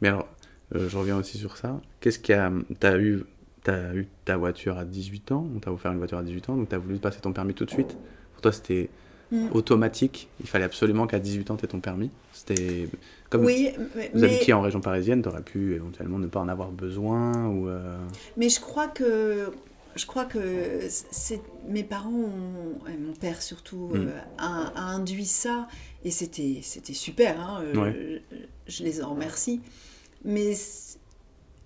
Mais 0.00 0.08
alors, 0.08 0.28
je 0.74 0.96
reviens 0.96 1.16
aussi 1.16 1.38
sur 1.38 1.56
ça. 1.56 1.80
Qu'est-ce 2.00 2.18
qu'il 2.18 2.34
y 2.34 2.38
a. 2.38 2.52
T'as 2.80 2.98
eu, 2.98 3.22
as 3.70 3.94
eu 3.94 4.06
ta 4.24 4.36
voiture 4.36 4.78
à 4.78 4.84
18 4.84 5.32
ans, 5.32 5.46
on 5.54 5.58
t'a 5.58 5.72
offert 5.72 5.92
une 5.92 5.98
voiture 5.98 6.18
à 6.18 6.22
18 6.22 6.50
ans, 6.50 6.56
donc 6.56 6.68
t'as 6.68 6.78
voulu 6.78 6.98
passer 6.98 7.20
ton 7.20 7.32
permis 7.32 7.54
tout 7.54 7.64
de 7.64 7.70
suite. 7.70 7.96
Pour 8.32 8.42
toi, 8.42 8.52
c'était 8.52 8.90
Mm. 9.30 9.48
automatique. 9.52 10.30
Il 10.40 10.46
fallait 10.48 10.64
absolument 10.64 11.06
qu'à 11.06 11.18
18 11.18 11.50
ans, 11.50 11.56
t'aies 11.56 11.66
ton 11.66 11.80
permis. 11.80 12.10
C'était. 12.32 12.88
Comme 13.28 13.44
oui, 13.44 13.68
mais, 13.94 14.10
vous 14.14 14.20
mais- 14.20 14.26
habitiez 14.26 14.54
en 14.54 14.62
région 14.62 14.80
parisienne, 14.80 15.20
t'aurais 15.20 15.42
pu 15.42 15.74
éventuellement 15.74 16.18
ne 16.18 16.28
pas 16.28 16.40
en 16.40 16.48
avoir 16.48 16.70
besoin 16.70 17.46
ou. 17.46 17.68
euh, 17.68 17.98
Mais 18.38 18.48
je 18.48 18.58
crois 18.58 18.88
que 18.88 19.50
je 19.96 20.06
crois 20.06 20.24
que 20.24 20.38
c'est 20.88 21.42
mes 21.68 21.84
parents 21.84 22.10
ont, 22.10 22.78
et 22.88 22.96
mon 22.96 23.12
père 23.12 23.42
surtout 23.42 23.90
Mm. 23.92 23.96
euh, 24.06 24.18
a, 24.38 24.72
a 24.74 24.82
induit 24.94 25.26
ça 25.26 25.68
et 26.04 26.10
c'était 26.10 26.60
c'était 26.62 26.94
super 26.94 27.38
hein, 27.40 27.60
euh, 27.64 27.74
Ouais. 27.82 28.22
je, 28.66 28.76
je 28.78 28.82
les 28.84 29.02
en 29.02 29.10
remercie 29.10 29.60
mais 30.24 30.54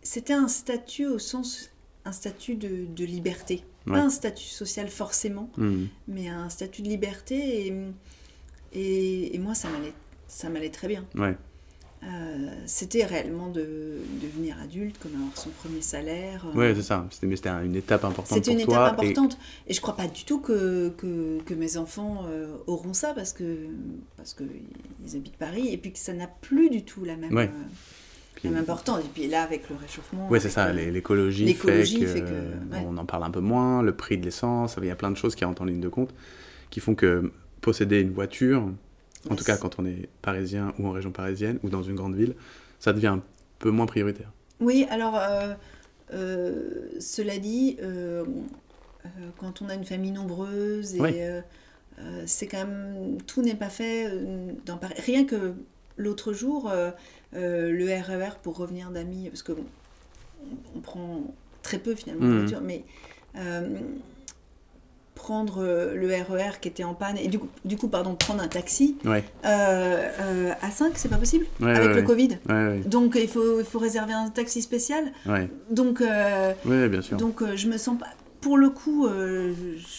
c'était 0.02 0.32
un 0.32 0.48
statut 0.48 1.06
au 1.06 1.18
sens 1.18 1.70
un 2.04 2.12
statut 2.12 2.54
de, 2.56 2.86
de 2.94 3.04
liberté 3.04 3.64
Ouais. 3.86 3.94
pas 3.94 4.02
un 4.02 4.10
statut 4.10 4.44
social 4.46 4.88
forcément 4.88 5.50
mhm. 5.56 5.88
mais 6.06 6.28
un 6.28 6.48
statut 6.50 6.82
de 6.82 6.88
liberté 6.88 7.66
et, 7.66 7.74
et, 8.72 9.34
et 9.34 9.38
moi 9.38 9.54
ça 9.54 9.68
m'allait 9.70 9.92
ça 10.28 10.48
m'allait 10.48 10.70
très 10.70 10.88
bien 10.88 11.04
Ouais. 11.16 11.36
Euh, 12.04 12.50
c'était 12.66 13.04
réellement 13.04 13.48
de 13.48 13.98
devenir 14.20 14.56
adulte 14.60 14.98
comme 14.98 15.14
avoir 15.14 15.36
son 15.36 15.50
premier 15.50 15.82
salaire 15.82 16.44
euh, 16.48 16.58
Ouais, 16.58 16.74
c'est 16.74 16.82
ça. 16.82 17.06
C'était 17.10 17.28
mais 17.28 17.36
c'était 17.36 17.50
un- 17.50 17.62
une 17.64 17.76
étape 17.76 18.04
importante 18.04 18.38
c'était 18.38 18.52
une 18.52 18.58
étape 18.60 18.98
et- 19.02 19.06
importante. 19.10 19.38
Et... 19.68 19.72
je 19.74 19.80
crois 19.80 19.94
pas 19.96 20.08
du 20.08 20.24
tout 20.24 20.40
que, 20.40 20.88
que, 20.98 21.38
que 21.46 21.54
mes 21.54 21.76
enfants 21.76 22.24
euh, 22.26 22.56
auront 22.66 22.92
ça 22.92 23.14
parce 23.14 23.32
que 23.32 23.68
parce 24.16 24.34
que 24.34 24.42
ils 25.06 25.16
habitent 25.16 25.36
Paris 25.36 25.68
et 25.68 25.76
puis 25.78 25.92
que 25.92 25.98
ça 26.00 26.12
n'a 26.12 26.26
plus 26.26 26.70
du 26.70 26.82
tout 26.84 27.04
la 27.04 27.14
même, 27.16 27.32
Ouais. 27.34 27.50
Même 28.50 28.58
importance. 28.60 29.00
Et 29.04 29.08
puis 29.12 29.26
là, 29.28 29.42
avec 29.42 29.68
le 29.70 29.76
réchauffement. 29.76 30.28
Ouais, 30.28 30.40
c'est 30.40 30.48
ça, 30.50 30.66
euh, 30.66 30.72
l'é- 30.72 30.90
l'écologie 30.90 31.44
fait, 31.46 31.52
l'écologie 31.52 32.00
que, 32.00 32.06
fait 32.06 32.20
que, 32.20 32.26
ouais. 32.74 32.84
on 32.86 32.96
en 32.96 33.04
parle 33.06 33.24
un 33.24 33.30
peu 33.30 33.40
moins, 33.40 33.82
le 33.82 33.94
prix 33.94 34.18
de 34.18 34.24
l'essence, 34.24 34.76
il 34.80 34.86
y 34.86 34.90
a 34.90 34.96
plein 34.96 35.10
de 35.10 35.16
choses 35.16 35.34
qui 35.34 35.44
rentrent 35.44 35.62
en 35.62 35.66
ligne 35.66 35.80
de 35.80 35.88
compte, 35.88 36.14
qui 36.70 36.80
font 36.80 36.94
que 36.94 37.30
posséder 37.60 38.00
une 38.00 38.12
voiture, 38.12 38.68
en 39.30 39.36
tout 39.36 39.44
cas 39.44 39.56
quand 39.56 39.78
on 39.78 39.86
est 39.86 40.08
parisien 40.20 40.74
ou 40.78 40.88
en 40.88 40.90
région 40.90 41.12
parisienne 41.12 41.58
ou 41.62 41.68
dans 41.68 41.82
une 41.82 41.94
grande 41.94 42.16
ville, 42.16 42.34
ça 42.80 42.92
devient 42.92 43.06
un 43.08 43.22
peu 43.58 43.70
moins 43.70 43.86
prioritaire. 43.86 44.32
Oui, 44.60 44.86
alors 44.90 45.16
euh, 45.16 45.54
euh, 46.12 46.88
cela 46.98 47.38
dit, 47.38 47.76
euh, 47.82 48.24
quand 49.38 49.62
on 49.62 49.68
a 49.68 49.74
une 49.74 49.84
famille 49.84 50.10
nombreuse 50.10 50.94
et 50.96 51.40
c'est 52.26 52.46
quand 52.46 52.58
même 52.66 53.18
tout 53.26 53.42
n'est 53.42 53.54
pas 53.54 53.68
fait 53.68 54.10
dans 54.66 54.76
Paris. 54.76 54.94
Rien 55.06 55.24
que 55.24 55.54
l'autre 55.96 56.32
jour, 56.32 56.72
le 57.32 57.86
RER 58.02 58.36
pour 58.42 58.56
revenir 58.56 58.90
d'amis, 58.90 59.28
parce 59.28 59.42
que 59.42 59.52
bon, 59.52 59.64
on, 60.42 60.78
on 60.78 60.80
prend 60.80 61.20
très 61.62 61.78
peu 61.78 61.94
finalement 61.94 62.26
de 62.26 62.38
voiture, 62.40 62.60
mais 62.62 62.84
euh, 63.36 63.78
prendre 65.14 65.62
euh, 65.62 65.94
le 65.94 66.08
RER 66.08 66.58
qui 66.60 66.68
était 66.68 66.84
en 66.84 66.94
panne 66.94 67.16
et 67.16 67.28
du 67.28 67.38
coup, 67.38 67.48
du 67.64 67.76
coup 67.76 67.88
pardon, 67.88 68.14
prendre 68.16 68.42
un 68.42 68.48
taxi 68.48 68.96
Ouais, 69.04 69.22
euh, 69.44 70.08
euh, 70.20 70.52
à 70.60 70.70
5, 70.70 70.92
c'est 70.96 71.08
pas 71.08 71.16
possible? 71.16 71.46
Ouais, 71.60 71.70
avec 71.74 71.90
ouais, 71.90 71.94
le. 71.96 72.02
Covid. 72.02 72.38
Donc 72.86 73.12
il 73.20 73.28
faut, 73.28 73.60
il 73.60 73.66
faut 73.66 73.78
réserver 73.78 74.12
un 74.14 74.30
taxi 74.30 74.62
spécial? 74.62 75.12
Donc, 75.70 76.00
euh, 76.00 76.52
ouais, 76.64 76.88
bien 76.88 77.02
sûr. 77.02 77.16
donc 77.18 77.42
euh, 77.42 77.56
je 77.56 77.68
me 77.68 77.76
sens 77.76 77.98
pas. 77.98 78.08
Pour 78.40 78.58
le 78.58 78.70
coup, 78.70 79.06
euh, 79.06 79.52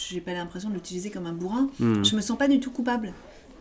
j'ai 0.10 0.20
pas 0.20 0.34
l'impression 0.34 0.68
de 0.70 0.74
l'utiliser 0.74 1.10
comme 1.10 1.28
un 1.28 1.32
bourrin. 1.32 1.70
Mhm. 1.80 2.04
Je 2.04 2.16
me 2.18 2.22
sens 2.22 2.38
pas 2.38 2.50
du 2.50 2.60
tout 2.60 2.72
coupable 2.72 3.08
euh, 3.08 3.12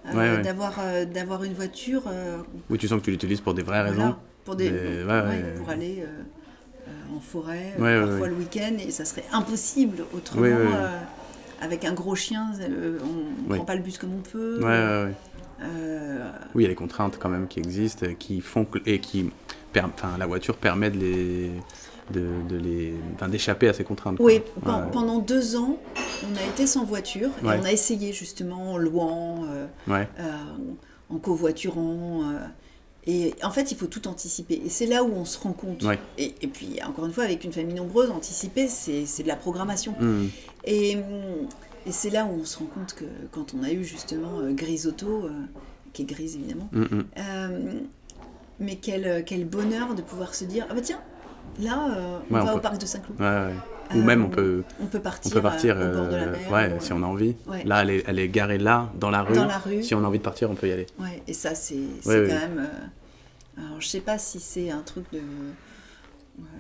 Ouais, 0.04 0.14
ouais. 0.16 0.42
d'avoir 0.42 0.74
euh, 0.80 1.04
d'avoir 1.04 1.44
une 1.44 1.54
voiture. 1.54 2.02
euh, 2.08 2.38
Oui, 2.70 2.78
tu 2.78 2.88
sens 2.88 2.98
que 3.00 3.04
tu 3.04 3.10
l'utilises 3.12 3.40
pour 3.40 3.54
des 3.54 3.62
vraies 3.62 3.82
voilà, 3.84 4.02
raisons. 4.04 4.16
pour 4.44 4.56
des 4.56 4.70
ouais, 4.70 5.54
pour 5.58 5.68
aller 5.70 6.00
euh, 6.02 6.06
euh, 6.88 7.16
en 7.16 7.20
forêt, 7.20 7.74
euh, 7.78 8.08
parfois 8.08 8.28
le 8.28 8.34
week-end, 8.34 8.74
et 8.84 8.90
ça 8.90 9.04
serait 9.04 9.24
impossible 9.32 10.04
autrement. 10.14 10.44
Euh, 10.46 10.98
avec 11.60 11.84
un 11.84 11.92
gros 11.92 12.16
chien, 12.16 12.50
euh, 12.60 12.98
on 13.46 13.50
Ouais. 13.50 13.56
prend 13.58 13.64
pas 13.64 13.76
le 13.76 13.82
bus 13.82 13.96
comme 13.96 14.14
on 14.14 14.20
peut. 14.30 14.58
Euh, 14.64 15.08
Oui, 16.56 16.62
il 16.62 16.62
y 16.62 16.66
a 16.66 16.68
des 16.68 16.74
contraintes 16.74 17.18
quand 17.20 17.28
même 17.28 17.46
qui 17.46 17.60
existent, 17.60 18.06
euh, 18.06 18.14
qui 18.18 18.40
font 18.40 18.64
que, 18.64 18.78
et 18.84 18.98
qui, 18.98 19.30
enfin, 19.76 20.18
la 20.18 20.26
voiture 20.26 20.56
permet 20.56 20.90
de 20.90 20.98
les, 20.98 21.50
de, 22.10 22.26
de 22.48 22.56
les, 22.56 22.94
d'échapper 23.28 23.68
à 23.68 23.72
ces 23.72 23.84
contraintes. 23.84 24.16
Oui, 24.20 24.40
pen- 24.64 24.74
Ouais, 24.74 24.90
pendant 24.92 25.18
deux 25.18 25.56
ans, 25.56 25.78
on 25.96 26.36
a 26.36 26.42
été 26.50 26.66
sans 26.66 26.84
voiture 26.84 27.30
et 27.42 27.46
Ouais. 27.46 27.58
on 27.60 27.64
a 27.64 27.72
essayé 27.72 28.12
justement 28.12 28.72
en 28.72 28.78
louant, 28.78 29.44
euh, 29.50 29.66
ouais, 29.88 30.08
euh, 30.18 30.32
en 31.10 31.18
covoiturant. 31.18 32.22
euh, 32.32 32.38
et 33.06 33.34
en 33.42 33.50
fait, 33.50 33.72
il 33.72 33.76
faut 33.76 33.86
tout 33.88 34.06
anticiper. 34.06 34.62
Et 34.64 34.68
c'est 34.68 34.86
là 34.86 35.02
où 35.02 35.12
on 35.12 35.24
se 35.24 35.36
rend 35.38 35.52
compte. 35.52 35.84
Et, 36.18 36.34
et 36.40 36.46
puis, 36.46 36.78
encore 36.86 37.04
une 37.06 37.12
fois, 37.12 37.24
avec 37.24 37.42
une 37.44 37.52
famille 37.52 37.74
nombreuse, 37.74 38.10
anticiper, 38.10 38.68
c'est 38.68 39.22
de 39.22 39.28
la 39.28 39.34
programmation. 39.36 39.94
Mhm. 40.00 40.28
Et, 40.64 40.92
et 41.86 41.90
c'est 41.90 42.10
là 42.10 42.24
où 42.26 42.40
on 42.40 42.44
se 42.44 42.58
rend 42.58 42.66
compte 42.66 42.94
que 42.94 43.04
quand 43.32 43.54
on 43.58 43.64
a 43.64 43.72
eu 43.72 43.82
justement 43.84 44.38
euh, 44.40 44.52
qui 45.92 46.02
est 46.02 46.04
grise 46.04 46.36
évidemment, 46.36 46.68
Mhm. 46.72 47.04
euh, 47.18 47.72
mais 48.60 48.76
quel, 48.76 49.24
quel 49.26 49.44
bonheur 49.46 49.94
de 49.96 50.02
pouvoir 50.02 50.34
se 50.36 50.44
dire 50.44 50.66
Ah 50.70 50.74
bah 50.74 50.80
tiens, 50.82 51.00
là, 51.60 51.88
euh, 51.96 52.18
on 52.30 52.34
Ouais, 52.34 52.40
on 52.40 52.44
va 52.44 52.54
au 52.56 52.60
parc 52.60 52.78
de 52.80 52.86
Saint-Cloud. 52.86 53.20
Ouais, 53.20 53.26
ouais. 53.26 53.52
Ou 53.94 53.98
Euh, 53.98 54.02
même 54.04 54.24
on 54.24 54.30
peut, 54.30 54.64
On 54.80 54.86
peut 54.86 54.98
on 54.98 55.00
partir, 55.02 55.32
peut 55.32 55.42
partir, 55.42 55.76
euh, 55.78 55.92
au 55.92 55.96
bord 55.98 56.08
de 56.08 56.16
la 56.16 56.26
mer. 56.26 56.50
ouais, 56.50 56.72
ou, 56.74 56.80
si 56.80 56.92
on 56.92 57.02
a 57.02 57.06
envie. 57.06 57.34
ouais. 57.46 57.62
Là, 57.64 57.82
elle 57.82 57.90
est, 57.90 58.04
elle 58.06 58.18
est 58.18 58.28
garée 58.28 58.58
là, 58.58 58.90
dans 58.98 59.10
la 59.10 59.22
rue. 59.22 59.34
Dans 59.34 59.44
la 59.44 59.58
rue. 59.58 59.82
Si 59.82 59.94
on 59.94 60.02
a 60.02 60.06
envie 60.06 60.18
de 60.18 60.22
partir, 60.24 60.50
on 60.50 60.54
peut 60.54 60.68
y 60.68 60.72
aller. 60.72 60.86
Ouais, 60.98 61.22
et 61.26 61.34
ça, 61.34 61.54
c'est 61.54 61.76
quand 62.04 62.10
même. 62.10 62.68
alors, 63.58 63.80
je 63.80 63.86
sais 63.88 64.00
pas 64.00 64.16
si 64.18 64.40
c'est 64.40 64.70
un 64.70 64.80
truc 64.82 65.04
de. 65.12 65.20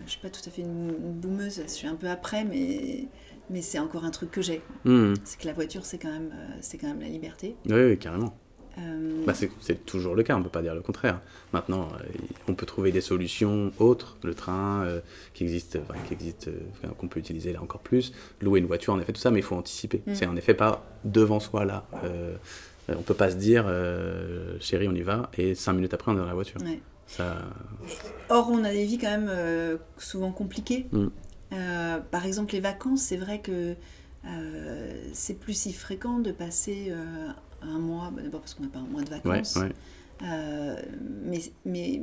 je 0.04 0.10
suis 0.10 0.20
pas 0.20 0.28
tout 0.30 0.42
à 0.46 0.50
fait 0.50 0.62
une, 0.62 0.88
une 0.90 1.12
boumeuse, 1.14 1.62
je 1.66 1.70
suis 1.72 1.88
un 1.88 1.94
peu 1.94 2.08
après, 2.08 2.44
mais, 2.44 3.06
mais 3.48 3.62
c'est 3.62 3.78
encore 3.78 4.04
un 4.04 4.10
truc 4.10 4.30
que 4.30 4.42
j'ai. 4.42 4.60
Mhm. 4.84 5.14
C'est 5.24 5.40
que 5.40 5.46
la 5.46 5.54
voiture, 5.54 5.86
c'est 5.86 5.98
quand, 5.98 6.12
même, 6.12 6.32
c'est 6.60 6.76
quand 6.76 6.88
même 6.88 7.00
la 7.00 7.08
liberté. 7.08 7.56
Oui, 7.66 7.82
oui, 7.82 7.98
carrément. 7.98 8.34
Euh, 8.78 9.24
Bah, 9.26 9.34
c'est 9.34 9.86
toujours 9.86 10.14
le 10.14 10.22
cas, 10.22 10.36
on 10.36 10.42
peut 10.42 10.48
pas 10.48 10.62
dire 10.62 10.74
le 10.74 10.80
contraire. 10.80 11.20
Maintenant, 11.52 11.88
euh, 11.92 12.06
on 12.48 12.54
peut 12.54 12.66
trouver 12.66 12.92
des 12.92 13.00
solutions 13.00 13.72
autres, 13.78 14.16
le 14.22 14.34
train 14.34 14.84
euh, 14.84 15.00
qui 15.34 15.44
existe, 15.44 15.78
enfin, 15.82 15.98
qui 16.06 16.14
existe, 16.14 16.48
euh, 16.48 16.88
qu'on 16.98 17.08
peut 17.08 17.20
utiliser 17.20 17.52
là 17.52 17.62
encore 17.62 17.80
plus, 17.80 18.12
louer 18.40 18.60
une 18.60 18.66
voiture, 18.66 18.92
en 18.94 19.00
effet, 19.00 19.12
tout 19.12 19.20
ça, 19.20 19.30
mais 19.30 19.40
il 19.40 19.44
faut 19.44 19.56
anticiper. 19.56 20.02
Mm. 20.06 20.14
C'est 20.14 20.26
en 20.26 20.36
effet 20.36 20.54
pas 20.54 20.84
devant 21.04 21.40
soi 21.40 21.64
là. 21.64 21.84
On 22.88 23.02
peut 23.02 23.14
pas 23.14 23.30
se 23.30 23.36
dire, 23.36 23.66
chérie, 24.60 24.88
on 24.88 24.94
y 24.94 25.02
va, 25.02 25.30
et 25.38 25.54
cinq 25.54 25.74
minutes 25.74 25.94
après, 25.94 26.10
on 26.10 26.14
est 26.14 26.18
dans 26.18 26.26
la 26.26 26.34
voiture. 26.34 26.60
Ouais. 26.62 26.80
Ça, 27.06 27.36
Or, 28.28 28.50
on 28.50 28.64
a 28.64 28.72
des 28.72 28.84
vies 28.84 28.98
quand 28.98 29.18
même 29.18 29.78
souvent 29.98 30.32
compliquées. 30.32 30.86
Mm. 30.92 31.06
Par 32.10 32.26
exemple, 32.26 32.52
les 32.54 32.60
vacances, 32.60 33.02
c'est 33.02 33.16
vrai 33.16 33.40
que 33.40 33.76
euh, 34.24 35.10
c'est 35.12 35.38
plus 35.38 35.54
si 35.54 35.72
fréquent 35.72 36.18
de 36.18 36.30
passer 36.30 36.88
euh, 36.90 37.28
un 37.64 37.78
mois, 37.78 38.10
bah, 38.14 38.22
d'abord 38.22 38.40
parce 38.40 38.54
qu'on 38.54 38.64
n'a 38.64 38.68
pas 38.68 38.78
un 38.80 38.86
mois 38.86 39.02
de 39.02 39.10
vacances, 39.10 39.56
ouais. 39.56 39.72
Euh, 40.22 40.76
mais, 41.24 41.40
mais 41.64 42.00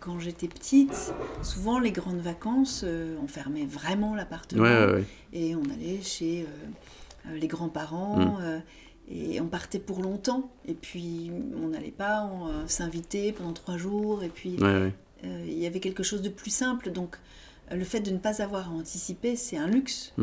quand 0.00 0.18
j'étais 0.18 0.48
petite, 0.48 1.12
souvent 1.42 1.78
les 1.78 1.92
grandes 1.92 2.20
vacances, 2.20 2.82
euh, 2.84 3.16
on 3.22 3.28
fermait 3.28 3.66
vraiment 3.66 4.14
l'appartement 4.14 4.62
Ouais, 4.62 5.04
et 5.32 5.54
on 5.54 5.62
allait 5.64 6.00
chez 6.02 6.46
euh, 7.26 7.36
les 7.38 7.48
grands-parents 7.48 8.18
Mm. 8.38 8.62
et 9.10 9.40
on 9.40 9.46
partait 9.48 9.78
pour 9.78 10.00
longtemps. 10.00 10.50
Et 10.66 10.74
puis 10.74 11.30
on 11.62 11.68
n'allait 11.68 11.90
pas 11.90 12.24
on, 12.24 12.66
s'inviter 12.68 13.32
pendant 13.32 13.52
trois 13.52 13.76
jours 13.76 14.22
et 14.22 14.28
puis 14.28 14.56
il 15.22 15.58
y 15.58 15.66
avait 15.66 15.80
quelque 15.80 16.02
chose 16.02 16.22
de 16.22 16.30
plus 16.30 16.50
simple. 16.50 16.90
Donc 16.90 17.18
le 17.70 17.84
fait 17.84 18.00
de 18.00 18.10
ne 18.10 18.18
pas 18.18 18.42
avoir 18.42 18.68
à 18.68 18.72
anticiper, 18.72 19.36
c'est 19.36 19.56
un 19.56 19.66
luxe. 19.68 20.14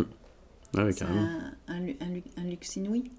Carrément. 0.98 1.28
un, 1.68 1.76
un 1.78 1.82
un 2.38 2.44
luxe 2.44 2.76
inouï. 2.76 3.12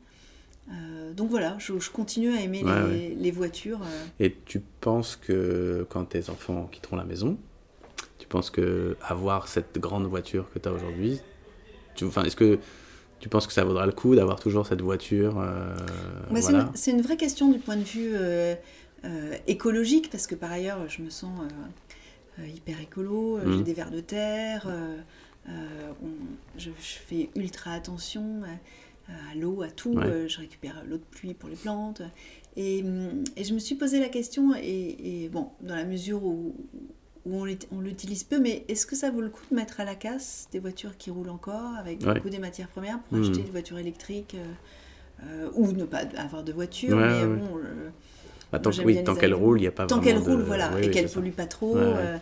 Euh, 0.69 1.13
donc 1.13 1.31
voilà, 1.31 1.57
je, 1.59 1.79
je 1.79 1.91
continue 1.91 2.33
à 2.33 2.41
aimer 2.41 2.63
Ouais, 2.63 2.89
les, 2.91 3.15
les 3.15 3.31
voitures. 3.31 3.81
euh. 3.83 4.05
Et 4.21 4.37
tu 4.45 4.61
penses 4.81 5.17
que 5.17 5.87
quand 5.91 6.05
tes 6.05 6.31
enfants 6.31 6.69
quitteront 6.71 6.97
la 6.97 7.05
maison, 7.05 7.39
tu 8.19 8.27
penses 8.29 8.51
que 8.51 8.97
avoir 9.03 9.49
cette 9.49 9.79
grande 9.79 10.07
voiture 10.07 10.51
que 10.53 10.59
tu 10.59 10.69
as 10.69 10.73
aujourd'hui, 10.73 11.21
enfin, 12.03 12.23
est-ce 12.25 12.37
que 12.37 12.59
tu 13.19 13.29
penses 13.29 13.47
que 13.47 13.53
ça 13.53 13.65
vaudra 13.65 13.85
le 13.87 13.93
coup 13.93 14.15
d'avoir 14.15 14.39
toujours 14.41 14.67
cette 14.67 14.81
voiture 14.81 15.39
euh, 15.41 15.75
Bah, 16.31 16.37
c'est 16.37 16.41
voilà. 16.53 16.59
une- 16.61 16.71
C'est 16.77 16.91
une, 16.93 17.03
vraie 17.03 17.17
question 17.17 17.51
du 17.51 17.59
point 17.59 17.77
de 17.77 17.83
vue 17.83 18.13
euh, 18.15 18.55
écologique, 19.47 20.09
parce 20.11 20.27
que 20.27 20.35
par 20.35 20.53
ailleurs, 20.53 20.89
je 20.89 21.03
me 21.03 21.11
sens 21.11 21.33
hyper 22.39 22.81
écolo, 22.81 23.39
j'ai 23.57 23.63
des 23.63 23.75
vers 23.75 23.91
de 23.91 24.01
terre, 24.01 24.67
on- 25.49 26.57
je, 26.57 26.71
je 26.81 26.95
fais 27.07 27.29
ultra 27.35 27.73
attention 27.73 28.43
à, 29.31 29.35
l'eau, 29.35 29.63
à 29.63 29.69
tout, 29.69 29.95
Ouais. 29.95 30.07
euh, 30.07 30.29
je 30.29 30.39
récupère 30.39 30.83
l'eau 30.89 30.97
de 30.97 31.05
pluie 31.11 31.35
pour 31.35 31.49
les 31.49 31.57
plantes. 31.57 32.03
Et, 32.57 32.83
hum, 32.83 33.23
et 33.37 33.45
je 33.45 33.55
me 33.55 33.59
suis 33.59 33.75
posé 33.75 34.01
la 34.01 34.09
question, 34.09 34.55
et, 34.57 35.25
et 35.25 35.29
bon, 35.29 35.49
dans 35.61 35.75
la 35.77 35.85
mesure 35.85 36.25
où, 36.25 36.55
où 37.27 37.35
on 37.37 37.45
l'ut- 37.45 37.67
on 37.71 37.81
l'utilise 37.81 38.25
peu, 38.25 38.39
mais 38.41 38.65
est-ce 38.69 38.87
que 38.87 38.97
ça 38.97 39.11
vaut 39.11 39.21
le 39.21 39.29
coup 39.29 39.43
de 39.51 39.55
mettre 39.57 39.81
à 39.81 39.85
la 39.85 39.95
casse 39.95 40.49
des 40.53 40.59
voitures 40.59 40.97
qui 40.97 41.11
roulent 41.11 41.29
encore 41.31 41.75
avec 41.79 42.01
Ouais. 42.05 42.15
beaucoup 42.15 42.31
des 42.31 42.39
matières 42.39 42.69
premières 42.69 42.99
pour 43.01 43.19
acheter 43.19 43.43
des 43.43 43.51
voitures 43.51 43.79
électriques 43.79 44.35
euh, 44.35 45.25
euh, 45.27 45.51
ou 45.55 45.71
ne 45.73 45.85
pas 45.85 46.03
avoir 46.17 46.43
de 46.43 46.53
voiture, 46.53 46.97
Ouais, 46.97 47.07
mais 47.09 47.25
ouais, 47.27 47.37
bon, 47.37 47.61
Bah, 48.53 48.59
tant, 48.59 48.71
oui, 48.85 49.05
tant 49.05 49.15
qu'elle 49.15 49.35
roule, 49.35 49.59
il 49.59 49.63
n'y 49.63 49.67
a 49.69 49.73
pas 49.73 49.87
tant 49.87 50.01
qu'elle 50.01 50.19
roule, 50.19 50.39
de- 50.39 50.45
voilà, 50.45 50.81
et 50.81 50.91
qu'elle 50.91 51.09
pollue 51.09 51.31
pas 51.31 51.47
trop. 51.47 51.77
Euh, 51.77 52.17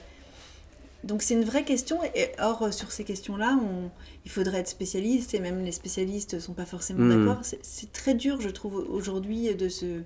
donc 1.09 1.23
c'est 1.23 1.35
une 1.35 1.45
vraie 1.45 1.65
question. 1.65 1.99
Et 2.15 2.29
or 2.41 2.63
euh, 2.63 2.71
sur 2.71 2.93
ces 2.93 3.03
questions-là, 3.03 3.59
on- 3.61 3.91
il 4.25 4.31
faudrait 4.31 4.59
être 4.59 4.69
spécialiste 4.69 5.35
et 5.35 5.41
même 5.41 5.65
les 5.65 5.73
spécialistes 5.73 6.39
sont 6.39 6.53
pas 6.55 6.67
forcément 6.67 7.05
Mm. 7.05 7.27
d'accord. 7.27 7.39
C'est- 7.43 7.91
très 7.93 8.15
dur, 8.15 8.41
je 8.41 8.51
trouve, 8.51 8.77
aujourd'hui 8.89 9.55
de 9.55 9.69
se 9.69 10.03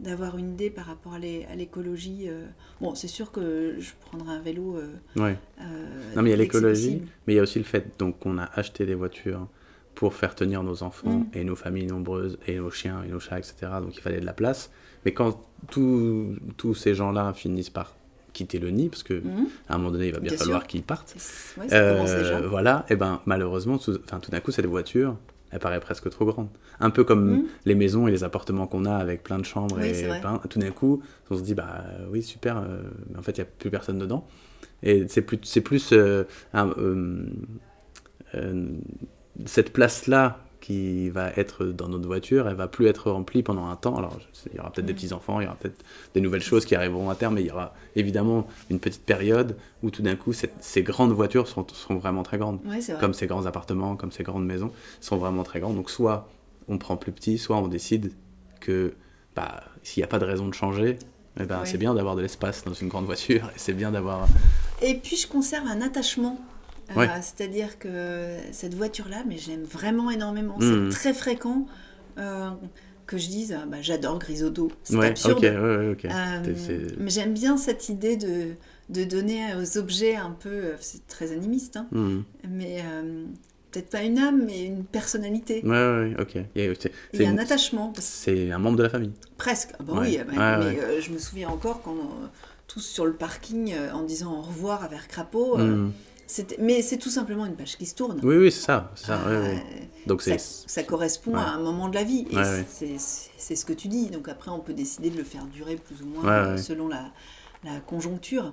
d'avoir 0.00 0.38
une 0.38 0.52
idée 0.52 0.70
par 0.70 0.86
rapport 0.86 1.14
à 1.14 1.18
l'é- 1.18 1.44
à 1.52 1.56
l'écologie. 1.56 2.26
euh. 2.28 2.46
Bon, 2.80 2.94
c'est 2.94 3.08
sûr 3.08 3.32
que 3.32 3.74
je 3.80 3.90
prendrai 4.06 4.30
un 4.32 4.40
vélo. 4.40 4.76
euh, 4.76 4.94
Ouais. 5.16 5.36
euh, 5.60 5.64
Non, 6.14 6.22
mais 6.22 6.28
il 6.28 6.30
y 6.30 6.34
a 6.34 6.36
l'écologie, 6.36 7.02
mais 7.26 7.32
il 7.32 7.36
y 7.36 7.40
a 7.40 7.42
aussi 7.42 7.58
le 7.58 7.64
fait 7.64 7.98
donc 7.98 8.20
qu'on 8.20 8.38
a 8.38 8.44
acheté 8.44 8.86
des 8.86 8.94
voitures 8.94 9.48
pour 9.96 10.14
faire 10.14 10.36
tenir 10.36 10.62
nos 10.62 10.84
enfants 10.84 11.18
Mm. 11.18 11.26
et 11.34 11.42
nos 11.42 11.56
familles 11.56 11.88
nombreuses 11.88 12.38
et 12.46 12.58
nos 12.58 12.70
chiens 12.70 13.02
et 13.02 13.08
nos 13.08 13.18
chats, 13.18 13.40
etc. 13.40 13.54
Donc 13.82 13.96
il 13.96 14.00
fallait 14.00 14.20
de 14.20 14.24
la 14.26 14.32
place. 14.34 14.70
Mais 15.04 15.12
quand 15.12 15.42
tous 16.56 16.74
ces 16.74 16.94
gens-là 16.94 17.32
finissent 17.34 17.70
par 17.70 17.96
quitter 18.38 18.58
le 18.58 18.70
nid, 18.70 18.88
parce 18.88 19.02
que 19.02 19.14
Mhm. 19.14 19.46
à 19.68 19.74
un 19.74 19.78
moment 19.78 19.90
donné, 19.90 20.06
il 20.08 20.12
va 20.12 20.20
bien, 20.20 20.30
Bien 20.30 20.38
falloir 20.38 20.66
qu'ils 20.66 20.82
partent. 20.82 21.14
Ouais, 21.58 21.66
Euh, 21.72 22.46
voilà, 22.48 22.86
et 22.88 22.96
ben 22.96 23.20
malheureusement, 23.26 23.78
tout, 23.78 23.98
enfin, 24.04 24.20
tout 24.20 24.30
d'un 24.30 24.40
coup, 24.40 24.50
cette 24.52 24.66
voiture, 24.66 25.16
elle 25.50 25.58
paraît 25.58 25.80
presque 25.80 26.08
trop 26.10 26.24
grande. 26.26 26.48
Un 26.80 26.90
peu 26.90 27.02
comme 27.04 27.24
Mhm. 27.32 27.44
les 27.64 27.74
maisons 27.74 28.06
et 28.06 28.10
les 28.12 28.22
appartements 28.22 28.66
qu'on 28.66 28.84
a 28.84 28.94
avec 28.96 29.22
plein 29.22 29.38
de 29.38 29.44
chambres 29.44 29.78
Oui, 29.80 29.88
et 29.88 30.08
plein- 30.20 30.40
tout 30.48 30.58
d'un 30.60 30.70
coup, 30.70 31.02
on 31.30 31.36
se 31.36 31.42
dit 31.42 31.54
bah 31.54 31.84
euh, 31.88 32.06
oui 32.12 32.22
super, 32.22 32.58
euh, 32.58 32.82
mais 33.10 33.18
en 33.18 33.22
fait 33.22 33.32
il 33.32 33.38
y 33.38 33.42
a 33.42 33.46
plus 33.46 33.70
personne 33.70 33.98
dedans. 33.98 34.26
Et 34.82 35.06
c'est 35.08 35.22
plus, 35.22 35.38
c'est 35.42 35.60
plus 35.60 35.92
euh, 35.92 36.22
un, 36.52 36.70
cette 39.46 39.72
place-là 39.72 40.38
qui 40.60 41.08
va 41.10 41.30
être 41.36 41.64
dans 41.66 41.88
notre 41.88 42.06
voiture, 42.06 42.48
elle 42.48 42.56
va 42.56 42.66
plus 42.68 42.86
être 42.88 43.10
remplie 43.10 43.42
pendant 43.42 43.66
un 43.68 43.76
temps. 43.76 43.96
Alors, 43.96 44.18
il 44.50 44.56
y 44.56 44.60
aura 44.60 44.70
peut-être 44.72 44.86
des 44.86 44.92
Mm. 44.92 44.96
petits-enfants, 44.96 45.40
il 45.40 45.44
y 45.44 45.46
aura 45.46 45.56
peut-être 45.56 45.84
des 46.14 46.20
nouvelles 46.20 46.42
choses 46.42 46.64
qui 46.64 46.74
arriveront 46.74 47.08
à 47.10 47.14
terme, 47.14 47.34
mais 47.34 47.42
il 47.42 47.46
y 47.46 47.50
aura 47.50 47.74
évidemment 47.96 48.46
une 48.70 48.80
petite 48.80 49.02
période 49.04 49.56
où 49.82 49.90
tout 49.90 50.02
d'un 50.02 50.16
coup, 50.16 50.32
cette- 50.32 50.54
ces 50.60 50.82
grandes 50.82 51.12
voitures 51.12 51.46
seront, 51.48 51.66
seront 51.72 51.96
vraiment 51.98 52.22
très 52.22 52.38
grandes. 52.38 52.58
Ouais, 52.66 52.80
c'est 52.80 52.92
vrai. 52.92 53.00
Comme 53.00 53.14
ces 53.14 53.26
grands 53.26 53.46
appartements, 53.46 53.94
comme 53.96 54.10
ces 54.12 54.24
grandes 54.24 54.44
maisons, 54.46 54.72
sont 55.00 55.16
vraiment 55.16 55.44
très 55.44 55.60
grandes. 55.60 55.76
Donc, 55.76 55.90
soit 55.90 56.28
on 56.68 56.76
prend 56.78 56.96
plus 56.96 57.12
petit, 57.12 57.38
soit 57.38 57.56
on 57.56 57.68
décide 57.68 58.12
que 58.60 58.94
bah, 59.36 59.62
s'il 59.84 60.00
n'y 60.00 60.04
a 60.04 60.08
pas 60.08 60.18
de 60.18 60.24
raison 60.24 60.48
de 60.48 60.54
changer, 60.54 60.98
eh 61.40 61.44
ben, 61.44 61.60
Ouais. 61.60 61.66
c'est 61.66 61.78
bien 61.78 61.94
d'avoir 61.94 62.16
de 62.16 62.22
l'espace 62.22 62.64
dans 62.64 62.74
une 62.74 62.88
grande 62.88 63.04
voiture, 63.06 63.44
et 63.54 63.58
c'est 63.58 63.72
bien 63.72 63.92
d'avoir... 63.92 64.26
Et 64.82 64.94
puis 64.96 65.16
je 65.16 65.28
conserve 65.28 65.66
un 65.68 65.80
attachement. 65.80 66.40
Euh. 66.96 67.06
C'est-à-dire 67.20 67.78
que 67.78 68.36
cette 68.52 68.74
voiture-là, 68.74 69.24
mais 69.28 69.36
je 69.38 69.50
l'aime 69.50 69.64
vraiment 69.64 70.10
énormément. 70.10 70.56
C'est 70.60 70.88
très 70.90 71.14
fréquent 71.14 71.66
euh, 72.18 72.50
que 73.06 73.18
je 73.18 73.28
dise 73.28 73.56
ah, 73.58 73.64
bah, 73.66 73.78
j'adore 73.80 74.18
Grisotto. 74.18 74.70
C'est 74.84 74.96
Ouais, 74.96 75.08
absurde. 75.08 75.42
ouais. 75.42 75.50
Euh, 75.50 76.42
mais 76.98 77.10
j'aime 77.10 77.34
bien 77.34 77.56
cette 77.56 77.88
idée 77.88 78.16
de, 78.16 78.52
de 78.88 79.04
donner 79.04 79.54
aux 79.60 79.78
objets 79.78 80.16
un 80.16 80.30
peu. 80.30 80.72
C'est 80.80 81.06
très 81.06 81.32
animiste, 81.32 81.76
hein, 81.76 81.86
Mhm. 81.92 82.24
mais 82.50 82.82
peut-être 83.70 83.90
pas 83.90 84.02
une 84.02 84.18
âme, 84.18 84.44
mais 84.46 84.64
une 84.64 84.84
personnalité. 84.84 85.60
Ouais, 85.64 85.70
ouais, 85.70 86.16
ok. 86.18 86.32
C'est- 86.54 86.92
Il 87.12 87.22
y 87.22 87.26
a 87.26 87.28
un 87.30 87.38
attachement. 87.38 87.92
C'est 87.98 88.50
un 88.50 88.58
membre 88.58 88.78
de 88.78 88.82
la 88.84 88.90
famille. 88.90 89.12
Presque. 89.36 89.70
Ah 89.78 89.82
bah 89.82 89.92
Ouais. 89.94 89.98
oui, 90.08 90.16
Ouais, 90.18 90.24
mais, 90.30 90.38
ouais. 90.38 90.80
euh, 90.82 91.00
je 91.02 91.10
me 91.12 91.18
souviens 91.18 91.48
encore 91.50 91.82
quand 91.82 91.94
euh, 91.94 92.26
tous 92.66 92.80
sur 92.80 93.04
le 93.06 93.12
parking 93.12 93.72
euh, 93.74 93.92
en 93.92 94.02
disant 94.02 94.38
au 94.38 94.42
revoir 94.42 94.82
à 94.84 94.88
vers 94.88 95.06
crapaud. 95.06 95.58
Mais 96.58 96.82
c'est 96.82 96.98
tout 96.98 97.08
simplement 97.10 97.46
une 97.46 97.54
page 97.56 97.76
qui 97.76 97.86
se 97.86 97.94
tourne. 97.94 98.20
Oui, 98.22 98.36
oui, 98.36 98.52
c'est 98.52 98.66
ça. 98.66 98.90
ça 98.94 99.18
Euh. 99.26 99.54
Donc 100.06 100.22
ça, 100.22 100.82
correspond 100.84 101.32
ouais. 101.34 101.40
à 101.40 101.50
un 101.50 101.58
moment 101.58 101.88
de 101.88 101.94
la 101.94 102.04
vie. 102.04 102.26
Et 102.30 102.36
Ouais, 102.36 102.42
ouais. 102.42 102.64
c'est- 102.68 103.56
ce 103.56 103.64
que 103.64 103.72
tu 103.72 103.88
dis. 103.88 104.06
Donc 104.10 104.28
après, 104.28 104.50
on 104.50 104.60
peut 104.60 104.74
décider 104.74 105.10
de 105.10 105.16
le 105.16 105.24
faire 105.24 105.44
durer 105.46 105.76
plus 105.76 106.02
ou 106.02 106.06
moins 106.06 106.52
Ouais, 106.52 106.58
selon 106.58 106.88
la, 106.88 107.04
la 107.64 107.80
conjoncture. 107.80 108.52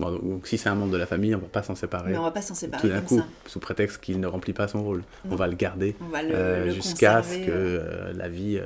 Bon, 0.00 0.10
donc, 0.10 0.46
si 0.46 0.56
c'est 0.56 0.70
un 0.70 0.74
membre 0.74 0.92
de 0.92 0.96
la 0.96 1.06
famille, 1.06 1.34
on 1.34 1.38
va 1.38 1.46
pas 1.48 1.62
s'en 1.62 1.74
séparer. 1.74 2.10
Mais 2.12 2.18
on 2.18 2.22
va 2.22 2.30
pas 2.30 2.40
s'en 2.42 2.54
Tout 2.54 2.60
séparer 2.60 2.88
d'un 2.88 2.94
comme 3.00 3.04
coup, 3.06 3.18
ça. 3.18 3.26
sous 3.46 3.60
prétexte 3.60 4.00
qu'il 4.00 4.18
ne 4.20 4.26
remplit 4.26 4.54
pas 4.54 4.66
son 4.66 4.82
rôle. 4.82 5.04
On 5.30 5.36
va 5.36 5.46
le 5.46 5.54
garder 5.54 5.94
euh, 6.32 6.70
jusqu'à 6.72 7.22
ce 7.22 7.36
que 7.36 7.44
euh. 7.50 8.12
la 8.14 8.28
vie... 8.28 8.58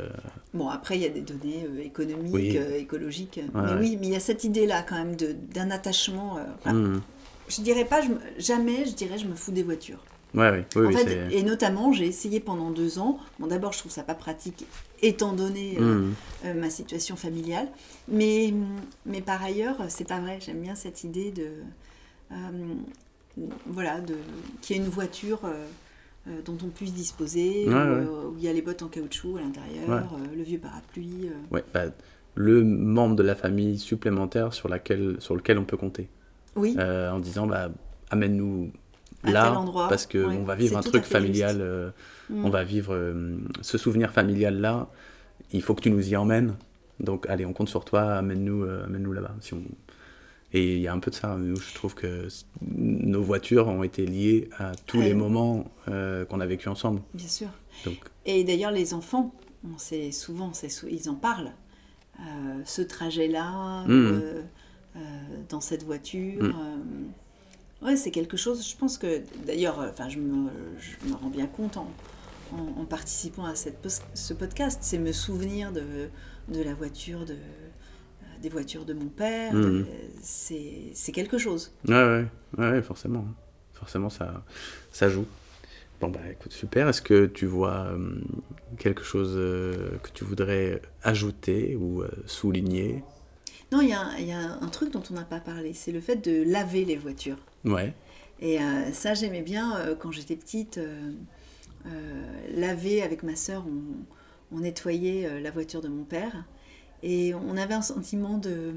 Bon, 0.54 0.68
après, 0.68 0.96
il 0.96 1.02
y 1.02 1.06
a 1.06 1.10
des 1.10 1.20
données 1.20 1.66
économiques, 1.82 2.32
Oui. 2.32 2.58
écologiques. 2.76 3.40
mais 3.54 3.72
oui, 3.78 3.98
mais 4.00 4.06
il 4.06 4.12
y 4.12 4.16
a 4.16 4.20
cette 4.20 4.44
idée-là 4.44 4.84
quand 4.88 4.94
même 4.96 5.16
d'un 5.16 5.70
attachement. 5.72 6.38
mhm. 6.64 7.02
Je 7.48 7.62
dirais 7.62 7.84
pas, 7.84 8.00
je 8.00 8.08
jamais, 8.38 8.84
je 8.86 8.94
dirais, 8.94 9.18
je 9.18 9.26
me 9.26 9.34
fous 9.34 9.52
des 9.52 9.62
voitures. 9.62 10.02
Ouais, 10.34 10.50
ouais, 10.50 10.66
oui, 10.76 10.84
en 10.84 10.88
oui, 10.88 10.96
fait, 10.96 11.28
et 11.30 11.42
notamment, 11.42 11.92
j'ai 11.92 12.06
essayé 12.06 12.40
pendant 12.40 12.70
deux 12.70 12.98
ans. 12.98 13.18
Bon, 13.38 13.46
d'abord, 13.46 13.72
je 13.72 13.78
trouve 13.78 13.92
ça 13.92 14.02
pas 14.02 14.14
pratique, 14.14 14.66
étant 15.00 15.32
donné 15.32 15.78
euh, 15.78 15.80
Mhm. 15.80 16.14
euh, 16.44 16.54
ma 16.54 16.68
situation 16.70 17.16
familiale. 17.16 17.68
Mais, 18.08 18.52
mais 19.06 19.20
par 19.22 19.42
ailleurs, 19.42 19.76
c'est 19.88 20.06
pas 20.06 20.20
vrai. 20.20 20.38
J'aime 20.44 20.60
bien 20.60 20.74
cette 20.74 21.04
idée 21.04 21.30
de. 21.30 21.48
euh, 22.32 22.74
voilà, 23.66 24.00
de, 24.00 24.14
qu'il 24.60 24.76
y 24.76 24.78
ait 24.78 24.82
une 24.82 24.88
voiture 24.88 25.40
euh, 25.44 25.66
dont 26.44 26.56
on 26.64 26.68
puisse 26.68 26.92
disposer, 26.94 27.66
Ouais, 27.68 27.74
où, 27.74 28.34
il 28.38 28.44
y 28.44 28.48
a 28.48 28.52
les 28.52 28.62
bottes 28.62 28.82
en 28.82 28.88
caoutchouc 28.88 29.36
à 29.36 29.40
l'intérieur, 29.40 29.88
Ouais. 29.88 30.36
le 30.36 30.42
vieux 30.42 30.58
parapluie. 30.58 31.28
Ouais, 31.50 31.62
bah, 31.72 31.84
le 32.34 32.64
membre 32.64 33.14
de 33.16 33.22
la 33.22 33.34
famille 33.34 33.78
supplémentaire 33.78 34.52
sur, 34.54 34.68
laquelle, 34.68 35.16
sur 35.20 35.36
lequel 35.36 35.58
on 35.58 35.64
peut 35.64 35.76
compter. 35.76 36.08
Oui, 36.56 36.74
Euh, 36.78 37.10
en 37.10 37.18
disant, 37.18 37.46
bah, 37.46 37.68
amène-nous 38.10 38.70
là, 39.24 39.62
parce 39.88 40.06
qu'on 40.06 40.18
ouais, 40.28 40.42
va 40.44 40.54
vivre 40.54 40.76
un 40.76 40.80
truc 40.82 41.04
familial, 41.04 41.58
euh, 41.60 41.90
Mm. 42.30 42.44
on 42.44 42.50
va 42.50 42.64
vivre 42.64 42.92
euh, 42.94 43.36
ce 43.60 43.78
souvenir 43.78 44.10
familial 44.10 44.60
là, 44.60 44.88
il 45.52 45.62
faut 45.62 45.74
que 45.74 45.80
tu 45.82 45.90
nous 45.90 46.08
y 46.08 46.16
emmènes. 46.16 46.54
Donc 46.98 47.26
allez, 47.28 47.44
on 47.46 47.52
compte 47.52 47.68
sur 47.68 47.84
toi, 47.84 48.14
amène-nous 48.14 48.64
euh, 48.64 48.84
amène-nous 48.84 49.12
là-bas. 49.12 49.34
Si 49.40 49.54
on... 49.54 49.62
Et 50.52 50.76
il 50.76 50.80
y 50.80 50.88
a 50.88 50.92
un 50.92 50.98
peu 51.00 51.10
de 51.10 51.16
ça, 51.16 51.36
je 51.38 51.74
trouve 51.74 51.94
que 51.94 52.28
nos 52.62 53.20
voitures 53.22 53.68
ont 53.68 53.82
été 53.82 54.06
liées 54.06 54.48
à 54.58 54.72
tous 54.86 54.98
Ouais. 54.98 55.04
les 55.06 55.14
moments 55.14 55.70
euh, 55.88 56.24
qu'on 56.24 56.40
a 56.40 56.46
vécu 56.46 56.68
ensemble. 56.68 57.00
bien 57.14 57.28
sûr. 57.28 57.48
Donc, 57.84 57.96
Et 58.24 58.42
d'ailleurs, 58.44 58.70
les 58.70 58.94
enfants, 58.94 59.34
on 59.72 59.76
sait 59.78 60.10
souvent, 60.12 60.52
sou- 60.54 60.86
ils 60.90 61.08
en 61.10 61.14
parlent. 61.14 61.52
Euh, 62.20 62.22
ce 62.64 62.80
trajet-là, 62.82 63.84
Mm. 63.86 64.20
Euh, 64.96 65.00
dans 65.48 65.60
cette 65.60 65.82
voiture. 65.82 66.42
Mm. 66.42 66.54
euh, 67.82 67.86
ouais, 67.86 67.96
c'est 67.96 68.10
quelque 68.10 68.36
chose, 68.36 68.66
je 68.66 68.76
pense 68.76 68.96
que, 68.96 69.20
d'ailleurs, 69.46 69.80
euh, 69.80 69.90
enfin, 69.90 70.08
je, 70.08 70.18
me, 70.18 70.48
je 70.78 71.08
me 71.08 71.14
rends 71.14 71.28
bien 71.28 71.46
compte 71.46 71.76
en, 71.76 71.88
en, 72.52 72.84
participant 72.86 73.44
à 73.44 73.54
cette, 73.54 73.86
ce 74.14 74.32
podcast, 74.32 74.78
c'est 74.82 74.98
me 74.98 75.12
souvenir 75.12 75.72
de, 75.72 76.08
de 76.48 76.62
la 76.62 76.72
voiture, 76.72 77.26
de, 77.26 77.36
des 78.40 78.48
voitures 78.48 78.86
de 78.86 78.94
mon 78.94 79.08
père. 79.08 79.52
Mhm. 79.52 79.86
C'est 80.22 81.12
quelque 81.12 81.36
chose. 81.36 81.72
Ouais, 81.86 81.94
ouais, 81.94 82.26
ouais, 82.70 82.82
forcément. 82.82 83.26
Forcément, 83.74 84.08
ça, 84.08 84.42
ça 84.90 85.10
joue. 85.10 85.26
Bon, 86.00 86.08
bah 86.08 86.20
écoute, 86.30 86.52
super. 86.52 86.88
Est-ce 86.88 87.02
que 87.02 87.26
tu 87.26 87.44
vois 87.44 87.88
euh, 87.90 88.14
quelque 88.78 89.02
chose 89.02 89.34
euh, 89.36 89.98
que 90.02 90.10
tu 90.14 90.24
voudrais 90.24 90.80
ajouter 91.02 91.76
ou 91.76 92.02
souligner? 92.26 93.02
Non, 93.72 93.80
il 93.80 93.88
y, 93.88 94.24
y, 94.24 94.32
a 94.32 94.58
un 94.60 94.68
truc 94.68 94.92
dont 94.92 95.02
on 95.10 95.14
n'a 95.14 95.24
pas 95.24 95.40
parlé, 95.40 95.72
c'est 95.74 95.92
le 95.92 96.00
fait 96.00 96.16
de 96.16 96.42
laver 96.42 96.84
les 96.84 96.96
voitures. 96.96 97.38
Ouais. 97.64 97.92
Et 98.40 98.58
ça, 98.92 99.14
j'aimais 99.14 99.42
bien 99.42 99.96
quand 99.98 100.12
j'étais 100.12 100.36
petite. 100.36 100.78
laver 102.54 103.02
avec 103.02 103.22
ma 103.24 103.34
sœur, 103.34 103.64
on, 103.66 104.56
on 104.56 104.60
nettoyait 104.60 105.40
la 105.40 105.50
voiture 105.50 105.80
de 105.80 105.88
mon 105.88 106.04
père. 106.04 106.44
Et 107.02 107.34
on 107.34 107.56
avait 107.56 107.74
un 107.74 107.82
sentiment 107.82 108.38
de. 108.38 108.72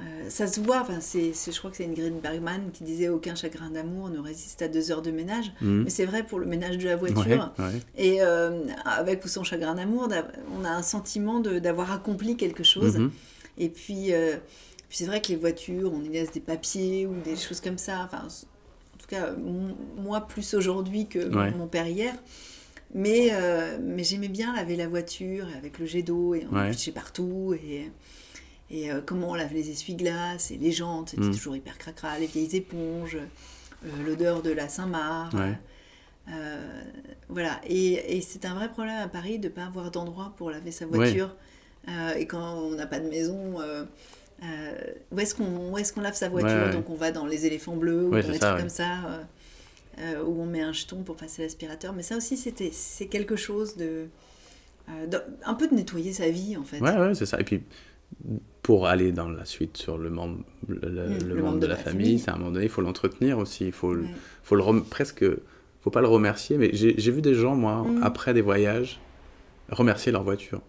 Euh, 0.00 0.28
ça 0.28 0.48
se 0.48 0.60
voit, 0.60 0.80
enfin, 0.80 0.98
c'est, 1.00 1.32
je 1.32 1.56
crois 1.58 1.70
que 1.70 1.76
c'est 1.76 1.84
Ingrid 1.84 2.20
Bergman 2.20 2.70
qui 2.72 2.82
disait 2.82 3.08
aucun 3.08 3.36
chagrin 3.36 3.70
d'amour 3.70 4.10
ne 4.10 4.18
résiste 4.18 4.60
à 4.62 4.68
deux 4.68 4.90
heures 4.90 5.02
de 5.02 5.12
ménage, 5.12 5.52
mhm. 5.60 5.84
mais 5.84 5.90
c'est 5.90 6.04
vrai 6.04 6.24
pour 6.24 6.40
le 6.40 6.46
ménage 6.46 6.78
de 6.78 6.84
la 6.84 6.96
voiture. 6.96 7.52
Et 7.96 8.20
euh, 8.20 8.66
avec 8.84 9.24
ou 9.24 9.28
sans 9.28 9.44
chagrin 9.44 9.76
d'amour, 9.76 10.08
on 10.58 10.64
a 10.64 10.70
un 10.70 10.82
sentiment 10.82 11.40
d'avoir 11.40 11.92
accompli 11.92 12.36
quelque 12.36 12.64
chose. 12.64 12.98
Mhm. 12.98 13.12
Et 13.58 13.68
puis, 13.68 14.12
euh, 14.12 14.36
puis 14.88 14.98
c'est 14.98 15.06
vrai 15.06 15.20
que 15.20 15.28
les 15.28 15.36
voitures, 15.36 15.92
on 15.92 16.02
y 16.02 16.08
laisse 16.08 16.32
des 16.32 16.40
papiers 16.40 17.06
ou 17.06 17.14
des 17.20 17.36
choses 17.36 17.60
comme 17.60 17.78
ça. 17.78 18.02
Enfin, 18.04 18.26
en 18.26 18.98
tout 18.98 19.06
cas, 19.06 19.32
moi 19.96 20.26
plus 20.26 20.54
aujourd'hui 20.54 21.06
que 21.06 21.18
mon 21.56 21.66
père 21.66 21.86
hier. 21.86 22.14
Mais, 22.94 23.30
euh, 23.32 23.76
mais 23.82 24.04
j'aimais 24.04 24.28
bien 24.28 24.54
laver 24.54 24.76
la 24.76 24.86
voiture 24.86 25.46
avec 25.58 25.80
le 25.80 25.86
jet 25.86 26.02
d'eau 26.02 26.34
et 26.34 26.46
on 26.50 26.56
ouais. 26.56 26.92
partout. 26.94 27.54
Et, 27.54 27.90
et 28.70 28.92
euh, 28.92 29.00
comment 29.04 29.30
on 29.30 29.34
lave 29.34 29.52
les 29.52 29.68
essuie-glaces 29.68 30.52
et 30.52 30.56
les 30.56 30.70
jantes, 30.70 31.10
c'était 31.10 31.24
mm. 31.24 31.32
toujours 31.32 31.56
hyper 31.56 31.76
cracra, 31.76 32.18
les 32.20 32.26
vieilles 32.26 32.54
éponges, 32.54 33.16
euh, 33.16 33.88
l'odeur 34.06 34.42
de 34.42 34.52
la 34.52 34.68
Saint-Marc. 34.68 35.34
voilà. 37.28 37.60
Et, 37.66 38.16
et 38.16 38.20
c'est 38.20 38.44
un 38.44 38.54
vrai 38.54 38.68
problème 38.70 39.02
à 39.02 39.08
Paris 39.08 39.40
de 39.40 39.48
ne 39.48 39.52
pas 39.52 39.64
avoir 39.64 39.90
d'endroit 39.90 40.32
pour 40.36 40.52
laver 40.52 40.70
sa 40.70 40.86
voiture. 40.86 41.34
Et 42.16 42.26
quand 42.26 42.58
on 42.58 42.70
n'a 42.72 42.86
pas 42.86 43.00
de 43.00 43.08
maison. 43.08 43.60
où 45.10 45.18
est-ce 45.18 45.34
qu'on 45.34 45.76
est 45.76 46.02
lave 46.02 46.14
sa 46.14 46.28
voiture 46.28 46.70
Donc 46.72 46.90
on 46.90 46.94
va 46.94 47.10
dans 47.10 47.26
les 47.26 47.46
éléphants 47.46 47.76
bleus 47.76 48.06
ou 48.06 48.10
dans 48.10 48.16
des 48.16 48.38
trucs 48.38 48.58
comme 48.58 48.68
ça. 48.68 49.24
Euh, 50.00 50.24
où 50.24 50.42
on 50.42 50.46
met 50.46 50.60
un 50.60 50.72
jeton 50.72 51.02
pour 51.04 51.14
passer 51.14 51.42
l'aspirateur. 51.42 51.92
Mais 51.92 52.02
ça 52.02 52.16
aussi, 52.16 52.36
c'est 52.36 53.06
quelque 53.06 53.36
chose 53.36 53.76
de, 53.76 54.06
euh, 54.88 55.06
Un 55.44 55.54
peu 55.54 55.68
de 55.68 55.74
nettoyer 55.74 56.12
sa 56.12 56.28
vie, 56.30 56.56
en 56.56 56.64
fait. 56.64 56.80
Ouais, 56.80 56.96
ouais, 56.98 57.14
c'est 57.14 57.26
ça. 57.26 57.38
Et 57.38 57.44
puis, 57.44 57.62
pour 58.62 58.88
aller 58.88 59.12
dans 59.12 59.28
la 59.28 59.44
suite 59.44 59.76
sur 59.76 59.96
le 59.96 60.10
membre, 60.10 60.40
le, 60.66 60.78
mmh, 61.10 61.40
membre 61.40 61.60
de, 61.60 61.66
la, 61.66 61.76
famille, 61.76 62.18
c'est 62.18 62.30
à 62.30 62.34
un 62.34 62.38
moment 62.38 62.50
donné, 62.50 62.64
il 62.64 62.70
faut 62.70 62.82
l'entretenir 62.82 63.38
aussi. 63.38 63.66
Il 63.66 63.72
faut, 63.72 63.94
le, 63.94 64.06
faut 64.42 64.56
le 64.56 64.82
presque. 64.82 65.24
faut 65.80 65.90
pas 65.90 66.00
le 66.00 66.08
remercier, 66.08 66.58
mais 66.58 66.70
j'ai, 66.72 67.10
vu 67.12 67.22
des 67.22 67.34
gens, 67.34 67.54
moi, 67.54 67.84
mmh. 67.84 68.02
après 68.02 68.34
des 68.34 68.42
voyages, 68.42 69.00
remercier 69.68 70.10
leur 70.10 70.24
voiture. 70.24 70.60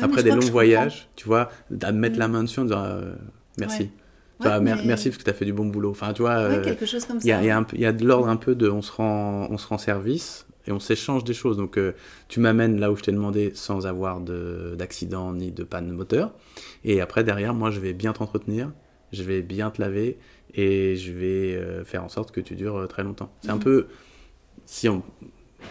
Après 0.00 0.22
des 0.22 0.30
longs 0.30 0.50
voyages, 0.50 1.08
tu 1.16 1.26
vois, 1.26 1.50
d'admettre 1.70 2.16
mmh. 2.16 2.20
la 2.20 2.28
main 2.28 2.42
dessus 2.44 2.60
en 2.60 2.64
disant 2.64 2.84
euh, 2.84 3.14
merci 3.58 3.90
merci 4.40 5.08
parce 5.08 5.18
que 5.18 5.24
tu 5.24 5.30
as 5.30 5.34
fait 5.34 5.44
du 5.44 5.52
bon 5.52 5.66
boulot. 5.66 5.90
Enfin, 5.90 6.12
tu 6.12 6.22
vois, 6.22 6.58
quelque 6.60 6.86
chose 6.86 7.04
comme 7.04 7.20
ça. 7.20 7.26
Il 7.26 7.44
y, 7.44 7.46
y, 7.46 7.80
y 7.80 7.86
a, 7.86 7.92
de 7.92 8.04
l'ordre 8.04 8.28
un 8.28 8.36
peu 8.36 8.54
de 8.54 8.68
on 8.68 8.82
se 8.82 8.92
rend, 8.92 9.48
on 9.50 9.58
se 9.58 9.66
rend 9.66 9.78
service 9.78 10.46
et 10.66 10.72
on 10.72 10.80
s'échange 10.80 11.24
des 11.24 11.34
choses. 11.34 11.56
Donc, 11.56 11.78
euh, 11.78 11.94
tu 12.28 12.40
m'amènes 12.40 12.78
là 12.78 12.90
où 12.90 12.96
je 12.96 13.02
t'ai 13.02 13.12
demandé 13.12 13.52
sans 13.54 13.86
avoir 13.86 14.20
d'accident 14.20 15.32
ni 15.32 15.52
de 15.52 15.64
panne 15.64 15.88
de 15.88 15.92
moteur. 15.92 16.34
Et 16.84 17.00
après, 17.00 17.24
derrière, 17.24 17.54
moi, 17.54 17.70
je 17.70 17.80
vais 17.80 17.92
bien 17.92 18.12
t'entretenir, 18.12 18.72
je 19.12 19.22
vais 19.22 19.42
bien 19.42 19.70
te 19.70 19.80
laver 19.80 20.18
et 20.54 20.96
je 20.96 21.12
vais 21.12 21.56
euh, 21.56 21.84
faire 21.84 22.04
en 22.04 22.08
sorte 22.08 22.32
que 22.32 22.40
tu 22.40 22.54
dures 22.54 22.86
très 22.88 23.04
longtemps. 23.04 23.32
C'est 23.42 23.50
un 23.50 23.56
mhm. 23.56 23.62
peu, 23.62 23.86
si 24.64 24.88
on 24.88 25.02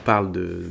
parle 0.04 0.32
de, 0.32 0.64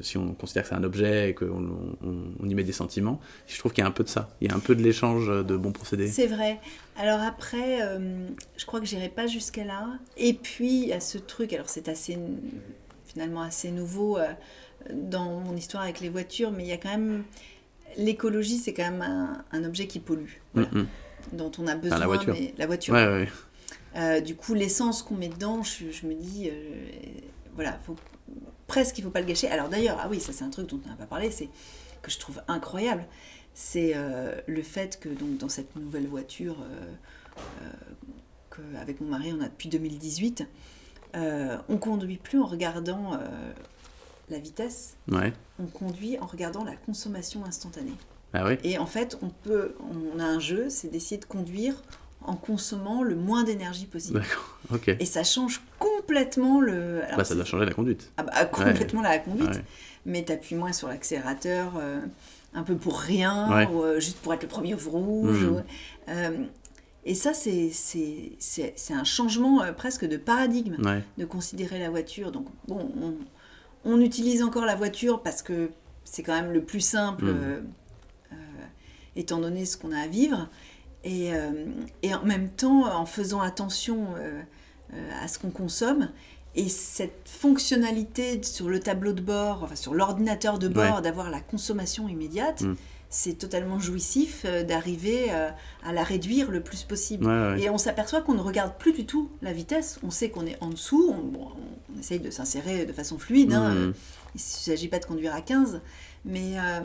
si 0.00 0.16
on 0.16 0.32
considère 0.34 0.62
que 0.62 0.68
c'est 0.68 0.74
un 0.74 0.84
objet 0.84 1.30
et 1.30 1.34
qu'on 1.34 1.96
on, 2.02 2.48
y 2.48 2.54
met 2.54 2.64
des 2.64 2.72
sentiments, 2.72 3.20
je 3.46 3.58
trouve 3.58 3.72
qu'il 3.72 3.82
y 3.82 3.84
a 3.84 3.88
un 3.88 3.92
peu 3.92 4.04
de 4.04 4.08
ça. 4.08 4.30
Il 4.40 4.48
y 4.48 4.52
a 4.52 4.56
un 4.56 4.60
peu 4.60 4.74
de 4.74 4.82
l'échange 4.82 5.28
de 5.28 5.56
bons 5.56 5.72
procédés. 5.72 6.08
C'est 6.08 6.26
vrai. 6.26 6.60
Alors 6.96 7.20
après, 7.20 7.82
euh, 7.82 8.28
je 8.56 8.66
crois 8.66 8.80
que 8.80 8.86
j'irai 8.86 9.08
pas 9.08 9.26
jusqu'à 9.26 9.64
là. 9.64 9.98
Et 10.16 10.34
puis, 10.34 10.82
il 10.82 10.88
y 10.88 10.92
a 10.92 11.00
ce 11.00 11.18
truc, 11.18 11.52
alors 11.52 11.68
c'est 11.68 11.88
assez, 11.88 12.18
finalement 13.06 13.42
assez 13.42 13.70
nouveau 13.70 14.18
euh, 14.18 14.28
dans 14.92 15.40
mon 15.40 15.56
histoire 15.56 15.82
avec 15.82 16.00
les 16.00 16.08
voitures, 16.08 16.50
mais 16.50 16.64
il 16.64 16.68
y 16.68 16.72
a 16.72 16.78
quand 16.78 16.90
même. 16.90 17.24
L'écologie, 17.96 18.56
c'est 18.56 18.72
quand 18.72 18.90
même 18.90 19.44
un, 19.52 19.64
objet 19.64 19.86
qui 19.86 20.00
pollue, 20.00 20.40
mm-hmm. 20.56 20.86
dont 21.32 21.52
on 21.58 21.66
a 21.66 21.74
besoin. 21.74 21.98
la 21.98 22.06
voiture. 22.06 22.34
la 22.56 22.66
voiture. 22.66 22.94
Euh, 23.94 24.20
du 24.22 24.34
coup, 24.34 24.54
l'essence 24.54 25.02
qu'on 25.02 25.14
met 25.14 25.28
dedans, 25.28 25.62
je, 25.62 26.06
me 26.06 26.14
dis, 26.14 26.50
voilà, 27.54 27.78
faut, 27.84 27.94
presque 28.72 28.98
il 28.98 29.04
faut 29.04 29.10
pas 29.10 29.20
le 29.20 29.26
gâcher. 29.26 29.48
Alors 29.48 29.68
d'ailleurs, 29.68 29.98
ah 30.00 30.08
oui, 30.10 30.18
ça 30.18 30.32
c'est 30.32 30.44
un 30.44 30.50
truc 30.50 30.66
dont 30.68 30.80
on 30.84 30.88
n'a 30.88 30.96
pas 30.96 31.06
parlé, 31.06 31.30
c'est 31.30 31.48
que 32.02 32.10
je 32.10 32.18
trouve 32.18 32.42
incroyable 32.48 33.04
c'est 33.54 33.92
euh, 33.94 34.34
le 34.46 34.62
fait 34.62 34.98
que 34.98 35.08
donc, 35.08 35.38
dans 35.38 35.48
cette 35.48 35.76
nouvelle 35.76 36.06
voiture 36.06 36.56
euh, 36.62 36.92
euh, 37.62 38.72
qu'avec 38.74 39.00
mon 39.00 39.08
mari 39.08 39.32
on 39.32 39.40
a 39.40 39.48
depuis 39.48 39.68
2018, 39.68 40.46
on 41.14 41.76
conduit 41.78 42.16
plus 42.16 42.40
en 42.40 42.46
regardant 42.46 43.18
la 44.30 44.38
vitesse, 44.38 44.96
on 45.58 45.66
conduit 45.66 46.18
en 46.18 46.26
regardant 46.26 46.64
la 46.64 46.74
consommation 46.74 47.44
instantanée. 47.44 47.92
Ah 48.32 48.46
oui. 48.46 48.56
Et 48.64 48.78
en 48.78 48.86
fait, 48.86 49.18
on 49.20 49.28
peut, 49.28 49.74
on 50.14 50.18
a 50.18 50.24
un 50.24 50.38
jeu, 50.40 50.70
c'est 50.70 50.88
d'essayer 50.88 51.20
de 51.20 51.26
conduire 51.26 51.82
en 52.26 52.36
consommant 52.36 53.02
le 53.02 53.14
moins 53.14 53.44
d'énergie 53.44 53.86
possible. 53.86 54.20
D'accord, 54.20 54.58
ok. 54.72 54.88
Et 54.98 55.06
ça 55.06 55.24
change 55.24 55.62
complètement 55.78 56.60
le. 56.60 57.02
bah, 57.16 57.24
ça 57.24 57.34
doit 57.34 57.44
changer 57.44 57.66
la 57.66 57.72
conduite. 57.72 58.12
Ah 58.16 58.22
bah, 58.22 58.44
complètement 58.46 59.02
la 59.02 59.18
conduite. 59.18 59.62
Mais 60.04 60.24
tu 60.24 60.32
appuies 60.32 60.56
moins 60.56 60.72
sur 60.72 60.88
l'accélérateur 60.88 61.74
un 62.54 62.62
peu 62.62 62.76
pour 62.76 62.98
rien, 62.98 63.68
ou, 63.70 63.82
euh, 63.82 64.00
juste 64.00 64.18
pour 64.18 64.34
être 64.34 64.42
le 64.42 64.48
premier 64.48 64.74
au 64.74 64.78
rouge. 64.78 65.44
Hmm. 65.44 65.62
Euh, 66.08 66.44
et 67.04 67.14
ça, 67.14 67.32
c'est 67.34 67.72
un 68.90 69.04
changement 69.04 69.62
euh, 69.62 69.72
presque 69.72 70.04
de 70.04 70.16
paradigme 70.16 70.76
de 71.18 71.24
considérer 71.24 71.78
la 71.78 71.90
voiture. 71.90 72.30
Donc, 72.30 72.46
bon, 72.68 72.92
on, 73.84 74.00
utilise 74.00 74.42
encore 74.42 74.64
la 74.64 74.76
voiture 74.76 75.22
parce 75.22 75.42
que 75.42 75.70
c'est 76.04 76.22
quand 76.22 76.34
même 76.34 76.52
le 76.52 76.62
plus 76.62 76.80
simple, 76.80 77.24
hmm. 77.24 78.36
étant 79.16 79.40
donné 79.40 79.64
ce 79.64 79.76
qu'on 79.76 79.92
a 79.92 80.00
à 80.00 80.06
vivre. 80.06 80.48
Et, 81.04 81.30
et, 82.02 82.14
en 82.14 82.24
même 82.24 82.48
temps, 82.50 82.84
en 82.94 83.06
faisant 83.06 83.40
attention 83.40 84.08
à 85.20 85.26
ce 85.26 85.38
qu'on 85.38 85.50
consomme, 85.50 86.08
et 86.54 86.68
cette 86.68 87.28
fonctionnalité 87.28 88.42
sur 88.42 88.68
le 88.68 88.78
tableau 88.78 89.12
de 89.12 89.22
bord, 89.22 89.62
enfin 89.64 89.76
sur 89.76 89.94
l'ordinateur 89.94 90.58
de 90.58 90.68
bord, 90.68 91.00
d'avoir 91.00 91.30
la 91.30 91.40
consommation 91.40 92.08
immédiate, 92.08 92.60
mm. 92.60 92.76
c'est 93.08 93.38
totalement 93.38 93.78
jouissif 93.78 94.42
euh, 94.44 94.62
d'arriver 94.62 95.28
euh, 95.30 95.48
à 95.82 95.94
la 95.94 96.02
réduire 96.02 96.50
le 96.50 96.62
plus 96.62 96.82
possible. 96.82 97.26
et 97.58 97.70
on 97.70 97.78
s'aperçoit 97.78 98.20
qu'on 98.20 98.34
ne 98.34 98.42
regarde 98.42 98.74
plus 98.78 98.92
du 98.92 99.06
tout 99.06 99.30
la 99.40 99.54
vitesse. 99.54 99.98
On 100.02 100.10
sait 100.10 100.28
qu'on 100.28 100.44
est 100.44 100.58
en 100.60 100.68
dessous. 100.68 101.14
On, 101.34 101.98
essaye 101.98 102.20
de 102.20 102.30
s'insérer 102.30 102.84
de 102.84 102.92
façon 102.92 103.18
fluide. 103.18 103.52
Hein. 103.52 103.74
Mm. 103.74 103.94
Il 104.34 104.38
ne 104.38 104.40
s'agit 104.40 104.88
pas 104.88 104.98
de 104.98 105.06
conduire 105.06 105.34
à 105.34 105.40
15. 105.40 105.80
Mais, 106.24 106.58
euh, 106.58 106.80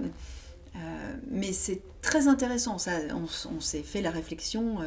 mais 1.30 1.53
c'est 1.53 1.82
très 2.01 2.28
intéressant. 2.28 2.78
Ça, 2.78 2.91
on, 3.13 3.59
s'est 3.59 3.84
fait 3.84 4.01
la 4.01 4.11
réflexion 4.11 4.78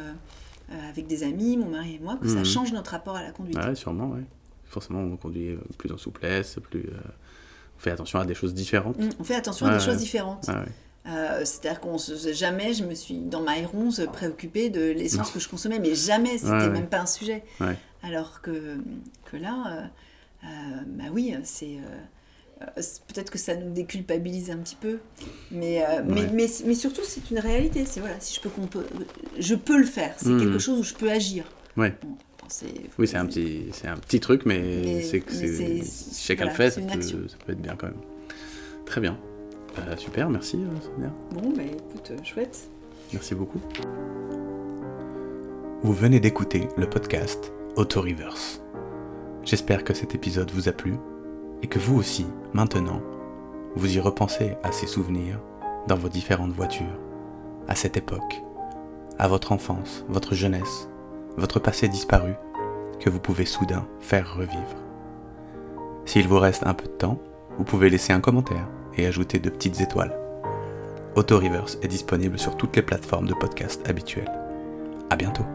avec 0.89 1.07
des 1.07 1.23
amis, 1.23 1.57
mon 1.57 1.69
mari 1.69 1.95
et 1.95 1.99
moi, 1.99 2.17
que 2.21 2.27
ça 2.27 2.41
mm. 2.41 2.45
change 2.45 2.73
notre 2.73 2.91
rapport 2.91 3.15
à 3.15 3.23
la 3.23 3.31
conduite. 3.31 3.57
Ouais, 3.57 3.75
sûrement, 3.75 4.11
oui 4.13 4.21
forcément, 4.71 5.01
on 5.01 5.17
conduit 5.17 5.49
euh, 5.49 5.59
plus 5.77 5.91
en 5.91 5.97
souplesse, 5.97 6.57
plus, 6.69 6.79
euh, 6.79 6.97
on 7.77 7.79
fait 7.79 7.91
attention 7.91 8.19
à 8.19 8.25
des 8.25 8.33
choses 8.33 8.53
différentes. 8.53 8.97
Mm, 8.97 9.09
on 9.19 9.23
fait 9.23 9.35
attention 9.35 9.67
à 9.67 9.77
des 9.77 9.83
choses 9.83 9.97
différentes. 9.97 10.49
Euh, 11.07 11.39
c'est-à-dire 11.39 11.79
qu'on 11.79 11.97
se, 11.97 12.31
jamais 12.31 12.73
je 12.75 12.83
me 12.83 12.93
suis 12.93 13.17
dans 13.17 13.41
ma 13.41 13.55
R11 13.55 14.05
préoccupée 14.07 14.69
de 14.69 14.91
l'essence 14.91 15.31
que 15.31 15.39
je 15.39 15.49
consommais, 15.49 15.79
mais 15.79 15.95
jamais 15.95 16.37
c'était 16.37 16.69
même 16.69 16.87
pas 16.87 17.01
un 17.01 17.05
sujet. 17.05 17.43
Alors 18.03 18.41
que, 18.41 18.77
que 19.25 19.37
là, 19.37 19.89
bah 20.41 21.05
oui, 21.11 21.35
c'est 21.43 21.77
peut-être 23.07 23.31
que 23.31 23.37
ça 23.37 23.55
nous 23.55 23.73
déculpabilise 23.73 24.51
un 24.51 24.57
petit 24.57 24.77
peu, 24.79 24.99
mais, 25.51 25.83
mais, 26.05 26.27
mais, 26.33 26.47
mais, 26.65 26.75
surtout 26.75 27.01
c'est 27.03 27.31
une 27.31 27.39
réalité. 27.39 27.85
C'est 27.85 27.99
voilà, 27.99 28.19
si 28.19 28.35
je 28.35 28.41
peux, 28.41 28.49
je 29.39 29.55
peux 29.55 29.77
le 29.77 29.85
faire, 29.85 30.13
c'est 30.17 30.37
quelque 30.37 30.59
chose 30.59 30.79
où 30.79 30.83
je 30.83 30.93
peux 30.93 31.11
agir. 31.11 31.45
Ouais 31.77 31.93
oui, 32.97 33.07
c'est 33.07 33.17
un 33.17 33.25
petit, 33.25 33.67
c'est 33.71 33.87
un 33.87 33.97
petit 33.97 34.19
truc, 34.19 34.45
mais, 34.45 35.01
c'est 35.01 35.21
que 35.21 35.31
si 35.31 36.15
chacun 36.15 36.45
le 36.45 36.51
fait, 36.51 36.71
ça 36.71 36.81
peut, 36.81 37.51
être 37.51 37.61
bien 37.61 37.75
quand 37.75 37.87
même. 37.87 38.01
Très 38.85 39.01
bien. 39.01 39.17
Bah, 39.75 39.95
super, 39.95 40.29
merci 40.29 40.57
euh, 40.57 40.81
Sonia. 40.81 41.13
Bon, 41.31 41.53
bah 41.55 41.63
écoute, 41.63 42.11
euh, 42.11 42.23
chouette. 42.23 42.69
Merci 43.13 43.35
beaucoup. 43.35 43.61
Vous 45.81 45.93
venez 45.93 46.19
d'écouter 46.19 46.67
le 46.75 46.89
podcast 46.89 47.53
Auto 47.77 48.01
Reverse. 48.01 48.61
J'espère 49.43 49.83
que 49.85 49.93
cet 49.93 50.13
épisode 50.13 50.51
vous 50.51 50.67
a 50.67 50.73
plu. 50.73 50.95
Et 51.61 51.67
que 51.67 51.79
vous 51.79 51.97
aussi, 51.97 52.25
maintenant, 52.53 53.01
vous 53.75 53.95
y 53.95 53.99
repensez 53.99 54.57
à 54.63 54.71
ces 54.71 54.87
souvenirs 54.87 55.39
dans 55.87 55.95
vos 55.95 56.09
différentes 56.09 56.51
voitures, 56.51 56.99
à 57.67 57.75
cette 57.75 57.97
époque, 57.97 58.41
à 59.17 59.27
votre 59.27 59.51
enfance, 59.51 60.05
votre 60.09 60.35
jeunesse, 60.35 60.89
votre 61.37 61.59
passé 61.59 61.87
disparu, 61.87 62.33
que 62.99 63.09
vous 63.09 63.19
pouvez 63.19 63.45
soudain 63.45 63.87
faire 63.99 64.35
revivre. 64.35 64.75
S'il 66.05 66.27
vous 66.27 66.39
reste 66.39 66.65
un 66.65 66.73
peu 66.73 66.85
de 66.85 66.91
temps, 66.91 67.19
vous 67.57 67.63
pouvez 67.63 67.89
laisser 67.89 68.13
un 68.13 68.21
commentaire 68.21 68.67
et 68.97 69.05
ajouter 69.05 69.39
de 69.39 69.49
petites 69.49 69.81
étoiles. 69.81 70.17
Auto 71.15 71.37
Reverse 71.37 71.77
est 71.81 71.87
disponible 71.87 72.39
sur 72.39 72.55
toutes 72.57 72.75
les 72.75 72.81
plateformes 72.81 73.27
de 73.27 73.33
podcast 73.33 73.87
habituelles. 73.87 74.31
À 75.09 75.15
bientôt. 75.15 75.45